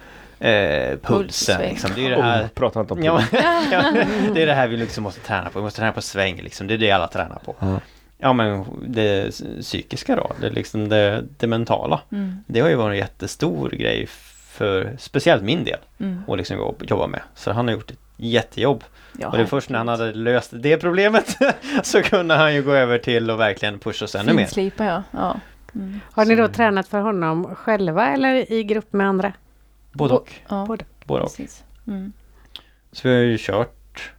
eh, 0.44 0.98
pulsen. 1.02 1.60
Liksom. 1.60 1.90
Det 1.94 2.06
är 2.06 2.10
det 2.10 2.22
här 2.22 2.42
Oh, 2.44 2.48
prata 2.48 2.80
inte 2.80 2.94
om 2.94 3.02
Ja, 3.04 3.16
puls. 3.18 3.28
ja, 3.72 3.92
det 4.34 4.42
är 4.42 4.46
det 4.46 4.54
här 4.54 4.68
vi 4.68 4.76
liksom 4.76 5.02
måste 5.04 5.20
träna 5.20 5.50
på. 5.50 5.58
Vi 5.58 5.62
måste 5.62 5.78
träna 5.80 5.92
på 5.92 6.02
sväng 6.02 6.36
liksom. 6.42 6.66
Det 6.66 6.74
är 6.74 6.78
det 6.78 6.90
alla 6.90 7.06
tränar 7.08 7.38
på. 7.44 7.54
Ja. 7.58 7.80
Ja 8.18 8.32
men 8.32 8.64
det 8.86 9.30
psykiska 9.60 10.16
då, 10.16 10.32
det, 10.40 10.46
är 10.46 10.50
liksom 10.50 10.88
det, 10.88 11.24
det 11.38 11.46
mentala. 11.46 12.00
Mm. 12.12 12.36
Det 12.46 12.60
har 12.60 12.68
ju 12.68 12.74
varit 12.74 12.92
en 12.94 12.98
jättestor 12.98 13.70
grej 13.70 14.06
för 14.50 14.96
speciellt 14.98 15.42
min 15.42 15.64
del 15.64 15.78
Mm. 16.00 16.22
att 16.28 16.36
liksom 16.38 16.56
jobb- 16.56 16.84
jobba 16.90 17.06
med. 17.06 17.20
Så 17.34 17.52
han 17.52 17.68
har 17.68 17.74
gjort 17.74 17.90
ett 17.90 17.98
jättejobb. 18.16 18.84
Ja, 19.18 19.28
och 19.28 19.36
det 19.36 19.42
är 19.42 19.46
först 19.46 19.70
när 19.70 19.78
han 19.78 19.88
hade 19.88 20.12
löst 20.12 20.50
det 20.54 20.76
problemet 20.76 21.36
så 21.82 22.02
kunde 22.02 22.34
han 22.34 22.54
ju 22.54 22.62
gå 22.62 22.72
över 22.72 22.98
till 22.98 23.30
att 23.30 23.38
verkligen 23.38 23.78
pusha 23.78 24.04
oss 24.04 24.14
ännu 24.14 24.32
mer. 24.32 24.42
Finslipa 24.44 24.84
ja. 24.84 25.02
ja. 25.10 25.36
Mm. 25.74 26.00
Har 26.12 26.24
ni 26.24 26.34
då 26.34 26.46
Så- 26.46 26.52
tränat 26.52 26.88
för 26.88 27.00
honom 27.00 27.54
själva 27.54 28.08
eller 28.08 28.52
i 28.52 28.64
grupp 28.64 28.92
med 28.92 29.06
andra? 29.08 29.32
Både 29.94 30.14
och. 30.14 30.32
Ja, 30.48 30.64
Både. 30.68 30.84
Både 31.04 31.22
och. 31.22 31.28
precis. 31.28 31.64
Mm. 31.86 32.12
Så 32.92 33.08
vi 33.08 33.14
har 33.14 33.22
ju 33.22 33.38
kört 33.38 34.10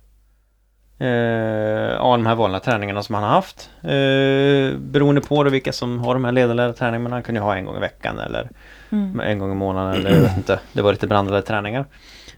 eh, 0.99 1.07
ja, 1.07 2.11
de 2.17 2.26
här 2.26 2.36
vanliga 2.36 2.59
träningarna 2.59 3.03
som 3.03 3.15
han 3.15 3.23
har 3.23 3.32
haft. 3.32 3.69
Eh, 3.84 4.80
beroende 4.80 5.21
på 5.21 5.43
då 5.43 5.49
vilka 5.49 5.71
som 5.73 5.99
har 5.99 6.13
de 6.13 6.26
här 6.26 6.32
ledarledda 6.32 6.73
träningarna. 6.73 7.15
Han 7.15 7.23
kunde 7.23 7.39
ju 7.41 7.45
ha 7.45 7.55
en 7.55 7.65
gång 7.65 7.78
i 7.78 7.80
veckan 7.80 8.19
eller 8.19 8.49
Mm. 8.91 9.19
en 9.19 9.39
gång 9.39 9.51
i 9.51 9.55
månaden 9.55 9.93
eller 9.95 10.11
jag 10.15 10.21
vet 10.21 10.38
inte. 10.38 10.59
Det 10.73 10.82
var 10.82 10.91
lite 10.91 11.07
blandade 11.07 11.41
träningar. 11.41 11.86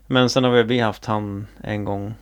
Men 0.07 0.29
sen 0.29 0.43
har 0.43 0.51
vi 0.51 0.79
haft 0.79 1.05
han 1.05 1.47
en 1.63 1.85
gång 1.85 2.13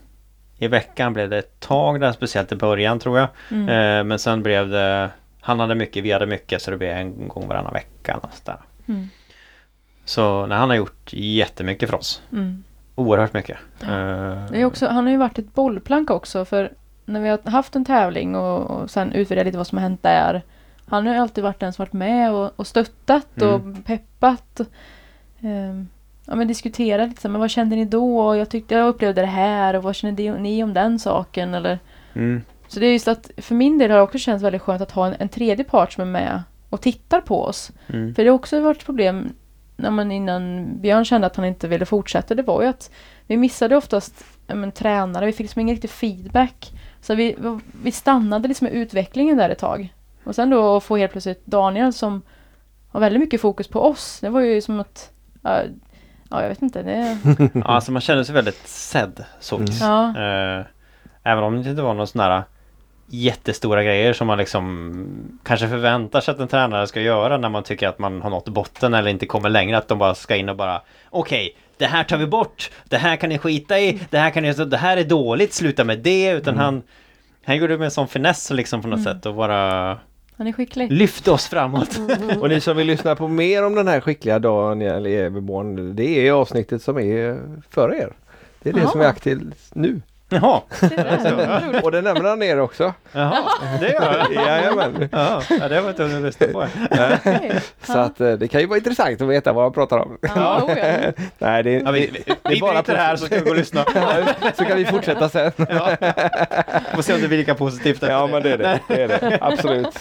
i 0.57 0.67
veckan 0.67 1.13
blev 1.13 1.29
det 1.29 1.37
ett 1.37 1.59
tag 1.59 1.99
där, 2.01 2.11
speciellt 2.11 2.51
i 2.51 2.55
början 2.55 2.99
tror 2.99 3.19
jag. 3.19 3.27
Mm. 3.51 3.69
Eh, 3.69 4.03
men 4.03 4.19
sen 4.19 4.43
blev 4.43 4.69
det 4.69 5.09
Han 5.41 5.59
hade 5.59 5.75
mycket, 5.75 6.03
vi 6.03 6.11
hade 6.11 6.25
mycket 6.25 6.61
så 6.61 6.71
det 6.71 6.77
blev 6.77 6.89
en 6.97 7.27
gång 7.27 7.47
varannan 7.47 7.73
vecka. 7.73 8.19
Där. 8.45 8.57
Mm. 8.87 9.09
Så 10.05 10.45
nej, 10.45 10.57
han 10.57 10.69
har 10.69 10.75
gjort 10.77 11.13
jättemycket 11.13 11.89
för 11.89 11.97
oss. 11.97 12.21
Mm. 12.31 12.63
Oerhört 12.95 13.33
mycket. 13.33 13.57
Eh, 13.81 13.87
Det 14.51 14.61
är 14.61 14.65
också, 14.65 14.87
han 14.87 15.03
har 15.05 15.11
ju 15.11 15.17
varit 15.17 15.39
ett 15.39 15.53
bollplank 15.53 16.09
också 16.09 16.45
för 16.45 16.71
när 17.05 17.19
vi 17.21 17.29
har 17.29 17.51
haft 17.51 17.75
en 17.75 17.85
tävling 17.85 18.35
och, 18.35 18.61
och 18.71 18.89
sen 18.89 19.11
utvärderat 19.13 19.45
lite 19.45 19.57
vad 19.57 19.67
som 19.67 19.77
har 19.77 19.83
hänt 19.83 20.03
där. 20.03 20.41
Han 20.87 21.07
har 21.07 21.13
ju 21.13 21.19
alltid 21.19 21.43
varit 21.43 21.59
den 21.59 21.73
som 21.73 21.83
varit 21.83 21.93
med 21.93 22.33
och, 22.33 22.51
och 22.55 22.67
stöttat 22.67 23.41
och 23.41 23.85
peppat. 23.85 24.61
ehm, 25.41 25.87
ja, 26.25 26.35
men 26.35 26.47
diskuterat 26.47 27.09
lite 27.09 27.21
så 27.21 27.29
men 27.29 27.41
vad 27.41 27.49
kände 27.49 27.75
ni 27.75 27.85
då? 27.85 28.19
Och 28.19 28.37
jag 28.37 28.49
tyckte 28.49 28.75
jag 28.75 28.87
upplevde 28.87 29.21
det 29.21 29.27
här 29.27 29.75
och 29.75 29.83
vad 29.83 29.95
kände 29.95 30.37
ni 30.39 30.63
om 30.63 30.73
den 30.73 30.99
saken? 30.99 31.53
Eller, 31.53 31.79
mm. 32.13 32.41
så 32.67 32.79
det 32.79 32.85
är 32.85 32.93
just 32.93 33.07
att 33.07 33.31
för 33.37 33.55
min 33.55 33.77
del 33.77 33.91
har 33.91 33.97
det 33.97 34.03
också 34.03 34.17
känts 34.17 34.43
väldigt 34.43 34.61
skönt 34.61 34.81
att 34.81 34.91
ha 34.91 35.07
en, 35.07 35.15
en 35.19 35.29
tredje 35.29 35.65
part 35.65 35.93
som 35.93 36.01
är 36.01 36.11
med 36.11 36.43
och 36.69 36.81
tittar 36.81 37.21
på 37.21 37.43
oss. 37.43 37.71
Mm. 37.87 38.15
För 38.15 38.23
det 38.23 38.29
har 38.29 38.35
också 38.35 38.59
varit 38.59 38.85
problem 38.85 39.33
när 39.75 39.91
man 39.91 40.11
innan 40.11 40.67
Björn 40.81 41.05
kände 41.05 41.27
att 41.27 41.35
han 41.35 41.45
inte 41.45 41.67
ville 41.67 41.85
fortsätta. 41.85 42.35
Det 42.35 42.43
var 42.43 42.61
ju 42.61 42.67
att 42.67 42.91
vi 43.27 43.37
missade 43.37 43.75
oftast 43.75 44.25
ja, 44.47 44.55
men, 44.55 44.71
tränare. 44.71 45.25
Vi 45.25 45.31
fick 45.31 45.39
liksom 45.39 45.59
ingen 45.59 45.75
riktig 45.75 45.89
feedback. 45.89 46.71
Så 47.01 47.15
vi, 47.15 47.35
vi 47.83 47.91
stannade 47.91 48.47
liksom 48.47 48.65
med 48.65 48.73
utvecklingen 48.73 49.37
där 49.37 49.49
ett 49.49 49.59
tag. 49.59 49.93
Och 50.23 50.35
sen 50.35 50.49
då 50.49 50.79
få 50.79 50.97
helt 50.97 51.11
plötsligt 51.11 51.45
Daniel 51.45 51.93
som 51.93 52.21
har 52.87 52.99
väldigt 52.99 53.19
mycket 53.19 53.41
fokus 53.41 53.67
på 53.67 53.81
oss. 53.81 54.19
Det 54.21 54.29
var 54.29 54.41
ju 54.41 54.61
som 54.61 54.79
att 54.79 55.11
ja, 55.41 55.61
ja 56.29 56.41
jag 56.41 56.49
vet 56.49 56.61
inte. 56.61 56.83
Det, 56.83 57.17
Ja, 57.53 57.63
alltså 57.63 57.91
man 57.91 58.01
känner 58.01 58.23
sig 58.23 58.35
väldigt 58.35 58.67
sedd 58.67 59.25
så 59.39 59.57
vis. 59.57 59.81
ja, 59.81 60.07
Eh, 60.07 60.65
även 61.23 61.43
om 61.43 61.63
det 61.63 61.69
inte 61.69 61.81
var 61.81 61.93
några 61.93 62.05
sådana 62.05 62.35
här 62.35 62.43
jättestora 63.07 63.83
grejer 63.83 64.13
som 64.13 64.27
man 64.27 64.37
liksom 64.37 64.95
kanske 65.43 65.67
förväntar 65.69 66.21
sig 66.21 66.31
att 66.33 66.39
en 66.39 66.47
tränare 66.47 66.87
ska 66.87 67.01
göra 67.01 67.37
när 67.37 67.49
man 67.49 67.63
tycker 67.63 67.87
att 67.87 67.99
man 67.99 68.21
har 68.21 68.29
nått 68.29 68.49
botten 68.49 68.93
eller 68.93 69.09
inte 69.11 69.25
kommer 69.25 69.49
längre. 69.49 69.77
Att 69.77 69.87
de 69.87 69.97
bara 69.99 70.15
ska 70.15 70.35
in 70.35 70.49
och 70.49 70.55
bara 70.55 70.81
Okej, 71.09 71.55
det 71.77 71.85
här 71.85 72.03
tar 72.03 72.17
vi 72.17 72.27
bort. 72.27 72.71
Det 72.89 72.97
här 72.97 73.15
kan 73.15 73.29
ni 73.29 73.37
skita 73.37 73.79
i. 73.79 73.99
Det 74.09 74.17
här 74.17 74.29
kan 74.29 74.43
ni, 74.43 74.53
det 74.53 74.77
här 74.77 74.97
är 74.97 75.03
dåligt. 75.03 75.53
Sluta 75.53 75.83
med 75.83 75.99
det. 75.99 76.29
Utan 76.31 76.57
han 76.57 76.81
han 77.45 77.57
gjorde 77.57 77.73
det 77.73 77.77
med 77.77 77.85
en 77.85 77.91
sån 77.91 78.07
finess 78.07 78.51
liksom 78.51 78.81
på 78.81 78.87
något 78.87 78.99
Mm. 78.99 79.13
sätt 79.13 79.25
och 79.25 79.35
bara 79.35 79.59
han 80.37 80.47
är 80.47 80.51
skicklig. 80.51 80.91
lyfte 80.91 81.31
oss 81.31 81.47
framåt. 81.47 81.99
Och 82.39 82.49
ni 82.49 82.61
som 82.61 82.77
vill 82.77 82.87
lyssna 82.87 83.15
på 83.15 83.27
mer 83.27 83.65
om 83.65 83.75
den 83.75 83.87
här 83.87 84.01
skickliga 84.01 84.39
Daniel 84.39 85.05
Everborn, 85.05 85.95
det 85.95 86.27
är 86.27 86.31
avsnittet 86.31 86.81
som 86.81 86.97
är 86.99 87.39
före 87.69 87.97
er. 87.97 88.13
Det 88.63 88.69
är 88.69 88.73
det 88.73 88.79
Jaha. 88.79 88.91
som 88.91 89.01
är 89.01 89.05
aktivt 89.05 89.69
nu. 89.73 90.01
Jaha. 90.41 90.61
Och 91.83 91.91
det 91.91 92.01
nämner 92.01 92.29
han 92.29 92.43
er 92.43 92.59
också. 92.59 92.93
jaha, 93.11 93.43
det 93.79 93.87
gör 93.91 94.27
jag. 94.33 94.45
Jajamän. 94.47 95.09
Ja, 95.11 95.41
det 95.69 95.81
var 95.81 95.89
inte 95.89 96.05
att 96.05 96.11
lyssna 96.11 96.47
på. 96.47 96.67
Så 97.93 97.99
att 97.99 98.21
eh, 98.21 98.31
det 98.33 98.47
kan 98.47 98.61
ju 98.61 98.67
vara 98.67 98.77
intressant 98.77 99.21
att 99.21 99.27
veta 99.27 99.53
vad 99.53 99.63
han 99.63 99.73
pratar 99.73 99.97
om. 99.97 100.17
Ja, 100.35 100.61
oh, 100.67 100.77
ja. 100.77 101.11
Nej, 101.37 101.63
det, 101.63 101.71
Ja, 101.71 101.91
vi, 101.91 101.99
vi, 101.99 102.23
det 102.27 102.35
vi 102.49 102.57
är 102.57 102.61
bara 102.61 102.73
bryter 102.73 102.93
det 102.93 102.99
här 102.99 103.15
så 103.15 103.25
ska 103.25 103.35
vi 103.35 103.41
gå 103.41 103.49
och 103.49 103.55
lyssna. 103.55 103.85
så 104.57 104.65
kan 104.65 104.77
vi 104.77 104.85
fortsätta 104.85 105.29
sen. 105.29 105.51
Ja. 105.57 105.89
Får 106.95 107.01
se 107.01 107.13
om 107.13 107.21
det 107.21 107.27
blir 107.27 107.37
lika 107.37 107.55
positivt 107.55 108.01
Ja 108.01 108.27
men 108.27 108.43
det 108.43 108.51
är 108.51 108.57
det. 108.57 108.79
det, 108.87 109.01
är 109.03 109.07
det. 109.07 109.37
Absolut. 109.41 109.99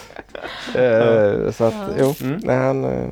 Eh, 0.75 1.51
så 1.51 1.63
att 1.63 1.73
jo, 1.99 2.15
Mm. 2.21 2.39
nej, 2.43 2.57
han, 2.57 2.83
eh, 2.85 3.07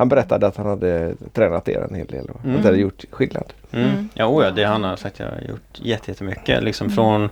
han 0.00 0.08
berättade 0.08 0.46
att 0.46 0.56
han 0.56 0.66
hade 0.66 1.14
tränat 1.32 1.68
er 1.68 1.80
en 1.88 1.94
hel 1.94 2.06
del 2.06 2.30
och 2.30 2.44
Mm. 2.44 2.56
att 2.56 2.62
det 2.62 2.68
hade 2.68 2.80
gjort 2.80 3.04
skillnad. 3.10 3.52
Mm. 3.72 3.88
Mm. 3.90 4.08
Ja, 4.14 4.26
oh 4.26 4.44
ja, 4.44 4.50
det 4.50 4.64
han 4.64 4.84
har 4.84 4.96
sagt 4.96 5.18
jag 5.18 5.26
har 5.26 5.40
gjort 5.48 5.78
jätte- 5.78 6.10
jättemycket. 6.10 6.62
Liksom 6.62 6.90
från 6.90 7.30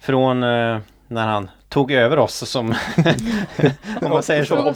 Från 0.00 0.42
eh, 0.42 0.78
när 1.08 1.26
han 1.26 1.50
tog 1.68 1.92
över 1.92 2.18
oss 2.18 2.48
som 2.50 2.70
Om 4.02 4.10
man 4.10 4.22
säger 4.22 4.44
så. 4.44 4.74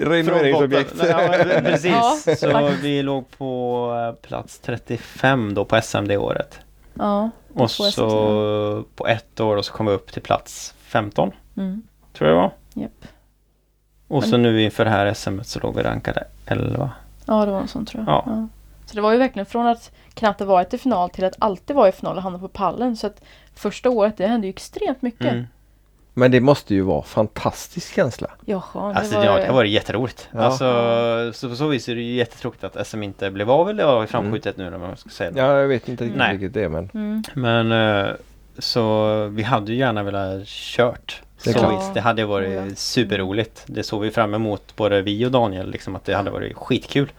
Renoveringsobjekt. 0.00 0.94
Ja, 1.08 1.28
precis. 1.64 2.40
Så 2.40 2.70
vi 2.82 3.02
låg 3.02 3.30
på 3.30 3.92
eh, 4.22 4.28
plats 4.28 4.58
35 4.58 5.54
då 5.54 5.64
på 5.64 5.80
SM 5.82 6.04
det 6.04 6.16
året. 6.16 6.58
Ja. 6.94 7.30
Och 7.48 7.58
På 7.58 7.68
SM, 7.68 7.82
så 7.82 8.84
på 8.96 9.06
ett 9.06 9.40
år 9.40 9.56
då 9.56 9.62
så 9.62 9.72
kom 9.72 9.86
vi 9.86 9.92
upp 9.92 10.12
till 10.12 10.22
plats 10.22 10.74
15 10.80 11.32
Mm. 11.56 11.82
tror 12.12 12.30
jag 12.30 12.36
det 12.36 12.40
var. 12.42 12.52
Japp. 12.82 13.04
Och 14.08 14.24
så 14.24 14.36
nu 14.36 14.62
inför 14.62 14.84
det 14.84 14.90
här 14.90 15.14
SM 15.14 15.40
så 15.42 15.60
låg 15.60 15.76
vi 15.76 15.82
rankade 15.82 16.24
11. 16.46 16.90
Ja, 17.26 17.44
det 17.44 17.52
var 17.52 17.60
något 17.60 17.70
sånt 17.70 17.88
tror 17.88 18.04
jag. 18.06 18.22
Ja. 18.26 18.48
Så 18.86 18.94
det 18.94 19.00
var 19.00 19.12
ju 19.12 19.18
verkligen 19.18 19.46
från 19.46 19.66
att 19.66 19.90
knappt 20.14 20.40
ha 20.40 20.46
varit 20.46 20.74
i 20.74 20.78
final 20.78 21.10
till 21.10 21.24
att 21.24 21.34
alltid 21.38 21.76
vara 21.76 21.88
i 21.88 21.92
final 21.92 22.16
och 22.16 22.22
hamna 22.22 22.38
på 22.38 22.48
pallen. 22.48 22.96
Så 22.96 23.06
att 23.06 23.22
första 23.54 23.90
året, 23.90 24.16
det 24.16 24.26
hände 24.26 24.46
ju 24.46 24.50
extremt 24.50 25.02
mycket. 25.02 25.32
Mm. 25.32 25.46
Men 26.14 26.30
det 26.30 26.40
måste 26.40 26.74
ju 26.74 26.80
vara 26.80 27.02
fantastisk 27.02 27.94
känsla. 27.94 28.30
Jaha, 28.44 28.62
det 28.74 28.98
Alltså 28.98 29.16
var... 29.16 29.24
det, 29.24 29.30
har, 29.30 29.38
det 29.38 29.46
har 29.46 29.54
varit 29.54 29.70
jätteroligt. 29.70 30.28
Ja. 30.32 30.40
Alltså, 30.40 31.40
så 31.40 31.48
på 31.48 31.56
så 31.56 31.68
vis 31.68 31.88
är 31.88 31.94
det 31.94 32.02
ju 32.02 32.14
jättetråkigt 32.14 32.64
att 32.64 32.86
SM 32.86 33.02
inte 33.02 33.30
blev 33.30 33.50
av 33.50 33.70
eller 33.70 33.84
var 33.84 34.06
framskjutet 34.06 34.56
nu 34.56 34.66
eller 34.66 34.78
vad 34.78 34.88
man 34.88 34.96
ska 34.96 35.10
säga. 35.10 35.32
Ja, 35.36 35.60
jag 35.60 35.68
vet 35.68 35.88
inte 35.88 36.04
riktigt 36.04 36.18
Nej. 36.18 36.36
vilket 36.36 36.54
det 36.54 36.62
är 36.62 36.68
men. 36.68 36.90
Mm. 36.94 37.22
Men 37.34 37.72
eh, 37.72 38.12
så 38.58 39.24
vi 39.26 39.42
hade 39.42 39.72
ju 39.72 39.78
gärna 39.78 40.02
velat 40.02 40.46
kört. 40.46 41.22
Så 41.38 41.70
visst, 41.70 41.94
det 41.94 42.00
hade 42.00 42.24
varit 42.24 42.52
Ja. 42.52 42.62
superroligt. 42.74 43.62
Det 43.66 43.82
såg 43.82 44.02
vi 44.02 44.10
fram 44.10 44.34
emot 44.34 44.76
både 44.76 45.02
vi 45.02 45.26
och 45.26 45.30
Daniel 45.30 45.70
liksom 45.70 45.96
att 45.96 46.04
det 46.04 46.14
hade 46.16 46.30
varit 46.30 46.56
skitkul. 46.56 47.12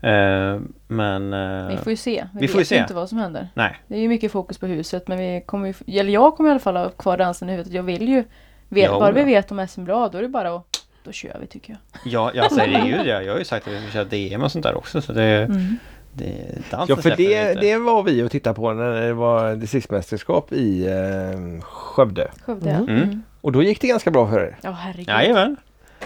Eh, 0.00 0.58
men 0.88 1.32
eh, 1.32 1.68
Vi 1.68 1.76
får 1.76 1.90
ju 1.90 1.96
se. 1.96 2.24
Vi, 2.34 2.40
vi 2.40 2.48
får 2.48 2.58
ju 2.58 2.60
vet 2.60 2.68
se. 2.68 2.76
inte 2.78 2.94
vad 2.94 3.08
som 3.08 3.18
händer. 3.18 3.48
nej. 3.54 3.76
Det 3.86 3.94
är 3.94 4.00
ju 4.00 4.08
mycket 4.08 4.32
fokus 4.32 4.58
på 4.58 4.66
huset 4.66 5.08
men 5.08 5.18
vi 5.18 5.42
kommer 5.46 5.74
ju, 5.86 6.00
eller 6.00 6.12
jag 6.12 6.36
kommer 6.36 6.50
i 6.50 6.52
alla 6.52 6.60
fall 6.60 6.76
ha 6.76 6.88
kvar 6.88 7.16
dansen 7.16 7.48
i 7.48 7.52
huvudet. 7.52 7.72
Jag 7.72 7.82
vill 7.82 8.08
ju, 8.08 8.24
vet, 8.68 8.90
Jo, 8.92 8.98
bara 9.00 9.12
vi 9.12 9.22
vet 9.24 9.50
om 9.52 9.66
SM 9.68 9.84
bra 9.84 10.08
då 10.08 10.18
är 10.18 10.22
det 10.22 10.28
bara 10.28 10.54
att, 10.56 10.66
då 11.04 11.12
kör 11.12 11.36
vi 11.40 11.46
tycker 11.46 11.72
jag. 11.72 12.12
Ja, 12.12 12.30
jag 12.34 12.52
säger 12.52 12.80
det 12.82 12.88
ju 12.88 12.96
det. 13.04 13.22
Jag 13.22 13.32
har 13.32 13.38
ju 13.38 13.44
sagt 13.44 13.68
att 13.68 13.72
vi 13.74 13.82
ska 13.82 13.90
köra 13.92 14.04
DM 14.04 14.42
och 14.42 14.52
sånt 14.52 14.62
där 14.64 14.74
också. 14.76 15.00
Så 15.02 15.12
det, 15.12 15.22
Mm. 15.44 15.76
det, 16.12 16.34
Ja 16.88 16.96
för 16.96 17.16
det, 17.16 17.54
det 17.60 17.76
var 17.76 18.02
vi 18.02 18.22
och 18.22 18.30
tittade 18.30 18.54
på 18.56 18.72
när 18.72 19.00
det 19.00 19.12
var 19.12 19.56
distriktsmästerskap 19.56 20.52
i 20.52 20.86
eh, 20.86 21.62
Skövde. 21.62 22.30
Skövde 22.46 22.70
Mm. 22.70 22.86
ja. 22.88 22.92
Mm. 23.02 23.22
Och 23.40 23.52
då 23.52 23.62
gick 23.62 23.80
det 23.80 23.88
ganska 23.88 24.10
bra 24.10 24.30
för 24.30 24.40
er. 24.40 24.56
Ja 24.62 24.70
herregud. 24.70 25.08
Jajamän, 25.08 25.56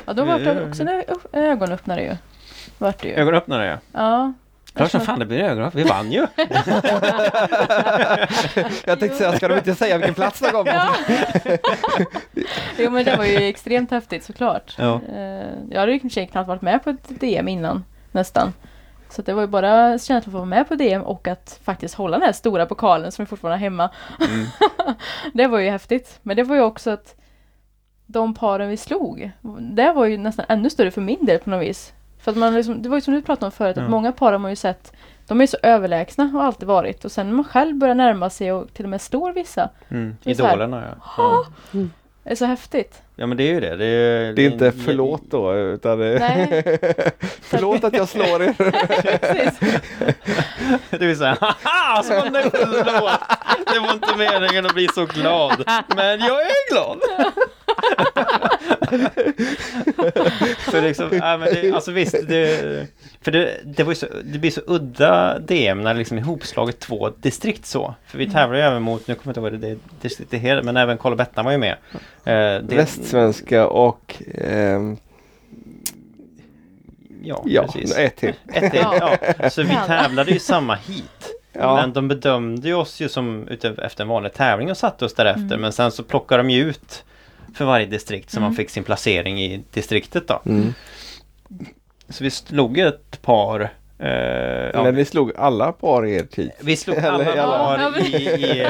Ja 0.06 0.12
då 0.12 0.24
var 0.24 0.38
det 0.38 0.68
också 0.68 0.82
en 0.82 1.02
ögonöppnare 1.32 2.02
ju. 2.02 2.16
Vart 2.78 3.02
det 3.02 3.08
ju. 3.08 3.14
ögonöppnare 3.14 3.66
ja. 3.66 3.78
Ja. 3.92 4.32
Klart 4.74 4.90
som 4.90 5.00
fan 5.00 5.18
det 5.18 5.26
blir 5.26 5.38
ögon. 5.40 5.70
Vi 5.74 5.82
vann 5.82 6.12
ju! 6.12 6.26
Jag 8.86 9.00
tänkte 9.00 9.18
säga, 9.18 9.32
ska 9.32 9.48
de 9.48 9.54
inte 9.54 9.74
säga 9.74 9.96
vilken 9.96 10.14
plats 10.14 10.40
det 10.40 10.50
kom? 10.50 10.66
Ja. 10.66 10.94
jo 12.78 12.90
men 12.90 13.04
det 13.04 13.16
var 13.16 13.24
ju 13.24 13.36
extremt 13.36 13.90
häftigt 13.90 14.24
såklart. 14.24 14.74
Ja. 14.78 15.00
Eh, 15.16 15.48
Jag 15.70 15.80
hade 15.80 15.92
ju 15.92 16.10
sig 16.10 16.26
knappt 16.26 16.48
varit 16.48 16.62
med 16.62 16.84
på 16.84 16.90
ett 16.90 17.20
DM 17.20 17.48
innan. 17.48 17.84
Nästan. 18.12 18.52
Så 19.08 19.22
det 19.22 19.32
var 19.32 19.40
ju 19.42 19.48
bara 19.48 19.90
känslan 19.98 20.18
att 20.18 20.26
vara 20.26 20.44
med 20.44 20.68
på 20.68 20.74
DM 20.74 21.02
och 21.02 21.28
att 21.28 21.60
faktiskt 21.64 21.94
hålla 21.94 22.18
den 22.18 22.26
här 22.26 22.32
stora 22.32 22.66
pokalen 22.66 23.12
som 23.12 23.24
vi 23.24 23.28
fortfarande 23.28 23.58
hemma. 23.58 23.90
Mm. 24.20 24.46
det 25.34 25.46
var 25.46 25.58
ju 25.58 25.70
häftigt. 25.70 26.18
Men 26.22 26.36
det 26.36 26.42
var 26.42 26.56
ju 26.56 26.62
också 26.62 26.90
att 26.90 27.14
de 28.06 28.34
paren 28.34 28.68
vi 28.68 28.76
slog, 28.76 29.30
det 29.60 29.92
var 29.92 30.04
ju 30.06 30.18
nästan 30.18 30.44
ännu 30.48 30.70
större 30.70 30.90
för 30.90 31.00
min 31.00 31.24
del 31.26 31.38
på 31.38 31.50
något 31.50 31.62
vis. 31.62 31.92
För 32.20 32.30
att 32.30 32.36
man 32.36 32.54
liksom, 32.54 32.82
det 32.82 32.88
var 32.88 32.96
ju 32.96 33.00
som 33.00 33.14
du 33.14 33.22
pratade 33.22 33.46
om 33.46 33.52
förut, 33.52 33.76
Ja. 33.76 33.82
att 33.84 33.90
många 33.90 34.12
par 34.12 34.32
har 34.32 34.38
man 34.38 34.50
ju 34.52 34.56
sett, 34.56 34.92
de 35.26 35.40
är 35.40 35.46
så 35.46 35.56
överlägsna 35.62 36.24
och 36.24 36.30
har 36.30 36.42
alltid 36.42 36.68
varit. 36.68 37.04
Och 37.04 37.12
sen 37.12 37.26
när 37.26 37.34
man 37.34 37.44
själv 37.44 37.76
börjar 37.76 37.94
närma 37.94 38.30
sig 38.30 38.52
och 38.52 38.74
till 38.74 38.84
och 38.84 38.90
med 38.90 39.00
slår 39.00 39.32
vissa, 39.32 39.70
Mm. 39.88 40.16
Är 40.24 40.34
så 40.34 40.44
här. 40.44 40.52
Idolerna 40.54 40.82
ja. 41.16 41.44
ja. 41.72 41.84
det 42.22 42.30
är 42.30 42.34
så 42.34 42.44
häftigt. 42.44 43.02
Ja 43.16 43.26
men 43.26 43.36
det 43.36 43.42
är 43.44 43.52
ju 43.54 43.60
det. 43.60 43.76
Det 43.76 43.84
är, 43.86 44.32
Det 44.32 44.42
är 44.46 44.50
inte 44.50 44.72
förlåt 44.72 45.22
då 45.30 45.54
utan 45.54 45.98
det 45.98 46.18
Nej. 46.18 46.62
förlåt 47.42 47.84
att 47.84 47.92
jag 47.96 48.08
slår 48.08 48.42
er. 48.42 48.54
Det 50.98 51.06
vill 51.06 51.18
säga, 51.18 51.36
haha! 51.40 52.02
Så 52.02 52.14
var 52.14 52.30
det 52.30 52.50
förlåt! 52.50 53.20
Det 53.72 53.78
var 53.80 53.92
inte 53.92 54.16
meningen 54.16 54.66
att 54.66 54.74
bli 54.74 54.88
så 54.94 55.06
glad. 55.06 55.64
Men 55.96 56.20
jag 56.20 56.40
är 56.40 56.72
glad! 56.72 56.98
så 60.70 60.80
liksom, 60.80 61.08
ja, 61.12 61.36
men 61.36 61.48
det, 61.54 61.72
alltså 61.72 61.90
visst, 61.90 62.14
det, 62.28 62.86
för 63.22 63.30
det, 63.32 63.60
det, 63.64 63.82
var 63.82 63.92
ju 63.92 63.96
så, 63.96 64.06
det 64.24 64.38
blir 64.38 64.50
så 64.50 64.60
udda 64.66 65.38
DM 65.38 65.82
när 65.82 65.94
det 65.94 65.98
liksom 65.98 66.18
ihopslaget 66.18 66.80
två 66.80 67.10
distrikt 67.16 67.66
så. 67.66 67.94
För 68.06 68.18
vi 68.18 68.30
tävlar 68.30 68.56
ju 68.56 68.62
även 68.62 68.82
mot, 68.82 69.08
nu 69.08 69.14
kommer 69.14 69.34
jag 69.34 69.46
inte 69.52 69.56
ihåg 69.56 69.76
det 69.76 69.78
distriktet 70.00 70.40
heter, 70.40 70.62
men 70.62 70.76
även 70.76 70.98
Karl 70.98 71.16
Bettan 71.16 71.44
var 71.44 71.52
ju 71.52 71.58
med. 71.58 71.76
Eh, 72.24 72.62
det- 72.62 72.76
Västsvenska 72.76 73.66
och 73.66 74.22
ehm, 74.34 74.96
Ja, 77.26 77.42
ja, 77.46 77.62
precis. 77.62 77.96
ett 77.96 78.16
till. 78.16 78.34
Ett 78.52 78.72
till, 78.72 78.80
ja. 78.82 79.18
Så 79.50 79.62
vi 79.62 79.78
tävlade 79.86 80.30
ju 80.30 80.38
samma 80.38 80.74
hit. 80.74 81.34
Ja. 81.52 81.74
Men 81.74 81.92
de 81.92 82.08
bedömde 82.08 82.68
ju 82.68 82.74
oss 82.74 83.00
ju 83.00 83.08
som 83.08 83.48
efter 83.82 84.02
en 84.02 84.08
vanlig 84.08 84.32
tävling 84.32 84.70
och 84.70 84.76
satte 84.76 85.04
oss 85.04 85.14
därefter. 85.14 85.56
Men 85.56 85.72
sen 85.72 85.92
så 85.92 86.02
plockade 86.02 86.42
de 86.42 86.50
ju 86.50 86.68
ut 86.68 87.04
för 87.54 87.64
varje 87.64 87.86
distrikt 87.86 88.30
så 88.30 88.40
man 88.40 88.46
Mm. 88.46 88.56
fick 88.56 88.70
sin 88.70 88.84
placering 88.84 89.42
i 89.42 89.64
distriktet 89.70 90.28
då. 90.28 90.42
Mm. 90.46 90.74
Så 92.08 92.24
vi 92.24 92.30
slog 92.30 92.78
ett 92.78 93.22
par 93.22 93.60
eh, 93.98 94.08
ja, 94.74 94.82
När 94.82 94.92
ni 94.92 95.04
slog 95.04 95.32
alla 95.36 95.72
par 95.72 96.06
i 96.06 96.14
er 96.16 96.24
tid. 96.24 96.50
Vi 96.60 96.76
slog 96.76 96.96
alla 96.98 97.34
i 97.36 97.38
alla- 97.38 97.58
par 97.58 97.90
men- 97.90 98.04
i, 98.04 98.16
i, 98.16 98.66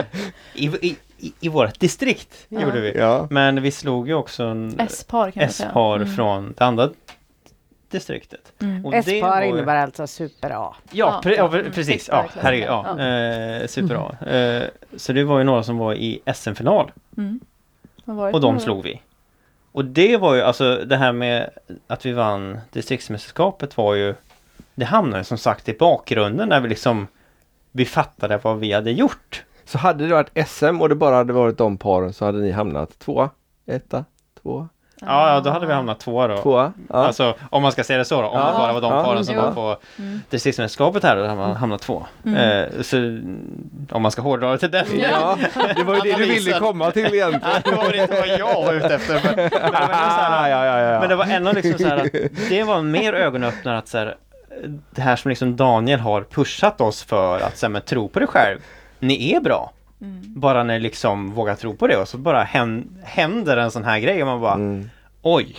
i, 0.55 0.67
i, 0.83 0.97
i, 1.19 1.33
i 1.41 1.49
vårt 1.49 1.81
distrikt. 1.81 2.47
Ja. 2.49 2.61
Gjorde 2.61 2.81
vi. 2.81 2.93
Ja. 2.99 3.27
Men 3.31 3.63
vi 3.63 3.71
slog 3.71 4.09
ju 4.09 4.15
också 4.15 4.45
en 4.45 4.81
S-par 4.81 5.31
kan 5.31 5.41
man 5.43 5.51
säga. 5.53 5.69
S-par 5.69 5.97
Mm. 5.97 6.15
från 6.17 6.55
det 6.59 6.65
andra 6.65 6.91
distriktet. 7.91 8.53
Mm. 8.63 8.87
Och 8.87 8.93
det 8.93 8.99
S-par 8.99 9.21
var 9.31 9.43
ju- 9.43 9.49
innebär 9.49 9.77
alltså 9.77 10.07
super-A. 10.07 10.75
Ja, 10.93 11.21
Ja, 11.25 11.31
pre- 11.31 11.37
ja, 11.67 11.71
precis. 11.75 12.09
Ja, 12.13 12.27
herregud. 12.41 12.67
Ja. 12.69 12.91
Eh, 13.01 13.67
superbra. 13.67 14.17
Eh, 14.37 14.63
så 14.97 15.13
det 15.13 15.25
var 15.25 15.39
ju 15.39 15.45
några 15.45 15.63
som 15.63 15.79
var 15.79 15.95
i 15.95 16.21
SM-final 16.35 16.93
Mm. 17.17 17.41
Och 18.05 18.41
de 18.41 18.61
slog 18.61 18.83
vi. 18.83 19.03
Och 19.73 19.85
det 19.85 20.17
var 20.17 20.35
ju 20.35 20.41
alltså 20.41 20.85
det 20.85 20.97
här 20.97 21.13
med 21.13 21.51
att 21.87 22.07
vi 22.07 22.13
vann 22.13 22.59
distriktsmästerskapet 22.73 23.77
var 23.77 23.95
ju 23.95 24.15
Det 24.75 24.85
hamnade 24.85 25.25
som 25.25 25.39
sagt 25.39 25.69
i 25.69 25.73
bakgrunden 25.79 26.49
när 26.49 26.61
vi 26.61 26.69
liksom 26.69 27.07
Vi 27.73 27.85
fattade 27.85 28.37
vad 28.37 28.59
vi 28.59 28.73
hade 28.73 28.91
gjort. 28.91 29.45
Så 29.65 29.79
hade 29.79 30.07
det 30.07 30.15
varit 30.15 30.49
SM 30.49 30.81
och 30.81 30.89
det 30.89 30.95
bara 30.95 31.17
hade 31.17 31.33
varit 31.33 31.59
de 31.59 31.77
paren 31.77 32.13
så 32.13 32.25
hade 32.25 32.39
ni 32.39 32.51
hamnat 32.51 32.99
tvåa, 32.99 33.31
etta, 33.67 34.05
tvåa, 34.43 34.69
Ja, 35.07 35.35
ja 35.35 35.41
då 35.41 35.51
hade 35.51 35.67
vi 35.67 35.73
hamnat 35.73 36.01
tvåa 36.01 36.29
då. 36.29 36.37
tvåa. 36.37 36.73
Ja. 36.89 36.95
Alltså 37.07 37.35
om 37.51 37.63
man 37.63 37.73
ska 37.73 37.85
säga 37.85 37.99
det 37.99 38.05
så 38.05 38.23
då, 38.23 38.29
om 38.29 38.39
Ja, 38.39 38.47
det 38.47 38.53
bara 38.59 38.73
var 38.73 38.81
de 38.81 38.93
ja, 38.93 39.05
paren 39.05 39.25
som 39.25 39.35
jo. 39.35 39.41
var 39.41 39.53
på 39.53 39.77
Mm. 39.99 40.21
distriktsmästerskapet 40.31 41.03
här, 41.03 41.17
då 41.17 41.23
hade 41.23 41.35
man 41.35 41.57
hamnat 41.57 41.83
två. 41.83 42.07
Mm. 42.27 42.37
Eh, 42.61 42.83
så 42.83 42.97
om 43.97 44.03
man 44.03 44.11
ska 44.11 44.23
hårdra 44.23 44.53
det 44.53 44.59
till 44.59 44.71
den 44.71 44.87
ja, 44.99 45.39
det 45.77 45.83
var 45.85 45.95
ju 45.95 46.01
det 46.01 46.17
du 46.17 46.25
ville 46.25 46.59
komma 46.59 46.91
till 46.91 47.15
egentligen. 47.15 47.41
Det 47.65 47.71
var 47.71 47.95
inte 48.03 48.15
vad 48.21 48.29
jag 48.29 48.63
var 48.65 48.75
ute 48.75 48.95
efter. 48.95 49.15
Men, 49.25 49.35
men, 49.37 49.51
det, 49.51 49.59
var 49.61 49.71
ändå 49.71 49.87
så 49.89 50.21
Ah, 50.21 50.41
här, 50.41 50.49
ja, 50.51 50.65
ja, 50.67 50.79
ja. 50.79 51.01
men 51.01 51.09
det 51.09 51.17
var 51.17 51.25
ändå 51.27 51.53
liksom 51.53 51.79
så 51.79 51.89
här 51.89 51.97
att 51.97 52.13
det 52.49 52.63
var 52.63 52.83
mer 52.83 53.13
ögonöppnare 53.13 53.79
att 53.79 53.89
så 53.89 53.99
här, 53.99 54.17
det 54.91 55.03
här 55.03 55.17
som 55.17 55.29
liksom 55.29 55.57
Daniel 55.57 56.01
har 56.01 56.23
pushat 56.23 56.81
oss 56.81 57.03
för 57.03 57.41
att 57.41 57.59
så 57.59 57.67
här, 57.67 57.71
men, 57.71 57.83
tro 57.83 58.09
på 58.09 58.19
dig 58.19 58.29
själv. 58.29 58.59
Ni 58.99 59.33
är 59.35 59.41
bra. 59.41 59.73
Mm. 60.05 60.41
Bara 60.41 60.63
när 60.65 60.79
liksom 60.81 61.31
vågar 61.33 61.55
tro 61.55 61.77
på 61.77 61.87
det 61.87 61.97
och 61.97 62.09
så 62.09 62.19
bara 62.19 62.43
hän- 62.45 62.99
händer 63.05 63.57
en 63.57 63.71
sån 63.71 63.85
här 63.85 63.99
grej 63.99 64.23
och 64.23 64.27
man 64.29 64.41
bara 64.41 64.55
Mm. 64.55 64.91
oj. 65.23 65.57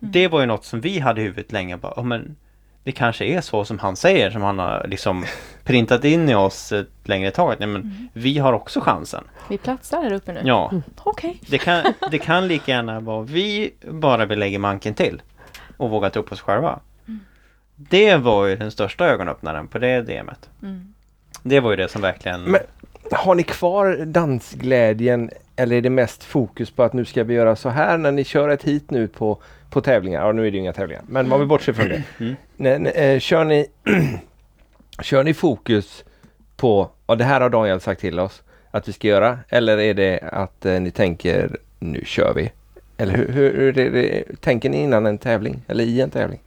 Det 0.00 0.28
var 0.28 0.40
ju 0.40 0.46
något 0.46 0.64
som 0.64 0.80
vi 0.80 0.98
hade 0.98 1.20
i 1.20 1.24
huvudet 1.24 1.52
länge. 1.52 1.76
Bara, 1.76 1.92
"Ja, 1.96 2.02
men 2.02 2.36
det 2.84 2.92
kanske 2.92 3.24
är 3.24 3.40
så 3.40 3.64
som 3.64 3.78
han 3.78 3.96
säger 3.96 4.30
som 4.30 4.42
han 4.42 4.58
har 4.58 4.86
liksom 4.88 5.24
printat 5.64 6.04
in 6.04 6.28
i 6.28 6.34
oss 6.34 6.72
ett 6.72 6.88
längre 7.04 7.30
tag. 7.30 7.54
Nej, 7.58 7.68
men 7.68 8.08
Vi 8.12 8.38
har 8.38 8.52
också 8.52 8.80
chansen. 8.80 9.24
Vi 9.48 9.58
platsar 9.58 10.02
här 10.02 10.12
uppe 10.12 10.32
nu. 10.32 10.40
Ja. 10.44 10.72
Okej. 11.02 11.40
Det 11.48 11.58
kan, 11.58 11.82
det 12.10 12.18
kan 12.18 12.48
lika 12.48 12.72
gärna 12.72 13.00
vara 13.00 13.22
vi 13.22 13.74
bara 13.90 14.24
vill 14.26 14.38
lägga 14.38 14.58
manken 14.58 14.94
till 14.94 15.22
och 15.76 15.90
våga 15.90 16.10
tro 16.10 16.22
på 16.22 16.32
oss 16.32 16.40
själva. 16.40 16.78
Det 17.76 18.16
var 18.16 18.46
ju 18.46 18.56
den 18.56 18.70
största 18.70 19.06
ögonöppnaren 19.06 19.68
på 19.68 19.78
det 19.78 20.02
DMet. 20.02 20.50
Mm. 20.62 20.94
Det 21.42 21.60
var 21.60 21.70
ju 21.70 21.76
det 21.76 21.88
som 21.88 22.02
verkligen... 22.02 22.42
Men 22.42 22.60
har 23.12 23.34
ni 23.34 23.42
kvar 23.42 24.04
dansglädjen 24.06 25.30
eller 25.56 25.76
är 25.76 25.80
det 25.80 25.90
mest 25.90 26.24
fokus 26.24 26.70
på 26.70 26.82
att 26.82 26.92
nu 26.92 27.04
ska 27.04 27.24
vi 27.24 27.34
göra 27.34 27.56
så 27.56 27.68
här 27.68 27.98
när 27.98 28.12
ni 28.12 28.24
kör 28.24 28.48
ett 28.48 28.64
hit 28.64 28.90
nu 28.90 29.08
på, 29.08 29.38
på 29.70 29.80
tävlingar? 29.80 30.26
Ja 30.26 30.32
nu 30.32 30.46
är 30.46 30.50
det 30.50 30.56
ju 30.56 30.60
inga 30.60 30.72
tävlingar 30.72 31.02
men 31.08 31.32
om 31.32 31.40
vi 31.40 31.46
bortser 31.46 31.72
från 31.72 31.88
det. 31.88 32.02
Mm. 32.20 32.36
Nej, 32.56 32.78
nej, 32.78 32.92
eh, 32.92 33.20
kör, 33.20 33.44
ni, 33.44 33.66
kör 35.02 35.24
ni 35.24 35.34
fokus 35.34 36.04
på, 36.56 36.90
och 37.06 37.18
det 37.18 37.24
här 37.24 37.40
har 37.40 37.50
Daniel 37.50 37.80
sagt 37.80 38.00
till 38.00 38.20
oss 38.20 38.42
att 38.70 38.88
vi 38.88 38.92
ska 38.92 39.08
göra 39.08 39.38
eller 39.48 39.78
är 39.78 39.94
det 39.94 40.18
att 40.32 40.66
eh, 40.66 40.80
ni 40.80 40.90
tänker 40.90 41.56
nu 41.78 42.02
kör 42.04 42.34
vi? 42.34 42.52
Eller 42.96 43.14
hur, 43.16 43.28
hur, 43.28 43.56
hur 43.56 43.78
är 43.78 43.90
det, 43.90 44.24
tänker 44.40 44.70
ni 44.70 44.82
innan 44.82 45.06
en 45.06 45.18
tävling 45.18 45.62
eller 45.68 45.84
i 45.84 46.00
en 46.00 46.10
tävling? 46.10 46.40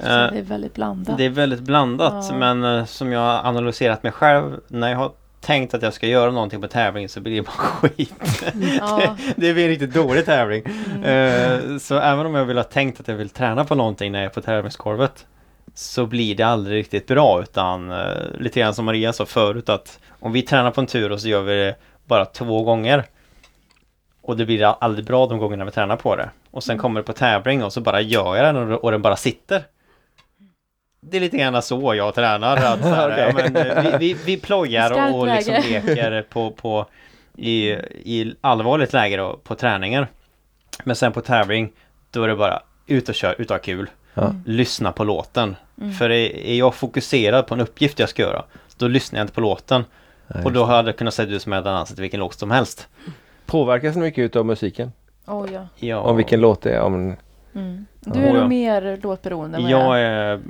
Så 0.00 0.06
Eh, 0.06 0.32
det 0.32 0.38
är 0.38 0.42
väldigt 0.42 0.74
blandat. 0.74 1.18
Det 1.18 1.24
är 1.24 1.30
väldigt 1.30 1.60
blandat 1.60 2.26
Ja. 2.30 2.36
men 2.36 2.64
eh, 2.64 2.84
som 2.84 3.12
jag 3.12 3.20
har 3.20 3.48
analyserat 3.48 4.02
mig 4.02 4.12
själv 4.12 4.60
när 4.68 4.90
jag 4.90 4.98
har 4.98 5.10
tänkt 5.40 5.74
att 5.74 5.82
jag 5.82 5.94
ska 5.94 6.06
göra 6.06 6.30
någonting 6.30 6.60
på 6.60 6.68
tävling 6.68 7.08
så 7.08 7.20
blir 7.20 7.36
det 7.36 7.42
bara 7.42 7.52
skit. 7.52 8.44
Ja. 8.80 9.16
det 9.36 9.52
blir 9.52 9.64
en 9.64 9.68
riktigt 9.68 9.94
dålig 9.94 10.24
tävling. 10.24 10.62
Mm. 10.64 11.04
Eh, 11.04 11.78
så 11.78 11.98
även 11.98 12.26
om 12.26 12.34
jag 12.34 12.44
vill 12.44 12.56
ha 12.56 12.64
tänkt 12.64 13.00
att 13.00 13.08
jag 13.08 13.14
vill 13.14 13.30
träna 13.30 13.64
på 13.64 13.74
någonting 13.74 14.12
när 14.12 14.18
jag 14.18 14.26
är 14.26 14.34
på 14.34 14.40
tävlingskorvet 14.40 15.26
så 15.74 16.06
blir 16.06 16.34
det 16.34 16.42
aldrig 16.42 16.78
riktigt 16.78 17.06
bra 17.06 17.42
utan 17.42 17.90
eh, 17.90 17.98
lite 18.38 18.60
grann 18.60 18.74
som 18.74 18.84
Maria 18.84 19.12
sa 19.12 19.26
förut 19.26 19.68
att 19.68 19.98
om 20.20 20.32
vi 20.32 20.42
tränar 20.42 20.70
på 20.70 20.80
en 20.80 20.86
tur 20.86 21.12
och 21.12 21.20
så 21.20 21.28
gör 21.28 21.42
vi 21.42 21.54
det 21.54 21.76
bara 22.04 22.24
två 22.24 22.62
gånger 22.62 23.04
Och 24.22 24.36
det 24.36 24.46
blir 24.46 24.64
aldrig 24.64 25.06
bra 25.06 25.26
de 25.26 25.38
gångerna 25.38 25.64
vi 25.64 25.70
tränar 25.70 25.96
på 25.96 26.16
det. 26.16 26.30
Och 26.50 26.64
sen 26.64 26.78
kommer 26.78 27.00
det 27.00 27.04
på 27.04 27.12
tävling 27.12 27.64
och 27.64 27.72
så 27.72 27.80
bara 27.80 28.00
gör 28.00 28.36
jag 28.36 28.54
den 28.54 28.72
och, 28.72 28.84
och 28.84 28.90
den 28.90 29.02
bara 29.02 29.16
sitter. 29.16 29.62
Det 31.00 31.16
är 31.16 31.20
lite 31.20 31.36
grann 31.36 31.62
så 31.62 31.94
jag 31.94 32.14
tränar. 32.14 32.56
Att 32.56 32.82
så 32.82 32.88
här, 32.88 33.30
Okej. 33.32 33.44
ja, 33.44 33.50
men, 33.52 33.56
eh, 33.56 33.82
vi, 33.82 33.98
vi, 33.98 34.16
vi 34.24 34.36
plojar 34.36 35.12
och, 35.12 35.20
och 35.20 35.26
liksom 35.26 35.54
leker 35.54 36.22
på, 36.22 36.50
på, 36.50 36.86
i, 37.36 37.68
i 38.04 38.34
allvarligt 38.40 38.92
läge 38.92 39.16
då, 39.16 39.40
på 39.44 39.54
träningar. 39.54 40.08
Men 40.84 40.96
sen 40.96 41.12
på 41.12 41.20
tävling, 41.20 41.72
då 42.10 42.22
är 42.22 42.28
det 42.28 42.36
bara 42.36 42.62
ut 42.86 43.08
och 43.08 43.14
kör, 43.14 43.40
ut 43.40 43.50
och 43.50 43.56
ha 43.56 43.62
kul. 43.62 43.90
Ja. 44.14 44.34
Lyssna 44.46 44.92
på 44.92 45.04
låten. 45.04 45.56
Mm. 45.80 45.92
För 45.92 46.10
är, 46.10 46.54
jag 46.54 46.74
fokuserad 46.74 47.46
på 47.46 47.54
en 47.54 47.60
uppgift 47.60 47.98
jag 47.98 48.08
ska 48.08 48.22
göra, 48.22 48.44
då 48.76 48.88
lyssnar 48.88 49.18
jag 49.18 49.24
inte 49.24 49.34
på 49.34 49.40
låten. 49.40 49.84
Nej, 50.26 50.44
Och 50.44 50.52
då 50.52 50.64
hade 50.64 50.88
jag 50.88 50.96
kunnat 50.96 51.14
säga 51.14 51.28
ut 51.28 51.42
som 51.42 51.52
dansat 51.52 51.96
till 51.96 52.02
vilken 52.02 52.20
låt 52.20 52.34
som 52.34 52.50
helst. 52.50 52.88
Påverkas 53.46 53.96
ni 53.96 54.02
mycket 54.02 54.22
utav 54.22 54.46
musiken? 54.46 54.92
Oh, 55.26 55.52
ja. 55.52 55.66
Ja, 55.76 55.98
Om 55.98 56.16
vilken 56.16 56.40
låt 56.40 56.62
det 56.62 56.70
är? 56.70 56.80
Om... 56.80 57.16
Mm. 57.54 57.86
Du 58.00 58.20
är 58.24 58.32
nog 58.32 58.48
mer 58.48 58.98
låtberoende 59.02 59.56
än 59.58 59.62
vad 59.62 59.72
Jag 59.72 60.00
är 60.00 60.40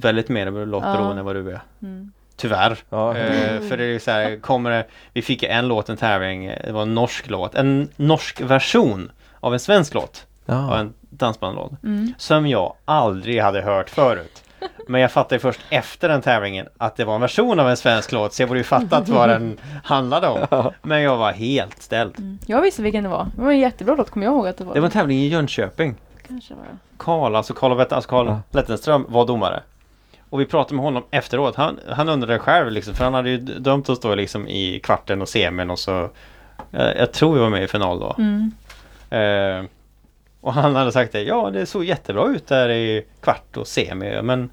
väldigt 0.00 0.28
mer 0.28 0.66
låtberoende 0.66 1.12
Ja. 1.14 1.18
än 1.18 1.24
vad 1.24 1.36
du 1.36 1.50
är. 1.50 1.60
Mm. 1.82 2.12
Tyvärr. 2.36 2.78
Ja. 2.90 3.16
Eh, 3.16 3.60
för 3.60 3.76
det 3.76 3.84
är 3.84 3.98
så 3.98 4.10
här, 4.10 4.36
kommer 4.40 4.70
det, 4.70 4.84
vi 5.12 5.22
fick 5.22 5.42
en 5.42 5.68
låt, 5.68 5.88
en 5.88 5.96
tävling, 5.96 6.46
det 6.64 6.72
var 6.72 6.82
en 6.82 6.94
norsk 6.94 7.30
låt, 7.30 7.54
en 7.54 7.88
norsk 7.96 8.40
version 8.40 9.10
av 9.40 9.52
en 9.52 9.60
svensk 9.60 9.94
låt, 9.94 10.26
av 10.46 10.54
Ja. 10.70 10.78
en 10.78 10.92
dansbandlåt, 11.10 11.72
Mm. 11.84 12.12
som 12.18 12.46
jag 12.46 12.74
aldrig 12.84 13.40
hade 13.42 13.60
hört 13.62 13.90
förut. 13.90 14.42
Men 14.88 15.00
jag 15.00 15.12
fattade 15.12 15.38
först 15.38 15.60
efter 15.70 16.08
den 16.08 16.22
tävlingen 16.22 16.66
att 16.78 16.96
det 16.96 17.04
var 17.04 17.14
en 17.14 17.20
version 17.20 17.60
av 17.60 17.68
en 17.70 17.76
svensk 17.76 18.12
låt, 18.12 18.32
så 18.34 18.42
jag 18.42 18.48
borde 18.48 18.60
ju 18.60 18.64
fattat 18.64 19.08
vad 19.08 19.28
den 19.28 19.58
handlade 19.84 20.28
om. 20.28 20.70
Men 20.82 21.02
jag 21.02 21.16
var 21.16 21.32
helt 21.32 21.82
ställd. 21.82 22.18
Mm. 22.18 22.38
Jag 22.46 22.62
visste 22.62 22.82
vilken 22.82 23.02
det 23.04 23.10
var. 23.10 23.26
Det 23.36 23.42
var 23.42 23.50
en 23.50 23.58
jättebra 23.58 23.94
låt, 23.94 24.10
kommer 24.10 24.26
jag 24.26 24.32
ihåg 24.34 24.48
att 24.48 24.56
det 24.56 24.64
var. 24.64 24.74
Det 24.74 24.80
var 24.80 24.86
en 24.86 24.92
tävling 24.92 25.18
i 25.18 25.28
Jönköping. 25.28 25.94
Kanske 26.30 26.54
var. 26.54 26.64
Karl, 26.96 27.36
alltså 27.36 27.54
Karl, 27.54 27.80
alltså 27.80 28.08
Karl 28.08 28.26
Ja. 28.26 28.40
Lettenström 28.50 29.06
var 29.08 29.26
domare. 29.26 29.62
Och 30.30 30.40
vi 30.40 30.46
pratade 30.46 30.74
med 30.74 30.84
honom 30.84 31.02
efteråt. 31.10 31.56
Han, 31.56 31.80
han 31.88 32.08
undrade 32.08 32.38
själv 32.38 32.70
liksom, 32.70 32.94
för 32.94 33.04
han 33.04 33.14
hade 33.14 33.30
ju 33.30 33.38
dömt 33.38 33.88
oss 33.88 34.00
då 34.00 34.14
liksom 34.14 34.48
i 34.48 34.80
kvarten 34.80 35.22
och 35.22 35.28
semin 35.28 35.70
och 35.70 35.78
så 35.78 36.10
jag, 36.70 36.96
jag 36.96 37.12
tror 37.12 37.34
vi 37.34 37.40
var 37.40 37.50
med 37.50 37.62
i 37.62 37.68
final 37.68 38.00
då. 38.00 38.16
Mm. 38.18 38.52
Eh, 39.10 39.70
och 40.40 40.52
han 40.52 40.76
hade 40.76 40.92
sagt 40.92 41.12
det, 41.12 41.22
ja 41.22 41.50
det 41.50 41.66
såg 41.66 41.84
jättebra 41.84 42.28
ut 42.28 42.46
där 42.46 42.68
i 42.68 43.06
kvart 43.20 43.56
och 43.56 43.66
semi, 43.66 44.22
men 44.22 44.50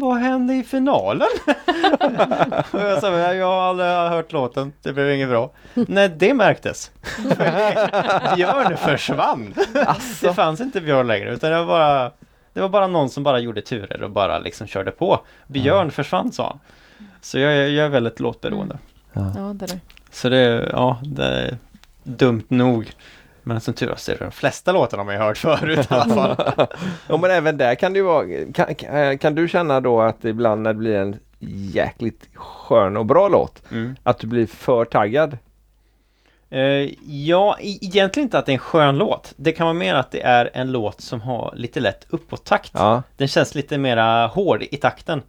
vad 0.00 0.16
hände 0.18 0.54
i 0.54 0.62
finalen? 0.64 1.28
jag 2.72 3.00
sa, 3.00 3.10
jag 3.34 3.46
har 3.46 3.60
aldrig 3.68 3.88
hört 3.88 4.32
låten, 4.32 4.72
det 4.82 4.92
blev 4.92 5.10
inget 5.10 5.28
bra. 5.28 5.50
Nej, 5.74 6.08
det 6.08 6.34
märktes. 6.34 6.90
Björn 8.36 8.76
försvann. 8.76 9.54
Det 10.20 10.34
fanns 10.34 10.60
inte 10.60 10.80
Björn 10.80 11.06
längre, 11.06 11.32
utan 11.34 11.50
det 11.50 11.56
var 11.58 11.66
bara 11.66 12.10
det 12.52 12.60
var 12.60 12.68
bara 12.68 12.86
någon 12.86 13.10
som 13.10 13.22
bara 13.22 13.38
gjorde 13.38 13.62
turer 13.62 14.02
och 14.02 14.10
bara 14.10 14.38
liksom 14.38 14.66
körde 14.66 14.90
på. 14.90 15.20
Björn 15.46 15.90
försvann 15.90 16.32
sa 16.32 16.46
han. 16.48 16.58
Så 17.20 17.38
jag, 17.38 17.52
är- 17.52 17.66
jag 17.68 17.86
är 17.86 17.90
väldigt 17.90 18.20
låtberoende. 18.20 18.78
Ja, 19.12 19.20
det 19.54 19.64
är 19.64 19.68
det. 19.68 19.80
Så 20.10 20.28
det, 20.28 20.68
ja, 20.72 20.98
det 21.04 21.24
är 21.24 21.56
dumt 22.02 22.44
nog. 22.48 22.92
Men 23.48 23.60
som 23.60 23.74
tur 23.74 23.90
är 23.90 23.96
så 23.96 24.12
är 24.12 24.16
det 24.18 24.24
de 24.24 24.30
flesta 24.32 24.72
låtarna 24.72 25.04
man 25.04 25.16
har 25.16 25.24
hört 25.24 25.38
förut 25.38 25.78
i 25.90 25.94
alla 25.94 26.14
fall. 26.14 26.66
Ja 27.08 27.16
men 27.16 27.30
även 27.30 27.56
där 27.56 27.74
kan 27.74 27.92
det 27.92 27.98
ju 27.98 28.04
vara, 28.04 28.24
kan, 28.54 28.74
kan, 28.74 29.18
kan 29.18 29.34
du 29.34 29.48
känna 29.48 29.80
då 29.80 30.00
att 30.00 30.24
ibland 30.24 30.62
när 30.62 30.72
det 30.72 30.78
blir 30.78 30.96
en 30.96 31.16
jäkligt 31.72 32.28
skön 32.34 32.96
och 32.96 33.06
bra 33.06 33.28
låt, 33.28 33.62
Mm. 33.70 33.96
att 34.02 34.18
du 34.18 34.26
blir 34.26 34.46
för 34.46 34.84
taggad? 34.84 35.38
Eh, 36.50 36.60
ja, 37.06 37.56
e- 37.60 37.78
egentligen 37.80 38.26
inte 38.26 38.38
att 38.38 38.46
det 38.46 38.52
är 38.52 38.54
en 38.54 38.58
skön 38.58 38.98
låt. 38.98 39.32
Det 39.36 39.52
kan 39.52 39.66
vara 39.66 39.74
mer 39.74 39.94
att 39.94 40.10
det 40.10 40.22
är 40.22 40.50
en 40.54 40.72
låt 40.72 41.00
som 41.00 41.20
har 41.20 41.52
lite 41.56 41.80
lätt 41.80 42.06
uppåt-takt. 42.10 42.70
Ja. 42.74 43.02
Den 43.16 43.28
känns 43.28 43.54
lite 43.54 43.78
mera 43.78 44.26
hård 44.26 44.62
i 44.62 44.76
takten. 44.76 45.22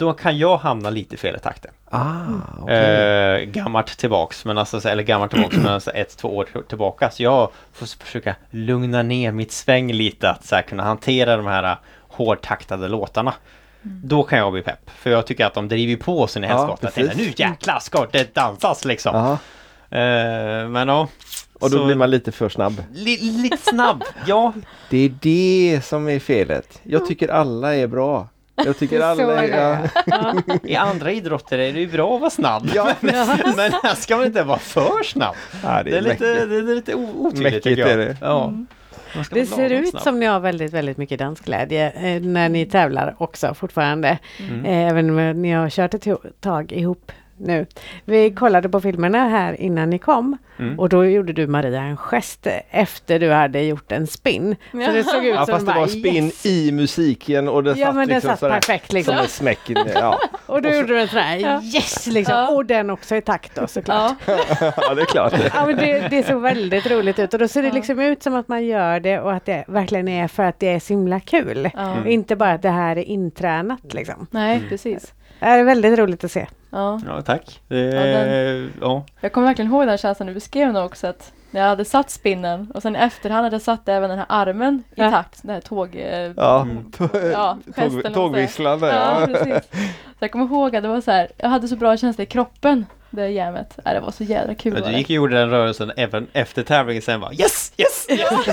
Då 0.00 0.12
kan 0.12 0.38
jag 0.38 0.56
hamna 0.56 0.90
lite 0.90 1.16
fel 1.16 1.36
i 1.36 1.38
takten. 1.38 1.70
Ah, 1.90 2.24
okej. 2.60 3.40
Eh, 3.40 3.44
gammalt 3.44 3.98
tillbaks, 3.98 4.44
men 4.44 4.58
alltså, 4.58 4.80
så- 4.80 4.88
eller 4.88 5.02
gammalt 5.02 5.30
tillbaks, 5.32 5.56
men 5.56 5.66
alltså 5.68 5.90
ett, 5.90 6.16
två 6.16 6.36
år 6.36 6.48
tillbaka. 6.68 7.10
Så 7.10 7.22
jag 7.22 7.50
får 7.72 7.86
försöka 8.04 8.34
lugna 8.50 9.02
ner 9.02 9.32
mitt 9.32 9.52
sväng 9.52 9.92
lite, 9.92 10.30
att 10.30 10.44
så 10.46 10.54
här, 10.54 10.62
kunna 10.62 10.82
hantera 10.82 11.36
de 11.36 11.46
här 11.46 11.62
uh, 11.72 11.76
hårdtaktade 12.08 12.88
låtarna. 12.88 13.34
Då 13.82 14.22
kan 14.22 14.38
jag 14.38 14.52
bli 14.52 14.62
pepp, 14.62 14.90
för 14.96 15.10
jag 15.10 15.26
tycker 15.26 15.46
att 15.46 15.54
de 15.54 15.68
driver 15.68 15.96
på 16.04 16.26
sin 16.26 16.42
helskotta. 16.42 16.90
Ja, 16.96 17.02
nu 17.16 17.32
jäklar 17.36 17.78
ska 17.78 18.06
det 18.12 18.34
dansas 18.34 18.84
liksom. 18.84 19.14
Eh, 19.90 20.68
men 20.68 20.88
ja. 20.88 21.08
Och 21.60 21.70
då 21.70 21.76
så- 21.78 21.84
blir 21.86 21.96
man 21.96 22.10
lite 22.10 22.32
för 22.32 22.48
snabb. 22.48 22.84
Li, 22.92 23.16
lite 23.42 23.56
snabb, 23.70 24.04
ja. 24.26 24.52
Det 24.90 24.98
är 24.98 25.14
det 25.20 25.80
som 25.84 26.08
är 26.08 26.18
felet. 26.18 26.80
Jag 26.82 27.06
tycker 27.06 27.28
alla 27.28 27.74
är 27.76 27.86
bra. 27.86 28.28
Jag 28.64 28.78
tycker 28.78 28.98
Så 29.00 29.04
alla 29.06 29.42
är 29.42 29.48
är... 29.48 29.82
det. 29.82 29.90
Ja. 30.06 30.34
Ja. 30.46 30.58
I 30.62 30.76
andra 30.76 31.12
idrotter 31.12 31.58
är 31.58 31.72
det 31.72 31.80
ju 31.80 31.86
bra 31.86 32.14
att 32.14 32.20
vara 32.20 32.30
snabb. 32.30 32.70
Ja. 32.74 32.94
men, 33.00 33.14
men 33.56 33.72
här 33.82 33.94
ska 33.94 34.16
man 34.16 34.26
inte 34.26 34.42
vara 34.42 34.58
för 34.58 35.02
snabb. 35.02 35.34
Ja, 35.62 35.82
Det 35.82 35.96
är, 35.96 36.00
lite, 36.00 36.24
mäktigt. 36.24 36.50
det 36.50 36.56
är 36.56 36.74
lite 36.74 36.94
otydligt 36.94 37.62
tycker 37.64 37.80
jag. 37.80 37.90
är 37.90 37.96
det. 37.96 38.16
Ja. 38.20 38.44
Mm. 38.48 38.66
Det 39.30 39.46
ser 39.46 39.70
ut 39.70 39.90
snabb. 39.90 40.02
som 40.02 40.20
ni 40.20 40.26
har 40.26 40.40
väldigt, 40.40 40.72
väldigt 40.72 40.96
mycket 40.96 41.18
dansglädje 41.18 41.90
eh, 41.90 42.22
när 42.22 42.48
ni 42.48 42.66
tävlar 42.66 43.14
också 43.18 43.54
fortfarande. 43.54 44.18
Mm. 44.50 44.64
Eh, 44.64 44.88
Även 44.90 45.10
om 45.10 45.42
ni 45.42 45.52
har 45.52 45.70
kört 45.70 45.94
ett 45.94 46.06
tag 46.40 46.72
ihop 46.72 47.12
nu. 47.40 47.66
Vi 48.04 48.30
kollade 48.30 48.68
på 48.68 48.80
filmerna 48.80 49.28
här 49.28 49.60
innan 49.60 49.90
ni 49.90 49.98
kom 49.98 50.36
Mm. 50.58 50.78
och 50.80 50.88
då 50.88 51.04
gjorde 51.04 51.32
du 51.32 51.46
Maria 51.46 51.80
en 51.82 51.96
gest 51.96 52.46
efter 52.70 53.18
du 53.18 53.30
hade 53.32 53.62
gjort 53.62 53.92
en 53.92 54.06
spin. 54.06 54.56
Så 54.72 54.76
det 54.78 55.04
såg 55.04 55.24
ut 55.24 55.34
Ja, 55.34 55.46
som 55.46 55.52
fast 55.54 55.66
det 55.66 55.72
bara, 55.72 55.80
var 55.80 55.86
spin 55.86 56.24
yes. 56.24 56.46
i 56.46 56.72
musiken 56.72 57.48
och 57.48 57.64
det 57.64 57.70
Ja 57.70 57.86
satt 57.86 57.94
men 57.94 58.08
den 58.08 58.14
liksom 58.14 58.30
satt 58.30 58.38
sådär, 58.40 58.54
perfekt 58.54 58.92
liksom. 58.92 59.14
som 59.14 59.22
en 59.22 59.28
smäck 59.28 59.70
i 59.70 59.74
ja. 59.94 60.18
Och 60.46 60.62
då 60.62 60.68
och 60.68 60.74
så- 60.74 60.80
gjorde 60.80 60.94
du 60.94 61.00
en 61.00 61.08
sån 61.08 61.18
här 61.20 61.36
Ja. 61.36 61.62
yes 61.62 62.06
liksom. 62.06 62.34
Ja. 62.34 62.48
Och 62.48 62.66
den 62.66 62.90
också 62.90 63.16
i 63.16 63.20
takt 63.20 63.54
då 63.54 63.66
såklart. 63.66 64.12
Ja. 64.26 64.38
ja, 64.76 64.94
det 64.94 65.02
är 65.02 65.06
klart. 65.06 65.32
Ja, 65.54 65.66
men 65.66 65.76
det, 65.76 66.08
det 66.10 66.26
såg 66.26 66.40
väldigt 66.42 66.90
roligt 66.90 67.18
ut 67.18 67.32
och 67.34 67.40
då 67.40 67.48
ser 67.48 67.62
det 67.62 67.68
Ja. 67.68 67.74
liksom 67.74 68.00
ut 68.00 68.22
som 68.22 68.34
att 68.34 68.48
man 68.48 68.66
gör 68.66 69.00
det 69.00 69.20
och 69.20 69.32
att 69.32 69.44
det 69.46 69.64
verkligen 69.68 70.08
är 70.08 70.28
för 70.28 70.42
att 70.42 70.58
det 70.60 70.68
är 70.68 70.80
så 70.80 70.92
himla 70.92 71.20
kul. 71.20 71.70
Ja. 71.74 71.92
Mm. 71.92 72.06
Inte 72.08 72.36
bara 72.36 72.52
att 72.52 72.62
det 72.62 72.70
här 72.70 72.96
är 72.98 73.02
intränat 73.04 73.94
liksom. 73.94 74.26
Nej, 74.30 74.56
Mm. 74.56 74.68
precis. 74.68 75.12
Det 75.40 75.46
är 75.46 75.64
väldigt 75.64 75.98
roligt 75.98 76.24
att 76.24 76.30
se. 76.32 76.46
Ja. 76.70 77.00
Ja, 77.06 77.22
tack. 77.22 77.60
Det, 77.68 77.76
Ja, 77.80 78.68
ja, 78.80 79.04
Jag 79.20 79.32
kommer 79.32 79.46
verkligen 79.46 79.70
ihåg 79.70 79.86
den 79.86 79.98
känslan 79.98 80.26
du 80.26 80.34
beskrev 80.34 80.72
nu 80.72 80.80
också. 80.80 81.06
Att 81.06 81.32
när 81.50 81.60
jag 81.60 81.68
hade 81.68 81.84
satt 81.84 82.10
spinnen 82.10 82.70
och 82.74 82.82
sen 82.82 82.96
i 82.96 82.98
efterhand 82.98 83.44
hade 83.44 83.54
jag 83.54 83.62
satt 83.62 83.88
även 83.88 84.10
den 84.10 84.18
här 84.18 84.26
armen 84.28 84.82
i 84.90 85.00
Ja. 85.00 85.10
takt. 85.10 85.42
Den 85.42 85.50
här 85.54 85.60
tåg... 85.60 85.94
Ja, 86.36 86.60
Mm. 86.62 86.92
Ja, 87.32 87.58
gesten 87.66 88.02
Tåg, 88.02 88.14
tågvisslan 88.14 88.80
där, 88.80 88.88
Ja, 88.94 89.20
ja. 89.20 89.26
precis. 89.26 89.70
Så 90.18 90.24
jag 90.24 90.30
kommer 90.32 90.44
ihåg 90.44 90.76
att 90.76 90.82
det 90.82 90.88
var 90.88 91.00
så 91.00 91.10
här, 91.10 91.28
jag 91.36 91.48
hade 91.48 91.68
så 91.68 91.76
bra 91.76 91.96
känsla 91.96 92.22
i 92.24 92.26
kroppen, 92.26 92.86
det 93.10 93.28
jammet. 93.28 93.78
Ja, 93.84 93.92
det 93.94 94.00
var 94.00 94.10
så 94.10 94.24
jädra 94.24 94.54
kul. 94.54 94.72
men 94.72 94.82
var 94.82 94.88
du 94.88 94.92
det. 94.92 94.98
gick 94.98 95.06
och 95.06 95.10
gjorde 95.14 95.36
den 95.38 95.50
rörelsen 95.50 95.92
även 95.96 96.26
efter 96.32 96.62
tävlingen 96.62 97.02
sen 97.02 97.20
bara 97.20 97.32
yes, 97.32 97.72
yes, 97.76 98.06
yes! 98.10 98.44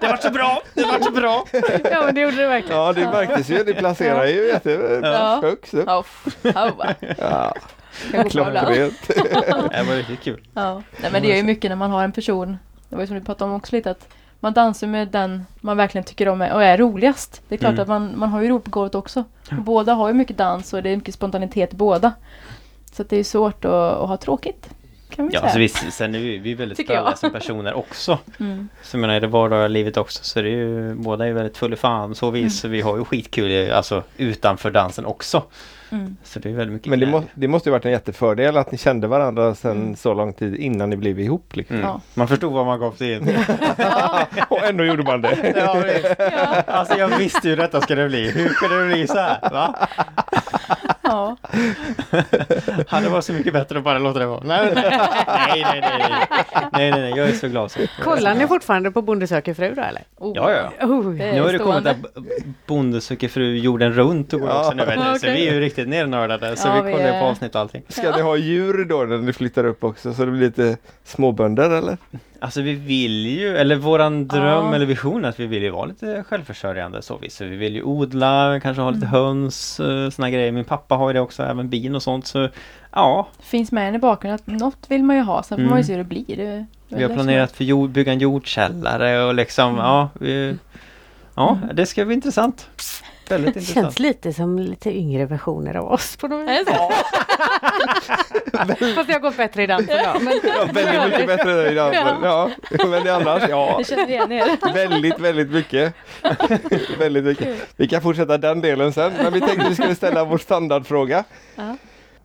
det 0.00 0.06
var 0.08 0.16
så 0.22 0.30
bra, 0.30 0.62
det 0.74 0.82
var 0.84 1.00
så 1.00 1.10
bra! 1.10 1.44
Ja 1.90 2.02
men 2.04 2.14
det 2.14 2.20
gjorde 2.20 2.36
det 2.36 2.46
verkligen. 2.46 2.80
Ja, 2.80 2.92
det 2.92 3.00
märktes 3.06 3.48
ju. 3.50 3.64
Det 3.64 3.74
placerar 3.74 4.24
ju 4.26 4.34
Ja. 4.46 4.52
jättehögt 4.52 5.74
upp. 5.74 5.84
Ja, 5.86 6.04
ja, 6.42 6.70
va. 6.78 6.94
Ja, 7.18 7.54
Kan 8.10 8.22
gå 8.22 8.28
på 8.30 8.48
ibland. 8.48 8.66
klockrent. 8.66 9.08
Det 9.72 9.82
var 9.88 9.96
riktigt 9.96 10.20
kul. 10.22 10.40
Ja. 10.54 10.82
Nej, 11.02 11.10
men 11.12 11.22
det 11.22 11.28
gör 11.28 11.36
ju 11.36 11.42
mycket 11.42 11.70
när 11.70 11.76
man 11.76 11.90
har 11.90 12.04
en 12.04 12.12
person, 12.12 12.58
det 12.88 12.96
var 12.96 13.02
ju 13.02 13.06
som 13.06 13.16
vi 13.16 13.22
pratade 13.22 13.50
om 13.50 13.56
också 13.56 13.76
lite, 13.76 13.90
att 13.90 14.08
man 14.40 14.52
dansar 14.52 14.86
med 14.86 15.08
den 15.08 15.46
man 15.60 15.76
verkligen 15.76 16.04
tycker 16.04 16.28
om 16.28 16.40
och 16.40 16.64
är 16.64 16.78
roligast. 16.78 17.42
Det 17.48 17.54
är 17.54 17.58
klart 17.58 17.70
Mm. 17.72 17.82
att 17.82 17.88
man, 17.88 18.12
man 18.16 18.28
har 18.28 18.42
ju 18.42 18.48
roligt 18.48 18.64
på 18.64 18.70
golvet 18.70 18.94
också. 18.94 19.24
Och 19.50 19.56
båda 19.62 19.92
har 19.94 20.08
ju 20.08 20.14
mycket 20.14 20.36
dans 20.38 20.72
och 20.72 20.82
det 20.82 20.90
är 20.90 20.96
mycket 20.96 21.14
spontanitet 21.14 21.72
i 21.72 21.76
båda. 21.76 22.12
Så 22.92 23.02
det 23.02 23.16
är 23.16 23.24
svårt 23.24 23.64
att, 23.64 23.72
att 23.72 24.08
ha 24.08 24.16
tråkigt. 24.16 24.70
Kan 25.10 25.26
vi 25.28 25.34
Ja, 25.34 25.40
säga. 25.40 25.52
så 25.52 25.58
visst, 25.58 25.92
sen 25.92 26.14
är 26.14 26.18
vi, 26.18 26.38
vi 26.38 26.52
är 26.52 26.56
väldigt 26.56 26.78
spralliga 26.84 27.16
som 27.16 27.32
personer 27.32 27.74
också. 27.74 28.18
Mm. 28.40 28.68
Så 28.82 28.96
jag 28.96 29.00
menar, 29.00 29.14
i 29.14 29.20
det 29.20 29.26
vardagliga 29.26 29.68
livet 29.68 29.96
också 29.96 30.24
så 30.24 30.38
är 30.38 30.42
det 30.42 30.48
ju, 30.48 30.94
båda 30.94 31.26
är 31.26 31.32
väldigt 31.32 31.56
full 31.58 31.72
i 31.72 31.76
fan 31.76 32.14
så 32.14 32.30
vis. 32.30 32.60
Så 32.60 32.68
vi 32.68 32.80
har 32.80 32.96
ju 32.96 33.04
skitkul 33.04 33.70
alltså 33.72 34.02
utanför 34.16 34.70
dansen 34.70 35.06
också. 35.06 35.42
Mm. 35.92 36.16
Så 36.24 36.38
det 36.38 36.48
är 36.48 36.52
väldigt 36.52 36.72
mycket 36.74 36.88
Men 36.90 37.00
det, 37.00 37.06
må, 37.06 37.22
det 37.34 37.48
måste 37.48 37.68
ju 37.68 37.72
varit 37.72 37.84
en 37.84 37.90
jättefördel 37.92 38.56
att 38.56 38.72
ni 38.72 38.78
kände 38.78 39.06
varandra 39.06 39.54
sedan 39.54 39.70
Mm. 39.80 39.96
så 39.96 40.14
lång 40.14 40.32
tid 40.32 40.54
innan 40.56 40.90
ni 40.90 40.96
blev 40.96 41.20
ihop. 41.20 41.56
Liksom. 41.56 41.76
Mm. 41.76 41.88
Ja. 41.88 42.00
Man 42.14 42.28
förstod 42.28 42.52
vad 42.52 42.66
man 42.66 42.80
gav 42.80 42.92
sig 42.92 43.12
in. 43.12 43.22
Och 44.48 44.64
ändå 44.64 44.84
gjorde 44.84 45.02
man 45.02 45.22
det. 45.22 45.52
ja, 45.56 45.74
visst. 45.86 46.20
Alltså 46.68 46.98
jag 46.98 47.08
visste 47.18 47.48
ju 47.48 47.56
detta 47.56 47.80
skulle 47.80 48.02
det 48.02 48.08
bli. 48.08 48.30
Hur 48.30 48.48
kunde 48.48 48.82
det 48.82 48.94
bli 48.94 49.06
så 49.06 49.18
här? 49.18 49.38
Va? 49.50 49.88
Ja, 51.02 51.36
Hade 52.88 53.08
varit 53.08 53.24
så 53.24 53.32
mycket 53.32 53.52
bättre 53.52 53.78
att 53.78 53.84
bara 53.84 53.98
låta 53.98 54.18
det 54.18 54.26
vara. 54.26 54.40
Nej, 54.44 54.72
nej, 54.74 54.84
nej, 54.90 55.64
nej, 55.70 55.80
nej, 55.80 56.26
nej, 56.52 56.70
nej, 56.72 56.90
nej, 56.90 57.12
jag 57.16 57.28
är 57.28 57.32
så 57.32 57.48
glad. 57.48 57.70
Så. 57.70 57.80
Kollar 58.02 58.34
ni 58.34 58.46
fortfarande 58.46 58.90
på 58.90 59.02
Bonde 59.02 59.26
söker 59.26 59.54
fru 59.54 59.74
då 59.74 59.82
eller? 59.82 60.02
oh, 60.18 60.32
Ja, 60.36 60.52
ja. 60.52 60.86
Oh. 60.86 61.06
Nu 61.14 61.40
har 61.42 61.52
det 61.52 61.58
kommit 61.58 61.84
B- 61.84 62.20
Bonde 62.66 63.00
söker 63.00 63.28
fru 63.28 63.56
jorden 63.58 63.92
runt 63.92 64.32
och 64.32 64.40
går 64.40 64.48
Ja. 64.48 64.58
också 64.60 64.72
nu. 64.74 65.18
Så 65.20 65.26
vi 65.26 65.48
är 65.48 65.52
ju 65.54 65.60
riktigt 65.60 65.79
nernördade. 65.86 66.56
Så 66.56 66.68
Ja, 66.68 66.82
vi 66.82 66.92
kollar 66.92 67.04
är- 67.04 67.20
på 67.20 67.26
avsnitt 67.26 67.54
och 67.54 67.60
allting. 67.60 67.82
Ska 67.88 68.16
ni 68.16 68.22
ha 68.22 68.36
djur 68.36 68.84
då 68.84 68.96
när 68.98 69.18
ni 69.18 69.32
flyttar 69.32 69.64
upp 69.66 69.84
också 69.84 70.14
så 70.14 70.24
det 70.24 70.30
blir 70.30 70.40
lite 70.40 70.76
småbönder 71.04 71.70
eller? 71.70 71.96
Alltså 72.42 72.60
vi 72.62 72.74
vill 72.74 73.26
ju, 73.26 73.56
eller 73.56 73.76
våran 73.76 74.28
dröm 74.28 74.42
Ja. 74.66 74.74
eller 74.74 74.86
vision 74.86 75.24
är 75.24 75.28
att 75.28 75.40
vi 75.40 75.46
vill 75.46 75.62
ju 75.62 75.70
vara 75.70 75.84
lite 75.84 76.24
självförsörjande 76.28 77.02
så 77.02 77.16
vi. 77.22 77.30
Så 77.30 77.44
vi 77.44 77.56
vill 77.56 77.74
ju 77.74 77.82
odla, 77.82 78.60
kanske 78.62 78.82
ha 78.82 78.90
lite 78.90 79.06
höns, 79.06 79.80
eh, 79.80 80.10
såna 80.10 80.30
grejer. 80.30 80.52
Min 80.52 80.64
pappa 80.64 80.94
har 80.94 81.08
ju 81.08 81.12
det 81.14 81.20
också, 81.20 81.42
även 81.42 81.68
bin 81.68 81.94
och 81.94 82.02
sånt. 82.02 82.26
Så 82.26 82.48
ja, 82.92 83.28
finns 83.40 83.72
med 83.72 83.94
i 83.94 83.98
bakgrunden 83.98 84.34
att 84.34 84.60
något 84.60 84.78
vill 84.88 85.02
man 85.04 85.16
ju 85.16 85.22
ha. 85.22 85.42
Sen 85.42 85.56
får 85.58 85.62
man 85.62 85.66
Mm. 85.66 85.78
ju 85.78 85.84
se 85.84 85.92
hur 85.92 85.98
det 85.98 86.04
blir. 86.08 86.36
Det, 86.36 86.66
vi 86.88 87.02
har 87.02 87.10
planerat 87.14 87.52
för 87.52 87.64
jord, 87.64 87.90
bygga 87.90 88.12
en 88.12 88.18
jordkällare 88.18 89.24
och 89.24 89.34
liksom, 89.34 89.68
Mm. 89.68 89.78
ja. 89.84 90.08
Vi, 90.20 90.56
ja, 91.34 91.58
Mm. 91.62 91.76
det 91.76 91.86
ska 91.86 92.04
bli 92.04 92.14
intressant. 92.14 92.68
Väldigt 93.30 93.54
Det 93.54 93.60
intressant. 93.60 93.84
känns 93.84 93.98
lite 93.98 94.32
som 94.32 94.58
lite 94.58 94.90
yngre 94.98 95.26
versioner 95.26 95.74
av 95.74 95.92
oss 95.92 96.16
på 96.16 96.28
något 96.28 96.48
vis. 96.48 96.68
Fast 98.94 99.10
har 99.10 99.20
gått 99.20 99.36
bättre 99.36 99.62
i 99.62 99.66
dansen 99.66 99.98
då. 100.14 100.20
Men 100.20 100.40
Ja, 100.44 100.64
väldigt 100.72 101.04
mycket 101.10 101.26
bättre 101.26 101.70
i 101.72 101.74
dansen. 101.74 102.16
Ja, 102.22 102.50
men 102.70 103.04
det 103.04 103.14
annars, 103.16 103.42
ja. 103.48 103.80
Känner 103.84 104.08
igen 104.08 104.32
er. 104.32 104.72
Väldigt, 104.74 105.18
väldigt 105.18 105.50
mycket. 105.50 105.94
väldigt 106.98 107.24
mycket. 107.24 107.56
Vi 107.76 107.88
kan 107.88 108.02
fortsätta 108.02 108.38
den 108.38 108.60
delen 108.60 108.92
sen, 108.92 109.12
men 109.22 109.32
vi 109.32 109.40
tänkte 109.40 109.68
vi 109.68 109.74
skulle 109.74 109.94
ställa 109.94 110.24
vår 110.24 110.38
standardfråga. 110.38 111.24
Ja. 111.56 111.76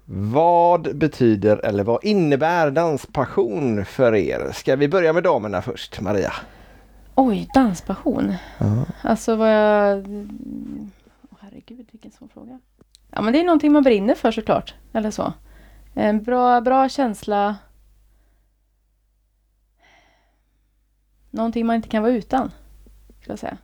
Vad 0.08 0.98
betyder 0.98 1.58
eller 1.66 1.84
vad 1.84 2.04
innebär 2.04 2.72
danspassion 2.72 3.86
för 3.86 4.16
er? 4.16 4.52
Ska 4.54 4.76
vi 4.76 4.88
börja 4.88 5.14
med 5.14 5.24
damerna 5.24 5.62
först, 5.62 6.02
Maria? 6.02 6.34
Oj, 7.16 7.48
danspassion. 7.54 8.34
Alltså 9.02 9.36
vad 9.36 9.54
jag... 9.54 10.06
Herregud, 11.68 11.88
vilken 11.92 12.12
svår 12.12 12.28
fråga. 12.28 12.60
Ja, 13.12 13.22
men 13.22 13.34
det 13.34 13.40
är 13.40 13.44
någonting 13.44 13.72
man 13.72 13.84
brinner 13.84 14.16
för 14.16 14.32
såklart. 14.32 14.74
Eller 14.94 15.12
så. 15.12 15.34
En 15.94 16.24
bra, 16.24 16.62
bra 16.62 16.90
känsla. 16.90 17.58
Någonting 21.30 21.66
man 21.66 21.76
inte 21.76 21.90
kan 21.90 22.04
vara 22.04 22.14
utan. 22.14 22.52
Skulle 23.20 23.32
jag 23.32 23.40
säga. 23.40 23.58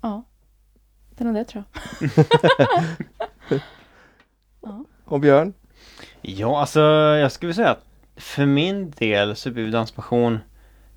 Ja. 0.00 0.24
Det 1.10 1.24
är 1.24 1.26
nog 1.26 1.34
det 1.34 1.44
tror 1.44 1.64
jag. 2.00 3.60
Och 5.04 5.20
Björn? 5.20 5.54
Ja, 6.20 6.60
alltså 6.60 6.80
jag 7.20 7.32
skulle 7.32 7.54
säga 7.54 7.70
att 7.70 7.84
för 8.16 8.46
min 8.46 8.90
del 8.90 9.36
så 9.36 9.50
blir 9.50 9.72
danspassion 9.72 10.38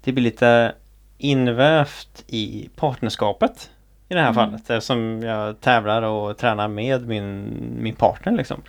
det 0.02 0.12
blir 0.12 0.24
lite 0.24 0.76
invävt 1.18 2.24
i 2.28 2.70
partnerskapet 2.76 3.72
i 4.10 4.14
det 4.14 4.20
här 4.20 4.30
Mm. 4.30 4.36
fallet 4.36 4.70
eftersom 4.70 5.24
jag 5.24 5.62
tävlar 5.62 6.02
och 6.02 6.38
tränar 6.38 6.68
med 6.68 7.08
min, 7.08 7.54
min 7.80 7.96
partner 7.96 8.34
liksom. 8.34 8.62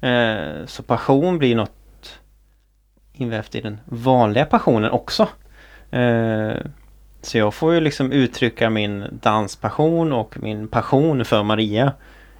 Eh, 0.00 0.66
så 0.66 0.82
passion 0.82 1.38
blir 1.38 1.56
något 1.56 2.18
invävt 3.12 3.54
i 3.54 3.60
den 3.60 3.78
vanliga 3.84 4.44
passionen 4.44 4.90
också. 4.90 5.28
Eh, 5.90 6.54
så 7.22 7.38
jag 7.38 7.54
får 7.54 7.74
ju 7.74 7.80
liksom 7.80 8.12
uttrycka 8.12 8.70
min 8.70 9.18
danspassion 9.22 10.12
och 10.12 10.36
min 10.42 10.68
passion 10.68 11.24
för 11.24 11.42
Maria 11.42 11.92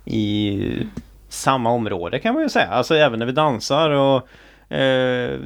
i 0.05 0.62
samma 1.28 1.70
område 1.70 2.18
kan 2.18 2.35
man 2.35 2.43
ju 2.43 2.48
säga. 2.48 2.68
Alltså 2.68 2.94
även 2.94 3.18
när 3.18 3.27
vi 3.27 3.32
dansar 3.32 3.90
och 3.90 4.28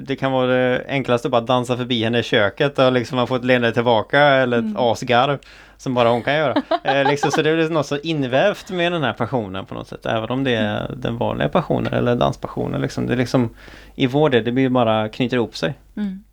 det 0.03 0.17
kan 0.21 0.33
vara 0.33 0.47
det 0.47 0.85
enklaste 0.89 1.29
att 1.29 1.33
bara 1.33 1.41
dansa 1.41 1.77
förbi 1.77 2.05
henne 2.05 2.19
i 2.19 2.23
köket 2.23 2.79
och 2.79 2.93
liksom 2.93 3.17
man 3.17 3.27
får 3.27 3.37
ett 3.37 3.45
leende 3.45 3.73
tillbaka 3.73 4.21
eller 4.21 4.59
ett 4.59 4.65
Mm. 4.65 4.77
asgarv 4.77 5.39
som 5.77 5.95
bara 5.95 6.09
hon 6.09 6.23
kan 6.23 6.35
göra. 6.35 6.63
Eh, 6.85 7.09
liksom, 7.11 7.31
så 7.31 7.43
det 7.43 7.51
är 7.51 7.57
väl 7.57 7.71
något 7.73 7.87
så 7.87 7.99
invävt 7.99 8.71
med 8.71 8.93
den 8.93 9.03
här 9.03 9.13
passionen 9.13 9.67
på 9.67 9.75
något 9.75 9.89
sätt. 9.89 10.07
Även 10.07 10.31
om 10.31 10.45
det 10.45 10.55
är 10.55 10.95
den 10.97 11.17
vanliga 11.19 11.49
passionen 11.49 11.93
eller 11.95 12.17
danspassionen. 12.17 12.81
Liksom. 12.81 13.07
Det 13.07 13.13
är 13.13 13.17
liksom 13.17 13.55
i 13.95 14.07
vår 14.07 14.31
del, 14.31 14.45
det 14.45 14.53
blir 14.53 14.69
bara 14.69 15.09
knyter 15.09 15.37
ihop 15.37 15.57
sig. 15.57 15.75
Mm. 15.97 16.25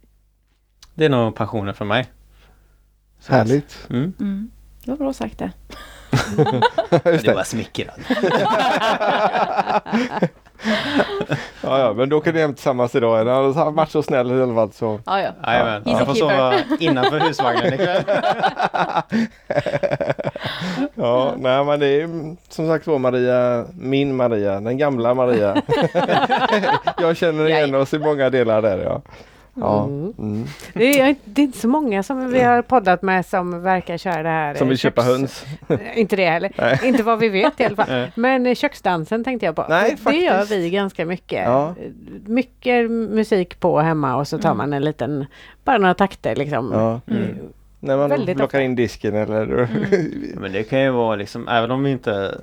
Det 0.93 1.05
är 1.05 1.09
nog 1.09 1.35
passionen 1.35 1.73
för 1.73 1.85
mig. 1.85 2.05
Så- 3.19 3.33
Härligt. 3.33 3.87
Mm. 3.89 4.13
Mm. 4.19 4.51
Det 4.83 4.91
var 4.91 4.97
bra 4.97 5.13
sagt 5.13 5.37
det. 5.39 5.51
Just 7.05 7.23
Du 7.25 7.29
det. 7.31 7.33
var 7.33 7.43
smickrad. 7.43 7.95
Ja, 11.61 11.79
ja, 11.79 11.93
men 11.93 12.09
då 12.09 12.19
kan 12.21 12.33
ni 12.33 12.39
hem 12.41 12.53
tillsammans 12.53 12.95
idag. 12.95 13.25
Ni 13.25 13.31
har 13.31 13.71
varit 13.71 13.91
så 13.91 14.03
snäll 14.03 14.31
i 14.31 14.41
alla 14.41 14.53
fall 14.53 14.71
så. 14.71 14.99
Ja, 15.05 15.21
ja. 15.21 15.29
Jajamän, 15.45 15.83
He's 15.83 15.95
a 15.95 15.97
jag 15.97 16.07
får 16.07 16.13
sova 16.13 16.53
innanför 16.79 17.19
husvagnen 17.19 17.73
ikväll. 17.73 18.03
Ja, 20.95 21.33
nej 21.37 21.63
men 21.65 21.79
det 21.79 21.87
är 22.01 22.09
som 22.49 22.67
sagt 22.67 22.87
var 22.87 22.99
Maria, 22.99 23.65
min 23.79 24.15
Maria, 24.15 24.59
den 24.59 24.77
gamla 24.77 25.13
Maria. 25.13 25.55
Jag 27.01 27.17
känner 27.17 27.47
igen 27.49 27.75
oss 27.75 27.93
i 27.93 27.99
många 27.99 28.29
delar 28.29 28.61
där 28.61 28.77
ja. 28.77 29.01
Ja, 29.59 29.83
Mm. 29.83 30.13
mm. 30.19 30.45
Det, 30.73 30.99
är, 30.99 31.15
det 31.25 31.41
är 31.41 31.45
inte 31.45 31.57
så 31.57 31.67
många 31.67 32.03
som 32.03 32.29
vi 32.31 32.41
har 32.41 32.61
poddat 32.61 33.01
med 33.01 33.25
som 33.25 33.61
verkar 33.61 33.97
köra 33.97 34.23
det 34.23 34.29
här. 34.29 34.55
Som 34.55 34.67
eh, 34.67 34.69
vill 34.69 34.77
köpa 34.77 35.01
köks- 35.01 35.05
höns. 35.07 35.45
Inte 35.95 36.15
det 36.15 36.29
heller. 36.29 36.51
Nej. 36.57 36.79
Inte 36.83 37.03
vad 37.03 37.19
vi 37.19 37.29
vet 37.29 37.59
i 37.59 37.63
alla 37.65 37.75
fall. 37.75 37.85
Nej. 37.89 38.11
Men 38.15 38.45
eh, 38.45 38.55
köksdansen 38.55 39.23
tänkte 39.23 39.45
jag 39.45 39.55
på. 39.55 39.65
Nej, 39.69 39.91
det 39.91 39.97
faktiskt. 39.97 40.25
gör 40.25 40.45
vi 40.45 40.69
ganska 40.69 41.05
mycket. 41.05 41.43
Ja. 41.45 41.75
Mycket 42.25 42.91
musik 42.91 43.59
på 43.59 43.79
hemma 43.79 44.15
och 44.15 44.27
så 44.27 44.37
tar 44.37 44.49
Mm. 44.49 44.57
man 44.57 44.73
en 44.73 44.83
liten, 44.83 45.25
bara 45.63 45.77
några 45.77 45.93
takter 45.93 46.35
liksom. 46.35 46.71
Ja. 46.73 47.01
Mm. 47.15 47.37
När 47.79 47.97
man 47.97 48.09
Väldigt 48.09 48.37
plockar 48.37 48.57
ofta. 48.57 48.61
in 48.61 48.75
disken 48.75 49.15
eller 49.15 49.67
Men 50.39 50.51
det 50.51 50.63
kan 50.63 50.81
ju 50.81 50.89
vara 50.91 51.15
liksom, 51.15 51.47
även 51.47 51.71
om 51.71 51.83
vi 51.83 51.91
inte 51.91 52.41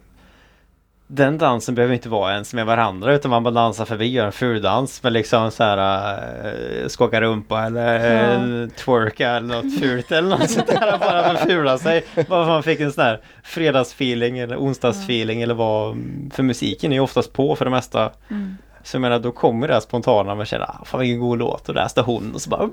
Den 1.07 1.39
dansen 1.39 1.75
behöver 1.75 1.95
inte 1.95 2.09
vara 2.09 2.33
ens 2.33 2.55
med 2.55 2.67
varandra 2.67 3.15
utan 3.15 3.31
man 3.31 3.43
bara 3.43 3.55
dansar 3.55 3.85
förbi 3.85 4.05
och 4.05 4.13
gör 4.13 4.27
en 4.27 4.33
fuldans 4.33 5.03
med 5.03 5.13
liksom 5.13 5.51
så 5.51 5.65
här 5.65 6.19
äh, 6.83 6.89
skaka 6.89 7.21
rumpa 7.21 7.63
eller 7.63 8.63
äh, 8.63 8.69
twerka 8.69 9.31
eller 9.31 9.55
något 9.55 9.81
fult 9.81 10.13
eller 10.13 10.29
något 10.29 10.51
sånt 10.51 10.67
där 10.67 10.99
bara 10.99 11.23
för 11.23 11.35
att 11.35 11.41
fula 11.41 11.79
sig. 11.79 12.05
Bara 12.15 12.25
för 12.25 12.41
att 12.41 12.49
man 12.49 12.63
fick 12.63 12.81
en 12.81 12.93
sån 12.93 13.05
här 13.05 13.21
fredagsfeeling 13.43 14.39
eller 14.39 14.57
onsdagsfeeling 14.57 15.43
eller 15.43 15.55
vad 15.55 15.97
För 16.33 16.43
musiken 16.43 16.93
är 16.93 16.97
ju 16.97 17.01
oftast 17.01 17.33
på 17.33 17.57
för 17.57 17.65
det 17.65 17.71
mesta. 17.71 18.11
Mm. 18.31 18.57
Så 18.83 18.97
jag 18.97 19.01
menar 19.01 19.19
då 19.19 19.33
kommer 19.33 19.69
det 19.69 19.75
här 19.75 19.81
spontana 19.81 20.35
man 20.35 20.47
känner 20.47 20.65
ah, 20.65 20.85
fan 20.85 21.01
vilken 21.01 21.21
god 21.21 21.39
låt 21.39 21.69
och 21.69 21.75
där 21.75 21.89
står 21.89 22.03
hon 22.03 22.35
och 22.35 22.41
så 22.41 22.51
bara 22.51 22.67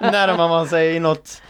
Närmar 0.00 0.48
man 0.48 0.68
sig 0.68 0.96
i 0.96 1.00
något 1.00 1.42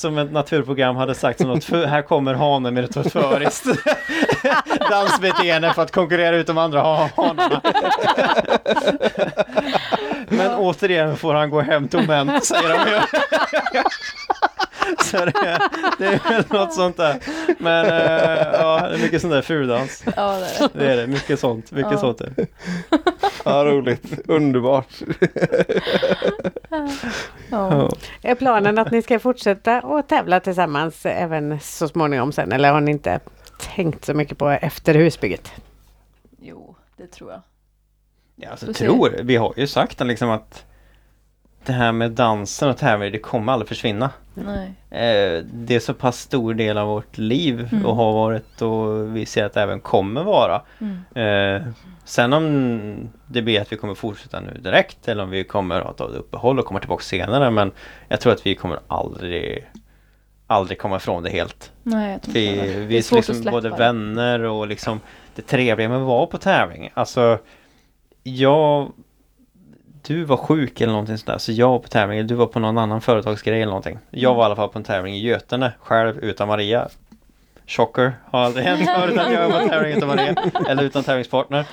som 0.00 0.18
ett 0.18 0.32
naturprogram 0.32 0.96
hade 0.96 1.14
sagt 1.14 1.40
som 1.40 1.48
något 1.48 1.64
för, 1.64 1.86
här 1.86 2.02
kommer 2.02 2.34
hanen 2.34 2.74
med 2.74 2.84
ett 2.84 2.94
förföriskt 2.94 3.66
dansbeteende 4.90 5.72
för 5.74 5.82
att 5.82 5.92
konkurrera 5.92 6.36
ut 6.36 6.46
de 6.46 6.58
andra 6.58 6.80
ha- 6.80 7.10
hanarna. 7.16 7.60
Men 10.28 10.54
återigen 10.54 11.16
får 11.16 11.34
han 11.34 11.50
gå 11.50 11.60
hem 11.60 11.88
tomhänt 11.88 12.44
säger 12.44 12.68
de 12.68 12.90
ju. 12.90 13.00
Så 15.04 15.16
det, 15.24 15.58
det 15.98 16.06
är 16.06 16.28
väl 16.30 16.44
något 16.50 16.74
sånt 16.74 16.96
där. 16.96 17.16
Men 17.58 17.86
eh, 17.86 18.46
ja, 18.52 18.88
det 18.88 18.94
är 18.94 18.98
mycket 19.02 19.20
sånt 19.20 19.32
där 19.32 19.42
fuldans. 19.42 20.04
Ja, 20.16 20.38
det 20.38 20.64
är 20.64 20.68
det. 20.72 20.78
Det 20.78 20.92
är 20.92 20.96
det, 20.96 21.06
mycket 21.06 21.40
sånt. 21.40 21.72
Mycket 21.72 21.92
Ja. 21.92 21.98
sånt 21.98 22.20
är 22.20 22.32
det. 22.36 22.46
Ja, 23.44 23.64
roligt. 23.64 24.28
Underbart. 24.28 24.88
Ja. 26.70 26.88
Ja. 27.50 27.90
Är 28.22 28.34
planen 28.34 28.78
att 28.78 28.90
ni 28.90 29.02
ska 29.02 29.18
fortsätta 29.18 29.80
och 29.80 30.08
tävla 30.08 30.40
tillsammans 30.40 31.06
även 31.06 31.60
så 31.60 31.88
småningom 31.88 32.32
sen? 32.32 32.52
Eller 32.52 32.72
har 32.72 32.80
ni 32.80 32.90
inte 32.90 33.20
tänkt 33.74 34.04
så 34.04 34.14
mycket 34.14 34.38
på 34.38 34.48
efter 34.50 34.94
husbygget? 34.94 35.52
Jo, 36.40 36.76
det 36.96 37.06
tror 37.06 37.30
jag. 37.30 37.40
Ja, 38.36 38.50
alltså, 38.50 38.72
tror, 38.72 39.14
vi 39.22 39.36
har 39.36 39.52
ju 39.56 39.66
sagt 39.66 40.00
liksom 40.06 40.30
att 40.30 40.64
det 41.66 41.72
här 41.72 41.92
med 41.92 42.10
dansen 42.12 42.68
och 42.68 42.76
tävling, 42.76 43.12
det 43.12 43.18
kommer 43.18 43.52
aldrig 43.52 43.68
försvinna. 43.68 44.10
Nej. 44.34 44.66
Eh, 44.90 45.44
det 45.52 45.74
är 45.74 45.80
så 45.80 45.94
pass 45.94 46.18
stor 46.20 46.54
del 46.54 46.78
av 46.78 46.88
vårt 46.88 47.18
liv 47.18 47.68
Mm. 47.72 47.86
och 47.86 47.96
har 47.96 48.12
varit 48.12 48.62
och 48.62 49.16
vi 49.16 49.26
ser 49.26 49.44
att 49.44 49.52
det 49.52 49.62
även 49.62 49.80
kommer 49.80 50.22
vara. 50.22 50.62
Mm. 50.80 51.56
Eh, 51.56 51.68
sen 52.04 52.32
om 52.32 53.08
det 53.26 53.42
blir 53.42 53.60
att 53.60 53.72
vi 53.72 53.76
kommer 53.76 53.94
fortsätta 53.94 54.40
nu 54.40 54.58
direkt 54.60 55.08
eller 55.08 55.22
om 55.22 55.30
vi 55.30 55.44
kommer 55.44 55.80
att 55.90 55.96
ta 55.96 56.04
ett 56.08 56.14
uppehåll 56.14 56.58
och 56.58 56.64
komma 56.64 56.80
tillbaka 56.80 57.02
senare 57.02 57.50
men 57.50 57.72
jag 58.08 58.20
tror 58.20 58.32
att 58.32 58.46
vi 58.46 58.54
kommer 58.54 58.78
aldrig 58.88 59.66
aldrig 60.46 60.78
komma 60.78 60.96
ifrån 60.96 61.22
det 61.22 61.30
helt. 61.30 61.72
Nej, 61.82 62.18
Vi, 62.26 62.50
vi 62.86 62.94
är 62.94 62.98
är 62.98 63.02
svårt 63.02 63.18
att 63.18 63.28
liksom 63.28 63.52
både 63.52 63.70
vänner 63.70 64.40
och 64.40 64.66
liksom 64.66 65.00
det 65.34 65.42
trevliga 65.42 65.88
med 65.88 65.98
att 65.98 66.06
vara 66.06 66.26
på 66.26 66.38
tävling. 66.38 66.90
Alltså 66.94 67.38
jag 68.22 68.92
du 70.06 70.24
var 70.24 70.36
sjuk 70.36 70.80
eller 70.80 70.92
någonting 70.92 71.18
sådär 71.18 71.38
så 71.38 71.52
jag 71.52 71.68
var 71.68 71.78
på 71.78 71.88
tävling, 71.88 72.18
eller 72.18 72.28
du 72.28 72.34
var 72.34 72.46
på 72.46 72.58
någon 72.58 72.78
annan 72.78 73.00
företagsgrej 73.00 73.62
eller 73.62 73.70
någonting. 73.70 73.98
Jag 74.10 74.34
var 74.34 74.42
i 74.42 74.46
alla 74.46 74.56
fall 74.56 74.68
på 74.68 74.78
en 74.78 74.84
tävling 74.84 75.14
i 75.14 75.20
Götene 75.20 75.72
själv 75.80 76.18
utan 76.18 76.48
Maria. 76.48 76.88
Shocker, 77.66 78.12
har 78.24 78.40
aldrig 78.40 78.64
hänt 78.64 78.90
förut 78.96 79.18
att 79.18 79.32
jag 79.32 79.42
är 79.42 79.60
på 79.62 79.68
tävling 79.68 79.96
utan 79.96 80.18
är. 80.18 80.70
Eller 80.70 80.82
utan 80.82 81.02
tävlingspartner. 81.02 81.64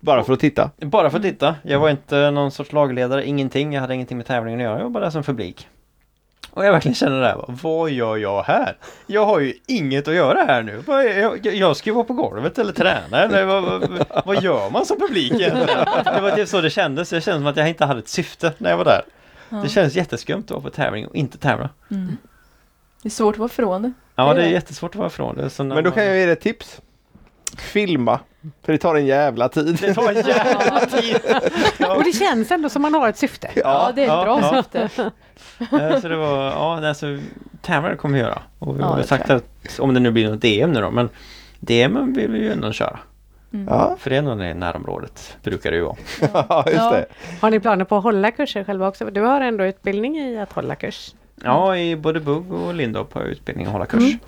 Bara 0.00 0.24
för 0.24 0.32
att 0.32 0.40
titta. 0.40 0.70
Bara 0.76 1.10
för 1.10 1.16
att 1.18 1.24
titta. 1.24 1.54
Jag 1.62 1.80
var 1.80 1.90
inte 1.90 2.30
någon 2.30 2.50
sorts 2.50 2.72
lagledare, 2.72 3.26
ingenting. 3.26 3.72
Jag 3.72 3.80
hade 3.80 3.94
ingenting 3.94 4.16
med 4.16 4.26
tävlingen 4.26 4.60
att 4.60 4.64
göra. 4.64 4.76
Jag 4.76 4.84
var 4.84 4.90
bara 4.90 5.04
där 5.04 5.10
som 5.10 5.22
publik. 5.22 5.68
Och 6.58 6.64
jag 6.64 6.72
verkligen 6.72 6.94
känner 6.94 7.20
det 7.20 7.26
här. 7.26 7.44
Vad 7.48 7.90
gör 7.90 8.16
jag 8.16 8.42
här? 8.42 8.76
Jag 9.06 9.26
har 9.26 9.40
ju 9.40 9.54
inget 9.66 10.08
att 10.08 10.14
göra 10.14 10.44
här 10.44 10.62
nu. 10.62 10.82
Jag, 11.20 11.46
jag 11.54 11.76
ska 11.76 11.90
ju 11.90 11.94
vara 11.94 12.04
på 12.04 12.12
golvet 12.12 12.58
eller 12.58 12.72
träna. 12.72 13.22
Eller 13.22 13.44
vad, 13.44 13.62
vad, 13.62 14.06
vad 14.26 14.42
gör 14.42 14.70
man 14.70 14.86
som 14.86 14.98
publik 15.00 15.32
egentligen? 15.32 15.86
Det 16.04 16.20
var 16.20 16.30
typ 16.30 16.48
så 16.48 16.60
det 16.60 16.70
kändes. 16.70 17.10
Det 17.10 17.20
kändes 17.20 17.40
som 17.40 17.46
att 17.46 17.56
jag 17.56 17.68
inte 17.68 17.84
hade 17.84 17.98
ett 17.98 18.08
syfte 18.08 18.52
när 18.58 18.70
jag 18.70 18.76
var 18.76 18.84
där. 18.84 19.02
Ja. 19.48 19.56
Det 19.56 19.68
känns 19.68 19.94
jätteskumt 19.94 20.42
att 20.44 20.50
vara 20.50 20.60
på 20.60 20.70
tävling 20.70 21.06
och 21.06 21.16
inte 21.16 21.38
tävla. 21.38 21.68
Mm. 21.90 22.16
Det 23.02 23.08
är 23.08 23.10
svårt 23.10 23.34
att 23.34 23.38
vara 23.38 23.46
ifrån 23.48 23.82
det. 23.82 23.92
Ja, 24.14 24.34
Det 24.34 24.42
är 24.42 24.48
jättesvårt 24.48 24.90
att 24.90 24.96
vara 24.98 25.06
ifrån 25.08 25.36
det. 25.36 25.64
Men 25.64 25.84
då 25.84 25.90
kan 25.90 26.04
jag 26.06 26.16
ge 26.16 26.24
dig 26.24 26.32
ett 26.32 26.40
tips. 26.40 26.80
Filma. 27.58 28.20
För 28.62 28.72
det 28.72 28.78
tar 28.78 28.94
en 28.94 29.06
jävla 29.06 29.48
tid. 29.48 29.78
Det 29.80 29.94
tar 29.94 30.08
en 30.12 30.26
jävla 30.26 30.80
tid. 30.86 31.16
Och 31.96 32.04
det 32.04 32.12
känns 32.12 32.50
ändå 32.50 32.68
som 32.68 32.82
man 32.82 32.94
har 32.94 33.08
ett 33.08 33.18
syfte. 33.18 33.48
Ja, 33.54 33.92
det 33.94 34.00
är 34.00 34.04
ett 34.04 34.08
ja, 34.12 34.24
bra 34.24 34.40
ja. 34.40 34.62
syfte. 34.62 34.88
Så 36.00 36.08
det 36.08 36.16
var, 36.16 36.44
ja 36.44 36.88
alltså 36.88 37.06
tävlare 37.62 37.96
kommer 37.96 38.14
vi 38.18 38.20
göra. 38.24 38.42
Och 38.58 38.76
vi 38.76 38.80
Ja, 38.80 38.86
har 38.86 39.02
sagt 39.02 39.30
att 39.30 39.44
om 39.78 39.94
det 39.94 40.00
nu 40.00 40.10
blir 40.10 40.30
något 40.30 40.40
DM 40.42 40.72
nu 40.72 40.80
då, 40.80 40.90
men 40.90 41.08
DM 41.60 42.12
vill 42.12 42.30
vi 42.30 42.38
ju 42.38 42.52
ändå 42.52 42.72
köra. 42.72 42.98
Ja, 43.50 43.96
För 43.98 44.10
det 44.10 44.16
är 44.16 44.18
ändå 44.18 44.44
i 44.44 44.54
närområdet, 44.54 45.36
brukar 45.42 45.70
det 45.70 45.76
ju 45.76 45.82
vara. 45.82 45.96
ja 46.48 46.62
just 46.66 46.76
Ja. 46.76 46.90
det. 46.90 47.06
Har 47.40 47.50
ni 47.50 47.60
planer 47.60 47.84
på 47.84 47.96
att 47.96 48.02
hålla 48.02 48.30
kurser 48.30 48.64
själva 48.64 48.88
också? 48.88 49.04
Du 49.04 49.20
har 49.20 49.40
ändå 49.40 49.64
utbildning 49.64 50.18
i 50.18 50.40
att 50.40 50.52
hålla 50.52 50.74
kurs. 50.74 51.14
Ja, 51.44 51.76
i 51.76 51.96
både 51.96 52.20
Bugg 52.20 52.52
och 52.52 52.74
Lindorp 52.74 53.12
har 53.14 53.20
jag 53.20 53.30
utbildning 53.30 53.66
att 53.66 53.72
hålla 53.72 53.86
kurs. 53.86 54.02
Mm. 54.02 54.18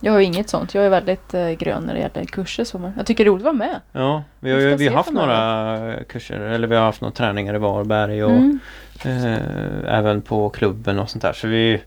Jag 0.00 0.12
har 0.12 0.18
ju 0.18 0.24
inget 0.26 0.48
sånt. 0.48 0.74
Jag 0.74 0.84
är 0.84 0.88
väldigt 0.90 1.34
eh, 1.34 1.50
grön 1.50 1.82
när 1.82 1.94
det 1.94 2.00
gäller 2.00 2.24
kurser. 2.24 2.64
Så 2.64 2.78
man- 2.78 2.92
jag 2.96 3.06
tycker 3.06 3.24
det 3.24 3.28
är 3.28 3.32
roligt 3.32 3.40
att 3.46 3.56
vara 3.56 3.68
med. 3.68 3.80
Ja, 3.92 4.22
vi 4.40 4.50
har 4.50 4.58
Vi 4.58 4.64
ju 4.64 4.74
vi 4.76 4.88
har 4.88 4.94
haft 4.96 5.12
några 5.12 6.04
kurser, 6.08 6.40
eller 6.40 6.68
vi 6.68 6.76
har 6.76 6.82
haft 6.84 7.00
några 7.00 7.14
träningar 7.14 7.54
i 7.54 7.58
Varberg 7.58 8.24
och 8.24 8.30
Mm. 8.30 8.58
eh, 9.04 9.94
även 9.98 10.22
på 10.22 10.48
klubben 10.48 10.98
och 10.98 11.10
sånt 11.10 11.22
där. 11.22 11.32
Så 11.32 11.48
vi, 11.48 11.82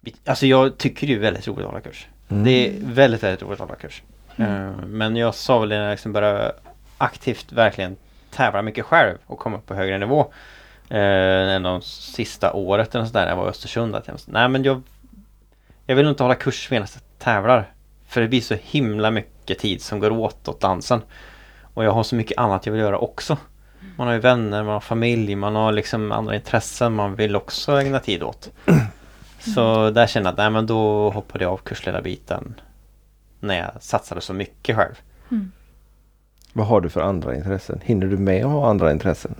vi 0.00 0.14
Alltså 0.26 0.46
jag 0.46 0.78
tycker 0.78 1.06
det 1.06 1.14
är 1.14 1.18
väldigt 1.18 1.48
roligt 1.48 1.60
att 1.60 1.66
hålla 1.66 1.80
kurs. 1.80 2.06
Mm. 2.28 2.44
Det 2.44 2.50
är 2.68 2.72
väldigt, 2.80 3.22
väldigt 3.22 3.42
roligt 3.42 3.60
att 3.60 3.68
hålla 3.68 3.80
kurs. 3.80 4.02
Mm. 4.36 4.50
Eh, 4.68 4.70
Men 4.86 5.16
jag 5.16 5.34
sa 5.34 5.58
väl 5.58 5.68
när 5.68 5.82
jag 5.82 5.90
liksom 5.90 6.12
började 6.12 6.52
aktivt 6.98 7.52
verkligen 7.52 7.96
tävla 8.30 8.62
mycket 8.62 8.84
själv 8.84 9.16
och 9.26 9.38
komma 9.38 9.56
upp 9.56 9.66
på 9.66 9.74
högre 9.74 9.98
nivå. 9.98 10.26
Eh, 10.88 10.98
än 11.54 11.62
de 11.62 11.82
sista 11.82 12.52
året 12.52 12.94
eller 12.94 13.04
sådär 13.04 13.20
när 13.20 13.28
jag 13.28 13.36
var 13.36 13.46
i 13.46 13.48
Östersund. 13.50 13.94
Att 13.94 14.08
jag, 14.08 14.16
nej 14.26 14.48
men 14.48 14.64
jag, 14.64 14.82
jag 15.86 15.96
vill 15.96 16.06
inte 16.08 16.22
hålla 16.22 16.34
kurs 16.34 16.70
medan 16.70 16.88
jag 16.94 17.18
tävlar. 17.18 17.70
För 18.06 18.20
det 18.20 18.28
blir 18.28 18.40
så 18.40 18.54
himla 18.62 19.10
mycket 19.10 19.58
tid 19.58 19.82
som 19.82 20.00
går 20.00 20.10
åt 20.10 20.48
åt 20.48 20.60
dansen. 20.60 21.02
Och 21.74 21.84
jag 21.84 21.92
har 21.92 22.02
så 22.02 22.14
mycket 22.16 22.38
annat 22.38 22.66
jag 22.66 22.72
vill 22.72 22.82
göra 22.82 22.98
också. 22.98 23.36
Man 23.96 24.06
har 24.06 24.14
ju 24.14 24.20
vänner, 24.20 24.62
man 24.62 24.72
har 24.72 24.80
familj, 24.80 25.36
man 25.36 25.54
har 25.54 25.72
liksom 25.72 26.12
andra 26.12 26.34
intressen 26.34 26.92
man 26.92 27.14
vill 27.14 27.36
också 27.36 27.80
ägna 27.80 27.98
tid 28.00 28.22
åt. 28.22 28.50
Så 29.54 29.90
där 29.90 30.06
känner 30.06 30.26
jag 30.26 30.32
att 30.32 30.38
nej 30.38 30.50
men 30.50 30.66
då 30.66 31.10
hoppade 31.10 31.44
jag 31.44 31.52
av 31.52 31.56
kursledarbiten 31.56 32.54
när 33.40 33.58
jag 33.58 33.70
satsade 33.80 34.20
så 34.20 34.32
mycket 34.32 34.76
själv. 34.76 34.94
Vad 36.52 36.66
har 36.66 36.80
du 36.80 36.88
för 36.88 37.00
andra 37.00 37.34
intressen? 37.36 37.80
Hinner 37.84 38.06
du 38.06 38.16
med 38.16 38.44
att 38.44 38.50
ha 38.52 38.70
andra 38.70 38.92
intressen? 38.92 39.34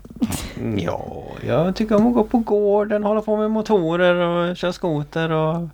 Mm, 0.57 0.79
Ja, 0.79 1.25
jag 1.47 1.77
tycker 1.77 1.97
om 1.97 2.07
att 2.07 2.15
gå 2.15 2.25
på 2.25 2.39
gården, 2.39 3.05
hålla 3.05 3.21
på 3.21 3.37
med 3.37 3.51
motorer 3.51 4.15
och 4.15 4.57
köra 4.57 4.73
skoter 4.73 5.31
och 5.33 5.69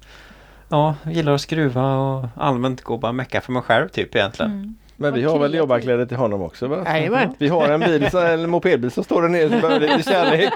ja, 0.70 0.94
gillar 1.04 1.32
att 1.32 1.40
skruva 1.40 1.96
och 1.96 2.26
allmänt 2.36 2.82
gå 2.82 2.94
och 2.94 3.00
bara 3.00 3.12
mecka 3.12 3.40
för 3.40 3.52
mig 3.52 3.62
själv 3.62 3.88
typ 3.88 4.16
egentligen. 4.16 4.52
Mm. 4.52 4.74
Men 4.96 5.14
vi 5.14 5.22
har 5.22 5.38
väl 5.38 5.54
jobbarkläder 5.54 6.06
till 6.06 6.16
honom 6.16 6.42
också 6.42 6.66
va? 6.66 6.82
Jajamän. 6.86 7.34
Vi 7.38 7.48
har 7.48 7.68
en 7.68 7.80
bil, 7.80 8.08
en 8.16 8.50
mopedbil 8.50 8.90
som 8.90 9.04
står 9.04 9.22
där 9.22 9.28
nere 9.28 9.48
som 9.50 9.60
behöver 9.60 9.80
lite 9.96 10.02
kärlek. 10.10 10.52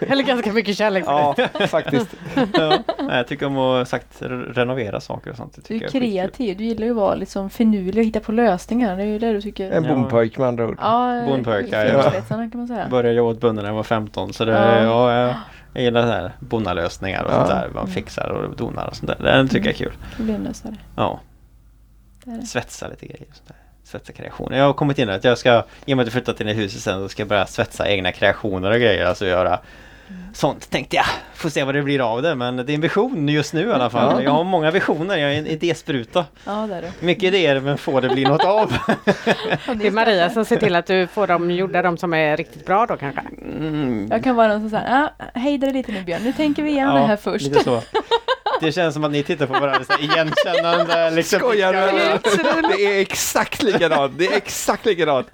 Eller 0.00 0.22
ganska 0.24 0.52
mycket 0.52 0.76
kärlek. 0.76 1.04
Ja, 1.06 1.34
faktiskt. 1.68 2.08
Ja, 2.52 2.78
jag 3.10 3.26
tycker 3.28 3.46
om 3.46 3.58
att 3.58 3.88
sagt 3.88 4.22
re- 4.22 4.52
renovera 4.52 5.00
saker 5.00 5.30
och 5.30 5.36
sånt. 5.36 5.58
Det 5.68 5.78
Du 5.78 5.84
är 5.84 5.88
kreativ. 5.88 6.56
Du 6.56 6.64
gillar 6.64 6.84
ju 6.84 6.90
att 6.90 6.96
vara 6.96 7.14
liksom 7.14 7.50
finurlig 7.50 7.98
och 7.98 8.04
hitta 8.04 8.20
på 8.20 8.32
lösningar. 8.32 8.96
Det 8.96 9.02
är 9.02 9.06
ju 9.06 9.18
det 9.18 9.32
du 9.32 9.40
tycker. 9.42 9.70
En 9.70 9.84
Ja. 9.84 9.94
bompojk 9.94 10.38
med 10.38 10.48
andra 10.48 10.66
ord. 10.68 10.78
Ja, 10.80 11.22
Bondpojkar, 11.28 11.84
i 11.84 11.88
ja. 11.88 11.92
fingerspetsarna 11.92 12.50
kan 12.50 12.58
man 12.60 12.68
säga. 12.68 12.86
Började 12.90 13.16
jobba 13.16 13.30
åt 13.30 13.40
bönderna 13.40 13.62
när 13.62 13.70
jag 13.70 13.76
var 13.76 13.82
15 13.82 14.32
så 14.32 14.44
det, 14.44 14.52
Ja. 14.52 15.12
ja. 15.26 15.34
Jag, 15.76 15.84
gillar 15.84 16.02
så 16.02 16.08
här 16.08 16.32
bonnalösningar 16.40 17.22
och 17.22 17.30
Ja. 17.32 17.36
sånt 17.36 17.48
där. 17.48 17.70
Man 17.74 17.86
fixar 17.86 18.28
och 18.28 18.56
donar 18.56 18.86
och 18.86 18.96
sånt 18.96 19.18
där. 19.18 19.42
Det 19.42 19.48
tycker 19.48 19.66
jag 19.66 19.74
är 19.74 19.78
kul. 19.78 19.92
Problemlösare. 20.16 20.74
Ja, 20.96 21.20
Det 22.24 22.30
är 22.30 22.36
det. 22.40 22.46
svetsa 22.46 22.88
lite 22.88 23.06
grejer. 23.06 23.26
och 23.30 23.36
sånt 23.36 23.48
där. 23.48 23.56
Svetsa 23.84 24.12
kreationer. 24.12 24.58
Jag 24.58 24.64
har 24.64 24.72
kommit 24.72 24.98
in 24.98 25.10
att 25.10 25.24
jag 25.24 25.38
ska, 25.38 25.62
i 25.84 25.92
och 25.92 25.96
med 25.96 26.02
att 26.02 26.06
jag 26.06 26.12
flyttat 26.12 26.40
in 26.40 26.48
i 26.48 26.52
huset 26.52 26.80
sen, 26.82 27.00
så 27.02 27.08
ska 27.08 27.20
jag 27.22 27.28
börja 27.28 27.46
svetsa 27.46 27.88
egna 27.88 28.12
kreationer 28.12 28.70
och 28.70 28.76
grejer. 28.80 29.06
Alltså 29.06 29.26
göra 29.26 29.60
sånt 30.32 30.70
tänkte 30.70 30.96
jag. 30.96 31.04
Får 31.34 31.48
se 31.48 31.64
vad 31.64 31.74
det 31.74 31.82
blir 31.82 32.12
av 32.12 32.22
det. 32.22 32.34
Men 32.34 32.56
det 32.56 32.72
är 32.72 32.74
en 32.74 32.80
vision 32.80 33.28
just 33.28 33.52
nu 33.52 33.68
i 33.68 33.72
alla 33.72 33.90
fall. 33.90 34.12
Ja. 34.12 34.22
Jag 34.22 34.30
har 34.30 34.44
många 34.44 34.70
visioner. 34.70 35.16
Jag 35.16 35.34
är 35.34 35.38
en 35.38 35.46
idéspruta. 35.46 36.24
Ja, 36.44 36.66
det 36.66 36.74
är 36.74 36.82
det. 36.82 36.92
Mycket 37.00 37.24
idéer 37.24 37.60
men 37.60 37.78
får 37.78 38.00
det 38.00 38.08
bli 38.08 38.24
något 38.24 38.44
av. 38.44 38.72
Det 39.74 39.86
är 39.86 39.90
Maria 39.90 40.30
som 40.30 40.44
ser 40.44 40.56
till 40.56 40.76
att 40.76 40.86
du 40.86 41.06
får 41.06 41.26
dem 41.26 41.50
gjorda, 41.50 41.82
de 41.82 41.96
som 41.96 42.14
är 42.14 42.36
riktigt 42.36 42.66
bra 42.66 42.86
då 42.86 42.96
kanske. 42.96 43.20
Mm. 43.20 44.08
Jag 44.10 44.24
kan 44.24 44.36
vara 44.36 44.48
den 44.48 44.60
som 44.60 44.70
säger, 44.70 45.02
ah, 45.02 45.10
hejda 45.34 45.66
dig 45.66 45.74
lite 45.74 45.92
nu 45.92 46.02
Björn, 46.02 46.22
nu 46.24 46.32
tänker 46.32 46.62
vi 46.62 46.70
igenom 46.70 46.94
det 46.94 47.06
här 47.06 47.16
först. 47.16 47.46
Det 48.60 48.72
känns 48.72 48.94
som 48.94 49.04
att 49.04 49.10
ni 49.10 49.22
tittar 49.22 49.46
på 49.46 49.52
varandra 49.52 49.84
så 49.84 49.92
här 49.92 50.02
igenkännande. 50.02 51.10
Liksom, 51.10 51.38
Skojar 51.38 51.72
du? 51.72 51.78
eller? 51.78 52.76
Det 52.76 52.84
är 52.96 53.00
exakt 53.00 53.62
likadant. 53.62 54.18
Det 54.18 54.26
är 54.26 54.36
exakt 54.36 54.86
likadant. 54.86 55.28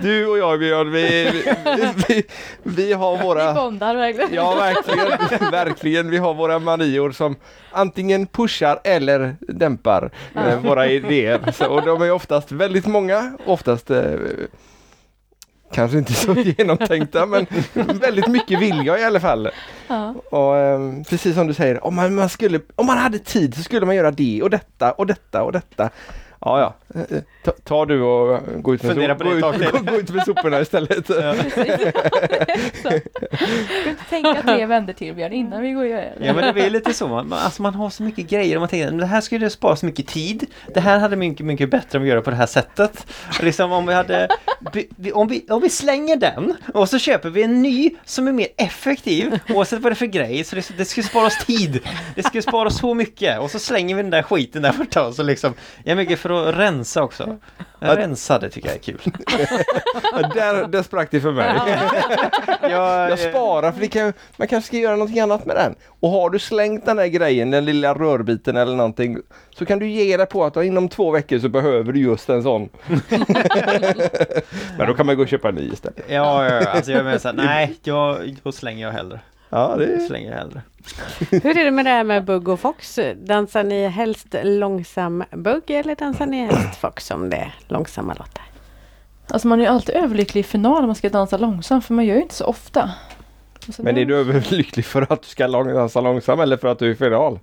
Du 0.00 0.26
och 0.26 0.38
jag 0.38 0.58
Björn, 0.58 0.92
vi, 0.92 1.30
vi, 1.64 1.92
vi, 2.08 2.22
vi 2.62 2.92
har 2.92 3.16
Vi 3.16 3.22
våra... 3.22 3.54
bondar 3.54 3.94
verkligen. 3.94 4.34
Ja, 4.34 4.54
verkligen. 4.54 5.50
verkligen. 5.50 6.10
Vi 6.10 6.18
har 6.18 6.34
våra 6.34 6.58
manior 6.58 7.10
som 7.10 7.36
antingen 7.70 8.26
pushar 8.26 8.80
eller 8.84 9.36
dämpar 9.40 10.10
eh, 10.34 10.58
våra 10.60 10.86
idéer. 10.86 11.52
Så, 11.54 11.66
och 11.66 11.82
de 11.86 12.02
är 12.02 12.10
oftast 12.12 12.52
väldigt 12.52 12.86
många, 12.86 13.32
oftast 13.46 13.90
eh, 13.90 14.02
kanske 15.72 15.98
inte 15.98 16.12
så 16.14 16.34
genomtänkta 16.58 17.26
men 17.26 17.46
väldigt 18.00 18.26
mycket 18.26 18.60
vilja 18.60 18.98
i 18.98 19.04
alla 19.04 19.20
fall. 19.20 19.50
Ja. 19.88 20.14
Och 20.30 20.56
eh, 20.56 20.80
precis 21.08 21.34
som 21.34 21.46
du 21.46 21.54
säger, 21.54 21.84
om 21.84 21.94
man, 21.94 22.14
man 22.14 22.28
skulle, 22.28 22.60
om 22.74 22.86
man 22.86 22.98
hade 22.98 23.18
tid 23.18 23.54
så 23.54 23.62
skulle 23.62 23.86
man 23.86 23.96
göra 23.96 24.10
det 24.10 24.42
och 24.42 24.50
detta 24.50 24.92
och 24.92 25.06
detta 25.06 25.42
och 25.42 25.52
detta. 25.52 25.90
Ja, 26.40 26.60
ja. 26.60 26.74
Ta, 27.44 27.52
ta 27.64 27.84
du 27.84 28.02
och 28.02 28.40
gå 28.62 28.74
ut 28.74 28.82
med, 28.82 28.92
Fundera 28.92 29.14
på 29.14 29.24
det 29.24 29.30
gå 29.30 29.36
ut, 29.54 29.72
gå, 29.72 29.78
gå 29.78 29.96
ut 29.96 30.10
med 30.10 30.24
soporna 30.24 30.60
istället. 30.60 31.10
Inte 33.86 34.04
tänka 34.10 34.42
tre 34.42 34.66
vändor 34.66 34.92
till 34.92 35.14
Björn 35.14 35.32
innan 35.32 35.62
vi 35.62 35.72
går 35.72 35.82
och 35.82 35.88
gör 35.88 35.96
det. 35.96 36.12
Ja 36.20 36.32
men 36.32 36.46
det 36.46 36.52
blir 36.52 36.70
lite 36.70 36.94
så. 36.94 37.08
Man, 37.08 37.32
alltså 37.32 37.62
man 37.62 37.74
har 37.74 37.90
så 37.90 38.02
mycket 38.02 38.30
grejer 38.30 38.56
och 38.56 38.60
man 38.60 38.68
tänker 38.68 38.90
det 38.92 39.06
här 39.06 39.20
skulle 39.20 39.50
spara 39.50 39.76
så 39.76 39.86
mycket 39.86 40.06
tid. 40.06 40.46
Det 40.74 40.80
här 40.80 40.98
hade 40.98 41.16
mycket, 41.16 41.46
mycket 41.46 41.70
bättre 41.70 41.98
om 41.98 42.02
vi 42.02 42.08
gör 42.08 42.16
det 42.16 42.22
på 42.22 42.30
det 42.30 42.36
här 42.36 42.46
sättet. 42.46 43.06
Liksom 43.42 43.72
om 43.72 43.86
vi 43.86 43.94
hade 43.94 44.28
om, 45.14 45.28
vi, 45.28 45.46
om 45.50 45.60
vi 45.60 45.70
slänger 45.70 46.16
den 46.16 46.54
och 46.74 46.88
så 46.88 46.98
köper 46.98 47.30
vi 47.30 47.42
en 47.42 47.62
ny 47.62 47.90
som 48.04 48.28
är 48.28 48.32
mer 48.32 48.48
effektiv 48.56 49.38
oavsett 49.48 49.80
vad 49.80 49.92
det 49.92 49.94
är 49.94 49.96
för 49.96 50.06
grej. 50.06 50.44
Så 50.44 50.56
det, 50.56 50.70
det 50.76 50.84
skulle 50.84 51.06
spara 51.06 51.26
oss 51.26 51.38
tid. 51.46 51.80
Det 52.14 52.22
skulle 52.22 52.42
spara 52.42 52.66
oss 52.68 52.78
så 52.78 52.94
mycket 52.94 53.40
och 53.40 53.50
så 53.50 53.58
slänger 53.58 53.96
vi 53.96 54.02
den 54.02 54.10
där 54.10 54.22
skiten 54.22 54.62
där 54.62 54.72
borta 54.72 55.06
och 55.06 55.14
så 55.14 55.22
liksom 55.22 55.54
Jag 55.84 55.92
är 55.92 55.96
mycket 55.96 56.18
för 56.18 56.48
att 56.48 56.56
rensa 56.56 56.78
också. 56.96 57.36
Jag 57.80 57.98
rensa 57.98 58.38
det 58.38 58.50
tycker 58.50 58.68
jag 58.68 58.76
är 58.76 58.80
kul. 58.80 59.00
där, 60.34 60.66
där 60.68 60.82
sprack 60.82 61.08
det 61.10 61.20
för 61.20 61.32
mig. 61.32 61.60
Jag, 62.62 63.10
Jag 63.10 63.18
sparar 63.18 63.72
för 63.72 63.80
det 63.80 63.88
kan, 63.88 64.12
man 64.36 64.48
kanske 64.48 64.68
ska 64.68 64.76
göra 64.76 64.96
någonting 64.96 65.20
annat 65.20 65.46
med 65.46 65.56
den. 65.56 65.74
Och 66.00 66.10
har 66.10 66.30
du 66.30 66.38
slängt 66.38 66.86
den 66.86 66.96
där 66.96 67.06
grejen, 67.06 67.50
den 67.50 67.64
lilla 67.64 67.94
rörbiten 67.94 68.56
eller 68.56 68.76
någonting, 68.76 69.18
så 69.50 69.66
kan 69.66 69.78
du 69.78 69.88
ge 69.88 70.16
dig 70.16 70.26
på 70.26 70.44
att 70.44 70.56
inom 70.56 70.88
två 70.88 71.10
veckor 71.10 71.38
så 71.38 71.48
behöver 71.48 71.92
du 71.92 72.00
just 72.00 72.28
en 72.28 72.42
sån. 72.42 72.68
Men 74.78 74.86
då 74.86 74.94
kan 74.94 75.06
man 75.06 75.16
gå 75.16 75.22
och 75.22 75.28
köpa 75.28 75.48
en 75.48 75.54
ny 75.54 75.72
istället. 75.72 76.04
Ja, 76.08 76.44
ja, 76.44 76.54
ja. 76.62 76.70
Alltså 76.70 76.92
jag 76.92 77.04
menar 77.04 77.18
såhär, 77.18 77.34
nej, 77.34 77.74
jag, 77.82 78.36
då 78.42 78.52
slänger 78.52 78.86
jag 78.86 78.92
hellre. 78.92 79.20
Ja, 79.50 79.76
det 79.76 80.00
slänger 80.00 80.30
jag 80.30 80.38
hellre. 80.38 80.62
Hur 81.30 81.58
är 81.58 81.64
det 81.64 81.70
med 81.70 81.84
det 81.86 81.90
här 81.90 82.04
med 82.04 82.24
bugg 82.24 82.48
och 82.48 82.60
fox? 82.60 82.98
Dansar 83.16 83.64
ni 83.64 83.88
helst 83.88 84.26
långsam 84.42 85.24
bugg 85.30 85.70
eller 85.70 85.94
dansar 85.94 86.26
ni 86.26 86.46
helst 86.46 86.80
fox 86.80 87.10
om 87.10 87.30
det 87.30 87.36
är 87.36 87.54
långsamma 87.68 88.14
låtar? 88.14 88.44
Alltså 89.28 89.48
man 89.48 89.58
är 89.60 89.64
ju 89.64 89.70
alltid 89.70 89.94
överlycklig 89.94 90.40
i 90.40 90.44
final 90.44 90.80
när 90.80 90.86
man 90.86 90.94
ska 90.96 91.08
dansa 91.08 91.36
långsamt 91.36 91.84
för 91.86 91.94
man 91.94 92.04
gör 92.06 92.14
ju 92.16 92.22
inte 92.22 92.34
så 92.34 92.44
ofta. 92.44 92.90
Så 93.68 93.82
Men 93.82 93.96
är 93.98 94.04
du 94.04 94.16
överlycklig 94.16 94.84
för 94.84 95.12
att 95.12 95.22
du 95.22 95.28
ska 95.28 95.46
lång- 95.46 95.74
dansa 95.74 96.00
långsam 96.00 96.40
eller 96.40 96.56
för 96.56 96.68
att 96.68 96.78
du 96.78 96.86
är 96.86 96.90
i 96.90 96.94
final? 96.96 97.38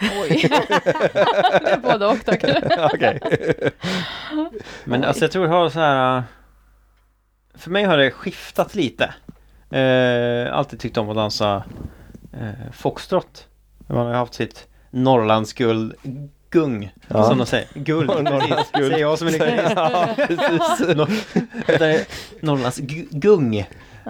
Oj. 0.00 0.48
det 0.50 1.70
är 1.70 1.76
både 1.78 2.06
och 2.06 2.24
tack. 2.24 2.44
Okej. 2.94 3.20
Men 4.84 5.04
alltså 5.04 5.24
jag 5.24 5.30
tror 5.32 5.42
det 5.44 5.48
har 5.50 5.68
så 5.70 5.78
här. 5.80 6.22
För 7.54 7.70
mig 7.70 7.84
har 7.84 7.96
det 7.96 8.10
skiftat 8.10 8.74
lite. 8.74 9.14
Eh, 9.70 10.54
alltid 10.58 10.80
tyckt 10.80 10.96
om 10.96 11.10
att 11.10 11.16
dansa 11.16 11.64
eh, 12.32 12.72
foxtrot. 12.72 13.46
Man 13.86 13.98
har 14.06 14.12
ju 14.12 14.16
haft 14.18 14.34
sitt 14.34 14.66
Norrlandsguld 14.90 15.94
gung 16.50 16.92
Ja. 17.08 17.24
som 17.28 17.38
de 17.38 17.46
säger. 17.46 17.66
Guld, 17.74 18.08
Norrlandsguld. 18.24 18.66
säger 18.92 18.98
jag 18.98 19.18
som 19.18 19.26
är 19.28 19.30
nykterist. 19.32 19.72
ja, 19.76 20.08
precis. 20.16 20.86
Det 21.78 21.86
är 21.86 22.06
Norrlands 22.40 22.78
gu- 22.80 23.08
gung. 23.10 23.56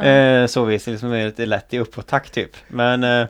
Eh, 0.04 0.46
så 0.46 0.64
vis, 0.64 0.86
liksom 0.86 1.12
är 1.12 1.26
lite 1.26 1.46
lätt 1.46 1.74
i 1.74 1.78
uppåttakt 1.78 2.32
typ. 2.32 2.50
Men 2.68 3.04
eh, 3.04 3.26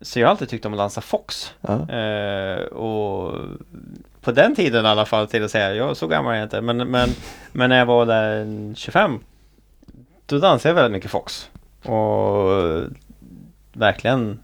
så 0.00 0.20
jag 0.20 0.26
har 0.26 0.30
alltid 0.30 0.48
tyckt 0.48 0.64
om 0.66 0.72
att 0.72 0.78
dansa 0.78 1.00
fox. 1.00 1.54
Ja. 1.60 1.90
Eh, 1.96 2.60
och 2.62 3.40
på 4.20 4.32
den 4.32 4.54
tiden 4.56 4.84
i 4.84 4.88
alla 4.88 5.06
fall 5.06 5.26
till 5.26 5.44
att 5.44 5.50
säga, 5.50 5.74
jag 5.74 5.96
så 5.96 6.06
gammal 6.06 6.32
är 6.34 6.36
jag 6.38 6.46
inte, 6.46 6.60
men, 6.60 6.76
men, 6.76 7.08
men 7.52 7.70
när 7.70 7.78
jag 7.78 7.86
var 7.86 8.06
där 8.06 8.74
25 8.76 9.18
då 10.32 10.38
dansade 10.38 10.70
jag 10.70 10.74
väldigt 10.74 10.92
mycket 10.92 11.10
fox. 11.10 11.50
Och 11.82 12.48
verkligen 13.72 14.40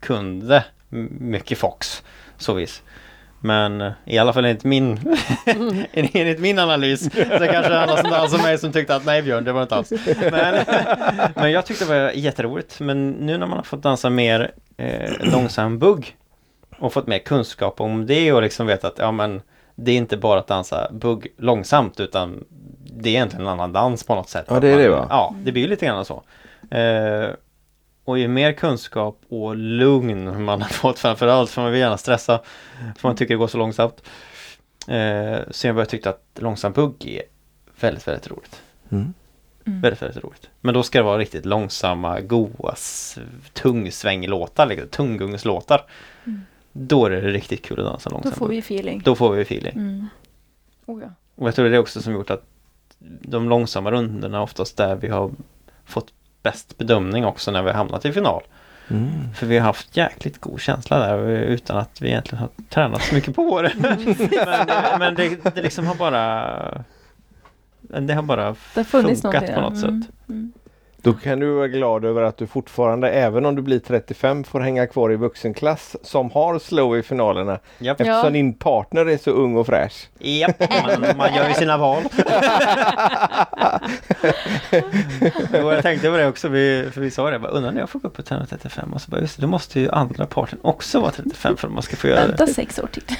kunde 0.00 0.64
mycket 1.18 1.58
fox. 1.58 2.02
Så 2.36 2.54
vis. 2.54 2.82
Men 3.40 3.80
eh, 3.80 3.92
i 4.04 4.18
alla 4.18 4.32
fall 4.32 4.44
enligt 4.44 4.64
min, 4.64 5.16
enligt 5.92 6.40
min 6.40 6.58
analys 6.58 7.04
så 7.12 7.46
kanske 7.46 7.76
alla 7.76 7.96
som 7.96 8.10
dansade 8.10 8.42
mig 8.42 8.58
som 8.58 8.72
tyckte 8.72 8.96
att 8.96 9.04
nej 9.04 9.22
Björn, 9.22 9.44
det 9.44 9.52
var 9.52 9.62
inte 9.62 9.74
alls. 9.74 9.92
Men, 10.30 10.64
men 11.34 11.52
jag 11.52 11.66
tyckte 11.66 11.84
det 11.84 12.00
var 12.00 12.10
jätteroligt. 12.10 12.80
Men 12.80 13.10
nu 13.10 13.38
när 13.38 13.46
man 13.46 13.56
har 13.56 13.64
fått 13.64 13.82
dansa 13.82 14.10
mer 14.10 14.52
eh, 14.76 15.10
långsam 15.20 15.78
bugg 15.78 16.16
och 16.78 16.92
fått 16.92 17.06
mer 17.06 17.18
kunskap 17.18 17.80
om 17.80 18.06
det 18.06 18.32
och 18.32 18.42
liksom 18.42 18.66
vet 18.66 18.84
att 18.84 18.98
ja 18.98 19.12
men 19.12 19.42
det 19.74 19.92
är 19.92 19.96
inte 19.96 20.16
bara 20.16 20.38
att 20.38 20.46
dansa 20.46 20.90
bugg 20.92 21.26
långsamt 21.38 22.00
utan 22.00 22.44
det 22.96 23.08
är 23.08 23.12
egentligen 23.12 23.46
en 23.46 23.52
annan 23.52 23.72
dans 23.72 24.04
på 24.04 24.14
något 24.14 24.28
sätt. 24.28 24.46
Ja, 24.48 24.60
det 24.60 24.68
är 24.68 24.78
det, 24.78 24.88
va? 24.88 25.06
Ja, 25.10 25.34
det 25.44 25.52
blir 25.52 25.62
ju 25.62 25.68
lite 25.68 25.86
grann 25.86 26.04
så. 26.04 26.22
Eh, 26.70 27.30
och 28.04 28.18
ju 28.18 28.28
mer 28.28 28.52
kunskap 28.52 29.20
och 29.28 29.56
lugn 29.56 30.44
man 30.44 30.62
har 30.62 30.68
fått 30.68 30.98
framförallt 30.98 31.50
för 31.50 31.62
man 31.62 31.72
vill 31.72 31.80
gärna 31.80 31.98
stressa 31.98 32.40
för 32.96 33.08
man 33.08 33.16
tycker 33.16 33.34
det 33.34 33.38
går 33.38 33.46
så 33.46 33.58
långsamt. 33.58 34.02
Eh, 34.88 35.38
så 35.50 35.66
jag 35.66 35.74
började 35.74 35.90
tycka 35.90 36.10
att 36.10 36.22
långsam 36.34 36.72
bugg 36.72 37.06
är 37.06 37.22
väldigt, 37.80 38.08
väldigt 38.08 38.30
roligt. 38.30 38.62
Mm. 38.90 39.14
Väldigt, 39.64 40.02
väldigt 40.02 40.24
roligt. 40.24 40.50
Men 40.60 40.74
då 40.74 40.82
ska 40.82 40.98
det 40.98 41.04
vara 41.04 41.18
riktigt 41.18 41.46
långsamma, 41.46 42.20
goa, 42.20 42.74
tungsvänglåtar, 43.52 44.66
liksom, 44.66 44.88
tunggungslåtar. 44.88 45.86
Då 46.72 47.06
är 47.06 47.10
det 47.10 47.20
riktigt 47.20 47.62
kul 47.62 47.80
att 47.80 47.86
dansa 47.86 48.10
Då 48.10 48.14
långsamt. 48.14 48.36
får 48.36 48.48
vi 48.48 48.58
feeling. 48.58 49.02
Då 49.04 49.14
får 49.14 49.32
vi 49.32 49.42
feeling. 49.42 49.72
Mm. 49.72 50.08
Oh, 50.86 51.02
ja. 51.02 51.08
Och 51.34 51.48
jag 51.48 51.54
tror 51.54 51.68
det 51.68 51.76
är 51.76 51.80
också 51.80 52.02
som 52.02 52.12
gjort 52.12 52.30
att 52.30 52.44
de 53.20 53.48
långsamma 53.48 53.90
rundorna 53.90 54.42
oftast 54.42 54.76
där 54.76 54.94
vi 54.96 55.08
har 55.08 55.30
fått 55.84 56.12
bäst 56.42 56.78
bedömning 56.78 57.24
också 57.24 57.50
när 57.50 57.62
vi 57.62 57.68
har 57.70 57.76
hamnat 57.76 58.04
i 58.04 58.12
final. 58.12 58.42
Mm. 58.90 59.10
För 59.34 59.46
vi 59.46 59.58
har 59.58 59.66
haft 59.66 59.96
jäkligt 59.96 60.38
god 60.40 60.60
känsla 60.60 60.98
där 60.98 61.28
utan 61.28 61.76
att 61.78 62.02
vi 62.02 62.08
egentligen 62.08 62.40
har 62.40 62.48
tränat 62.68 63.02
så 63.02 63.14
mycket 63.14 63.34
på 63.34 63.62
det. 63.62 63.72
men 63.78 64.14
men 64.98 65.14
det, 65.14 65.54
det 65.54 65.62
liksom 65.62 65.86
har 65.86 65.94
bara 65.94 66.84
Det 67.78 68.14
har 68.14 68.22
bara 68.22 68.44
Det 68.44 68.56
har 68.80 68.84
funnits 68.84 69.22
funkat 69.22 69.54
på 69.54 69.60
något 69.60 69.82
Mm. 69.82 70.02
sätt. 70.02 70.10
Mm. 70.28 70.52
Då 71.02 71.12
kan 71.12 71.40
du 71.40 71.50
vara 71.50 71.68
glad 71.68 72.04
över 72.04 72.22
att 72.22 72.36
du 72.36 72.46
fortfarande, 72.46 73.10
även 73.10 73.46
om 73.46 73.56
du 73.56 73.62
blir 73.62 73.78
35, 73.78 74.44
får 74.44 74.60
hänga 74.60 74.86
kvar 74.86 75.12
i 75.12 75.16
vuxenklass 75.16 75.96
som 76.02 76.30
har 76.30 76.58
slow 76.58 76.98
i 76.98 77.02
finalerna. 77.02 77.58
Ja. 77.78 77.92
Eftersom 77.92 78.32
din 78.32 78.54
partner 78.54 79.06
är 79.06 79.16
så 79.16 79.30
ung 79.30 79.56
och 79.56 79.66
fräsch. 79.66 80.08
Japp, 80.18 80.60
man, 80.60 81.16
man 81.16 81.34
gör 81.34 81.48
ju 81.48 81.54
sina 81.54 81.76
val. 81.76 82.02
och 85.64 85.72
jag 85.74 85.82
tänkte 85.82 86.10
på 86.10 86.16
det 86.16 86.26
också, 86.28 86.48
vi, 86.48 86.88
för 86.92 87.00
vi 87.00 87.10
sa 87.10 87.30
det, 87.30 87.38
bara, 87.38 87.52
undrar 87.52 87.72
när 87.72 87.80
jag 87.80 87.90
får 87.90 87.98
gå 87.98 88.08
upp 88.08 88.16
på 88.16 88.22
335 88.22 88.92
och 88.92 89.00
så 89.00 89.10
bara, 89.10 89.20
just 89.20 89.36
det, 89.36 89.42
då 89.42 89.48
måste 89.48 89.80
ju 89.80 89.90
andra 89.90 90.26
parten 90.26 90.58
också 90.62 91.00
vara 91.00 91.10
35 91.10 91.56
för 91.56 91.68
att 91.68 91.74
man 91.74 91.82
ska 91.82 91.96
få 91.96 92.08
göra 92.08 92.20
det. 92.20 92.26
Vänta 92.26 92.46
sex 92.46 92.78
år 92.78 92.86
till. 92.86 93.02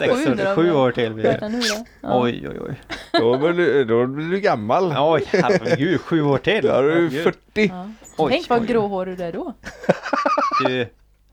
Sex 0.00 0.14
sju 0.14 0.32
år, 0.32 0.34
då, 0.34 0.54
sju 0.54 0.72
år 0.72 0.92
till 0.92 1.14
blir 1.14 1.24
det. 1.24 1.30
Vänta 1.30 1.48
nu 1.48 1.60
då. 1.60 1.84
Ja. 2.00 2.22
Oj, 2.22 2.48
oj, 2.48 2.60
oj. 2.60 2.80
Då 3.12 3.38
blir 3.38 3.52
du, 3.52 3.84
då 3.84 4.06
blir 4.06 4.26
du 4.26 4.40
gammal. 4.40 4.94
Oj, 4.98 5.24
herregud, 5.32 6.00
sju 6.00 6.22
år 6.22 6.38
till. 6.38 6.62
Du 6.90 6.94
Herregud. 7.08 7.22
40. 7.54 7.68
Ja. 7.72 7.90
Oj, 8.16 8.32
Tänk 8.32 8.48
vad 8.48 8.66
gråhårig 8.66 9.18
du 9.18 9.24
är 9.24 9.32
då. 9.32 9.54
Du, 10.66 10.86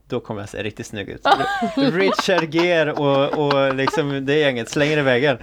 då 0.10 0.20
kommer 0.20 0.42
jag 0.42 0.50
se 0.50 0.64
riktigt 0.64 0.86
snygg 0.88 1.10
ut. 1.10 1.26
Richard 1.76 2.56
Gere 2.56 2.94
och, 2.94 3.46
och 3.48 3.76
liksom 3.76 4.26
det 4.26 4.36
gänget 4.40 4.70
slänger 4.70 4.98
i 4.98 5.02
väggen. 5.02 5.38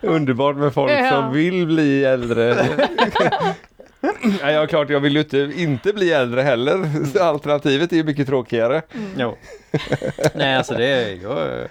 Underbart 0.00 0.56
med 0.56 0.74
folk 0.74 0.92
Ja. 0.92 1.10
som 1.10 1.32
vill 1.32 1.66
bli 1.66 2.04
äldre. 2.04 2.66
Nej, 4.42 4.54
ja, 4.54 4.66
klart, 4.66 4.90
jag 4.90 5.00
vill 5.00 5.12
ju 5.14 5.20
inte, 5.20 5.38
inte 5.56 5.92
bli 5.92 6.12
äldre 6.12 6.42
heller. 6.42 7.04
Så 7.12 7.22
alternativet 7.24 7.92
är 7.92 7.96
ju 7.96 8.04
mycket 8.04 8.26
tråkigare. 8.26 8.82
Jo. 9.18 9.36
Nej, 10.34 10.56
alltså 10.56 10.74
det 10.74 10.86
är, 10.86 11.22
jag 11.22 11.68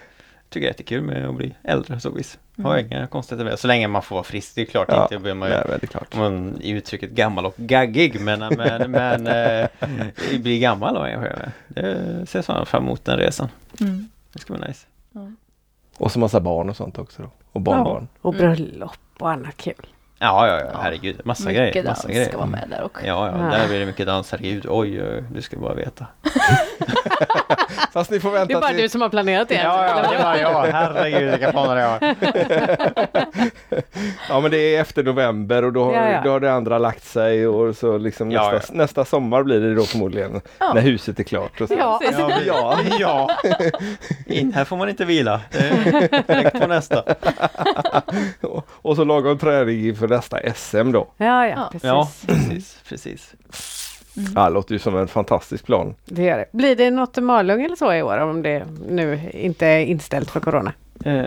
tycker 0.54 0.66
det 0.66 0.66
är 0.66 0.70
jättekul 0.70 1.02
med 1.02 1.28
att 1.28 1.34
bli 1.34 1.54
äldre 1.62 2.00
så 2.00 2.10
vis. 2.10 2.38
Har 2.62 2.78
inga 2.78 3.06
konstigheter 3.06 3.44
med 3.44 3.52
det. 3.52 3.56
Så 3.56 3.66
länge 3.66 3.88
man 3.88 4.02
får 4.02 4.16
vara 4.16 4.24
frisk. 4.24 4.54
Det 4.54 4.60
är 4.60 4.64
klart 4.66 4.88
Ja, 4.88 5.02
inte 5.02 5.18
blir 5.18 5.34
man 5.34 5.48
ju 5.48 5.54
Nej, 5.54 5.64
det 5.66 5.82
är 5.82 5.86
klart. 5.86 6.16
man 6.16 6.60
i 6.60 6.70
uttrycket 6.70 7.10
gammal 7.10 7.46
och 7.46 7.54
gaggig 7.56 8.20
men, 8.20 8.38
men, 8.38 8.90
men 8.90 9.26
eh, 9.26 9.68
bli 10.40 10.58
gammal 10.58 10.96
och 10.96 11.06
engagerad. 11.06 11.50
Det 11.68 12.26
ser 12.28 12.44
jag 12.48 12.68
fram 12.68 12.82
emot 12.84 13.04
den 13.04 13.18
resan. 13.18 13.48
Mm. 13.80 14.08
Det 14.32 14.38
ska 14.38 14.54
vara 14.54 14.66
nice. 14.68 14.86
Och 15.96 16.12
så 16.12 16.18
massa 16.18 16.40
barn 16.40 16.70
och 16.70 16.76
sånt 16.76 16.98
också. 16.98 17.22
Då. 17.22 17.30
Och 17.52 17.60
barnbarn. 17.60 18.08
Och 18.20 18.34
bröllop 18.34 18.98
och 19.18 19.30
annat 19.30 19.56
kul. 19.56 19.86
Ja, 20.24 20.46
ja, 20.48 20.60
ja, 20.60 20.80
herregud. 20.82 21.20
Massa 21.24 21.52
grejer. 21.52 21.66
Mycket 21.66 21.84
dans 21.84 21.98
Massa 21.98 22.08
grejer. 22.08 22.28
ska 22.28 22.36
vara 22.36 22.46
med 22.46 22.66
där 22.70 22.82
också. 22.84 23.06
Ja, 23.06 23.26
ja, 23.26 23.38
Ja. 23.52 23.58
där 23.58 23.68
blir 23.68 23.80
det 23.80 23.86
mycket 23.86 24.06
dans. 24.06 24.30
Herregud, 24.32 24.66
oj, 24.68 25.02
oj, 25.02 25.24
du 25.34 25.42
ska 25.42 25.56
bara 25.56 25.74
veta. 25.74 26.06
Fast 27.92 28.10
ni 28.10 28.20
får 28.20 28.30
Det 28.30 28.36
är 28.36 28.38
vänta 28.38 28.60
bara 28.60 28.70
till... 28.72 28.82
du 28.82 28.88
som 28.88 29.00
har 29.00 29.08
planerat 29.08 29.48
det. 29.48 29.54
Ja, 29.54 29.86
ja, 29.86 30.10
det 30.12 30.22
var 30.24 30.36
jag. 30.36 30.62
Herregud, 30.72 31.30
vilka 31.30 31.50
planer 31.50 31.76
jag 31.76 31.88
har. 31.88 32.14
Ja 34.28 34.40
men 34.40 34.50
det 34.50 34.76
är 34.76 34.80
efter 34.80 35.02
november 35.02 35.64
och 35.64 35.72
då 35.72 35.84
har, 35.84 35.92
Ja, 35.92 36.10
ja. 36.10 36.20
då 36.24 36.30
har 36.30 36.40
det 36.40 36.52
andra 36.52 36.78
lagt 36.78 37.04
sig 37.04 37.46
och 37.46 37.76
så 37.76 37.98
liksom 37.98 38.30
Ja, 38.30 38.50
nästa, 38.52 38.74
nästa 38.74 39.04
sommar 39.04 39.42
blir 39.42 39.60
det 39.60 39.74
då 39.74 39.82
förmodligen. 39.82 40.40
Ja. 40.58 40.72
När 40.74 40.80
huset 40.80 41.18
är 41.20 41.24
klart. 41.24 41.60
Och 41.60 41.68
så. 41.68 41.74
Ja. 41.78 42.00
Ja, 42.18 42.30
ja. 42.46 42.78
ja. 42.98 43.30
In, 44.26 44.52
här 44.52 44.64
får 44.64 44.76
man 44.76 44.88
inte 44.88 45.04
vila. 45.04 45.40
Direkt 46.26 46.60
på 46.60 46.66
nästa. 46.66 47.02
Och, 48.40 48.66
och 48.72 48.96
så 48.96 49.04
lagom 49.04 49.38
träning 49.38 49.86
inför 49.88 50.08
nästa 50.16 50.38
SM 50.54 50.92
då. 50.92 51.08
Ja, 51.16 51.46
ja, 51.48 51.54
Ja. 51.56 51.68
precis. 51.72 51.84
Ja, 51.88 52.08
precis, 52.26 52.80
precis. 52.88 53.34
Ja, 54.34 54.44
det 54.44 54.50
låter 54.50 54.72
ju 54.72 54.78
som 54.78 54.96
en 54.96 55.08
fantastisk 55.08 55.66
plan. 55.66 55.94
Det 56.04 56.22
gör 56.22 56.38
det. 56.38 56.46
Blir 56.52 56.76
det 56.76 56.90
något 56.90 57.16
Malung 57.16 57.64
eller 57.64 57.76
så 57.76 57.92
i 57.94 58.02
år 58.02 58.18
om 58.18 58.42
det 58.42 58.64
nu 58.88 59.20
inte 59.32 59.66
är 59.66 59.80
inställt 59.80 60.30
för 60.30 60.40
Corona? 60.40 60.72
Eh, 61.04 61.24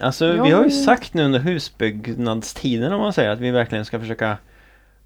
alltså 0.00 0.26
Ja, 0.26 0.42
vi 0.44 0.50
har 0.50 0.64
ju 0.64 0.70
sagt 0.70 1.14
nu 1.14 1.24
under 1.24 1.38
husbyggnadstiden 1.38 2.92
om 2.92 3.00
man 3.00 3.12
säger 3.12 3.30
att 3.30 3.38
vi 3.40 3.50
verkligen 3.50 3.84
ska 3.84 4.00
försöka 4.00 4.36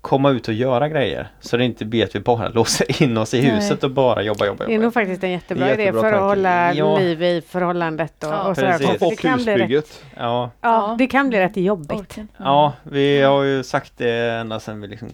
komma 0.02 0.30
ut 0.30 0.48
och 0.48 0.54
göra 0.54 0.88
grejer. 0.88 1.28
Så 1.40 1.56
det 1.56 1.64
inte 1.64 1.84
blir 1.84 2.04
att 2.04 2.14
vi 2.14 2.20
bara 2.20 2.48
låser 2.54 3.02
in 3.02 3.16
oss 3.16 3.34
i 3.34 3.42
Nej. 3.42 3.50
huset 3.50 3.84
och 3.84 3.90
bara 3.90 4.22
jobba, 4.22 4.46
jobba, 4.46 4.66
Det 4.66 4.74
är 4.74 4.78
nog 4.78 4.94
faktiskt 4.94 5.24
en 5.24 5.30
jättebra, 5.30 5.66
Jättebra 5.68 5.82
idé 5.88 5.92
för 5.92 6.00
tanke. 6.02 6.16
att 6.16 6.22
hålla 6.22 6.74
Ja. 6.74 6.98
liv 6.98 7.22
i 7.22 7.42
förhållandet 7.48 8.24
och, 8.24 8.32
Ja, 8.32 8.42
och 8.42 8.56
sådär. 8.56 8.78
precis. 8.78 9.02
Och 9.02 9.10
Det 9.10 9.16
kan, 9.16 9.36
bli 9.42 9.52
rätt, 9.52 9.60
husbygget. 9.60 10.04
Ja, 10.16 10.50
ja, 10.60 10.94
det 10.98 11.06
kan 11.06 11.28
bli 11.28 11.38
rätt 11.40 11.56
jobbigt. 11.56 11.92
Orken. 12.00 12.28
ja, 12.36 12.72
vi 12.82 13.22
har 13.22 13.42
ju 13.42 13.62
sagt 13.62 13.92
det 13.96 14.30
ända 14.32 14.60
sedan 14.60 14.80
vi 14.80 14.88
liksom 14.88 15.08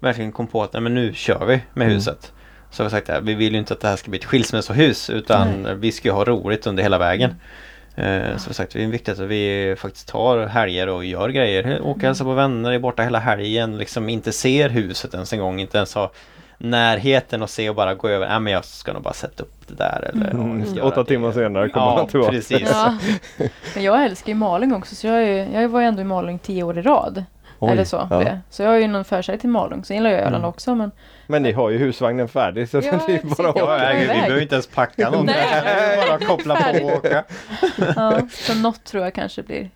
verkligen 0.00 0.32
kom 0.32 0.46
på 0.46 0.62
att 0.62 0.72
nej, 0.72 0.82
men 0.82 0.94
nu 0.94 1.14
kör 1.14 1.44
vi 1.46 1.60
med 1.74 1.84
Mm. 1.84 1.94
huset. 1.94 2.32
Så 2.70 2.82
har 2.82 2.88
vi 2.88 2.90
sagt 2.90 3.10
att 3.10 3.24
vi 3.24 3.34
vill 3.34 3.52
ju 3.52 3.58
inte 3.58 3.74
att 3.74 3.80
det 3.80 3.88
här 3.88 3.96
ska 3.96 4.10
bli 4.10 4.18
ett 4.18 4.24
skilsmässohus 4.24 5.10
utan 5.10 5.68
vi 5.80 5.92
ska 5.92 6.08
ju 6.08 6.12
ha 6.14 6.24
roligt 6.24 6.66
under 6.66 6.82
hela 6.82 6.98
vägen. 6.98 7.30
Eh, 7.30 7.36
Så 7.98 8.04
vi 8.04 8.48
har 8.48 8.52
sagt 8.52 8.72
det 8.72 8.82
är 8.84 8.86
viktigt 8.86 9.18
att 9.20 9.26
vi 9.26 9.74
faktiskt 9.78 10.08
tar 10.08 10.46
helger 10.46 10.88
och 10.88 11.04
gör 11.04 11.28
grejer. 11.28 11.80
Åka 11.80 11.88
och 11.90 12.02
hälsa 12.02 12.24
på 12.24 12.32
vänner, 12.32 12.72
är 12.72 12.78
borta 12.78 13.02
hela 13.02 13.18
helgen, 13.18 13.78
liksom 13.78 14.08
inte 14.08 14.32
ser 14.32 14.68
huset 14.68 15.14
ens 15.14 15.32
en 15.32 15.38
gång, 15.38 15.60
inte 15.60 15.76
ens 15.76 15.94
ha 15.94 16.10
närheten 16.58 17.42
och 17.42 17.50
se 17.50 17.68
och 17.68 17.74
bara 17.74 17.94
gå 17.94 18.08
över, 18.08 18.28
nej 18.28 18.40
men 18.40 18.52
jag 18.52 18.64
ska 18.64 18.92
nog 18.92 19.02
bara 19.02 19.14
sätta 19.14 19.42
upp 19.42 19.68
det 19.68 19.74
där 19.74 20.10
eller 20.12 20.30
Mm. 20.30 20.64
Åtta 20.82 21.02
det." 21.02 21.08
timmar 21.08 21.32
senare 21.32 21.68
kommer 21.68 21.86
Ja, 21.86 21.96
han 21.96 22.06
tillbaka. 22.06 22.32
precis. 22.32 22.68
Ja. 22.72 22.98
Men 23.74 23.84
jag 23.84 24.04
älskar 24.04 24.28
ju 24.28 24.34
Malung 24.34 24.74
också 24.74 24.94
så 24.94 25.06
jag, 25.06 25.22
är, 25.22 25.60
jag 25.60 25.68
var 25.68 25.80
ju 25.80 25.86
ändå 25.86 26.00
i 26.00 26.04
Malung 26.04 26.38
tio 26.38 26.62
år 26.62 26.78
i 26.78 26.82
rad. 26.82 27.24
Oj, 27.58 27.70
eller 27.72 27.84
så. 27.84 28.06
ja. 28.10 28.38
Så 28.50 28.62
jag 28.62 28.70
har 28.70 28.76
ju 28.76 28.86
någon 28.88 29.04
förkärlek 29.04 29.40
till 29.40 29.50
Malung. 29.50 29.84
Sen 29.84 29.96
gillar 29.96 30.10
jag 30.10 30.20
Öland 30.20 30.34
Mm. 30.36 30.48
också 30.48 30.74
men 30.74 30.90
Men 31.26 31.42
ni 31.42 31.52
har 31.52 31.70
ju 31.70 31.78
husvagnen 31.78 32.28
färdig 32.28 32.68
så 32.68 32.76
Ja, 32.76 32.82
det 33.06 33.12
är 33.14 33.36
bara 33.36 33.74
att 33.74 33.80
herregud, 33.80 34.08
vi 34.08 34.14
behöver 34.20 34.40
inte 34.42 34.54
ens 34.54 34.66
packa 34.66 35.10
någonting. 35.10 35.36
Nej. 35.64 36.08
Bara 36.08 36.18
koppla 36.18 36.56
på 36.56 36.84
och 36.86 36.92
åka. 36.92 37.24
ja, 37.96 38.20
så 38.30 38.54
något 38.54 38.84
tror 38.84 39.04
jag 39.04 39.14
kanske 39.14 39.42
blir. 39.42 39.70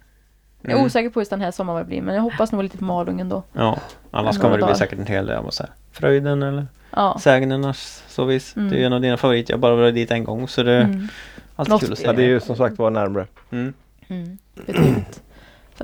Jag 0.62 0.70
är 0.70 0.74
Mm. 0.74 0.86
osäker 0.86 1.10
på 1.10 1.20
just 1.20 1.30
den 1.30 1.40
här 1.40 1.50
sommaren 1.50 1.74
vad 1.74 1.82
det 1.84 1.88
blir 1.88 2.02
men 2.02 2.14
jag 2.14 2.22
hoppas 2.22 2.52
nog 2.52 2.62
lite 2.62 2.78
på 2.78 2.84
Malung 2.84 3.20
ändå. 3.20 3.42
Ja, 3.52 3.78
annars 4.10 4.38
kommer 4.38 4.58
det 4.58 4.66
bli 4.66 4.74
säkert 4.74 4.98
en 4.98 5.06
hel 5.06 5.26
del. 5.26 5.34
jag 5.34 5.44
måste 5.44 5.62
säga. 5.62 5.72
Fröjden 5.92 6.42
eller 6.42 6.66
Ja. 6.96 7.18
Sägnernas 7.20 8.04
så 8.08 8.24
vis. 8.24 8.56
Mm. 8.56 8.70
Det 8.70 8.76
är 8.76 8.78
ju 8.78 8.84
en 8.86 8.92
av 8.92 9.00
dina 9.00 9.16
favoriter. 9.16 9.52
Jag 9.52 9.56
har 9.58 9.60
bara 9.60 9.74
varit 9.76 9.94
dit 9.94 10.10
en 10.10 10.24
gång 10.24 10.48
så 10.48 10.62
det 10.62 10.72
är 10.72 10.80
Mm. 10.80 11.08
alltid 11.56 11.70
Något 11.72 11.80
kul 11.82 11.92
att 11.92 11.98
se. 11.98 12.04
Ja, 12.06 12.12
det 12.12 12.22
är 12.22 12.26
ju 12.26 12.40
som 12.40 12.56
sagt 12.56 12.78
var 12.78 12.90
närmre. 12.90 13.26
Mm. 13.50 13.74
Mm. 14.08 14.38
Betydligt. 14.66 15.22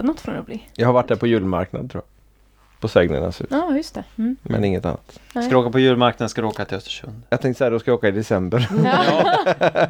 Något 0.03 0.27
nog 0.27 0.45
bli. 0.45 0.63
Jag 0.75 0.87
har 0.87 0.93
varit 0.93 1.09
där 1.09 1.17
på 1.17 1.27
julmarknad 1.27 1.91
tror 1.91 2.03
jag. 2.07 2.81
på 2.81 2.89
Sägnernas 2.89 3.41
hus. 3.41 3.47
Ja, 3.51 3.77
just 3.77 3.95
det. 3.95 4.05
Mm. 4.19 4.37
Men 4.43 4.65
inget 4.65 4.85
annat. 4.87 5.19
Nej. 5.35 5.45
Ska 5.45 5.51
du 5.51 5.57
åka 5.61 5.71
på 5.71 5.79
julmarknaden 5.79 6.29
ska 6.29 6.41
du 6.41 6.47
åka 6.47 6.65
till 6.65 6.77
Östersund. 6.77 7.23
Jag 7.31 7.41
tänkte 7.41 7.59
säga 7.59 7.71
då 7.71 7.79
ska 7.79 7.91
jag 7.91 7.99
åka 7.99 8.09
i 8.09 8.11
december. 8.11 8.69
Ja, 8.85 9.35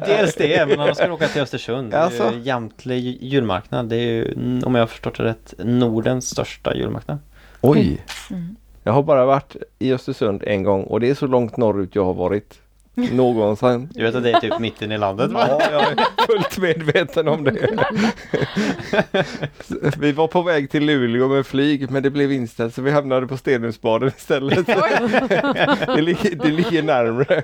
dels 0.05 0.35
det, 0.35 0.67
men 0.67 0.79
annars 0.79 0.97
ska 0.97 1.05
du 1.07 1.13
åka 1.13 1.27
till 1.27 1.41
Östersund. 1.41 1.91
Det 1.91 1.97
är 1.97 2.01
Alltså? 2.01 2.31
ju 2.33 2.39
Jämtle 2.39 2.95
julmarknad. 2.95 3.89
Det 3.89 3.95
är 3.95 3.99
ju, 4.11 4.33
om 4.65 4.75
jag 4.75 4.81
har 4.81 4.87
förstått 4.87 5.17
det 5.17 5.23
rätt, 5.23 5.53
Nordens 5.57 6.29
största 6.29 6.75
julmarknad. 6.75 7.17
Oj! 7.61 8.05
Mm. 8.31 8.55
Jag 8.83 8.93
har 8.93 9.03
bara 9.03 9.25
varit 9.25 9.55
i 9.79 9.93
Östersund 9.93 10.43
en 10.47 10.63
gång 10.63 10.83
och 10.83 10.99
det 10.99 11.09
är 11.09 11.15
så 11.15 11.27
långt 11.27 11.57
norrut 11.57 11.95
jag 11.95 12.05
har 12.05 12.13
varit. 12.13 12.59
Någonsin. 12.95 13.89
Du 13.93 14.03
vet 14.03 14.15
att 14.15 14.23
det 14.23 14.31
är 14.31 14.39
typ 14.39 14.59
mitten 14.59 14.91
i 14.91 14.97
landet 14.97 15.31
va? 15.31 15.45
Ja, 15.49 15.61
jag 15.71 15.81
är 15.91 16.25
fullt 16.27 16.57
medveten 16.57 17.27
om 17.27 17.43
det. 17.43 17.69
Vi 19.99 20.11
var 20.11 20.27
på 20.27 20.41
väg 20.41 20.69
till 20.71 20.85
Luleå 20.85 21.27
med 21.27 21.45
flyg 21.45 21.91
men 21.91 22.03
det 22.03 22.09
blev 22.09 22.31
inställt 22.31 22.75
så 22.75 22.81
vi 22.81 22.91
hamnade 22.91 23.27
på 23.27 23.37
Stenungsbaden 23.37 24.11
istället. 24.17 24.65
Det 25.95 26.01
ligger, 26.01 26.35
det 26.35 26.49
ligger 26.51 26.83
närmre. 26.83 27.41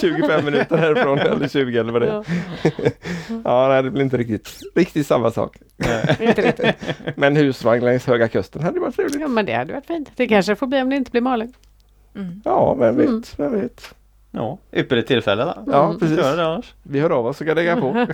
25 0.00 0.44
minuter 0.44 0.76
härifrån 0.76 1.18
eller 1.18 1.48
20 1.48 1.78
eller 1.78 1.92
vad 1.92 2.02
det 2.02 2.08
är. 2.08 2.24
Ja, 3.44 3.68
nej, 3.68 3.82
det 3.82 3.90
blir 3.90 4.02
inte 4.02 4.16
riktigt, 4.16 4.60
riktigt 4.74 5.06
samma 5.06 5.30
sak. 5.30 5.56
Inte 6.20 6.42
riktigt. 6.42 6.76
Men 7.16 7.36
husvagn 7.36 7.84
längs 7.84 8.06
Höga 8.06 8.28
Kusten 8.28 8.62
hade 8.62 8.80
varit 8.80 8.96
trevligt. 8.96 9.20
Ja, 9.20 9.28
men 9.28 9.46
det 9.46 9.52
hade 9.52 9.72
varit 9.72 9.86
fint. 9.86 10.10
Det 10.16 10.28
kanske 10.28 10.56
får 10.56 10.66
bli 10.66 10.82
om 10.82 10.90
det 10.90 10.96
inte 10.96 11.10
blir 11.10 11.20
Malung. 11.20 11.52
Mm. 12.16 12.40
Ja, 12.44 12.74
vem 12.74 12.96
vet, 12.96 13.06
Mm. 13.08 13.22
vem 13.36 13.60
vet. 13.60 13.94
Ja, 14.34 14.58
ypperligt 14.72 15.08
tillfälle 15.08 15.44
då. 15.44 15.54
Ja, 15.72 15.84
Mm. 15.84 15.98
precis. 15.98 16.18
Gör 16.18 16.36
det 16.36 16.44
annars. 16.46 16.74
Vi 16.82 17.00
hör 17.00 17.10
av 17.10 17.26
oss 17.26 17.36
så 17.36 17.44
kan 17.44 17.54
lägga 17.56 17.76
på. 17.76 17.92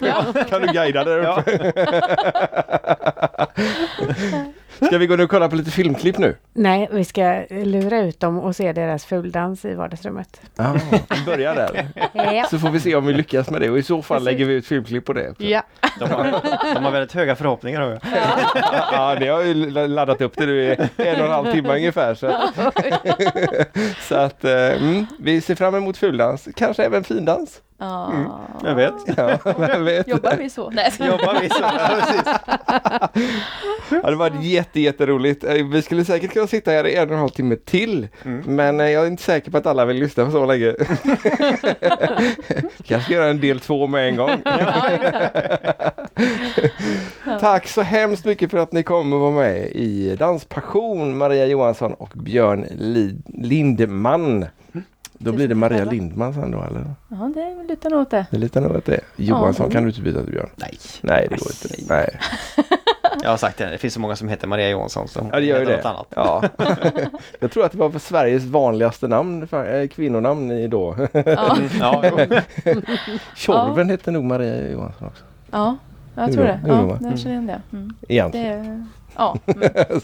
Kan 0.51 0.62
du 0.62 0.73
guida 0.73 1.05
där 1.05 1.39
uppe? 1.39 1.73
Ska 4.86 4.98
vi 4.98 5.06
gå 5.06 5.22
och 5.22 5.30
kolla 5.30 5.48
på 5.48 5.56
lite 5.56 5.70
filmklipp 5.70 6.18
nu? 6.18 6.36
Nej, 6.52 6.88
vi 6.92 7.05
ska 7.05 7.44
lura 7.50 7.98
ut 8.00 8.20
dem 8.20 8.38
och 8.38 8.56
se 8.56 8.72
deras 8.72 9.05
fuldans 9.05 9.64
i 9.64 9.74
vardagsrummet. 9.74 10.40
Ja, 10.56 10.76
vi 10.90 11.24
börjar 11.26 11.55
där. 11.55 11.88
Ja. 12.12 12.46
Så 12.50 12.59
får 12.59 12.70
vi 12.70 12.80
se 12.80 12.94
om 12.94 13.06
vi 13.06 13.12
lyckas 13.12 13.50
med 13.50 13.60
det 13.60 13.70
och 13.70 13.78
i 13.78 13.82
så 13.82 14.02
fall 14.02 14.24
lägger 14.24 14.44
vi 14.44 14.55
ut 14.55 14.66
filmklipp 14.66 15.05
på 15.05 15.12
det. 15.12 15.34
ja. 15.38 15.62
De 15.98 16.10
har, 16.10 16.24
de 16.74 16.84
har 16.84 16.90
väldigt 16.90 17.12
höga 17.12 17.36
förhoppningar. 17.36 17.80
jag. 17.80 18.00
Ja, 18.92 19.16
det 19.20 19.28
har 19.28 19.42
ju 19.42 19.70
laddat 19.88 20.20
upp 20.20 20.36
det 20.36 20.46
nu 20.46 20.62
i 20.62 20.70
en 20.96 21.20
och 21.20 21.26
en 21.26 21.30
halv 21.30 21.52
timme 21.52 21.74
ungefär. 21.74 22.14
Så, 22.14 22.32
så 24.09 24.14
att 24.14 24.44
eh, 24.44 24.52
mm, 24.52 25.06
vi 25.18 25.40
ser 25.40 25.55
fram 25.55 25.74
emot 25.74 25.96
fuldans, 25.96 26.48
kanske 26.56 26.84
även 26.84 27.05
findans. 27.05 27.60
Ja. 27.80 28.12
Jag 28.64 28.74
vet. 28.74 28.92
Ja, 29.16 29.38
vem 29.59 29.84
vet? 29.84 30.09
Jobbar 30.09 30.36
vi 30.38 30.50
så? 30.50 30.70
Nej. 30.70 30.92
Jobbar 30.98 31.40
vi 31.42 31.48
så? 31.48 31.62
Ja. 31.62 33.09
Ja, 34.02 34.10
det 34.10 34.16
var 34.16 34.30
jätte, 34.40 34.80
jätteroligt. 34.80 35.44
Eh, 35.44 35.52
Vi 35.66 35.82
skulle 35.82 36.05
säkert 36.05 36.32
kunna 36.32 36.46
sitta 36.46 36.70
här 36.70 36.86
i 36.86 36.94
en 36.94 37.09
och 37.09 37.14
en 37.14 37.18
halv 37.20 37.28
timme 37.28 37.56
till. 37.56 38.09
Mm. 38.24 38.42
Men 38.46 38.80
eh, 38.80 38.88
jag 38.90 39.02
är 39.02 39.06
inte 39.06 39.22
säker 39.22 39.50
på 39.50 39.56
att 39.59 39.66
alla 39.66 39.84
vill 39.84 39.96
lyssna 39.96 40.24
på 40.24 40.30
så 40.30 40.46
länge. 40.46 40.74
kanske 42.84 43.00
ska 43.05 43.12
göra 43.14 43.26
en 43.30 43.40
del 43.40 43.60
två 43.60 43.86
med 43.86 44.09
en 44.09 44.16
gång. 44.16 44.30
Tack 47.40 47.68
så 47.68 47.82
hemskt 47.82 48.24
mycket 48.24 48.50
för 48.50 48.59
att 48.59 48.72
ni 48.72 48.82
kom 48.82 49.12
och 49.12 49.20
var 49.20 49.30
med 49.32 49.66
i 49.66 50.16
Danspassion, 50.18 51.16
Maria 51.18 51.46
Johansson 51.46 51.94
och 51.94 52.10
Björn 52.14 52.66
Li- 52.78 53.22
Lindman. 53.34 54.46
Då 55.19 55.32
blir 55.32 55.49
det 55.49 55.55
Maria 55.55 55.85
Lindman 55.85 56.35
sen 56.35 56.51
då 56.51 56.62
eller? 56.62 56.85
Ja, 57.09 57.31
det 57.35 57.65
lutar 57.69 57.90
nog 57.90 58.01
åt 58.01 58.11
det. 58.11 58.27
Det 58.31 58.36
är 58.36 58.40
lite 58.40 58.61
nog 58.61 58.77
att 58.77 58.85
det. 58.85 59.01
Johansson 59.16 59.66
Ja. 59.66 59.73
kan 59.73 59.82
du 59.82 59.89
inte 59.89 60.01
byta 60.01 60.23
till 60.23 60.31
Björn. 60.32 60.49
Nej. 60.57 60.78
Nej 61.01 61.27
det 61.31 61.36
går 61.36 61.49
inte. 61.51 61.95
Nej. 61.95 62.19
Jag 63.23 63.31
har 63.31 63.36
sagt 63.36 63.59
det, 63.59 63.66
det 63.70 63.78
finns 63.78 63.95
så 63.95 64.01
många 64.01 64.16
som 64.16 64.28
heter 64.28 64.47
Maria 64.49 64.70
Johansson. 64.70 65.09
Så 65.09 65.28
Ja 65.32 65.40
det 65.40 65.47
gör 65.47 65.61
ju 65.61 65.66
heter 65.66 65.82
det. 65.82 65.93
något 65.93 66.16
annat. 66.16 66.53
Ja. 66.57 67.09
Jag 67.40 67.51
tror 67.51 67.65
att 67.65 67.73
det 67.73 67.78
var 67.78 67.99
Sveriges 67.99 68.45
vanligaste 68.45 69.09
namn, 69.09 69.49
eh, 69.53 69.89
kvinnonamn 69.89 70.51
i 70.51 70.69
då. 70.69 70.97
Ja, 71.12 71.57
Ja, 71.81 72.03
jo. 72.65 72.81
Tjorven 73.36 73.90
hette 73.90 74.11
nog 74.11 74.24
Maria 74.24 74.70
Johansson 74.70 75.09
också. 75.09 75.24
ja 75.51 75.77
jag 76.15 76.32
tror 76.32 76.45
det. 76.45 76.61
Ja, 76.66 76.99
jag 77.01 77.19
känner 77.19 77.35
igen 77.35 77.47
det. 77.47 77.61
Mm. 77.77 77.95
Det 78.01 78.15
Egentligen. 78.15 78.66
är, 78.66 78.86
ja. 79.16 79.36
Mm. 79.47 80.01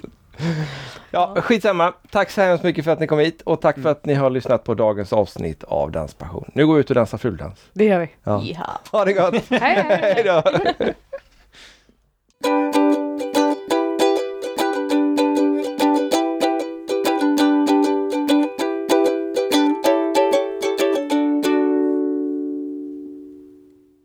Ja, 1.11 1.35
skitsamma. 1.41 1.95
Tack 2.11 2.31
så 2.31 2.41
hemskt 2.41 2.65
mycket 2.65 2.85
för 2.85 2.91
att 2.93 3.01
ni 3.01 3.07
kom 3.07 3.19
hit 3.19 3.43
och 3.43 3.61
tack 3.61 3.79
för 3.79 3.91
att 3.91 4.07
ni 4.07 4.15
har 4.15 4.31
lyssnat 4.31 4.65
på 4.65 4.75
dagens 4.75 5.13
avsnitt 5.13 5.65
av 5.65 5.91
Danspassion. 5.91 6.51
Nu 6.55 6.67
går 6.67 6.75
vi 6.75 6.81
ut 6.81 6.89
och 6.91 6.95
dansar 6.95 7.19
fuldans. 7.19 7.59
Det 7.73 7.85
gör 7.85 8.01
vi. 8.01 8.09
Ja. 8.25 8.43
Ha 8.93 9.05
det 9.05 9.13
gott! 9.13 9.35
Hej, 9.51 9.61
hej, 9.61 9.85
hej. 9.89 10.15
Hej 10.15 10.25
då! 10.25 10.43